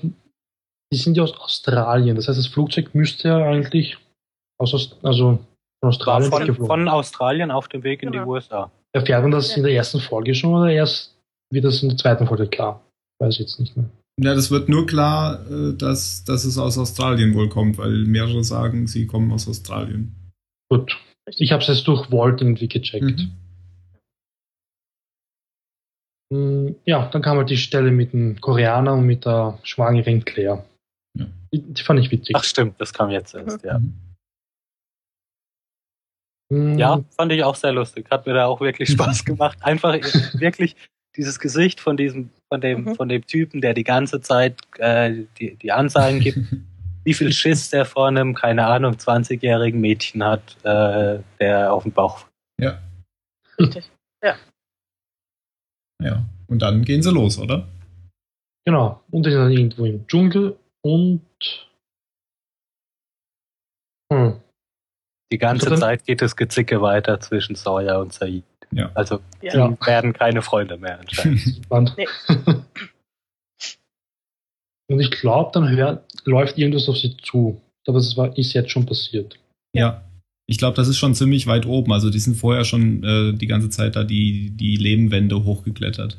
die 0.92 0.98
sind 0.98 1.16
ja 1.18 1.24
aus 1.24 1.38
Australien. 1.38 2.16
Das 2.16 2.28
heißt, 2.28 2.40
das 2.40 2.48
Flugzeug 2.48 2.96
müsste 2.96 3.28
ja 3.28 3.38
eigentlich 3.46 3.98
aus, 4.60 4.98
also 5.04 5.40
von 5.82 5.90
Australien 5.90 6.32
von, 6.32 6.56
von 6.68 6.88
Australien 6.88 7.52
auf 7.52 7.68
dem 7.68 7.84
Weg 7.84 8.04
in 8.04 8.12
die 8.12 8.18
Genau. 8.18 8.32
USA. 8.32 8.72
Erfährt 8.94 9.22
man 9.22 9.32
das 9.32 9.56
in 9.56 9.64
der 9.64 9.74
ersten 9.74 10.00
Folge 10.00 10.34
schon 10.34 10.54
oder 10.54 10.72
erst 10.72 11.16
wird 11.52 11.66
das 11.66 11.84
in 11.84 11.90
der 11.90 11.98
zweiten 11.98 12.26
Folge 12.28 12.48
klar? 12.48 12.84
Weiß 13.20 13.34
ich 13.36 13.40
jetzt 13.40 13.60
nicht 13.60 13.76
mehr. 13.78 13.90
Ja, 14.20 14.34
das 14.34 14.50
wird 14.50 14.68
nur 14.70 14.88
klar, 14.88 15.46
äh, 15.50 15.74
dass, 15.78 16.24
dass 16.24 16.44
es 16.46 16.58
aus 16.58 16.78
Australien 16.78 17.36
wohl 17.36 17.50
kommt, 17.50 17.78
weil 17.78 18.06
mehrere 18.06 18.44
sagen, 18.44 18.88
sie 18.88 19.06
kommen 19.06 19.32
aus 19.32 19.48
Australien. 19.48 20.16
Gut. 20.70 20.98
Ich 21.30 21.52
habe 21.52 21.62
es 21.62 21.68
jetzt 21.68 21.88
durch 21.88 22.12
Walt 22.12 22.42
irgendwie 22.42 22.68
gecheckt. 22.68 23.20
Mhm. 23.20 23.32
Mm, 26.34 26.76
Ja, 26.86 27.08
dann 27.10 27.22
kam 27.22 27.38
halt 27.38 27.50
die 27.50 27.58
Stelle 27.58 27.92
mit 27.92 28.14
dem 28.14 28.40
Koreaner 28.42 28.94
und 28.94 29.06
mit 29.06 29.26
der 29.26 29.60
schwangeren 29.64 30.26
Claire. 30.26 30.66
Ja. 31.18 31.26
Die, 31.54 31.62
die 31.62 31.84
fand 31.84 32.00
ich 32.00 32.12
witzig. 32.12 32.36
Ach 32.36 32.44
stimmt, 32.44 32.80
das 32.82 32.94
kam 32.94 33.10
jetzt 33.12 33.36
erst, 33.36 33.64
ja. 33.64 33.80
Mhm. 33.80 33.94
Mm, 36.50 36.78
Ja, 36.78 37.04
fand 37.18 37.32
ich 37.32 37.44
auch 37.44 37.56
sehr 37.56 37.74
lustig. 37.74 38.08
Hat 38.10 38.26
mir 38.26 38.34
da 38.34 38.46
auch 38.46 38.62
wirklich 38.62 38.90
Spaß 38.90 39.26
gemacht. 39.26 39.58
Einfach 39.62 39.94
wirklich 40.40 40.76
dieses 41.16 41.40
Gesicht 41.40 41.80
von 41.80 41.98
diesem, 41.98 42.30
von 42.50 42.62
dem, 42.62 42.84
Mhm. 42.84 42.96
von 42.96 43.10
dem 43.10 43.26
Typen, 43.26 43.62
der 43.62 43.74
die 43.74 43.84
ganze 43.84 44.22
Zeit 44.22 44.60
äh, 44.78 45.24
die, 45.40 45.56
die 45.56 45.72
Ansagen 45.72 46.20
gibt, 46.20 46.38
wie 47.04 47.14
viel 47.14 47.32
Schiss 47.34 47.70
der 47.70 47.86
vor 47.86 48.08
einem, 48.08 48.36
keine 48.36 48.66
Ahnung, 48.68 48.94
20-jährigen 48.96 49.80
Mädchen 49.82 50.24
hat, 50.24 50.58
äh, 50.64 51.20
der 51.40 51.74
auf 51.74 51.84
dem 51.84 51.92
Bauch. 51.92 52.26
Ja, 52.60 52.80
Richtig. 53.60 53.90
ja. 54.24 54.36
Und 56.48 56.62
dann 56.62 56.84
gehen 56.84 57.02
sie 57.02 57.12
los, 57.12 57.40
oder? 57.40 57.68
Genau. 58.66 59.02
Und 59.12 59.26
die 59.26 59.32
sind 59.32 59.40
dann 59.40 59.52
irgendwo 59.52 59.86
im 59.86 60.08
Dschungel 60.08 60.58
und. 60.84 61.22
Hm. 64.14 64.40
Die 65.32 65.38
ganze 65.38 65.76
Zeit 65.76 66.06
geht 66.06 66.22
das 66.22 66.36
Gezicke 66.36 66.82
weiter 66.82 67.20
zwischen 67.20 67.56
Sawyer 67.56 68.00
und 68.00 68.14
Said. 68.14 68.44
Ja. 68.72 68.92
Also 68.94 69.20
Ja. 69.42 69.68
die 69.70 69.86
werden 69.86 70.14
keine 70.14 70.42
Freunde 70.42 70.78
mehr 70.78 71.00
anscheinend. 71.00 71.62
Nee. 71.98 72.08
und 74.90 75.00
ich 75.00 75.12
glaube, 75.12 75.52
dann 75.54 75.70
hört, 75.70 76.04
läuft 76.26 76.58
irgendwas 76.58 76.88
auf 76.90 76.98
sie 76.98 77.16
zu. 77.18 77.62
Aber 77.88 77.98
das 77.98 78.16
war, 78.18 78.38
ist 78.38 78.54
jetzt 78.54 78.72
schon 78.72 78.86
passiert. 78.86 79.40
Ja. 79.74 80.04
Ich 80.50 80.58
glaube, 80.58 80.78
das 80.78 80.88
ist 80.88 80.98
schon 80.98 81.14
ziemlich 81.14 81.46
weit 81.48 81.66
oben. 81.66 81.92
Also 81.92 82.10
die 82.10 82.20
sind 82.20 82.36
vorher 82.36 82.64
schon 82.64 83.04
äh, 83.04 83.34
die 83.34 83.48
ganze 83.48 83.70
Zeit 83.70 83.98
da 83.98 84.04
die, 84.06 84.52
die 84.52 84.78
Lehmwände 84.78 85.44
hochgeklettert. 85.44 86.18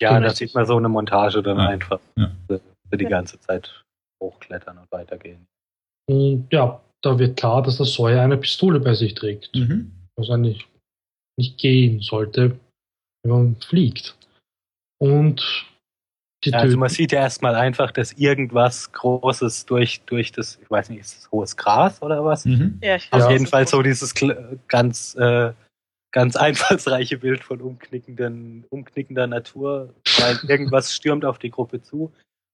Ja, 0.00 0.14
Genau. 0.16 0.28
da 0.28 0.34
sieht 0.34 0.54
man 0.54 0.64
so 0.66 0.76
eine 0.76 0.88
Montage 0.88 1.42
dann 1.42 1.58
Ja. 1.58 1.68
einfach. 1.68 2.00
Ja. 2.16 2.30
Für 2.46 2.60
für 2.90 2.98
die 2.98 3.04
Ja. 3.04 3.10
ganze 3.10 3.40
Zeit 3.40 3.82
hochklettern 4.22 4.78
und 4.78 4.90
weitergehen. 4.92 5.46
Und 6.08 6.46
ja, 6.52 6.80
da 7.04 7.18
wird 7.18 7.36
klar, 7.36 7.62
dass 7.62 7.76
der 7.76 7.86
Sawyer 7.86 8.22
eine 8.22 8.36
Pistole 8.36 8.80
bei 8.80 8.94
sich 8.94 9.14
trägt. 9.14 9.50
Mhm. 9.54 9.92
was 10.16 10.30
eigentlich 10.30 10.66
nicht 11.36 11.58
gehen 11.58 12.00
sollte, 12.00 12.58
wenn 13.22 13.32
man 13.32 13.56
fliegt. 13.56 14.16
Und 15.00 15.66
die 16.44 16.50
Ja, 16.50 16.58
also 16.58 16.76
man 16.76 16.88
sieht 16.88 17.10
ja 17.12 17.20
erstmal 17.20 17.54
einfach, 17.56 17.90
dass 17.90 18.12
irgendwas 18.12 18.92
Großes 18.92 19.66
durch, 19.66 20.02
durch 20.02 20.30
das, 20.30 20.58
ich 20.62 20.70
weiß 20.70 20.90
nicht, 20.90 21.00
ist 21.00 21.18
das 21.18 21.30
hohes 21.32 21.56
Gras 21.56 22.00
oder 22.02 22.24
was? 22.24 22.44
Mhm. 22.44 22.78
Ja, 22.82 22.96
ich 22.96 23.12
Auf 23.12 23.20
Ja. 23.20 23.30
jeden 23.30 23.46
Fall 23.46 23.66
so 23.66 23.82
dieses 23.82 24.14
ganz, 24.68 25.16
äh, 25.16 25.52
ganz 26.12 26.36
einfallsreiche 26.36 27.18
Bild 27.18 27.42
von 27.42 27.60
umknickenden, 27.60 28.64
umknickender 28.70 29.26
Natur, 29.26 29.92
weil 30.18 30.38
irgendwas 30.48 30.94
stürmt 30.94 31.24
auf 31.24 31.38
die 31.38 31.50
Gruppe 31.50 31.82
zu 31.82 32.12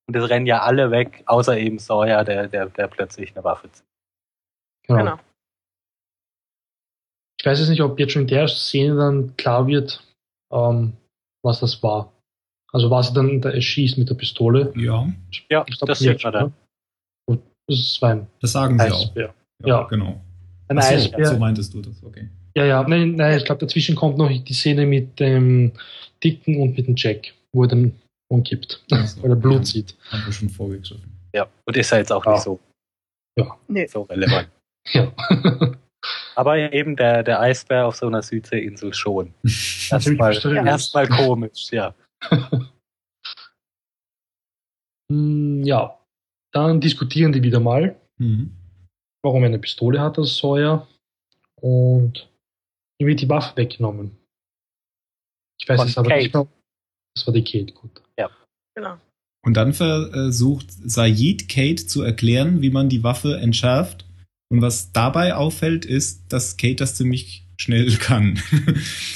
und 0.08 0.16
es 0.16 0.28
rennen 0.30 0.46
ja 0.46 0.62
alle 0.62 0.90
weg, 0.90 1.22
außer 1.26 1.58
eben 1.58 1.78
Sawyer, 1.78 2.24
der, 2.24 2.48
der, 2.48 2.66
der 2.66 2.88
plötzlich 2.88 3.32
eine 3.36 3.44
Waffe 3.44 3.70
zieht. 3.70 3.84
Genau. 4.96 5.10
Genau. 5.16 5.22
Ich 7.38 7.46
weiß 7.46 7.58
jetzt 7.58 7.68
nicht, 7.70 7.80
ob 7.82 7.98
jetzt 7.98 8.12
schon 8.12 8.22
in 8.22 8.28
der 8.28 8.48
Szene 8.48 8.96
dann 8.96 9.36
klar 9.36 9.66
wird, 9.66 10.02
ähm, 10.52 10.92
was 11.42 11.60
das 11.60 11.82
war. 11.82 12.12
Also 12.72 12.90
was 12.90 13.08
er 13.10 13.14
dann 13.14 13.40
da 13.40 13.50
erschießt 13.50 13.98
mit 13.98 14.08
der 14.10 14.14
Pistole. 14.14 14.72
Ja, 14.76 15.08
Ja, 15.50 15.64
Ich 15.68 15.78
glaub, 15.78 15.88
das 15.88 15.98
sieht 15.98 16.08
man 16.10 16.18
schon, 16.18 16.32
dann. 16.32 16.52
das 17.66 17.78
ist 17.78 18.02
ein 18.04 18.26
das 18.40 18.52
sagen 18.52 18.78
sie 18.78 18.90
auch. 18.92 19.00
Eisbär. 19.06 19.34
Ja, 19.62 19.66
Ja. 19.66 19.82
genau. 19.88 20.20
Ein 20.68 20.78
Ach 20.78 20.82
so, 20.82 20.94
Eisbär. 20.94 21.24
so 21.26 21.38
meintest 21.38 21.74
du 21.74 21.80
das, 21.82 22.02
okay. 22.04 22.28
Ja, 22.56 22.64
ja, 22.64 22.82
nein, 22.86 23.14
nein, 23.16 23.38
ich 23.38 23.44
glaube, 23.44 23.60
dazwischen 23.64 23.96
kommt 23.96 24.18
noch 24.18 24.28
die 24.28 24.52
Szene 24.54 24.84
mit 24.86 25.18
dem 25.18 25.72
Dicken 26.22 26.60
und 26.60 26.76
mit 26.76 26.86
dem 26.86 26.94
Jack, 26.96 27.32
wo 27.52 27.62
er 27.64 27.68
dann 27.68 27.98
umkippt, 28.28 28.84
Ach 28.92 29.06
so, 29.06 29.22
weil 29.22 29.30
er 29.30 29.36
Blut 29.36 29.58
ja. 29.60 29.64
sieht. 29.64 29.96
Haben 30.10 30.26
wir 30.26 30.32
schon 30.32 30.48
vorgegriffen. 30.50 31.10
Ja, 31.34 31.48
und 31.66 31.76
ist 31.76 31.90
ja 31.90 31.98
jetzt 31.98 32.12
auch 32.12 32.24
Ja. 32.26 32.32
nicht 32.32 32.42
so, 32.42 32.60
Nee. 33.68 33.86
so 33.86 34.02
relevant. 34.02 34.48
Ja. 34.88 35.12
Aber 36.34 36.56
eben 36.72 36.96
der, 36.96 37.22
der 37.22 37.40
Eisbär 37.40 37.86
auf 37.86 37.96
so 37.96 38.06
einer 38.06 38.22
Südseeinsel 38.22 38.94
schon. 38.94 39.34
Erstmal 39.90 40.34
erstmal 40.66 41.08
komisch, 41.08 41.70
ja. 41.70 41.94
Hm, 45.10 45.64
ja, 45.64 45.98
dann 46.52 46.80
diskutieren 46.80 47.32
die 47.32 47.42
wieder 47.42 47.58
mal, 47.60 48.00
Mhm. 48.18 48.54
warum 49.22 49.42
er 49.42 49.48
eine 49.48 49.58
Pistole 49.58 50.00
hat, 50.00 50.18
das 50.18 50.36
Sawyer. 50.36 50.86
Und 51.60 52.30
ihm 52.98 53.06
wird 53.08 53.20
die 53.20 53.28
Waffe 53.28 53.56
weggenommen. 53.56 54.16
Ich 55.60 55.68
weiß 55.68 55.80
Von 55.80 55.88
es 55.88 55.98
aber 55.98 56.08
Kate. 56.10 56.22
nicht 56.22 56.34
mehr. 56.34 56.46
Das 57.16 57.26
war 57.26 57.34
die 57.34 57.42
Kate, 57.44 57.72
gut. 57.72 58.02
Genau. 58.76 58.98
Und 59.44 59.54
dann 59.54 59.72
versucht 59.72 60.70
Said 60.70 61.48
Kate 61.48 61.84
zu 61.86 62.02
erklären, 62.02 62.62
wie 62.62 62.70
man 62.70 62.88
die 62.88 63.02
Waffe 63.02 63.36
entschärft. 63.38 64.04
Und 64.50 64.62
was 64.62 64.92
dabei 64.92 65.34
auffällt, 65.36 65.84
ist, 65.84 66.24
dass 66.32 66.56
Kate 66.56 66.74
das 66.76 66.96
ziemlich 66.96 67.46
schnell 67.56 67.90
kann. 68.00 68.38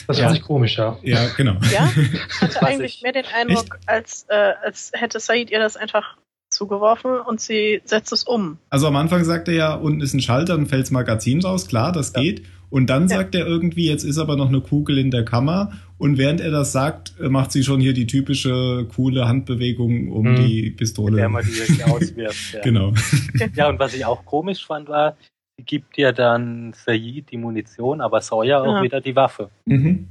Das 0.07 0.19
Ja. 0.19 0.27
fand 0.27 0.37
ich 0.39 0.43
komisch, 0.45 0.79
ja. 0.79 0.97
ja, 1.03 1.27
genau. 1.37 1.57
Ja? 1.73 1.91
Ich 1.97 2.41
hatte 2.41 2.63
eigentlich 2.63 2.97
ich- 2.99 3.03
mehr 3.03 3.13
den 3.13 3.25
Eindruck, 3.27 3.79
als, 3.87 4.27
äh, 4.29 4.53
als 4.65 4.93
hätte 4.95 5.19
Said 5.19 5.51
ihr 5.51 5.59
das 5.59 5.77
einfach 5.77 6.17
zugeworfen 6.51 7.19
und 7.19 7.41
sie 7.41 7.81
setzt 7.85 8.13
es 8.13 8.23
um. 8.23 8.59
Also 8.71 8.87
am 8.87 8.95
Anfang 8.95 9.25
sagt 9.25 9.49
er 9.49 9.55
ja, 9.55 9.75
unten 9.75 10.01
ist 10.01 10.15
ein 10.15 10.21
Schalter, 10.21 10.57
dann 10.57 10.67
fällt 10.67 10.85
das 10.85 10.93
Magazin 10.93 11.43
raus, 11.43 11.67
klar, 11.67 11.91
das 11.91 12.13
Ja. 12.15 12.23
geht. 12.23 12.45
Und 12.71 12.87
dann 12.87 13.09
Ja. 13.09 13.17
sagt 13.19 13.35
er 13.35 13.45
irgendwie, 13.47 13.89
jetzt 13.89 14.05
ist 14.05 14.19
aber 14.19 14.37
noch 14.37 14.49
eine 14.49 14.61
Kugel 14.61 14.99
in 14.99 15.11
der 15.11 15.25
Kammer. 15.25 15.73
Und 15.99 16.19
während 16.19 16.41
er 16.41 16.51
das 16.51 16.73
sagt, 16.73 17.15
äh, 17.21 17.29
macht 17.29 17.53
sie 17.53 17.63
schon 17.63 17.81
hier 17.81 17.93
die 17.95 18.07
typische 18.07 18.87
coole 18.95 19.29
Handbewegung 19.29 20.11
um 20.11 20.33
Mhm. 20.33 20.37
die 20.47 20.71
Pistole. 20.71 21.17
Der 21.17 21.29
man 21.29 21.45
die 21.45 21.83
auswirft. 21.85 22.15
Ja. 22.55 22.61
Genau. 22.63 22.93
ja, 23.55 23.69
und 23.69 23.79
was 23.79 23.95
ich 23.95 24.05
auch 24.05 24.25
komisch 24.25 24.67
fand, 24.67 24.89
war, 24.89 25.17
sie 25.57 25.65
gibt 25.65 25.97
ja 25.97 26.13
dann 26.13 26.73
Said 26.75 27.31
die 27.31 27.37
Munition, 27.37 28.01
aber 28.01 28.21
Sawyer 28.21 28.63
auch 28.63 28.77
Ja. 28.77 28.83
wieder 28.83 29.01
die 29.01 29.15
Waffe. 29.17 29.51
Mhm. 29.67 30.09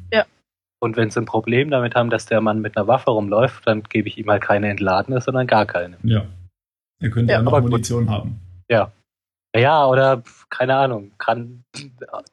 Und 0.82 0.98
wenn 0.98 1.10
sie 1.10 1.22
ein 1.22 1.26
Problem 1.26 1.70
damit 1.70 1.96
haben, 1.96 2.10
dass 2.10 2.26
der 2.26 2.42
Mann 2.42 2.60
mit 2.60 2.76
einer 2.76 2.88
Waffe 2.88 3.12
rumläuft, 3.12 3.66
dann 3.66 3.84
gebe 3.84 4.10
ich 4.10 4.18
ihm 4.18 4.30
halt 4.30 4.42
keine 4.44 4.70
entladene, 4.70 5.22
sondern 5.22 5.48
gar 5.48 5.66
keine. 5.66 5.96
Ja. 6.04 6.26
Er 7.02 7.10
könnte 7.10 7.32
ja, 7.32 7.40
Ja, 7.40 7.44
noch 7.44 7.54
aber 7.54 7.62
gut. 7.62 7.72
Munition 7.72 8.10
haben. 8.10 8.40
Ja, 9.56 9.86
oder 9.86 10.18
pf, 10.24 10.50
keine 10.50 10.76
Ahnung, 10.76 11.12
kann 11.20 11.64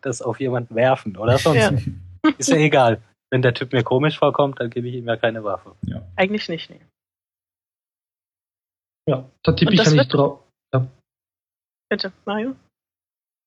das 0.00 0.22
auf 0.22 0.40
jemanden 0.40 0.74
werfen 0.74 1.16
oder 1.16 1.36
sonst. 1.38 1.58
Ja. 1.58 1.72
Ist 2.38 2.48
ja 2.48 2.56
egal. 2.56 3.00
Wenn 3.30 3.42
der 3.42 3.54
Typ 3.54 3.72
mir 3.72 3.82
komisch 3.82 4.18
vorkommt, 4.18 4.60
dann 4.60 4.70
gebe 4.70 4.88
ich 4.88 4.94
ihm 4.94 5.06
ja 5.06 5.16
keine 5.16 5.44
Waffe. 5.44 5.76
Ja. 5.86 6.02
Eigentlich 6.16 6.48
nicht, 6.48 6.70
nee. 6.70 6.80
Ja, 9.08 9.28
da 9.42 9.52
tippe 9.52 9.72
ich 9.74 9.84
ja 9.84 9.90
nicht 9.90 10.12
drauf. 10.12 10.40
Bitte, 11.88 12.12
Mario? 12.24 12.54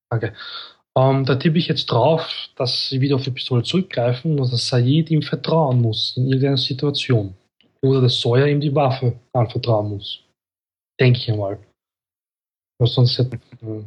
Danke. 0.10 0.36
Ähm, 0.98 1.26
da 1.26 1.36
tippe 1.36 1.58
ich 1.58 1.68
jetzt 1.68 1.86
drauf, 1.86 2.50
dass 2.56 2.90
sie 2.90 3.02
wieder 3.02 3.16
auf 3.16 3.24
die 3.24 3.32
Pistole 3.32 3.64
zurückgreifen 3.64 4.40
und 4.40 4.52
dass 4.52 4.68
Said 4.68 5.10
ihm 5.10 5.22
vertrauen 5.22 5.82
muss 5.82 6.18
in 6.18 6.28
irgendeiner 6.28 6.58
Situation. 6.58 7.36
Oder 7.82 8.02
dass 8.02 8.20
Sawyer 8.20 8.48
ihm 8.48 8.62
die 8.62 8.76
Waffe 8.76 9.20
anvertrauen 9.34 9.90
muss. 9.90 10.24
Denke 11.00 11.20
ich 11.20 11.32
einmal. 11.32 11.60
Weil 12.78 12.88
sonst 12.88 13.18
hätte 13.18 13.38
äh, 13.62 13.84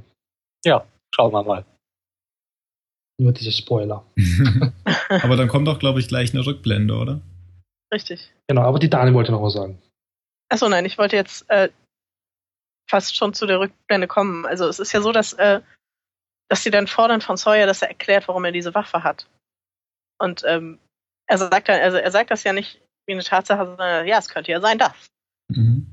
Schauen 1.14 1.32
wir 1.32 1.42
mal. 1.42 1.64
Nur 3.18 3.32
diese 3.32 3.52
Spoiler. 3.52 4.04
Aber 5.22 5.36
dann 5.36 5.48
kommt 5.48 5.68
doch, 5.68 5.78
glaube 5.78 6.00
ich, 6.00 6.08
gleich 6.08 6.32
eine 6.34 6.44
Rückblende, 6.44 6.94
oder? 6.94 7.20
Richtig. 7.92 8.32
Genau, 8.48 8.62
aber 8.62 8.78
die 8.78 8.90
Dani 8.90 9.14
wollte 9.14 9.32
noch 9.32 9.42
was 9.42 9.52
sagen. 9.52 9.80
Achso, 10.48 10.68
nein, 10.68 10.84
ich 10.84 10.98
wollte 10.98 11.16
jetzt 11.16 11.48
äh, 11.50 11.70
fast 12.88 13.16
schon 13.16 13.34
zu 13.34 13.46
der 13.46 13.60
Rückblende 13.60 14.06
kommen. 14.06 14.46
Also 14.46 14.66
es 14.68 14.78
ist 14.78 14.92
ja 14.92 15.00
so, 15.00 15.12
dass, 15.12 15.32
äh, 15.34 15.60
dass 16.48 16.62
sie 16.62 16.70
dann 16.70 16.86
fordern 16.86 17.20
von 17.20 17.36
Sawyer, 17.36 17.66
dass 17.66 17.82
er 17.82 17.88
erklärt, 17.88 18.28
warum 18.28 18.44
er 18.44 18.52
diese 18.52 18.74
Waffe 18.74 19.02
hat. 19.02 19.28
Und 20.18 20.42
ähm, 20.46 20.78
er 21.28 21.38
sagt 21.38 21.68
dann, 21.68 21.80
also 21.80 21.96
er 21.96 22.10
sagt 22.10 22.30
das 22.30 22.44
ja 22.44 22.52
nicht 22.52 22.80
wie 23.06 23.12
eine 23.12 23.22
Tatsache, 23.22 23.66
sondern 23.66 24.06
ja, 24.06 24.18
es 24.18 24.28
könnte 24.28 24.50
ja 24.50 24.60
sein, 24.60 24.78
dass. 24.78 25.08
Mhm. 25.48 25.86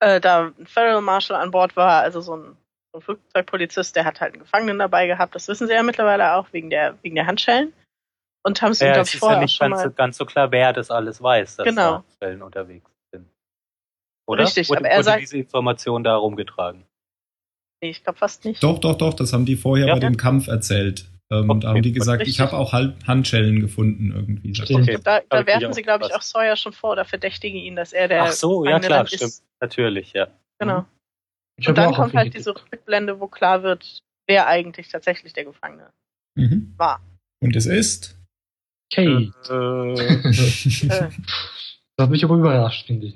Äh, 0.00 0.20
da 0.20 0.46
ein 0.46 0.66
Federal 0.66 1.02
Marshal 1.02 1.40
an 1.40 1.50
Bord 1.50 1.76
war, 1.76 2.02
also 2.02 2.20
so 2.20 2.36
ein, 2.36 2.42
so 2.42 2.50
ein 2.52 2.56
Flugzeugpolizist, 2.98 3.94
der 3.94 4.04
hat 4.04 4.20
halt 4.20 4.32
einen 4.34 4.42
Gefangenen 4.42 4.78
dabei 4.78 5.06
gehabt, 5.06 5.34
das 5.34 5.46
wissen 5.48 5.66
sie 5.68 5.74
ja 5.74 5.82
mittlerweile 5.82 6.34
auch, 6.34 6.52
wegen 6.52 6.70
der, 6.70 6.96
wegen 7.02 7.14
der 7.14 7.26
Handschellen. 7.26 7.72
Und 8.42 8.62
haben 8.62 8.72
es 8.72 8.80
ihm, 8.80 8.86
Ja, 8.86 8.92
glaube 8.94 9.02
es 9.02 9.08
ich, 9.10 9.14
ist 9.14 9.20
vorher 9.20 9.36
ja 9.36 9.38
auch 9.38 9.42
nicht 9.42 9.54
schon 9.56 9.70
ganz, 9.70 9.82
so- 9.82 9.88
mal. 9.88 9.94
ganz 9.94 10.16
so 10.16 10.24
klar, 10.26 10.50
wer 10.50 10.72
das 10.72 10.90
alles 10.90 11.22
weiß, 11.22 11.56
dass 11.56 11.64
Genau. 11.66 11.98
da 11.98 12.04
Stellen 12.16 12.42
unterwegs 12.42 12.90
sind. 13.12 13.28
Oder? 14.26 14.44
Richtig, 14.44 14.68
wurde, 14.70 14.80
aber 14.80 14.88
er 14.88 14.96
wurde 14.98 15.04
sagt- 15.04 15.20
diese 15.22 15.36
Information 15.38 16.02
da 16.04 16.16
rumgetragen. 16.16 16.84
Nee, 17.82 17.90
ich 17.90 18.02
glaube 18.02 18.18
fast 18.18 18.44
nicht. 18.44 18.62
Doch, 18.62 18.78
doch, 18.78 18.96
doch, 18.96 19.14
das 19.14 19.32
haben 19.32 19.44
die 19.46 19.56
vorher 19.56 19.86
Ja. 19.88 19.94
bei 19.94 20.00
dem 20.00 20.16
Kampf 20.16 20.48
erzählt. 20.48 21.06
Ähm, 21.32 21.48
Okay, 21.48 21.60
da 21.60 21.68
haben 21.68 21.82
die 21.82 21.92
gesagt, 21.92 22.20
richtig. 22.22 22.34
ich 22.36 22.40
habe 22.40 22.54
auch 22.56 22.72
Halb- 22.72 23.06
Handschellen 23.06 23.60
gefunden 23.60 24.10
irgendwie. 24.10 24.52
Okay. 24.60 24.98
Da, 25.04 25.20
da 25.28 25.46
werfen 25.46 25.72
sie, 25.72 25.82
glaube 25.82 26.06
ich, 26.06 26.14
auch. 26.14 26.22
Sawyer 26.22 26.56
schon 26.56 26.72
vor 26.72 26.90
oder 26.92 27.04
verdächtigen 27.04 27.60
ihn, 27.60 27.76
dass 27.76 27.92
er 27.92 28.08
der 28.08 28.24
Ach 28.24 28.32
so, 28.32 28.64
ja 28.64 28.80
klar, 28.80 28.98
dann 28.98 29.06
stimmt. 29.06 29.22
ist. 29.22 29.44
Natürlich, 29.60 30.12
ja. 30.12 30.26
Genau. 30.58 30.84
Ich 31.60 31.68
Und 31.68 31.76
dann 31.78 31.92
kommt 31.92 32.14
halt 32.14 32.32
diese. 32.34 32.54
Rückblende, 32.54 33.20
wo 33.20 33.28
klar 33.28 33.62
wird, 33.62 34.02
wer 34.26 34.46
eigentlich 34.46 34.88
tatsächlich 34.88 35.32
der 35.34 35.44
Gefangene 35.44 35.92
Mhm. 36.36 36.74
war. 36.76 37.00
Und 37.42 37.54
es 37.56 37.66
ist. 37.66 38.18
Kate. 38.92 39.32
Äh, 39.48 39.92
Äh, 39.92 41.10
Das 41.96 42.04
hat 42.06 42.10
mich 42.10 42.24
aber 42.24 42.36
überrascht, 42.36 42.86
finde 42.86 43.08
ich. 43.08 43.14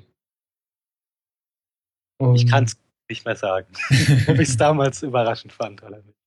ich 2.35 2.43
Ähm, 2.43 2.47
kann 2.47 2.63
es 2.65 2.77
nicht 3.09 3.25
mehr 3.25 3.35
sagen, 3.35 3.67
ob 4.27 4.35
ich 4.39 4.49
es 4.49 4.57
damals 4.57 5.01
überraschend 5.01 5.51
fand 5.53 5.81
oder 5.81 6.01
nicht. 6.03 6.17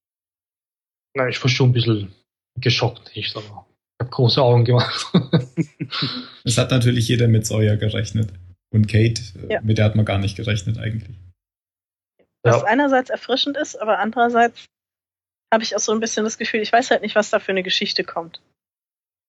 Nein, 1.14 1.28
ich 1.30 1.40
war 1.42 1.48
schon 1.48 1.70
ein 1.70 1.72
bisschen 1.72 2.12
geschockt, 2.60 3.14
nicht, 3.14 3.36
aber 3.36 3.44
ich 3.46 4.00
habe 4.04 4.10
große 4.10 4.42
Augen 4.42 4.64
gemacht. 4.64 5.06
Es 6.44 6.58
hat 6.58 6.70
natürlich 6.72 7.06
jeder 7.08 7.28
mit 7.28 7.46
Sawyer 7.46 7.76
gerechnet. 7.76 8.32
Und 8.70 8.86
Kate, 8.88 9.22
Ja. 9.48 9.60
mit 9.62 9.78
der 9.78 9.84
hat 9.86 9.94
man 9.96 10.04
gar 10.04 10.18
nicht 10.18 10.36
gerechnet 10.36 10.78
eigentlich. 10.78 11.16
Was 12.48 12.62
Ja. 12.62 12.68
einerseits 12.68 13.10
erfrischend 13.10 13.56
ist, 13.56 13.76
aber 13.76 13.98
andererseits 13.98 14.66
habe 15.52 15.62
ich 15.62 15.74
auch 15.74 15.80
so 15.80 15.92
ein 15.92 16.00
bisschen 16.00 16.24
das 16.24 16.38
Gefühl, 16.38 16.60
ich 16.60 16.72
weiß 16.72 16.90
halt 16.90 17.02
nicht, 17.02 17.14
was 17.14 17.30
da 17.30 17.38
für 17.38 17.52
eine 17.52 17.62
Geschichte 17.62 18.04
kommt. 18.04 18.40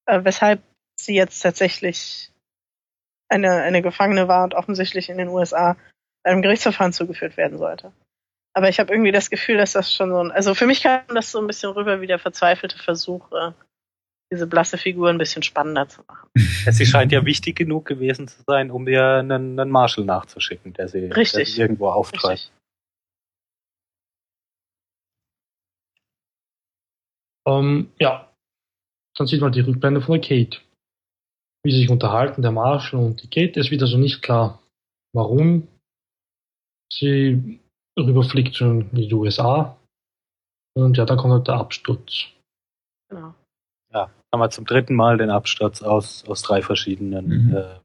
Äh, 0.06 0.24
weshalb 0.24 0.62
sie 1.00 1.16
jetzt 1.16 1.40
tatsächlich 1.40 2.32
eine, 3.30 3.62
eine 3.62 3.82
Gefangene 3.82 4.28
war 4.28 4.44
und 4.44 4.54
offensichtlich 4.54 5.10
in 5.10 5.18
den 5.18 5.30
USA 5.30 5.78
einem 6.24 6.42
Gerichtsverfahren 6.42 6.94
zugeführt 6.94 7.38
werden 7.38 7.58
sollte. 7.58 7.94
Aber 8.54 8.68
ich 8.70 8.80
habe 8.80 8.92
irgendwie 8.92 9.12
das 9.12 9.30
Gefühl, 9.30 9.58
dass 9.58 9.74
das 9.74 9.94
schon 9.94 10.10
so 10.10 10.22
ein, 10.22 10.32
also 10.32 10.56
für 10.56 10.66
mich 10.66 10.82
kam 10.84 11.02
das 11.10 11.32
so 11.32 11.40
ein 11.40 11.48
bisschen 11.48 11.72
rüber 11.72 12.02
wie 12.02 12.08
der 12.08 12.20
verzweifelte 12.20 12.78
Versuch, 12.78 13.32
äh, 13.32 13.52
diese 14.32 14.48
blasse 14.48 14.78
Figur 14.78 15.10
ein 15.10 15.18
bisschen 15.18 15.44
spannender 15.44 15.88
zu 15.88 16.02
machen. 16.08 16.30
Sie 16.36 16.86
scheint 16.86 17.12
ja 17.12 17.26
wichtig 17.26 17.56
genug 17.56 17.86
gewesen 17.86 18.28
zu 18.28 18.42
sein, 18.46 18.70
um 18.72 18.88
ihr 18.88 19.04
einen, 19.04 19.60
einen 19.60 19.72
Marshall 19.72 20.06
nachzuschicken, 20.06 20.74
der 20.74 20.88
sie, 20.88 21.06
Richtig. 21.06 21.46
Der 21.46 21.46
sie 21.46 21.62
irgendwo 21.62 21.90
auftreibt. 21.90 22.34
Richtig. 22.34 22.52
Ähm, 27.50 27.92
ja, 28.00 28.32
dann 29.18 29.28
sieht 29.28 29.42
man 29.42 29.52
die 29.52 29.62
Rückblende 29.62 30.02
von 30.02 30.20
der 30.20 30.22
Kate. 30.22 30.60
Wie 31.64 31.72
sie 31.72 31.80
sich 31.80 31.90
unterhalten, 31.90 32.42
der 32.42 32.52
Marshall 32.52 33.00
und 33.00 33.22
die 33.22 33.28
Kate. 33.28 33.60
Es 33.60 33.68
ist 33.68 33.72
wieder 33.72 33.88
so 33.88 33.98
nicht 33.98 34.22
klar, 34.22 34.62
warum 35.14 35.68
sie 36.92 37.60
rüberfliegt 37.98 38.56
schon 38.56 38.90
in 38.92 38.96
die 38.96 39.14
USA. 39.14 39.78
Und 40.76 40.98
ja, 40.98 41.06
dann 41.06 41.18
kommt 41.18 41.34
halt 41.34 41.48
der 41.48 41.56
Absturz. 41.56 42.28
Genau. 43.10 43.34
Ja, 43.92 44.10
haben 44.32 44.40
wir 44.40 44.50
zum 44.52 44.66
dritten 44.66 44.96
Mal 44.96 45.18
den 45.18 45.32
Absturz 45.32 45.82
aus, 45.82 46.24
aus 46.28 46.44
drei 46.44 46.62
verschiedenen 46.62 47.48
Mhm. 47.48 47.56
äh, 47.56 47.80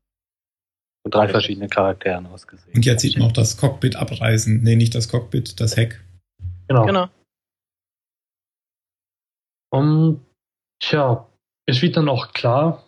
von 1.02 1.10
drei 1.10 1.28
verschiedenen 1.28 1.68
Charakteren 1.68 2.26
ausgesehen. 2.26 2.74
Und 2.74 2.84
jetzt 2.84 3.02
sieht 3.02 3.18
man 3.18 3.28
auch 3.28 3.32
das 3.32 3.56
Cockpit 3.56 3.96
abreißen. 3.96 4.62
Nee, 4.62 4.76
nicht 4.76 4.94
das 4.94 5.08
Cockpit, 5.08 5.60
das 5.60 5.76
Heck. 5.76 6.02
Genau. 6.68 6.86
Genau. 6.86 7.08
Und 9.74 10.24
tja, 10.80 11.28
es 11.66 11.82
wird 11.82 11.96
dann 11.96 12.08
auch 12.08 12.32
klar, 12.32 12.84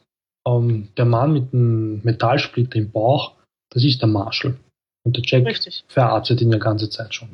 ähm, 0.46 0.88
der 0.96 1.04
Mann 1.04 1.32
mit 1.32 1.52
dem 1.52 2.00
Metallsplitter 2.04 2.76
im 2.76 2.92
Bauch, 2.92 3.34
das 3.72 3.82
ist 3.82 4.00
der 4.00 4.08
Marshall. 4.08 4.56
Und 5.04 5.16
der 5.16 5.24
Jack 5.26 5.46
Richtig. 5.46 5.84
verarztet 5.88 6.40
ihn 6.40 6.52
ja 6.52 6.58
ganze 6.58 6.88
Zeit 6.88 7.12
schon. 7.12 7.28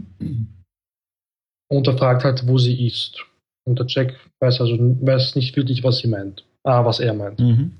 Und 1.70 1.86
er 1.86 1.98
fragt 1.98 2.24
halt, 2.24 2.46
wo 2.46 2.56
sie 2.56 2.86
ist. 2.86 3.24
Und 3.66 3.78
der 3.78 3.86
Jack 3.86 4.18
weiß 4.40 4.60
also 4.62 4.76
weiß 4.78 5.36
nicht 5.36 5.54
wirklich, 5.54 5.84
was 5.84 5.98
sie 5.98 6.08
meint. 6.08 6.46
Ah, 6.64 6.84
was 6.84 7.00
er 7.00 7.12
meint. 7.12 7.38
Mhm. 7.38 7.76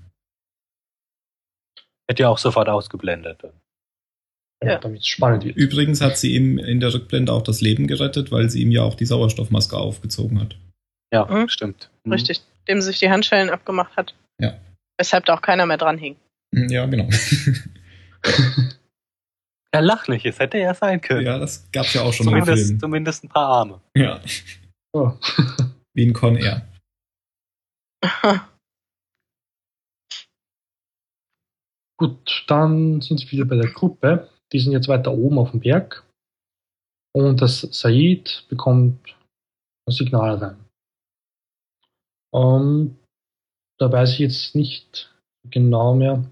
Hätte 2.09 2.25
ja 2.25 2.29
auch 2.29 2.39
sofort 2.39 2.69
ausgeblendet. 2.69 3.43
Ja. 4.63 4.79
Damit 4.79 5.01
es 5.01 5.07
spannend 5.07 5.45
wird. 5.45 5.57
Übrigens 5.57 6.03
hat 6.03 6.19
sie 6.19 6.37
ihm 6.37 6.59
in 6.59 6.81
der 6.81 6.93
Rückblende 6.93 7.33
auch 7.33 7.43
das 7.43 7.63
Leben 7.63 7.87
gerettet, 7.87 8.31
weil 8.31 8.51
sie 8.51 8.61
ihm 8.61 8.71
ja 8.71 8.83
auch 8.83 8.95
die 8.95 9.07
Sauerstoffmaske 9.07 9.77
aufgezogen 9.77 10.41
hat. 10.41 10.57
Ja, 11.13 11.27
Mhm. 11.27 11.49
stimmt. 11.49 11.91
Mhm. 12.05 12.13
Richtig. 12.13 12.41
Dem 12.69 12.81
sie 12.81 12.87
sich 12.89 12.99
die 13.01 13.11
Handschellen 13.11 13.51
abgemacht 13.51 13.97
hat. 13.97 14.15
Ja. 14.41 14.59
Weshalb 14.99 15.27
da 15.27 15.35
auch 15.35 15.43
keiner 15.43 15.67
mehr 15.67 15.77
dran 15.79 15.99
hing. 15.99 16.17
Ja, 16.55 16.87
genau. 16.87 17.09
Ja, 19.75 19.81
lach 19.81 20.07
nicht, 20.07 20.27
es 20.27 20.39
hätte 20.39 20.59
ja 20.59 20.75
sein 20.75 21.01
können. 21.01 21.25
ja, 21.25 21.39
das 21.39 21.67
gab's 21.73 21.95
ja 21.95 22.03
auch 22.03 22.13
schon 22.13 22.27
im 22.27 22.33
zumindest, 22.45 22.67
Film. 22.67 22.79
zumindest 22.81 23.25
ein 23.25 23.31
paar 23.31 23.47
Arme. 23.49 23.81
Ja, 23.97 24.21
Oh. 24.95 25.13
wie 25.95 26.03
in 26.03 26.13
Con 26.13 26.37
Air. 26.37 26.69
Gut, 31.99 32.45
dann 32.49 33.01
sind 33.01 33.21
sie 33.21 33.31
wieder 33.31 33.45
bei 33.45 33.57
der 33.57 33.71
Gruppe. 33.71 34.29
Die 34.53 34.59
sind 34.61 34.73
jetzt 34.73 34.89
weiter 34.89 35.13
oben 35.13 35.39
auf 35.39 35.53
dem 35.53 35.61
Berg. 35.61 36.05
Und 37.15 37.41
das 37.41 37.61
Said 37.61 38.45
bekommt 38.49 39.17
ein 39.89 39.93
Signal 39.93 40.35
rein. 40.37 40.62
Ähm, 42.35 42.97
da 43.79 43.91
weiß 43.91 44.13
ich 44.15 44.19
jetzt 44.21 44.55
nicht 44.55 45.15
genau 45.51 45.95
mehr, 45.95 46.25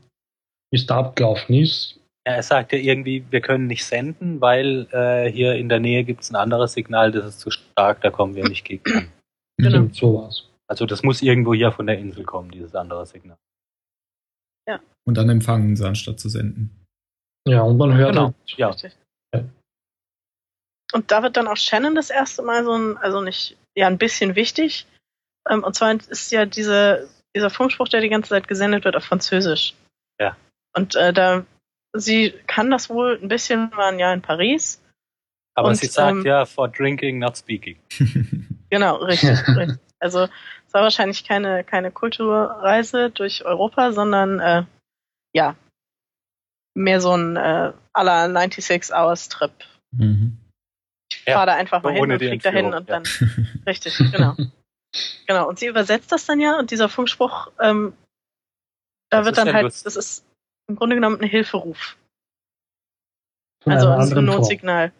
wie 0.70 0.76
es 0.78 0.86
da 0.86 0.98
abgelaufen 0.98 1.54
ist. 1.54 1.98
Ja, 2.26 2.34
er 2.34 2.42
sagt 2.42 2.72
ja 2.72 2.78
irgendwie, 2.78 3.24
wir 3.30 3.40
können 3.40 3.66
nicht 3.66 3.84
senden, 3.84 4.40
weil 4.40 4.86
äh, 4.92 5.30
hier 5.30 5.54
in 5.54 5.68
der 5.68 5.80
Nähe 5.80 6.04
gibt 6.04 6.22
es 6.22 6.30
ein 6.30 6.36
anderes 6.36 6.74
Signal, 6.74 7.12
das 7.12 7.26
ist 7.26 7.40
zu 7.40 7.50
stark, 7.50 8.02
da 8.02 8.10
kommen 8.10 8.34
wir 8.34 8.48
nicht 8.48 8.64
gegen. 8.64 8.82
Genau. 9.56 9.70
Stimmt, 9.70 9.94
so 9.94 10.14
war's. 10.22 10.48
Also 10.68 10.86
das 10.86 11.02
muss 11.02 11.22
irgendwo 11.22 11.54
hier 11.54 11.72
von 11.72 11.86
der 11.86 11.98
Insel 11.98 12.24
kommen, 12.24 12.50
dieses 12.50 12.74
andere 12.74 13.04
Signal. 13.06 13.36
Und 15.06 15.16
dann 15.16 15.28
empfangen 15.28 15.74
sie, 15.76 15.86
anstatt 15.86 16.20
zu 16.20 16.28
senden. 16.28 16.70
Ja, 17.48 17.62
und 17.62 17.78
man 17.78 17.96
hört 17.96 18.10
Genau. 18.10 18.26
halt, 18.26 18.34
Ja, 18.56 18.68
Richtig. 18.68 18.96
Ja. 19.34 19.44
Und 20.92 21.10
da 21.10 21.22
wird 21.22 21.36
dann 21.36 21.48
auch 21.48 21.56
Shannon 21.56 21.94
das 21.94 22.10
erste 22.10 22.42
Mal 22.42 22.64
so 22.64 22.74
ein, 22.74 22.96
also 22.98 23.20
nicht, 23.20 23.56
ja, 23.74 23.86
ein 23.86 23.98
bisschen 23.98 24.36
wichtig. 24.36 24.86
Ähm, 25.50 25.64
und 25.64 25.74
zwar 25.74 25.92
ist 25.92 26.30
ja 26.32 26.46
diese, 26.46 27.08
dieser 27.34 27.50
Funkspruch, 27.50 27.88
der 27.88 28.00
die 28.00 28.08
ganze 28.08 28.30
Zeit 28.30 28.48
gesendet 28.48 28.84
wird, 28.84 28.96
auf 28.96 29.04
Französisch. 29.04 29.74
Ja. 30.20 30.36
Und 30.74 30.94
äh, 30.94 31.12
da, 31.12 31.44
sie 31.92 32.32
kann 32.46 32.70
das 32.70 32.88
wohl 32.88 33.18
ein 33.20 33.28
bisschen, 33.28 33.72
waren 33.72 33.98
ja 33.98 34.12
in 34.12 34.22
Paris. 34.22 34.80
aber 35.54 35.68
Und, 35.68 35.74
sie 35.76 35.86
sagt 35.86 36.18
ähm, 36.18 36.24
ja, 36.24 36.46
for 36.46 36.68
drinking, 36.68 37.18
not 37.18 37.36
speaking. 37.36 37.76
Genau, 38.70 38.96
richtig. 38.98 39.30
richtig. 39.48 39.78
Also 39.98 40.28
es 40.66 40.74
war 40.74 40.82
wahrscheinlich 40.82 41.24
keine, 41.24 41.64
keine 41.64 41.90
Kulturreise 41.90 43.10
durch 43.10 43.44
Europa, 43.44 43.92
sondern 43.92 44.38
äh, 44.38 44.64
ja, 45.34 45.56
mehr 46.74 47.00
so 47.00 47.16
ein 47.16 47.36
äh, 47.36 47.72
aller 47.92 48.30
96 48.30 48.94
Hours 48.94 49.28
Trip. 49.28 49.50
Mhm. 49.90 50.38
Ich 51.12 51.26
Ja, 51.26 51.34
fahre 51.34 51.46
da 51.46 51.54
einfach 51.54 51.82
mal 51.82 51.92
hin 51.92 52.02
ohne 52.02 52.14
und 52.14 52.22
die 52.22 52.28
flieg 52.28 52.42
da 52.42 52.50
hin 52.50 52.66
und 52.66 52.88
ja. 52.88 53.00
dann 53.00 53.02
Richtig, 53.66 53.98
genau. 53.98 54.36
genau. 55.26 55.48
Und 55.48 55.58
sie 55.58 55.66
übersetzt 55.66 56.12
das 56.12 56.26
dann 56.26 56.40
ja 56.40 56.58
und 56.58 56.70
dieser 56.70 56.88
Funkspruch 56.88 57.50
ähm, 57.60 57.94
Da 59.10 59.18
Das 59.18 59.26
wird 59.26 59.38
dann 59.38 59.48
ja 59.48 59.54
halt, 59.54 59.64
lustig. 59.64 59.84
das 59.84 59.96
ist 59.96 60.24
im 60.68 60.76
Grunde 60.76 60.96
genommen 60.96 61.20
ein 61.20 61.28
Hilferuf. 61.28 61.96
Von 63.62 63.72
also 63.72 63.88
ein. 63.88 64.24
Notsignal. 64.24 64.92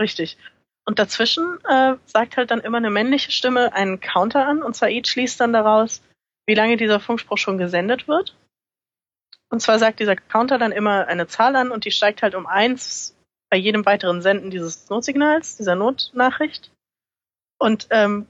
Richtig. 0.00 0.36
Und 0.84 0.98
dazwischen 0.98 1.58
äh, 1.68 1.96
sagt 2.04 2.36
halt 2.36 2.50
dann 2.50 2.60
immer 2.60 2.76
eine 2.78 2.90
männliche 2.90 3.32
Stimme 3.32 3.72
einen 3.72 3.98
Counter 3.98 4.46
an 4.46 4.62
und 4.62 4.76
Said 4.76 5.08
schließt 5.08 5.40
dann 5.40 5.52
daraus, 5.52 6.00
wie 6.46 6.54
lange 6.54 6.76
dieser 6.76 7.00
Funkspruch 7.00 7.38
schon 7.38 7.58
gesendet 7.58 8.06
wird. 8.06 8.36
Und 9.48 9.60
zwar 9.60 9.78
sagt 9.78 10.00
dieser 10.00 10.16
Counter 10.16 10.58
dann 10.58 10.72
immer 10.72 11.06
eine 11.08 11.26
Zahl 11.26 11.56
an 11.56 11.72
und 11.72 11.84
die 11.84 11.90
steigt 11.90 12.22
halt 12.22 12.34
um 12.34 12.46
eins 12.46 13.16
bei 13.50 13.56
jedem 13.56 13.84
weiteren 13.86 14.22
Senden 14.22 14.50
dieses 14.50 14.88
Notsignals, 14.88 15.56
dieser 15.56 15.74
Notnachricht. 15.74 16.70
Und 17.58 17.88
ähm, 17.90 18.26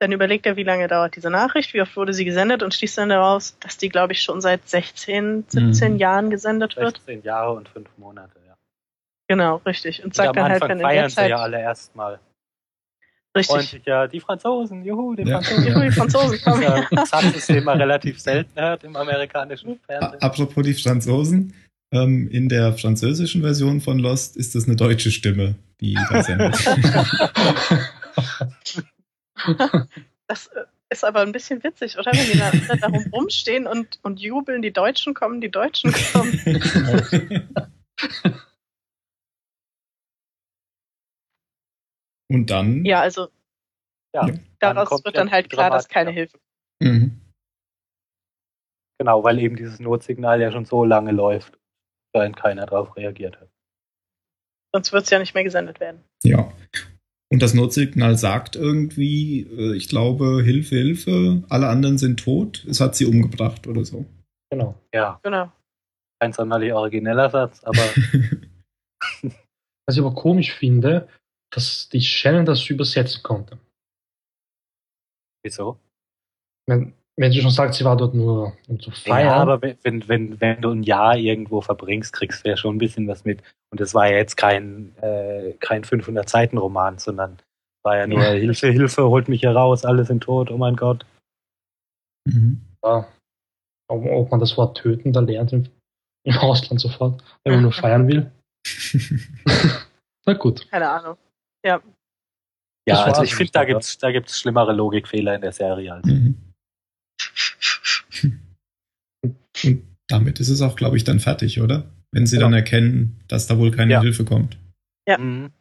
dann 0.00 0.12
überlegt 0.12 0.46
er, 0.46 0.56
wie 0.56 0.62
lange 0.64 0.88
dauert 0.88 1.14
diese 1.14 1.30
Nachricht, 1.30 1.74
wie 1.74 1.82
oft 1.82 1.94
wurde 1.96 2.14
sie 2.14 2.24
gesendet 2.24 2.62
und 2.62 2.72
schließt 2.74 2.98
dann 2.98 3.10
daraus, 3.10 3.56
dass 3.60 3.76
die, 3.76 3.90
glaube 3.90 4.14
ich, 4.14 4.22
schon 4.22 4.40
seit 4.40 4.66
16, 4.68 5.44
17 5.48 5.92
Mhm. 5.92 5.98
Jahren 5.98 6.30
gesendet 6.30 6.76
wird. 6.76 6.96
16 6.96 7.22
Jahre 7.22 7.52
und 7.52 7.68
5 7.68 7.86
Monate, 7.98 8.32
ja. 8.46 8.56
Genau, 9.28 9.56
richtig. 9.66 10.02
Und 10.02 10.14
sagt 10.14 10.36
dann 10.36 10.48
halt, 10.50 10.62
wenn 10.62 10.70
in 10.72 10.78
der 10.78 10.86
feiern 10.88 11.08
sie 11.10 11.14
Zeit. 11.16 11.30
ja 11.30 11.36
alle 11.38 11.60
erstmal. 11.60 12.18
Richtig. 13.36 13.70
sich 13.70 13.82
ja, 13.84 14.08
die 14.08 14.18
Franzosen, 14.20 14.84
juhu, 14.84 15.14
die 15.14 15.22
Ja. 15.22 15.40
Franzosen. 15.40 15.66
Juhu, 15.68 15.80
die 15.82 15.92
Franzosen 15.92 16.40
kommen. 16.44 16.62
Ja, 16.62 16.74
ein 16.90 17.06
Satz 17.06 17.36
ist 17.36 17.48
den 17.48 17.62
man 17.62 17.78
relativ 17.78 18.18
selten 18.18 18.58
hört 18.58 18.82
im 18.82 18.96
amerikanischen 18.96 19.78
Fernsehen. 19.86 20.20
Apropos 20.22 20.64
die 20.64 20.74
Franzosen, 20.74 21.54
ähm, 21.92 22.26
in 22.28 22.48
der 22.48 22.72
französischen 22.72 23.42
Version 23.42 23.80
von 23.82 23.98
Lost 24.00 24.36
ist 24.36 24.54
das 24.56 24.64
eine 24.66 24.74
deutsche 24.76 25.10
Stimme, 25.12 25.54
die 25.80 25.94
da 26.10 26.22
sendet. 26.24 26.56
Das 30.26 30.46
äh, 30.48 30.64
ist 30.90 31.04
aber 31.04 31.22
ein 31.22 31.32
bisschen 31.32 31.64
witzig, 31.64 31.98
oder? 31.98 32.12
Wenn 32.12 32.30
die 32.30 32.38
da 32.38 32.76
darum 32.76 33.04
rumstehen 33.12 33.66
und, 33.66 33.98
und 34.04 34.20
jubeln, 34.20 34.62
die 34.62 34.72
Deutschen 34.72 35.12
kommen, 35.12 35.40
die 35.40 35.50
Deutschen 35.50 35.92
kommen. 36.12 36.40
Und 42.30 42.48
dann? 42.48 42.84
Ja, 42.84 43.00
also 43.00 43.28
Ja, 44.14 44.26
dann 44.26 44.40
daraus 44.60 45.04
wird 45.04 45.16
dann 45.16 45.32
halt 45.32 45.50
klar, 45.50 45.70
dass 45.70 45.88
keine 45.88 46.10
ja. 46.10 46.14
Hilfe. 46.14 46.38
Mhm. 46.80 47.20
Genau, 48.98 49.24
weil 49.24 49.38
eben 49.40 49.56
dieses 49.56 49.80
Notsignal 49.80 50.40
ja 50.40 50.52
schon 50.52 50.64
so 50.64 50.84
lange 50.84 51.10
läuft, 51.10 51.58
da 52.12 52.28
keiner 52.30 52.66
drauf 52.66 52.96
reagiert 52.96 53.40
hat. 53.40 53.48
Sonst 54.72 54.92
wird 54.92 55.04
es 55.04 55.10
ja 55.10 55.18
nicht 55.18 55.34
mehr 55.34 55.42
gesendet 55.42 55.80
werden. 55.80 56.04
Ja. 56.22 56.52
Und 57.32 57.42
das 57.42 57.54
Notsignal 57.54 58.16
sagt 58.18 58.56
irgendwie, 58.56 59.42
äh, 59.42 59.76
ich 59.76 59.88
glaube, 59.88 60.42
Hilfe, 60.42 60.74
Hilfe, 60.76 61.44
alle 61.48 61.68
anderen 61.68 61.96
sind 61.96 62.18
tot, 62.20 62.64
es 62.68 62.80
hat 62.80 62.96
sie 62.96 63.06
umgebracht 63.06 63.66
oder 63.68 63.84
so. 63.84 64.04
Genau. 64.50 64.74
Ja, 64.92 65.20
Genau. 65.22 65.52
kein 66.20 66.32
sonderlich 66.32 66.72
origineller 66.72 67.30
Satz, 67.30 67.62
aber 67.62 67.78
Was 69.86 69.96
ich 69.96 70.00
aber 70.00 70.14
komisch 70.14 70.52
finde, 70.52 71.08
dass 71.52 71.88
die 71.88 72.00
Shannon 72.00 72.44
das 72.46 72.68
übersetzen 72.68 73.22
konnte. 73.22 73.58
wieso? 75.44 75.80
Wenn 77.20 77.32
sie 77.32 77.42
schon 77.42 77.50
sagt, 77.50 77.74
sie 77.74 77.84
war 77.84 77.96
dort 77.96 78.14
nur 78.14 78.56
um 78.66 78.80
zu 78.80 78.90
feiern. 78.90 79.26
Ja, 79.26 79.36
aber 79.36 79.60
wenn, 79.60 80.08
wenn, 80.08 80.40
wenn, 80.40 80.62
du 80.62 80.70
ein 80.70 80.82
Jahr 80.82 81.16
irgendwo 81.16 81.60
verbringst, 81.60 82.12
kriegst 82.14 82.44
du 82.44 82.48
ja 82.48 82.56
schon 82.56 82.76
ein 82.76 82.78
bisschen 82.78 83.06
was 83.08 83.24
mit. 83.24 83.42
Und 83.70 83.80
es 83.80 83.92
war 83.94 84.10
ja 84.10 84.16
jetzt 84.16 84.36
kein, 84.36 84.96
äh, 85.02 85.52
kein 85.60 85.84
500-Seiten-Roman, 85.84 86.98
sondern 86.98 87.38
war 87.84 87.98
ja 87.98 88.06
nur 88.06 88.22
Ja. 88.22 88.30
Hilfe, 88.30 88.68
Hilfe, 88.68 89.08
holt 89.08 89.28
mich 89.28 89.40
hier 89.40 89.52
raus, 89.52 89.84
alle 89.84 90.04
sind 90.04 90.22
tot, 90.22 90.50
oh 90.50 90.56
mein 90.56 90.76
Gott. 90.76 91.04
Mhm. 92.26 92.62
Ja. 92.82 93.06
Ob, 93.88 94.04
ob 94.06 94.30
man 94.30 94.40
das 94.40 94.56
Wort 94.56 94.78
töten 94.78 95.12
da 95.12 95.20
lernt 95.20 95.52
im, 95.52 95.68
im 96.24 96.36
Ausland 96.38 96.80
sofort, 96.80 97.22
wenn 97.44 97.54
man 97.54 97.62
nur 97.62 97.72
feiern 97.72 98.08
will. 98.08 98.30
Na 100.26 100.32
gut. 100.32 100.68
Keine 100.70 100.88
Ahnung. 100.88 101.16
Ja, 101.66 101.80
Das 102.86 103.00
also 103.00 103.22
ich 103.24 103.34
finde, 103.34 103.52
da 103.52 103.60
aber- 103.60 103.66
gibt's 103.68 103.98
da 103.98 104.10
gibt's 104.10 104.40
schlimmere 104.40 104.72
Logikfehler 104.72 105.34
in 105.34 105.42
der 105.42 105.52
Serie. 105.52 105.92
Als 105.94 106.06
Mhm. 106.06 106.46
Und 109.22 109.36
damit 110.10 110.40
ist 110.40 110.48
es 110.48 110.60
auch, 110.62 110.76
glaube 110.76 110.96
ich, 110.96 111.04
dann 111.04 111.20
fertig, 111.20 111.60
oder? 111.60 111.90
Wenn 112.12 112.26
sie 112.26 112.38
dann 112.38 112.50
Genau. 112.50 112.58
erkennen, 112.58 113.20
dass 113.28 113.46
da 113.46 113.58
wohl 113.58 113.70
keine 113.70 113.92
Ja. 113.94 114.00
Hilfe 114.00 114.24
kommt. 114.24 114.58
Ja. 115.08 115.18
Mhm. 115.18 115.52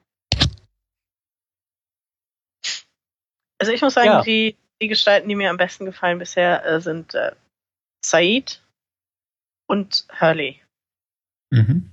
Also 3.59 3.71
ich 3.73 3.81
muss 3.81 3.93
sagen, 3.93 4.07
Ja. 4.07 4.21
die, 4.21 4.55
die 4.81 4.87
Gestalten, 4.87 5.27
die 5.29 5.35
mir 5.35 5.49
am 5.49 5.57
besten 5.57 5.85
gefallen 5.85 6.17
bisher, 6.19 6.65
äh, 6.65 6.79
sind 6.81 7.13
äh, 7.13 7.33
Said 8.03 8.63
und 9.67 10.07
Hurley. 10.19 10.61
Mhm. 11.51 11.89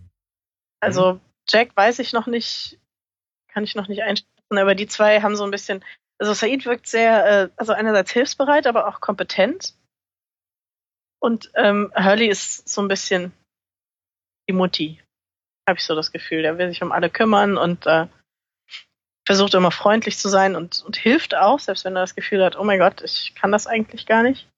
Also 0.80 1.20
Jack 1.48 1.76
weiß 1.76 1.98
ich 1.98 2.12
noch 2.12 2.26
nicht, 2.26 2.78
kann 3.48 3.64
ich 3.64 3.74
noch 3.74 3.88
nicht 3.88 4.02
einschätzen, 4.02 4.28
aber 4.50 4.74
die 4.74 4.86
zwei 4.86 5.20
haben 5.22 5.36
so 5.36 5.44
ein 5.44 5.50
bisschen, 5.50 5.84
also 6.18 6.32
Said 6.34 6.64
wirkt 6.66 6.86
sehr, 6.86 7.26
äh, 7.26 7.48
also 7.56 7.72
einerseits 7.72 8.12
hilfsbereit, 8.12 8.66
aber 8.66 8.86
auch 8.86 9.00
kompetent. 9.00 9.74
Und 11.26 11.50
ähm, 11.56 11.92
Hurley 11.96 12.28
ist 12.28 12.68
so 12.68 12.80
ein 12.80 12.86
bisschen 12.86 13.32
die 14.48 14.52
Mutti, 14.52 15.02
habe 15.68 15.76
ich 15.76 15.84
so 15.84 15.96
das 15.96 16.12
Gefühl. 16.12 16.42
Der 16.42 16.56
will 16.56 16.68
sich 16.68 16.84
um 16.84 16.92
alle 16.92 17.10
kümmern 17.10 17.58
und 17.58 17.84
äh, 17.84 18.06
versucht 19.26 19.54
immer 19.54 19.72
freundlich 19.72 20.18
zu 20.18 20.28
sein 20.28 20.54
und, 20.54 20.84
und 20.84 20.96
hilft 20.96 21.34
auch, 21.34 21.58
selbst 21.58 21.84
wenn 21.84 21.96
er 21.96 22.02
das 22.02 22.14
Gefühl 22.14 22.44
hat, 22.44 22.54
oh 22.54 22.62
mein 22.62 22.78
Gott, 22.78 23.02
ich 23.02 23.34
kann 23.34 23.50
das 23.50 23.66
eigentlich 23.66 24.06
gar 24.06 24.22
nicht. 24.22 24.48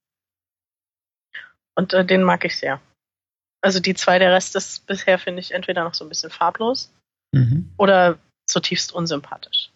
Und 1.75 1.93
äh, 1.93 2.05
den 2.05 2.21
mag 2.21 2.45
ich 2.45 2.59
sehr. 2.59 2.79
Also 3.61 3.79
die 3.79 3.95
zwei, 3.95 4.19
der 4.19 4.31
Rest 4.31 4.55
ist 4.55 4.85
bisher, 4.85 5.17
finde 5.17 5.39
ich, 5.39 5.55
entweder 5.55 5.83
noch 5.83 5.95
so 5.95 6.05
ein 6.05 6.09
bisschen 6.09 6.29
farblos 6.29 6.93
Mhm. 7.33 7.73
oder 7.77 8.19
zutiefst 8.47 8.93
unsympathisch. 8.93 9.71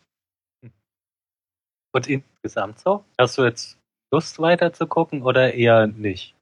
Und 1.91 2.07
insgesamt 2.07 2.79
so? 2.79 3.03
Hast 3.19 3.39
du 3.39 3.45
jetzt 3.45 3.79
Lust 4.11 4.37
weiter 4.37 4.73
zu 4.73 4.85
gucken 4.85 5.23
oder 5.23 5.55
eher 5.55 5.87
nicht? 5.87 6.35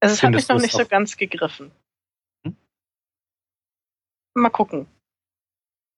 Also 0.00 0.14
es 0.14 0.22
hat 0.22 0.30
mich 0.32 0.48
noch 0.48 0.60
nicht 0.60 0.72
so 0.72 0.86
ganz 0.86 1.16
gegriffen. 1.16 1.70
Hm? 2.46 2.56
Mal 4.34 4.50
gucken. 4.50 4.86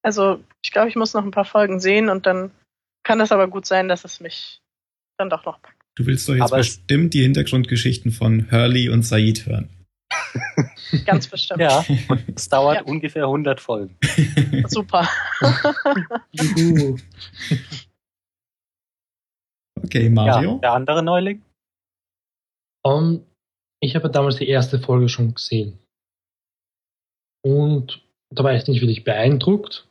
Also 0.03 0.43
ich 0.65 0.73
glaube, 0.73 0.89
ich 0.89 0.97
muss 0.97 1.13
noch 1.15 1.25
ein 1.25 1.31
paar 1.31 1.45
Folgen 1.45 1.81
sehen 1.81 2.09
und 2.09 2.25
dann 2.27 2.51
kann 3.05 3.21
es 3.21 3.33
aber 3.33 3.49
gut 3.49 3.67
sein, 3.67 3.89
dass 3.89 4.05
es 4.05 4.21
mich 4.21 4.61
dann 5.19 5.29
doch 5.31 5.45
noch 5.45 5.61
packt. 5.61 5.77
Du 5.97 6.07
willst 6.07 6.27
doch 6.29 6.35
jetzt 6.35 6.45
Aber 6.45 6.59
es- 6.61 6.79
bestimmt 6.79 7.13
die 7.13 7.23
Hintergrundgeschichten 7.23 8.11
von 8.13 8.51
Hurley 8.51 8.89
und 8.89 9.03
Said 9.03 9.45
hören. 9.47 9.69
Ganz 11.07 11.29
bestimmt. 11.29 11.61
Ja, 11.61 11.85
und 12.09 12.25
es 12.37 12.49
dauert 12.49 12.77
Ja. 12.79 12.83
ungefähr 12.85 13.25
100 13.25 13.61
Folgen. 13.61 13.97
Super. 14.69 15.07
Juhu. 16.33 16.97
Okay, 19.83 20.05
Ja, 20.05 20.11
Mario. 20.11 20.59
der 20.59 20.73
andere 20.73 21.03
Neuling? 21.03 21.43
Ähm, 22.85 23.25
ich 23.81 23.97
habe 23.97 24.11
damals 24.11 24.37
die 24.37 24.49
erste 24.49 24.79
Folge 24.79 25.09
schon 25.09 25.35
gesehen. 25.35 25.79
Und 27.43 28.03
da 28.31 28.45
war 28.45 28.55
ich 28.55 28.67
nicht 28.67 28.81
wirklich 28.81 29.05
beeindruckt. 29.05 29.87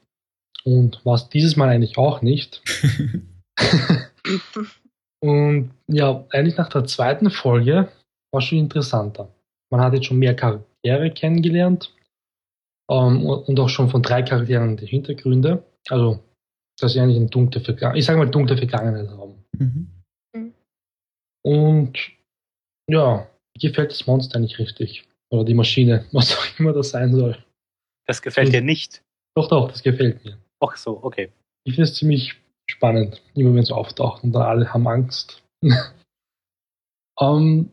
Und 0.66 1.04
war 1.06 1.16
es 1.16 1.30
dieses 1.30 1.56
Mal 1.56 1.70
eigentlich 1.70 1.98
auch 1.98 2.22
nicht. 2.22 2.62
Und 5.22 5.72
ja, 5.88 6.26
eigentlich 6.32 6.58
nach 6.58 6.70
der 6.70 6.86
zweiten 6.86 7.30
Folge 7.30 7.92
war 8.32 8.42
schon 8.42 8.60
interessanter. 8.60 9.34
Man 9.72 9.82
hat 9.82 9.94
jetzt 9.94 10.06
schon 10.06 10.20
mehr 10.20 10.36
Charaktere 10.36 11.12
kennengelernt 11.12 11.94
ähm, 12.90 13.26
und 13.26 13.60
auch 13.60 13.70
schon 13.70 13.90
von 13.90 14.02
drei 14.02 14.24
Charakteren 14.24 14.78
die 14.78 14.86
Hintergründe. 14.86 15.64
Also, 15.90 16.20
dass 16.80 16.94
sie 16.94 17.00
eigentlich 17.00 17.18
eine 17.18 17.30
dunkle 17.30 17.62
Vergangenheit, 17.62 18.00
ich 18.00 18.06
sage 18.06 18.20
mal 18.20 18.30
dunkle 18.30 18.58
Vergangenheit 18.58 19.10
haben. 19.10 19.46
Mhm. 19.58 20.54
Und 21.44 21.98
ja, 22.90 23.29
gefällt 23.60 23.92
das 23.92 24.08
Monster 24.08 24.38
eigentlich 24.38 24.60
richtig. 24.60 25.08
Oder 25.30 25.44
die 25.44 25.54
Maschine, 25.54 26.06
was 26.12 26.38
auch 26.38 26.60
immer 26.60 26.74
das 26.74 26.90
sein 26.90 27.14
soll. 27.14 27.44
Das 28.08 28.22
gefällt 28.22 28.54
dir 28.54 28.62
nicht. 28.62 29.04
Doch, 29.36 29.48
doch, 29.48 29.70
das 29.70 29.84
gefällt 29.84 30.24
mir. 30.26 30.38
Ach 30.60 30.76
so, 30.76 31.04
okay. 31.04 31.32
Ich 31.64 31.76
finde 31.76 31.90
es 31.90 31.96
ziemlich 31.96 32.36
spannend, 32.70 33.22
immer 33.36 33.54
wenn 33.54 33.64
es 33.64 33.72
auftaucht 33.72 34.24
und 34.24 34.32
dann 34.32 34.42
alle 34.44 34.74
haben 34.74 34.88
Angst. 34.88 35.44
ähm, 37.20 37.72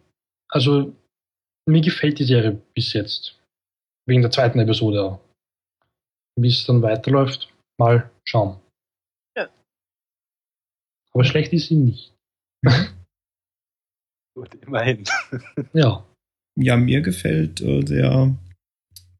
also, 0.48 0.94
mir 1.66 1.80
gefällt 1.80 2.18
die 2.18 2.24
Serie 2.24 2.60
bis 2.74 2.92
jetzt. 2.92 3.38
Wegen 4.06 4.22
der 4.22 4.30
zweiten 4.30 4.60
Episode 4.60 5.02
auch. 5.02 5.20
Wie 6.38 6.48
es 6.48 6.64
dann 6.66 6.82
weiterläuft, 6.82 7.52
mal 7.78 8.10
schauen. 8.24 8.60
Ja. 9.36 9.48
Aber 11.12 11.24
schlecht 11.24 11.52
ist 11.52 11.68
sie 11.68 11.76
nicht. 11.76 12.12
Gut, 14.36 14.50
immerhin. 14.66 15.04
Ja. 15.72 16.04
Ja, 16.58 16.76
mir 16.76 17.00
gefällt 17.00 17.60
äh, 17.60 17.80
der, 17.80 18.36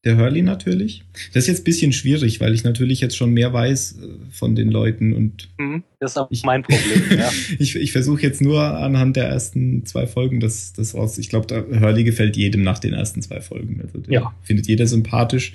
der 0.05 0.17
Hurley 0.19 0.43
natürlich. 0.43 1.05
Das 1.33 1.45
ist 1.45 1.49
jetzt 1.49 1.61
ein 1.61 1.65
bisschen 1.65 1.93
schwierig, 1.93 2.41
weil 2.41 2.55
ich 2.55 2.65
natürlich 2.65 3.01
jetzt 3.01 3.17
schon 3.17 3.33
mehr 3.33 3.53
weiß 3.53 3.99
äh, 3.99 4.09
von 4.31 4.55
den 4.55 4.71
Leuten 4.71 5.15
und. 5.15 5.49
Mhm, 5.59 5.85
das 6.01 6.13
ist 6.13 6.19
auch 6.19 6.31
ich, 6.31 6.45
mein 6.45 6.63
Problem, 6.63 7.03
ja. 7.19 7.31
ich 7.59 7.77
ich 7.77 7.93
versuche 7.93 8.23
jetzt 8.23 8.41
nur 8.43 8.63
anhand 8.63 9.17
der 9.17 9.29
ersten 9.29 9.85
zwei 9.87 10.07
Folgen 10.07 10.41
das, 10.41 10.75
das 10.75 10.95
raus. 10.95 11.19
Ich 11.19 11.31
glaube, 11.31 11.67
Hurley 11.81 12.05
gefällt 12.05 12.37
jedem 12.37 12.63
nach 12.63 12.79
den 12.79 12.93
ersten 12.93 13.23
zwei 13.23 13.41
Folgen. 13.41 13.81
Also 13.83 14.01
ja. 14.11 14.35
findet 14.43 14.67
jeder 14.67 14.87
sympathisch. 14.87 15.55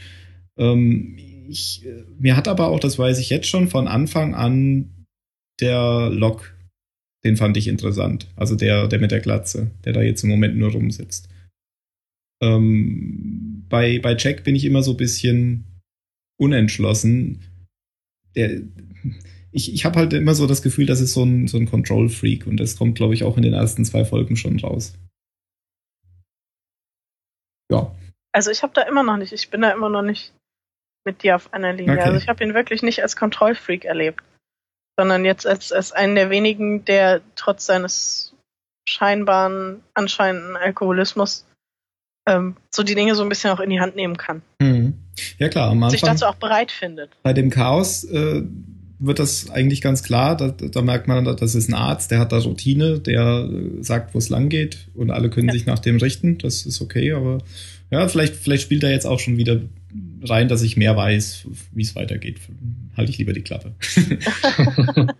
Ähm, 0.57 1.17
ich, 1.47 1.85
äh, 1.85 2.03
mir 2.19 2.35
hat 2.35 2.47
aber 2.47 2.69
auch, 2.69 2.79
das 2.79 2.97
weiß 2.97 3.19
ich 3.19 3.29
jetzt 3.29 3.47
schon, 3.47 3.67
von 3.67 3.87
Anfang 3.87 4.33
an 4.33 5.05
der 5.59 6.09
Lok, 6.11 6.53
den 7.23 7.37
fand 7.37 7.57
ich 7.57 7.67
interessant. 7.67 8.27
Also 8.35 8.55
der, 8.55 8.87
der 8.87 8.99
mit 8.99 9.11
der 9.11 9.19
Glatze, 9.19 9.71
der 9.85 9.93
da 9.93 10.01
jetzt 10.01 10.23
im 10.23 10.29
Moment 10.29 10.57
nur 10.57 10.71
rumsitzt. 10.71 11.29
Ähm, 12.41 13.65
bei, 13.69 13.99
bei 13.99 14.15
Jack 14.17 14.43
bin 14.43 14.55
ich 14.55 14.65
immer 14.65 14.81
so 14.83 14.91
ein 14.91 14.97
bisschen 14.97 15.65
unentschlossen. 16.39 17.41
Der, 18.35 18.61
ich 19.51 19.73
ich 19.73 19.85
habe 19.85 19.99
halt 19.99 20.13
immer 20.13 20.33
so 20.33 20.47
das 20.47 20.61
Gefühl, 20.61 20.85
das 20.85 21.01
ist 21.01 21.13
so 21.13 21.23
ein, 21.23 21.47
so 21.47 21.57
ein 21.57 21.67
Control-Freak 21.69 22.47
und 22.47 22.57
das 22.57 22.77
kommt, 22.77 22.95
glaube 22.95 23.13
ich, 23.13 23.23
auch 23.23 23.37
in 23.37 23.43
den 23.43 23.53
ersten 23.53 23.85
zwei 23.85 24.05
Folgen 24.05 24.35
schon 24.35 24.59
raus. 24.59 24.97
Ja. 27.71 27.95
Also 28.33 28.49
ich 28.49 28.63
habe 28.63 28.73
da 28.73 28.83
immer 28.83 29.03
noch 29.03 29.17
nicht, 29.17 29.33
ich 29.33 29.49
bin 29.49 29.61
da 29.61 29.71
immer 29.71 29.89
noch 29.89 30.01
nicht 30.01 30.33
mit 31.05 31.23
dir 31.23 31.35
auf 31.35 31.53
einer 31.53 31.73
Linie. 31.73 31.93
Okay. 31.93 32.03
Also 32.03 32.17
ich 32.17 32.27
habe 32.27 32.43
ihn 32.43 32.53
wirklich 32.53 32.81
nicht 32.81 33.01
als 33.01 33.15
Kontrollfreak 33.15 33.85
erlebt, 33.85 34.23
sondern 34.97 35.25
jetzt 35.25 35.47
als, 35.47 35.71
als 35.71 35.91
einen 35.91 36.15
der 36.15 36.29
wenigen, 36.29 36.85
der 36.85 37.21
trotz 37.35 37.65
seines 37.65 38.33
scheinbaren, 38.87 39.81
anscheinenden 39.93 40.55
Alkoholismus 40.55 41.45
ähm, 42.27 42.55
so 42.69 42.83
die 42.83 42.95
Dinge 42.95 43.15
so 43.15 43.23
ein 43.23 43.29
bisschen 43.29 43.51
auch 43.51 43.59
in 43.59 43.69
die 43.69 43.79
Hand 43.79 43.95
nehmen 43.95 44.17
kann. 44.17 44.41
Mhm. 44.59 44.93
Ja 45.37 45.49
klar, 45.49 45.71
am 45.71 45.83
Anfang. 45.83 45.91
Sich 45.91 46.01
dazu 46.01 46.25
auch 46.25 46.35
bereit 46.35 46.71
findet. 46.71 47.09
Bei 47.23 47.33
dem 47.33 47.49
Chaos 47.49 48.03
äh, 48.03 48.43
wird 48.99 49.19
das 49.19 49.49
eigentlich 49.49 49.81
ganz 49.81 50.03
klar. 50.03 50.37
Da, 50.37 50.49
da, 50.49 50.81
merkt 50.81 51.07
man, 51.07 51.25
das 51.25 51.55
ist 51.55 51.69
ein 51.69 51.73
Arzt, 51.73 52.11
der 52.11 52.19
hat 52.19 52.31
da 52.31 52.37
Routine, 52.37 52.99
der 52.99 53.49
äh, 53.49 53.83
sagt, 53.83 54.13
wo 54.13 54.19
es 54.19 54.29
lang 54.29 54.49
geht 54.49 54.87
und 54.93 55.11
alle 55.11 55.29
können 55.29 55.47
ja. 55.47 55.53
sich 55.53 55.65
nach 55.65 55.79
dem 55.79 55.97
richten. 55.97 56.37
Das 56.37 56.65
ist 56.65 56.81
okay, 56.81 57.13
aber 57.13 57.39
ja, 57.89 58.07
vielleicht, 58.07 58.35
vielleicht 58.35 58.63
spielt 58.63 58.83
er 58.83 58.91
jetzt 58.91 59.05
auch 59.05 59.19
schon 59.19 59.37
wieder 59.37 59.59
rein, 60.23 60.47
dass 60.47 60.61
ich 60.61 60.77
mehr 60.77 60.95
weiß, 60.95 61.47
wie 61.71 61.81
es 61.81 61.95
weitergeht. 61.95 62.39
Halte 62.95 63.11
ich 63.11 63.17
lieber 63.17 63.33
die 63.33 63.43
Klappe. 63.43 63.75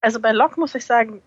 also 0.00 0.20
bei 0.20 0.32
Locke 0.32 0.60
muss 0.60 0.74
ich 0.74 0.84
sagen, 0.84 1.22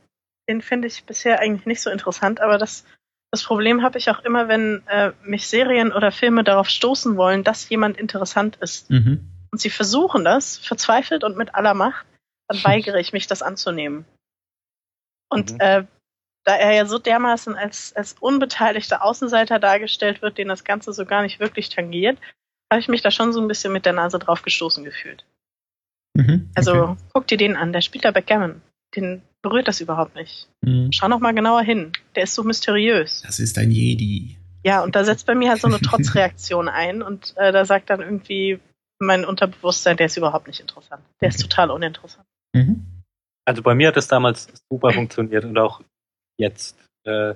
den 0.47 0.61
finde 0.61 0.87
ich 0.87 1.03
bisher 1.03 1.39
eigentlich 1.39 1.65
nicht 1.65 1.81
so 1.81 1.89
interessant, 1.89 2.41
aber 2.41 2.57
das, 2.57 2.85
das 3.31 3.43
Problem 3.43 3.83
habe 3.83 3.97
ich 3.97 4.09
auch 4.09 4.19
immer, 4.19 4.47
wenn 4.47 4.83
äh, 4.87 5.11
mich 5.23 5.47
Serien 5.47 5.91
oder 5.91 6.11
Filme 6.11 6.43
darauf 6.43 6.69
stoßen 6.69 7.17
wollen, 7.17 7.43
dass 7.43 7.69
jemand 7.69 7.97
interessant 7.97 8.57
ist. 8.57 8.89
Mhm. 8.89 9.29
Und 9.51 9.59
sie 9.59 9.69
versuchen 9.69 10.23
das, 10.23 10.57
verzweifelt 10.57 11.23
und 11.23 11.37
mit 11.37 11.55
aller 11.55 11.73
Macht, 11.73 12.05
dann 12.47 12.63
weigere 12.63 12.99
ich 12.99 13.13
mich, 13.13 13.27
das 13.27 13.41
anzunehmen. 13.41 14.05
Und 15.29 15.53
mhm. 15.53 15.59
äh, 15.59 15.83
da 16.49 16.55
er 16.55 16.73
ja 16.73 16.85
so 16.87 16.97
dermaßen 16.97 17.53
als, 17.53 17.95
als 17.95 18.15
unbeteiligter 18.19 19.03
Außenseiter 19.03 19.59
dargestellt 19.59 20.23
wird, 20.23 20.39
den 20.39 20.47
das 20.47 20.63
Ganze 20.63 20.93
so 20.93 21.05
gar 21.05 21.21
nicht 21.21 21.39
wirklich 21.39 21.69
tangiert, 21.69 22.17
habe 22.73 22.79
ich 22.79 22.87
mich 22.87 23.03
da 23.03 23.11
schon 23.11 23.33
so 23.33 23.39
ein 23.39 23.47
bisschen 23.47 23.71
mit 23.71 23.85
der 23.85 23.93
Nase 23.93 24.17
drauf 24.17 24.41
gestoßen 24.41 24.83
gefühlt. 24.83 25.25
Mhm, 26.15 26.49
also, 26.55 26.71
okay. 26.71 26.79
Also 26.79 26.97
guck 27.13 27.27
dir 27.27 27.37
den 27.37 27.55
an, 27.55 27.71
der 27.71 27.81
spielt 27.81 28.03
da 28.03 28.09
Backgammon. 28.09 28.63
Den 28.95 29.21
berührt 29.43 29.67
das 29.67 29.79
überhaupt 29.79 30.15
nicht. 30.15 30.49
Mhm. 30.61 30.91
Schau 30.91 31.07
noch 31.07 31.19
mal 31.19 31.35
genauer 31.35 31.61
hin. 31.61 31.91
Der 32.15 32.23
ist 32.23 32.33
so 32.33 32.43
mysteriös. 32.43 33.21
Das 33.21 33.39
ist 33.39 33.59
ein 33.59 33.69
Jedi. 33.69 34.35
Ja, 34.65 34.83
und 34.83 34.95
da 34.95 35.03
setzt 35.03 35.27
bei 35.27 35.35
mir 35.35 35.51
halt 35.51 35.61
so 35.61 35.67
eine 35.67 35.79
Trotzreaktion 35.79 36.67
ein 36.67 37.03
und 37.03 37.35
äh, 37.37 37.51
da 37.51 37.63
sagt 37.63 37.91
dann 37.91 38.01
irgendwie 38.01 38.59
mein 38.97 39.23
Unterbewusstsein, 39.23 39.97
der 39.97 40.07
ist 40.07 40.17
überhaupt 40.17 40.47
nicht 40.47 40.61
interessant. 40.61 41.03
Der 41.21 41.27
okay. 41.27 41.35
ist 41.35 41.41
total 41.41 41.69
uninteressant. 41.69 42.25
Mhm. 42.55 42.83
Also 43.45 43.61
bei 43.61 43.75
mir 43.75 43.89
hat 43.89 43.97
es 43.97 44.07
damals 44.07 44.47
super 44.67 44.91
funktioniert 44.91 45.45
und 45.45 45.55
auch 45.59 45.81
jetzt 46.39 46.77
äh, 47.05 47.35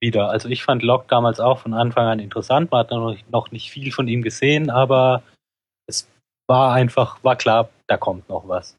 wieder. 0.00 0.30
Also 0.30 0.48
ich 0.48 0.64
fand 0.64 0.82
Locke 0.82 1.06
damals 1.08 1.40
auch 1.40 1.58
von 1.60 1.74
Anfang 1.74 2.06
an 2.06 2.18
interessant. 2.18 2.70
Man 2.70 2.80
hat 2.80 2.90
noch, 2.90 3.16
noch 3.30 3.50
nicht 3.52 3.70
viel 3.70 3.92
von 3.92 4.08
ihm 4.08 4.22
gesehen, 4.22 4.70
aber 4.70 5.22
es 5.86 6.08
war 6.48 6.72
einfach, 6.72 7.22
war 7.22 7.36
klar, 7.36 7.68
da 7.86 7.96
kommt 7.96 8.28
noch 8.28 8.48
was. 8.48 8.76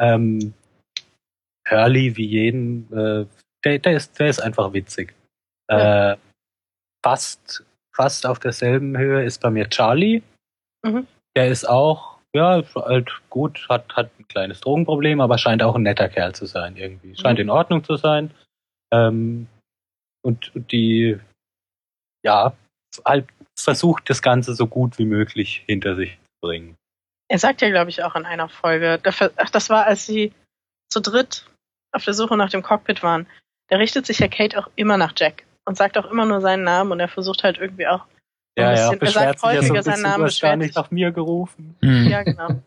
Ähm, 0.00 0.54
Hurley 1.68 2.16
wie 2.16 2.26
jeden, 2.26 2.92
äh, 2.92 3.26
der, 3.64 3.78
der, 3.78 3.96
ist, 3.96 4.18
der 4.18 4.28
ist 4.28 4.40
einfach 4.40 4.72
witzig. 4.72 5.14
Ja. 5.70 6.12
Äh, 6.12 6.16
fast, 7.04 7.64
fast 7.94 8.26
auf 8.26 8.38
derselben 8.38 8.96
Höhe 8.96 9.24
ist 9.24 9.40
bei 9.40 9.50
mir 9.50 9.68
Charlie. 9.68 10.22
Mhm. 10.84 11.06
Der 11.36 11.48
ist 11.48 11.68
auch 11.68 12.13
ja, 12.34 12.62
halt 12.74 13.22
gut, 13.30 13.66
hat, 13.68 13.94
hat 13.94 14.10
ein 14.18 14.26
kleines 14.28 14.60
Drogenproblem, 14.60 15.20
aber 15.20 15.38
scheint 15.38 15.62
auch 15.62 15.76
ein 15.76 15.82
netter 15.82 16.08
Kerl 16.08 16.34
zu 16.34 16.46
sein 16.46 16.76
irgendwie. 16.76 17.16
Scheint 17.16 17.38
mhm. 17.38 17.44
in 17.44 17.50
Ordnung 17.50 17.84
zu 17.84 17.96
sein. 17.96 18.32
Ähm, 18.92 19.46
und 20.22 20.50
die, 20.54 21.18
ja, 22.24 22.54
halt 23.04 23.26
versucht 23.58 24.10
das 24.10 24.20
Ganze 24.20 24.54
so 24.54 24.66
gut 24.66 24.98
wie 24.98 25.04
möglich 25.04 25.62
hinter 25.66 25.94
sich 25.94 26.18
zu 26.18 26.48
bringen. 26.48 26.76
Er 27.28 27.38
sagt 27.38 27.62
ja, 27.62 27.70
glaube 27.70 27.90
ich, 27.90 28.02
auch 28.02 28.16
in 28.16 28.26
einer 28.26 28.48
Folge, 28.48 29.00
ach, 29.36 29.50
das 29.50 29.70
war, 29.70 29.86
als 29.86 30.04
sie 30.04 30.32
zu 30.90 31.00
dritt 31.00 31.46
auf 31.92 32.04
der 32.04 32.14
Suche 32.14 32.36
nach 32.36 32.50
dem 32.50 32.62
Cockpit 32.62 33.02
waren. 33.02 33.26
Da 33.68 33.76
richtet 33.76 34.06
sich 34.06 34.18
ja 34.18 34.28
Kate 34.28 34.58
auch 34.58 34.68
immer 34.76 34.96
nach 34.96 35.14
Jack 35.16 35.44
und 35.64 35.76
sagt 35.76 35.96
auch 35.96 36.10
immer 36.10 36.26
nur 36.26 36.40
seinen 36.40 36.64
Namen 36.64 36.92
und 36.92 37.00
er 37.00 37.08
versucht 37.08 37.44
halt 37.44 37.58
irgendwie 37.58 37.86
auch 37.86 38.04
ja, 38.56 38.72
ja, 38.72 38.92
er 38.92 39.10
sagt 39.10 39.42
häufiger 39.42 39.82
so 39.82 39.90
seinen 39.90 40.02
Namen. 40.02 40.30
Gar 40.40 40.56
nicht 40.56 40.76
nach 40.76 40.90
mir 40.90 41.10
gerufen. 41.10 41.76
Mhm. 41.80 42.06
Ja, 42.06 42.22
genau. 42.22 42.48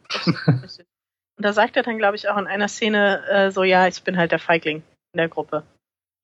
Und 1.37 1.45
da 1.45 1.53
sagt 1.53 1.77
er 1.77 1.83
dann, 1.83 1.97
glaube 1.97 2.15
ich, 2.15 2.27
auch 2.29 2.37
in 2.37 2.47
einer 2.47 2.67
Szene 2.67 3.23
äh, 3.27 3.51
so, 3.51 3.63
ja, 3.63 3.87
ich 3.87 4.01
bin 4.03 4.17
halt 4.17 4.31
der 4.31 4.39
Feigling 4.39 4.77
in 5.13 5.17
der 5.17 5.29
Gruppe. 5.29 5.63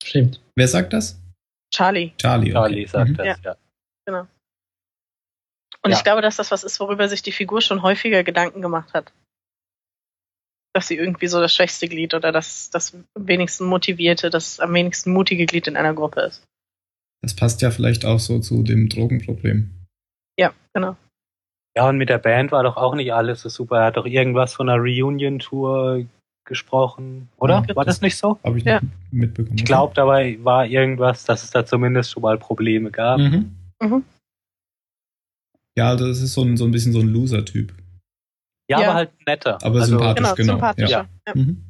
Stimmt. 0.03 0.41
Wer 0.55 0.67
sagt 0.67 0.91
das? 0.91 1.19
Charlie. 1.73 2.13
Charlie, 2.17 2.51
okay. 2.51 2.53
Charlie 2.53 2.87
sagt 2.87 3.09
mhm. 3.11 3.15
das, 3.15 3.27
ja. 3.27 3.35
ja. 3.43 3.55
Genau. 4.05 4.27
Und 5.81 5.91
ja. 5.91 5.97
ich 5.97 6.03
glaube, 6.03 6.21
dass 6.21 6.37
das 6.37 6.51
was 6.51 6.63
ist, 6.63 6.79
worüber 6.79 7.07
sich 7.07 7.21
die 7.21 7.31
Figur 7.31 7.61
schon 7.61 7.83
häufiger 7.83 8.23
Gedanken 8.23 8.61
gemacht 8.61 8.93
hat. 8.93 9.13
Dass 10.73 10.87
sie 10.87 10.97
irgendwie 10.97 11.27
so 11.27 11.39
das 11.39 11.53
schwächste 11.53 11.87
Glied 11.87 12.13
oder 12.13 12.31
das, 12.31 12.69
das 12.69 12.93
am 12.93 13.27
wenigsten 13.27 13.65
motivierte, 13.65 14.29
das 14.29 14.59
am 14.59 14.73
wenigsten 14.73 15.11
mutige 15.11 15.45
Glied 15.45 15.67
in 15.67 15.77
einer 15.77 15.93
Gruppe 15.93 16.21
ist. 16.21 16.43
Das 17.23 17.33
passt 17.33 17.61
ja 17.61 17.71
vielleicht 17.71 18.05
auch 18.05 18.19
so 18.19 18.39
zu 18.39 18.63
dem 18.63 18.89
Drogenproblem. 18.89 19.71
Ja, 20.37 20.51
genau. 20.73 20.97
Ja, 21.75 21.87
und 21.87 21.97
mit 21.97 22.09
der 22.09 22.17
Band 22.17 22.51
war 22.51 22.63
doch 22.63 22.75
auch 22.75 22.95
nicht 22.95 23.13
alles 23.13 23.41
so 23.41 23.49
super. 23.49 23.77
Er 23.77 23.85
hat 23.85 23.97
doch 23.97 24.05
irgendwas 24.05 24.53
von 24.53 24.69
einer 24.69 24.79
Reunion-Tour 24.79 26.05
gesprochen, 26.45 27.29
oder? 27.37 27.63
Ja, 27.67 27.75
war 27.77 27.85
das 27.85 28.01
nicht 28.01 28.17
so? 28.17 28.37
Habe 28.43 28.57
ich 28.57 28.65
ja. 28.65 28.81
nicht 28.81 28.93
mitbekommen. 29.11 29.57
Ich 29.57 29.63
glaube, 29.63 29.93
dabei 29.95 30.37
war 30.43 30.65
irgendwas, 30.65 31.23
dass 31.23 31.45
es 31.45 31.51
da 31.51 31.65
zumindest 31.65 32.11
schon 32.11 32.23
mal 32.23 32.37
Probleme 32.37 32.91
gab. 32.91 33.19
Mhm. 33.19 33.55
Mhm. 33.81 34.03
Ja, 35.77 35.95
das 35.95 36.19
ist 36.19 36.33
so 36.33 36.43
ein, 36.43 36.57
so 36.57 36.65
ein 36.65 36.71
bisschen 36.71 36.91
so 36.91 36.99
ein 36.99 37.07
Loser-Typ. 37.07 37.73
Ja, 38.69 38.81
ja, 38.81 38.87
aber 38.89 38.93
halt 38.95 39.11
netter. 39.25 39.57
Aber 39.63 39.79
also, 39.79 39.97
sympathisch, 39.97 40.23
genau. 40.23 40.35
genau. 40.35 40.53
Sympathisch, 40.53 40.89
ja. 40.89 41.07
ja. 41.25 41.33
Mhm. 41.33 41.63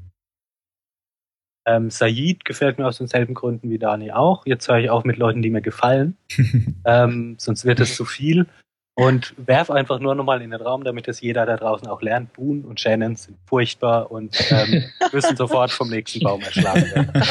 Ähm, 1.65 1.89
Said 1.89 2.45
gefällt 2.45 2.77
mir 2.77 2.87
aus 2.87 2.97
denselben 2.97 3.33
Gründen 3.33 3.69
wie 3.69 3.79
Dani 3.79 4.11
auch. 4.11 4.45
Jetzt 4.45 4.67
höre 4.67 4.79
ich 4.79 4.89
auf 4.89 5.05
mit 5.05 5.17
Leuten, 5.17 5.41
die 5.41 5.49
mir 5.49 5.61
gefallen. 5.61 6.17
ähm, 6.85 7.35
sonst 7.37 7.65
wird 7.65 7.79
es 7.79 7.95
zu 7.95 8.05
viel. 8.05 8.47
Und 8.95 9.33
werf 9.37 9.71
einfach 9.71 9.99
nur 9.99 10.13
nochmal 10.13 10.41
in 10.43 10.51
den 10.51 10.61
Raum, 10.61 10.83
damit 10.83 11.07
es 11.07 11.19
jeder 11.19 11.47
da 11.47 11.57
draußen 11.57 11.87
auch 11.87 12.03
lernt. 12.03 12.33
Boone 12.33 12.63
und 12.63 12.79
Shannon 12.79 13.15
sind 13.15 13.37
furchtbar 13.45 14.11
und 14.11 14.35
ähm, 14.51 14.83
müssen 15.11 15.35
sofort 15.35 15.71
vom 15.71 15.89
nächsten 15.89 16.19
Baum 16.19 16.41
erschlagen 16.41 16.91
werden. 16.93 17.11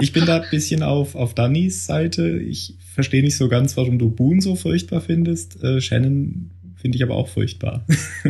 Ich 0.00 0.12
bin 0.12 0.26
da 0.26 0.42
ein 0.42 0.50
bisschen 0.50 0.82
auf, 0.82 1.14
auf 1.14 1.32
Dannys 1.34 1.86
Seite. 1.86 2.38
Ich 2.38 2.74
verstehe 2.94 3.22
nicht 3.22 3.36
so 3.36 3.48
ganz, 3.48 3.76
warum 3.78 3.98
du 3.98 4.10
Boone 4.10 4.42
so 4.42 4.54
furchtbar 4.54 5.00
findest. 5.00 5.62
Äh, 5.62 5.80
Shannon 5.80 6.50
Finde 6.86 6.98
ich 6.98 7.02
aber 7.02 7.16
auch 7.16 7.26
furchtbar. 7.26 7.84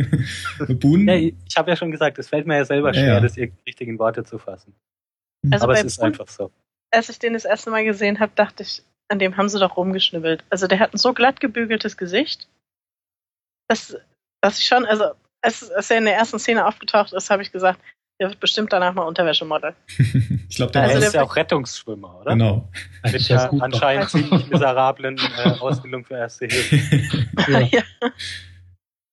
Boone. 0.67 1.13
Ja, 1.13 1.31
ich 1.45 1.57
habe 1.57 1.69
ja 1.69 1.75
schon 1.75 1.91
gesagt, 1.91 2.17
es 2.17 2.29
fällt 2.29 2.47
mir 2.47 2.55
ja 2.55 2.65
selber 2.65 2.91
schwer, 2.91 3.05
ja, 3.05 3.19
das 3.19 3.37
irgendwie 3.37 3.61
richtigen 3.67 3.99
Worte 3.99 4.23
zu 4.23 4.39
fassen. 4.39 4.73
Also 5.51 5.65
aber 5.65 5.73
es 5.73 5.83
ist 5.83 5.97
Boone, 5.97 6.07
einfach 6.07 6.27
so. 6.27 6.49
Als 6.89 7.07
ich 7.09 7.19
den 7.19 7.33
das 7.33 7.45
erste 7.45 7.69
Mal 7.69 7.85
gesehen 7.85 8.19
habe, 8.19 8.31
dachte 8.33 8.63
ich, 8.63 8.81
an 9.09 9.19
dem 9.19 9.37
haben 9.37 9.47
sie 9.47 9.59
doch 9.59 9.77
rumgeschnibbelt. 9.77 10.43
Also 10.49 10.65
der 10.65 10.79
hat 10.79 10.91
ein 10.91 10.97
so 10.97 11.13
glatt 11.13 11.39
gebügeltes 11.39 11.97
Gesicht, 11.97 12.49
dass, 13.67 13.95
dass 14.41 14.57
ich 14.57 14.65
schon, 14.65 14.87
also 14.87 15.11
als, 15.43 15.69
als 15.69 15.91
er 15.91 15.99
in 15.99 16.05
der 16.05 16.15
ersten 16.15 16.39
Szene 16.39 16.65
aufgetaucht 16.65 17.13
ist, 17.13 17.29
habe 17.29 17.43
ich 17.43 17.51
gesagt, 17.51 17.79
der 18.19 18.29
wird 18.29 18.39
bestimmt 18.39 18.73
danach 18.73 18.93
mal 18.93 19.03
Unterwäschemodel. 19.03 19.75
ich 19.87 20.55
glaube, 20.55 20.71
der 20.71 20.83
also 20.83 20.97
ist 21.05 21.13
ja 21.13 21.23
auch 21.23 21.35
Rettungsschwimmer, 21.35 22.21
oder? 22.21 22.31
Genau. 22.31 22.69
Mit 23.03 23.29
der 23.29 23.53
anscheinend 23.61 24.09
ziemlich 24.09 24.47
miserablen 24.47 25.17
äh, 25.17 25.49
Ausbildung 25.59 26.03
für 26.03 26.15
Erste 26.15 26.47
Hilfe. 26.47 27.27
ja. 27.51 27.59
ja. 27.59 27.83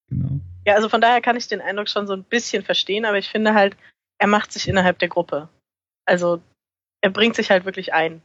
Genau. 0.08 0.40
Ja, 0.66 0.74
also 0.74 0.88
von 0.88 1.00
daher 1.00 1.20
kann 1.20 1.36
ich 1.36 1.48
den 1.48 1.60
Eindruck 1.60 1.88
schon 1.88 2.06
so 2.06 2.14
ein 2.14 2.24
bisschen 2.24 2.62
verstehen, 2.62 3.04
aber 3.04 3.18
ich 3.18 3.28
finde 3.28 3.52
halt, 3.52 3.76
er 4.18 4.26
macht 4.28 4.52
sich 4.52 4.68
innerhalb 4.68 4.98
der 4.98 5.08
Gruppe. 5.08 5.48
Also 6.06 6.40
er 7.02 7.10
bringt 7.10 7.36
sich 7.36 7.50
halt 7.50 7.66
wirklich 7.66 7.92
ein 7.92 8.22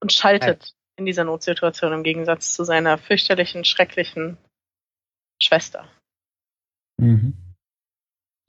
und 0.00 0.12
schaltet 0.12 0.64
ja. 0.64 0.72
in 0.96 1.06
dieser 1.06 1.24
Notsituation 1.24 1.92
im 1.92 2.02
Gegensatz 2.02 2.52
zu 2.52 2.64
seiner 2.64 2.98
fürchterlichen, 2.98 3.64
schrecklichen 3.64 4.36
Schwester. 5.40 5.88
Mhm. 6.98 7.41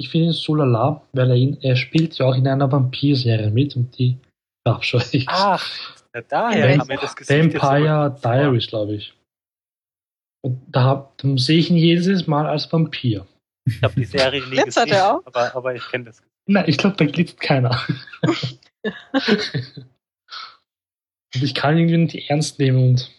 Ich 0.03 0.09
finde 0.09 0.27
ihn 0.27 0.33
so 0.33 0.53
lala, 0.53 1.01
weil 1.13 1.29
er, 1.29 1.35
ihn, 1.37 1.57
er 1.61 1.77
spielt 1.77 2.17
ja 2.17 2.25
auch 2.25 2.35
in 2.35 2.45
einer 2.45 2.69
Vampir-Serie 2.69 3.49
mit 3.51 3.77
und 3.77 3.97
die 3.97 4.17
verabscheue 4.67 5.01
ich. 5.13 5.25
Ach, 5.29 5.65
ja, 6.13 6.21
daher 6.21 6.77
haben 6.77 6.89
wir 6.89 6.97
das 6.97 7.15
Gesicht 7.15 7.53
jetzt 7.53 7.63
Vampire 7.63 8.13
so- 8.13 8.21
Diaries, 8.21 8.67
glaube 8.67 8.95
ich. 8.95 9.13
Und 10.45 10.61
da, 10.67 11.09
da 11.15 11.37
sehe 11.37 11.59
ich 11.59 11.69
ihn 11.69 11.77
jedes 11.77 12.27
Mal 12.27 12.47
als 12.47 12.69
Vampir. 12.69 13.25
Ich 13.65 13.81
habe 13.81 13.95
die 13.95 14.03
Serie 14.03 14.41
nie 14.41 14.57
Glitzert 14.57 14.87
gesehen, 14.87 14.99
er 14.99 15.15
auch? 15.15 15.25
aber, 15.25 15.55
aber 15.55 15.73
ich 15.73 15.87
kenne 15.89 16.03
das. 16.03 16.21
Nein, 16.49 16.65
ich 16.67 16.77
glaube, 16.77 16.97
da 16.97 17.05
glitzt 17.05 17.39
keiner. 17.39 17.81
und 21.33 21.41
ich 21.41 21.55
kann 21.55 21.77
ihn 21.77 21.87
irgendwie 21.87 22.17
nicht 22.17 22.29
ernst 22.29 22.59
nehmen 22.59 22.89
und 22.89 23.09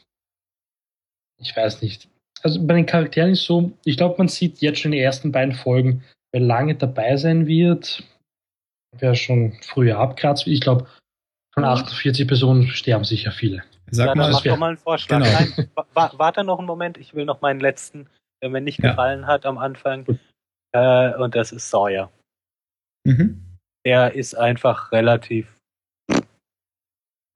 ich 1.40 1.56
weiß 1.56 1.80
nicht. 1.80 2.10
Also 2.42 2.62
bei 2.66 2.74
den 2.74 2.84
Charakteren 2.84 3.30
ist 3.30 3.44
so, 3.46 3.72
ich 3.86 3.96
glaube, 3.96 4.16
man 4.18 4.28
sieht 4.28 4.58
jetzt 4.58 4.80
schon 4.80 4.92
in 4.92 4.98
den 4.98 5.04
ersten 5.06 5.32
beiden 5.32 5.54
Folgen, 5.54 6.04
wer 6.34 6.40
lange 6.40 6.74
dabei 6.74 7.16
sein 7.16 7.46
wird, 7.46 8.02
wer 8.98 9.14
schon 9.14 9.52
früher 9.62 9.98
abkratzt. 9.98 10.48
Ich 10.48 10.60
glaube, 10.60 10.88
von 11.54 11.64
48 11.64 12.26
Personen 12.26 12.66
sterben 12.66 13.04
sicher 13.04 13.30
viele. 13.30 13.62
Sag 13.92 14.08
ja, 14.08 14.14
mal, 14.16 14.22
dann 14.24 14.32
mach 14.32 14.42
doch 14.42 14.56
mal 14.56 14.68
einen 14.70 14.76
Vorschlag. 14.78 15.18
Genau. 15.22 15.30
Nein, 15.32 15.70
wa- 15.76 15.86
wa 15.94 16.12
warte 16.16 16.42
noch 16.42 16.58
einen 16.58 16.66
Moment, 16.66 16.98
ich 16.98 17.14
will 17.14 17.24
noch 17.24 17.40
meinen 17.40 17.60
letzten, 17.60 18.08
der 18.42 18.50
mir 18.50 18.60
nicht 18.60 18.82
Ja. 18.82 18.90
gefallen 18.90 19.28
hat 19.28 19.46
am 19.46 19.58
Anfang. 19.58 20.04
Äh, 20.72 21.14
und 21.14 21.36
das 21.36 21.52
ist 21.52 21.70
Sawyer. 21.70 22.10
mhm. 23.06 23.40
Der 23.86 24.14
ist 24.14 24.34
einfach 24.34 24.90
relativ 24.92 25.46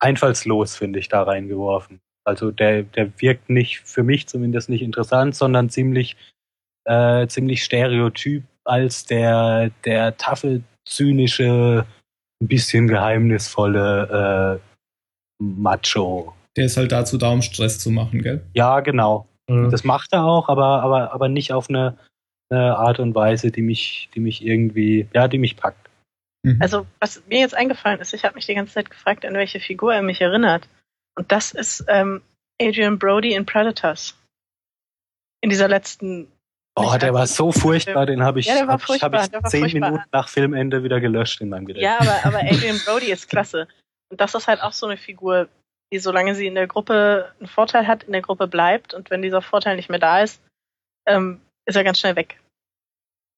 einfallslos, 0.01 0.77
finde 0.77 0.99
ich, 0.99 1.09
da 1.09 1.23
reingeworfen. 1.23 2.01
Also 2.25 2.51
der, 2.51 2.83
der 2.83 3.21
wirkt 3.21 3.49
nicht, 3.51 3.81
für 3.81 4.03
mich 4.03 4.27
zumindest 4.27 4.69
nicht 4.69 4.83
interessant, 4.83 5.35
sondern 5.37 5.71
ziemlich, 5.71 6.17
äh, 6.85 7.27
ziemlich 7.29 7.63
stereotyp 7.63 8.45
als 8.69 9.05
der, 9.05 9.71
der 9.85 10.17
taffe, 10.17 10.63
zynische, 10.87 11.87
ein 12.41 12.49
bisschen 12.49 12.87
geheimnisvolle 12.87 14.61
äh, 14.61 15.43
Macho. 15.43 16.35
der 16.57 16.67
ist 16.67 16.77
halt 16.77 16.93
dazu 16.93 17.19
da, 17.19 17.31
um 17.31 17.43
Stress 17.43 17.79
zu 17.79 17.91
machen, 17.91 18.23
gell? 18.23 18.43
Ja, 18.55 18.81
genau. 18.81 19.27
Mhm. 19.49 19.71
Das 19.71 19.85
macht 19.85 20.13
er 20.13 20.25
auch, 20.25 20.49
aber, 20.49 20.83
aber, 20.83 21.13
aber 21.13 21.29
nicht 21.29 21.53
auf 21.53 21.69
eine, 21.69 21.97
eine 22.51 22.77
Art 22.77 23.01
und 23.01 23.15
Weise, 23.15 23.51
die 23.51 23.63
mich, 23.63 24.09
die 24.15 24.21
mich 24.21 24.45
irgendwie, 24.45 25.09
ja, 25.15 25.29
die 25.29 25.39
mich 25.39 25.57
packt. 25.57 25.89
Mhm. 26.45 26.59
Also, 26.61 26.87
was 27.01 27.23
mir 27.29 27.41
jetzt 27.41 27.55
eingefallen 27.55 28.01
ist, 28.01 28.15
ich 28.15 28.25
habe 28.25 28.35
mich 28.35 28.47
die 28.47 28.55
ganze 28.55 28.75
Zeit 28.75 28.91
gefragt, 28.91 29.25
an 29.25 29.35
welche 29.35 29.61
Figur 29.61 29.95
er 29.95 30.03
mich 30.03 30.21
erinnert. 30.21 30.69
Und 31.17 31.33
das 31.33 31.53
ist 31.53 31.85
ähm, 31.89 32.23
Adrian 32.61 32.99
Brody 32.99 33.35
in 33.35 33.47
Predators. 33.47 34.17
In 35.41 35.51
dieser 35.51 35.69
letzten. 35.69 36.29
Oh, 36.79 36.97
der 36.99 37.15
war 37.15 37.27
so 37.27 37.53
furchtbar, 37.53 38.07
den 38.07 38.23
habe 38.23 38.41
ich, 38.41 38.47
Ja, 38.47 38.55
der 38.55 38.67
war 38.67 38.75
hab 38.75 38.81
ich, 38.81 38.87
furchtbar, 38.87 39.13
hab 39.13 39.25
ich 39.25 39.31
der 39.31 39.43
war 39.43 39.51
zehn 39.51 39.61
furchtbar. 39.63 39.91
Minuten 39.91 40.09
nach 40.13 40.29
Filmende 40.29 40.83
wieder 40.85 41.01
gelöscht 41.01 41.41
in 41.41 41.49
meinem 41.49 41.67
Gedächtnis. 41.67 41.85
Ja, 41.85 42.01
aber, 42.01 42.37
aber 42.37 42.39
Adrian 42.51 42.81
Brody 42.85 43.11
ist 43.11 43.29
klasse. 43.29 43.69
Und 44.11 44.21
das 44.21 44.35
ist 44.35 44.49
halt 44.49 44.63
auch 44.63 44.73
so 44.73 44.87
eine 44.87 44.97
Figur, 44.97 45.49
die, 45.93 45.99
solange 45.99 46.35
sie 46.35 46.47
in 46.47 46.55
der 46.55 46.67
Gruppe 46.67 47.33
einen 47.39 47.49
Vorteil 47.49 47.87
hat, 47.87 48.05
in 48.05 48.13
der 48.13 48.23
Gruppe 48.23 48.47
bleibt. 48.47 48.95
Und 48.95 49.11
wenn 49.11 49.23
dieser 49.23 49.43
Vorteil 49.43 49.77
nicht 49.77 49.91
mehr 49.91 49.99
da 49.99 50.23
ist, 50.23 50.41
ähm, 51.07 51.41
ist 51.67 51.77
er 51.77 51.85
ganz 51.85 52.01
schnell 52.01 52.17
weg. 52.17 52.41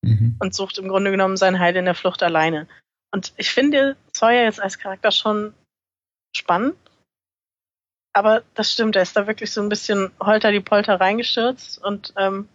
Mhm. 0.02 0.36
und 0.40 0.54
sucht 0.54 0.78
im 0.78 0.88
Grunde 0.88 1.10
genommen 1.10 1.36
sein 1.36 1.58
Heil 1.58 1.76
in 1.76 1.84
der 1.84 1.94
Flucht 1.94 2.22
alleine. 2.22 2.66
Und 3.12 3.32
ich 3.36 3.50
finde 3.50 3.96
Sawyer 4.16 4.44
jetzt 4.44 4.60
als 4.60 4.78
Charakter 4.78 5.10
schon 5.10 5.52
spannend. 6.34 6.76
Aber 8.12 8.42
das 8.54 8.72
stimmt, 8.72 8.96
er 8.96 9.02
ist 9.02 9.16
da 9.16 9.26
wirklich 9.26 9.52
so 9.52 9.60
ein 9.60 9.68
bisschen 9.68 10.10
holter 10.20 10.52
die 10.52 10.60
Polter 10.60 11.00
reingestürzt 11.00 11.82
und 11.84 12.12
ähm, 12.16 12.48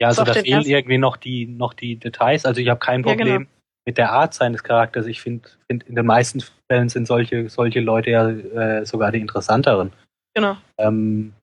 Ja, 0.00 0.08
also 0.08 0.24
da 0.24 0.32
fehlen 0.32 0.46
ersten- 0.46 0.70
irgendwie 0.70 0.98
noch 0.98 1.16
die, 1.16 1.46
noch 1.46 1.74
die 1.74 1.96
Details. 1.96 2.44
Also 2.46 2.60
ich 2.60 2.68
habe 2.68 2.80
kein 2.80 3.00
Ja, 3.00 3.06
Problem 3.06 3.38
genau. 3.38 3.50
mit 3.86 3.98
der 3.98 4.12
Art 4.12 4.32
seines 4.34 4.62
Charakters. 4.62 5.06
Ich 5.06 5.20
finde, 5.20 5.48
find, 5.68 5.82
in 5.84 5.94
den 5.94 6.06
meisten 6.06 6.42
Fällen 6.70 6.88
sind 6.88 7.06
solche, 7.06 7.48
solche 7.50 7.80
Leute 7.80 8.10
ja 8.10 8.28
äh, 8.30 8.86
sogar 8.86 9.12
die 9.12 9.20
interessanteren. 9.20 9.92
genau. 10.34 10.56
Ähm, 10.78 11.34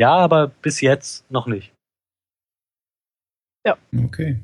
ja, 0.00 0.14
aber 0.14 0.46
bis 0.48 0.80
jetzt 0.80 1.28
noch 1.30 1.46
nicht. 1.48 1.72
Okay. 3.96 4.38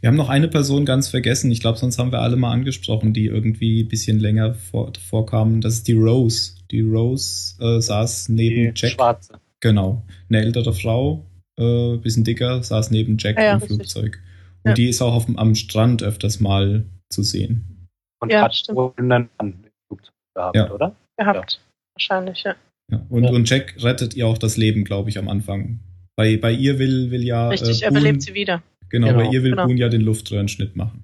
Wir 0.00 0.08
haben 0.08 0.16
noch 0.16 0.28
eine 0.28 0.48
Person 0.48 0.84
ganz 0.84 1.08
vergessen. 1.08 1.50
Ich 1.50 1.60
glaube, 1.60 1.78
sonst 1.78 1.98
haben 1.98 2.12
wir 2.12 2.20
alle 2.20 2.36
mal 2.36 2.52
angesprochen, 2.52 3.14
die 3.14 3.26
irgendwie 3.26 3.82
ein 3.84 3.88
bisschen 3.88 4.18
länger 4.18 4.54
vor, 4.54 4.92
vorkamen. 5.08 5.60
Das 5.62 5.74
ist 5.74 5.88
die 5.88 5.94
Rose. 5.94 6.56
Die 6.70 6.82
Rose 6.82 7.54
äh, 7.62 7.80
saß 7.80 8.28
neben 8.28 8.74
Die 8.74 8.80
Jack. 8.80 8.92
Schwarze. 8.92 9.40
Genau. 9.60 10.02
Eine 10.28 10.40
ältere 10.42 10.74
Frau, 10.74 11.24
äh, 11.62 11.96
bisschen 11.98 12.24
dicker, 12.24 12.62
saß 12.62 12.90
neben 12.90 13.16
Jack 13.18 13.36
Ja, 13.38 13.44
ja, 13.44 13.52
im 13.52 13.58
richtig. 13.58 13.76
Flugzeug. 13.76 14.20
Und 14.64 14.70
Ja. 14.70 14.74
die 14.74 14.88
ist 14.88 15.00
auch 15.02 15.14
auf, 15.14 15.26
dem- 15.26 15.38
am 15.38 15.54
Strand 15.54 16.02
öfters 16.02 16.40
mal 16.40 16.84
zu 17.10 17.22
sehen. 17.22 17.88
Und 18.20 18.30
Ja, 18.32 18.42
hat 18.42 18.62
wohl 18.72 18.92
einen 18.96 19.08
Mann 19.08 19.28
im 19.40 19.64
Flugzeug 19.88 20.12
gehabt, 20.36 20.56
Ja. 20.56 20.70
oder? 20.72 20.96
Gehabt. 21.18 21.60
Wahrscheinlich, 21.94 22.42
ja. 22.44 22.54
Ja. 22.90 23.04
Und, 23.08 23.24
Ja. 23.24 23.30
und 23.30 23.48
Jack 23.50 23.74
rettet 23.82 24.14
ihr 24.14 24.26
auch 24.26 24.38
das 24.38 24.56
Leben, 24.56 24.84
glaube 24.84 25.10
ich, 25.10 25.18
am 25.18 25.28
Anfang. 25.28 25.80
Bei, 26.16 26.36
bei 26.36 26.52
ihr 26.52 26.78
will, 26.78 27.10
will 27.10 27.22
ja. 27.22 27.48
Richtig, 27.48 27.82
äh, 27.82 27.86
er 27.86 27.90
Boone- 27.90 28.00
belebt 28.02 28.22
sie 28.22 28.34
wieder. 28.34 28.62
Genau, 28.90 29.08
Genau. 29.08 29.18
bei 29.20 29.30
ihr 29.30 29.42
will 29.42 29.50
Genau. 29.52 29.66
Boone 29.66 29.78
ja 29.80 29.88
den 29.88 30.02
Luftröhrenschnitt 30.02 30.76
machen. 30.76 31.02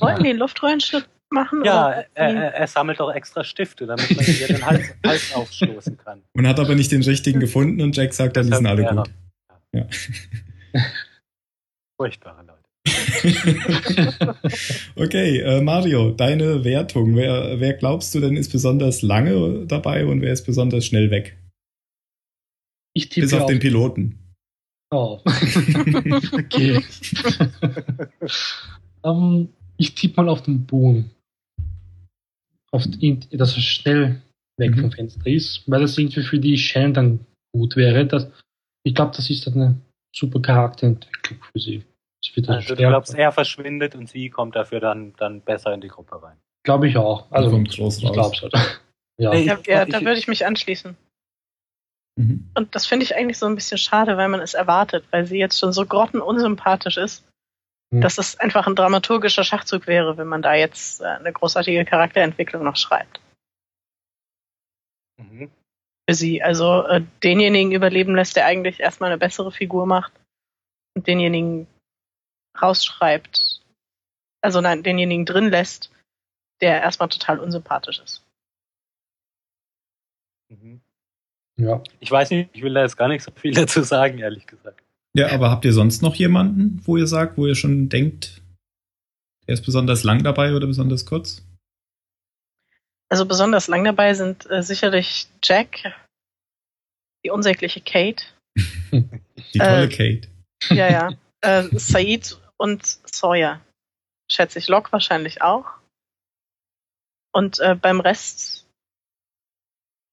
Wollten 0.00 0.22
die 0.24 0.30
einen 0.30 0.38
Luftröhrenschnitt 0.38 1.06
machen? 1.32 1.64
Ja, 1.64 1.88
oder? 1.88 2.06
er, 2.14 2.54
er, 2.54 2.66
sammelt 2.66 3.00
doch 3.00 3.12
extra 3.12 3.42
Stifte, 3.44 3.86
damit 3.86 4.14
man 4.14 4.24
ihr 4.24 4.46
den 4.46 4.64
Hals, 4.64 4.94
Hals 5.06 5.34
aufstoßen 5.34 5.96
kann. 5.96 6.22
Und 6.34 6.46
hat 6.46 6.60
aber 6.60 6.74
nicht 6.74 6.92
den 6.92 7.02
richtigen 7.02 7.40
gefunden 7.40 7.80
und 7.80 7.96
Jack 7.96 8.14
sagt, 8.14 8.36
dann 8.36 8.46
die 8.46 8.54
sind 8.54 8.66
alle 8.66 8.84
gut. 8.84 9.10
Ja. 9.72 9.86
Furchtbare 11.96 12.44
Leute. 12.44 12.62
okay, 14.96 15.38
äh, 15.40 15.60
Mario, 15.60 16.10
deine 16.10 16.64
Wertung. 16.64 17.14
Wer, 17.16 17.60
wer 17.60 17.74
glaubst 17.74 18.14
du 18.14 18.20
denn 18.20 18.36
ist 18.36 18.50
besonders 18.50 19.02
lange 19.02 19.66
dabei 19.66 20.04
und 20.06 20.20
wer 20.20 20.32
ist 20.32 20.44
besonders 20.44 20.84
schnell 20.84 21.10
weg? 21.10 21.38
Ich 22.94 23.08
tippe 23.08 23.26
Bis 23.26 23.34
auf 23.34 23.42
auf 23.42 23.46
den 23.46 23.60
Piloten. 23.60 24.18
Oh. 24.90 25.20
okay. 26.32 26.84
ähm, 29.04 29.48
ich 29.78 29.94
tippe 29.94 30.22
mal 30.22 30.28
auf 30.28 30.42
den 30.42 30.66
Boon. 30.66 31.10
Auf 32.74 32.86
ihn, 33.00 33.20
dass 33.30 33.54
er 33.54 33.62
schnell 33.62 34.22
weg 34.58 34.76
Mhm. 34.76 34.80
vom 34.80 34.92
Fenster 34.92 35.26
ist, 35.26 35.62
weil 35.70 35.80
das 35.80 35.98
irgendwie 35.98 36.22
für 36.22 36.38
die 36.38 36.56
Shannon 36.56 36.94
dann 36.94 37.26
gut 37.54 37.76
wäre. 37.76 38.06
Dass, 38.06 38.30
ich 38.84 38.94
glaube, 38.94 39.14
das 39.16 39.28
ist 39.30 39.46
dann 39.46 39.54
eine 39.54 39.80
super 40.14 40.40
Charakterentwicklung 40.40 41.42
für 41.42 41.58
sie. 41.58 41.84
Sie 42.24 42.36
wird 42.36 42.48
dann 42.48 42.56
Also 42.56 42.74
du 42.74 42.86
glaubst, 42.86 43.14
er 43.14 43.32
verschwindet 43.32 43.94
und 43.94 44.08
sie 44.08 44.30
kommt 44.30 44.56
dafür 44.56 44.80
dann, 44.80 45.14
dann 45.16 45.40
besser 45.40 45.74
in 45.74 45.80
die 45.80 45.88
Gruppe 45.88 46.22
rein. 46.22 46.36
Glaube 46.64 46.88
ich 46.88 46.96
auch. 46.96 47.30
Also, 47.30 47.50
kommt 47.50 47.70
groß 47.70 48.02
ich 48.02 48.12
glaube 48.12 48.36
halt. 48.40 48.54
Ja. 49.20 49.34
Ja, 49.34 49.58
ja, 49.66 49.84
da 49.84 50.00
würde 50.00 50.18
ich 50.18 50.26
mich 50.26 50.46
anschließen. 50.46 50.96
Mhm. 52.18 52.50
Und 52.54 52.74
das 52.74 52.86
finde 52.86 53.04
ich 53.04 53.14
eigentlich 53.14 53.38
so 53.38 53.46
ein 53.46 53.54
bisschen 53.54 53.78
schade, 53.78 54.16
weil 54.16 54.28
man 54.28 54.40
es 54.40 54.54
erwartet, 54.54 55.04
weil 55.10 55.26
sie 55.26 55.38
jetzt 55.38 55.58
schon 55.58 55.72
so 55.72 55.84
grottenunsympathisch 55.84 56.96
ist. 56.96 57.24
Dass 58.00 58.18
es 58.18 58.40
einfach 58.40 58.66
ein 58.66 58.74
dramaturgischer 58.74 59.44
Schachzug 59.44 59.86
wäre, 59.86 60.16
wenn 60.16 60.26
man 60.26 60.40
da 60.40 60.54
jetzt 60.54 61.02
äh, 61.02 61.04
eine 61.04 61.32
großartige 61.32 61.84
Charakterentwicklung 61.84 62.64
noch 62.64 62.76
schreibt. 62.76 63.20
Mhm. 65.18 65.50
Für 66.08 66.14
sie. 66.14 66.42
Also 66.42 66.84
äh, 66.86 67.02
denjenigen 67.22 67.72
überleben 67.72 68.16
lässt, 68.16 68.36
der 68.36 68.46
eigentlich 68.46 68.80
erstmal 68.80 69.10
eine 69.10 69.18
bessere 69.18 69.52
Figur 69.52 69.86
macht 69.86 70.12
und 70.96 71.06
denjenigen 71.06 71.66
rausschreibt. 72.60 73.60
Also 74.40 74.60
nein, 74.60 74.82
denjenigen 74.82 75.26
drin 75.26 75.50
lässt, 75.50 75.92
der 76.62 76.80
erstmal 76.80 77.10
total 77.10 77.40
unsympathisch 77.40 78.00
ist. 78.00 78.24
Mhm. 80.48 80.80
ja. 81.56 81.82
Ich 82.00 82.10
weiß 82.10 82.30
nicht, 82.30 82.50
ich 82.54 82.62
will 82.62 82.74
da 82.74 82.82
jetzt 82.82 82.96
gar 82.96 83.08
nicht 83.08 83.22
so 83.22 83.30
viel 83.32 83.52
dazu 83.54 83.82
sagen, 83.82 84.18
ehrlich 84.18 84.46
gesagt. 84.46 84.81
Ja, 85.14 85.30
aber 85.30 85.50
habt 85.50 85.64
ihr 85.64 85.72
sonst 85.72 86.02
noch 86.02 86.14
jemanden, 86.14 86.80
wo 86.86 86.96
ihr 86.96 87.06
sagt, 87.06 87.36
wo 87.36 87.46
ihr 87.46 87.54
schon 87.54 87.88
denkt, 87.88 88.40
der 89.46 89.54
ist 89.54 89.64
besonders 89.64 90.04
lang 90.04 90.22
dabei 90.22 90.54
oder 90.54 90.66
besonders 90.66 91.04
kurz? 91.04 91.44
Also 93.10 93.26
besonders 93.26 93.68
lang 93.68 93.84
dabei 93.84 94.14
sind 94.14 94.50
äh, 94.50 94.62
sicherlich 94.62 95.28
Jack, 95.42 95.80
die 97.24 97.30
unsägliche 97.30 97.82
Kate, 97.82 98.24
Die 98.92 99.58
Äh, 99.58 99.58
tolle 99.58 99.88
Kate. 99.88 100.28
ja, 100.70 100.90
ja, 100.90 101.10
äh, 101.42 101.68
Said 101.78 102.38
und 102.56 102.84
Sawyer. 102.84 103.60
Schätze 104.30 104.58
ich, 104.60 104.68
Locke 104.68 104.92
wahrscheinlich 104.92 105.42
auch. 105.42 105.66
Und 107.34 107.58
äh, 107.60 107.74
beim 107.74 108.00
Rest 108.00 108.61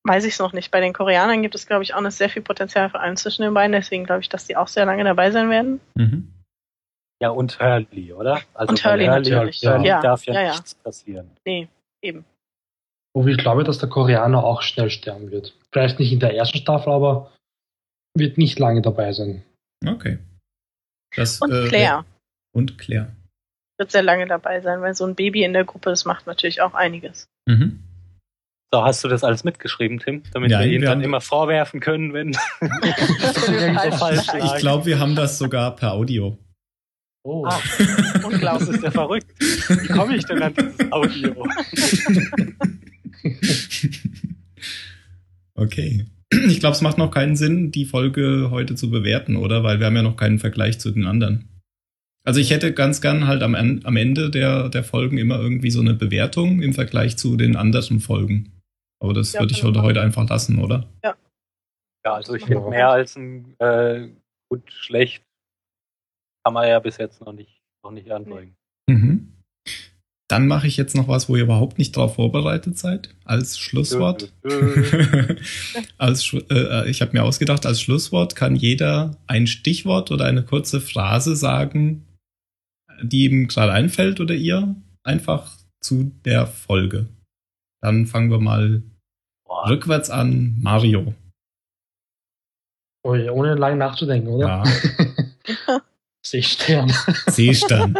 weiß 0.09 0.25
ich 0.25 0.33
es 0.33 0.39
noch 0.39 0.53
nicht. 0.53 0.71
Bei 0.71 0.79
den 0.79 0.91
Koreanern 0.91 1.43
gibt 1.43 1.53
es, 1.53 1.67
glaube 1.67 1.83
ich, 1.83 1.93
auch 1.93 2.01
noch 2.01 2.09
sehr 2.09 2.29
viel 2.29 2.41
Potenzial 2.41 2.89
für 2.89 2.99
einen 2.99 3.15
zwischen 3.15 3.43
den 3.43 3.53
beiden. 3.53 3.73
Deswegen 3.73 4.05
glaube 4.05 4.21
ich, 4.21 4.29
dass 4.29 4.45
die 4.45 4.57
auch 4.57 4.67
sehr 4.67 4.85
lange 4.85 5.03
dabei 5.03 5.29
sein 5.29 5.51
werden. 5.51 5.79
Mhm. 5.93 6.33
Ja, 7.21 7.29
und 7.29 7.59
Hurley, 7.59 8.11
oder? 8.13 8.41
Also 8.55 8.71
Und 8.71 8.83
bei 8.83 8.89
Hurley 8.89 9.07
natürlich. 9.07 9.61
Hurley 9.61 9.87
Ja, 9.87 10.01
darf 10.01 10.25
ja, 10.25 10.33
ja, 10.33 10.41
ja. 10.41 10.51
nichts 10.51 10.73
passieren. 10.73 11.29
Nee, 11.45 11.67
eben. 12.01 12.25
Wo 13.13 13.27
ich 13.27 13.37
glaube, 13.37 13.63
dass 13.63 13.77
der 13.77 13.89
Koreaner 13.89 14.43
auch 14.43 14.63
schnell 14.63 14.89
sterben 14.89 15.29
wird. 15.29 15.55
Vielleicht 15.71 15.99
nicht 15.99 16.11
in 16.11 16.19
der 16.19 16.33
ersten 16.33 16.57
Staffel, 16.57 16.91
aber 16.91 17.31
wird 18.17 18.39
nicht 18.39 18.57
lange 18.57 18.81
dabei 18.81 19.13
sein. 19.13 19.43
Okay. 19.85 20.17
Das, 21.15 21.39
und 21.39 21.51
äh, 21.51 21.67
Claire. 21.67 22.05
Und 22.51 22.79
Claire. 22.79 23.15
Wird 23.77 23.91
sehr 23.91 24.03
lange 24.03 24.25
dabei 24.25 24.61
sein, 24.61 24.81
weil 24.81 24.95
so 24.95 25.05
ein 25.05 25.13
Baby 25.13 25.43
in 25.43 25.53
der 25.53 25.65
Gruppe, 25.65 25.91
das 25.91 26.05
macht 26.05 26.25
natürlich 26.25 26.61
auch 26.61 26.73
einiges. 26.73 27.25
Mhm. 27.47 27.83
So, 28.71 28.83
hast 28.83 29.03
du 29.03 29.07
das 29.07 29.23
alles 29.23 29.43
mitgeschrieben, 29.43 29.97
Tim? 29.97 30.21
Damit 30.31 30.51
ja, 30.51 30.59
wir 30.59 30.67
ihm 30.67 30.83
dann 30.83 31.01
immer 31.01 31.21
vorwerfen 31.21 31.79
können, 31.79 32.13
wenn 32.13 32.33
falsch 33.93 34.27
Ich 34.43 34.55
glaube, 34.59 34.85
wir 34.85 34.99
haben 34.99 35.15
das 35.15 35.39
sogar 35.39 35.75
per 35.75 35.93
Audio. 35.93 36.37
Oh. 37.23 37.45
Ah, 37.47 37.59
unglaublich, 38.23 38.69
ist 38.69 38.83
der 38.83 38.91
verrückt. 38.91 39.27
Wie 39.39 39.87
komme 39.87 40.15
ich 40.15 40.25
denn 40.25 40.41
an 40.41 40.53
dieses 40.53 40.91
Audio? 40.91 41.35
okay. 45.55 46.05
Ich 46.47 46.59
glaube, 46.59 46.75
es 46.75 46.81
macht 46.81 46.99
noch 46.99 47.09
keinen 47.09 47.35
Sinn, 47.35 47.71
die 47.71 47.85
Folge 47.85 48.49
heute 48.51 48.75
zu 48.75 48.91
bewerten, 48.91 49.35
oder? 49.35 49.63
Weil 49.63 49.79
wir 49.79 49.87
haben 49.87 49.95
ja 49.95 50.03
noch 50.03 50.15
keinen 50.15 50.37
Vergleich 50.37 50.79
zu 50.79 50.91
den 50.91 51.05
anderen. 51.05 51.49
Also 52.23 52.39
ich 52.39 52.51
hätte 52.51 52.71
ganz 52.71 53.01
gern 53.01 53.25
halt 53.25 53.41
am, 53.41 53.55
am 53.55 53.95
Ende 53.97 54.29
der, 54.29 54.69
der 54.69 54.83
Folgen 54.83 55.17
immer 55.17 55.39
irgendwie 55.39 55.71
so 55.71 55.81
eine 55.81 55.95
Bewertung 55.95 56.61
im 56.61 56.73
Vergleich 56.73 57.17
zu 57.17 57.35
den 57.35 57.55
anderen 57.55 57.99
Folgen. 57.99 58.58
Aber 59.01 59.13
das 59.13 59.33
ja, 59.33 59.39
würde 59.39 59.53
ich 59.53 59.63
heute, 59.63 59.81
heute 59.81 60.01
einfach 60.01 60.27
lassen, 60.29 60.59
oder? 60.59 60.87
Ja. 61.03 61.15
Ja, 62.05 62.13
also 62.13 62.33
ich 62.33 62.45
finde 62.45 62.69
mehr 62.69 62.89
als 62.89 63.17
ein 63.17 63.55
äh, 63.59 64.09
gut 64.49 64.71
schlecht 64.71 65.23
kann 66.43 66.53
man 66.53 66.67
ja 66.67 66.79
bis 66.79 66.97
jetzt 66.97 67.21
noch 67.21 67.33
nicht, 67.33 67.61
noch 67.83 67.91
nicht 67.91 68.11
anbringen. 68.11 68.55
Mhm. 68.89 69.33
Dann 70.29 70.47
mache 70.47 70.67
ich 70.67 70.77
jetzt 70.77 70.95
noch 70.95 71.07
was, 71.07 71.27
wo 71.27 71.35
ihr 71.35 71.43
überhaupt 71.43 71.79
nicht 71.79 71.97
darauf 71.97 72.15
vorbereitet 72.15 72.77
seid, 72.77 73.15
als 73.25 73.57
Schlusswort. 73.57 74.31
als, 75.97 76.33
äh, 76.51 76.89
ich 76.89 77.01
habe 77.01 77.13
mir 77.13 77.23
ausgedacht, 77.23 77.65
als 77.65 77.81
Schlusswort 77.81 78.35
kann 78.35 78.55
jeder 78.55 79.17
ein 79.25 79.47
Stichwort 79.47 80.11
oder 80.11 80.25
eine 80.25 80.43
kurze 80.43 80.81
Phrase 80.81 81.35
sagen, 81.35 82.05
die 83.01 83.25
ihm 83.25 83.47
gerade 83.47 83.71
einfällt 83.71 84.19
oder 84.19 84.35
ihr, 84.35 84.75
einfach 85.03 85.57
zu 85.81 86.11
der 86.25 86.45
Folge. 86.45 87.07
Dann 87.81 88.05
fangen 88.05 88.29
wir 88.29 88.39
mal. 88.39 88.83
Rückwärts 89.49 90.09
an. 90.09 90.57
Mario. 90.61 91.13
Oh 93.03 93.15
ja, 93.15 93.31
ohne 93.31 93.55
lang 93.55 93.77
nachzudenken, 93.77 94.29
oder? 94.29 94.63
Ja. 95.67 95.81
Seestern. 96.25 96.89
Seestern. 97.27 97.93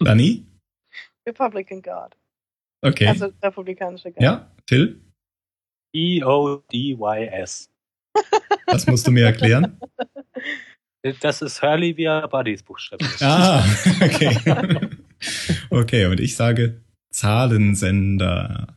Dani? 0.00 0.46
Republican 1.26 1.82
Guard. 1.82 2.16
Okay. 2.82 3.08
Also 3.08 3.32
republikanische 3.42 4.10
Guard. 4.10 4.22
Ja, 4.22 4.50
Phil? 4.66 5.00
E-O-D-Y-S. 5.94 7.70
Das 8.66 8.86
musst 8.86 9.06
du 9.06 9.10
mir 9.10 9.26
erklären. 9.26 9.78
Das 11.20 11.42
ist 11.42 11.62
Hurley 11.62 11.96
via 11.96 12.26
Buddies 12.26 12.62
Buchstaben. 12.62 13.06
Ah, 13.20 13.64
okay. 14.02 14.38
Okay, 15.70 16.06
und 16.06 16.20
ich 16.20 16.36
sage 16.36 16.82
Zahlensender. 17.10 18.76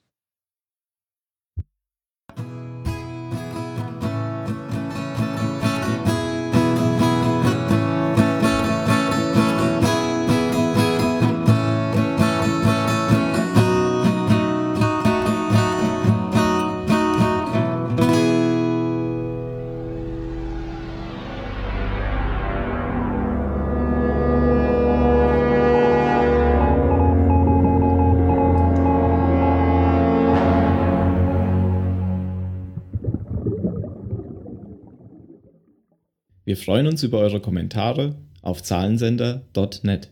Wir 36.51 36.57
freuen 36.57 36.85
uns 36.85 37.01
über 37.01 37.19
eure 37.19 37.39
Kommentare 37.39 38.13
auf 38.41 38.61
zahlensender.net. 38.61 40.09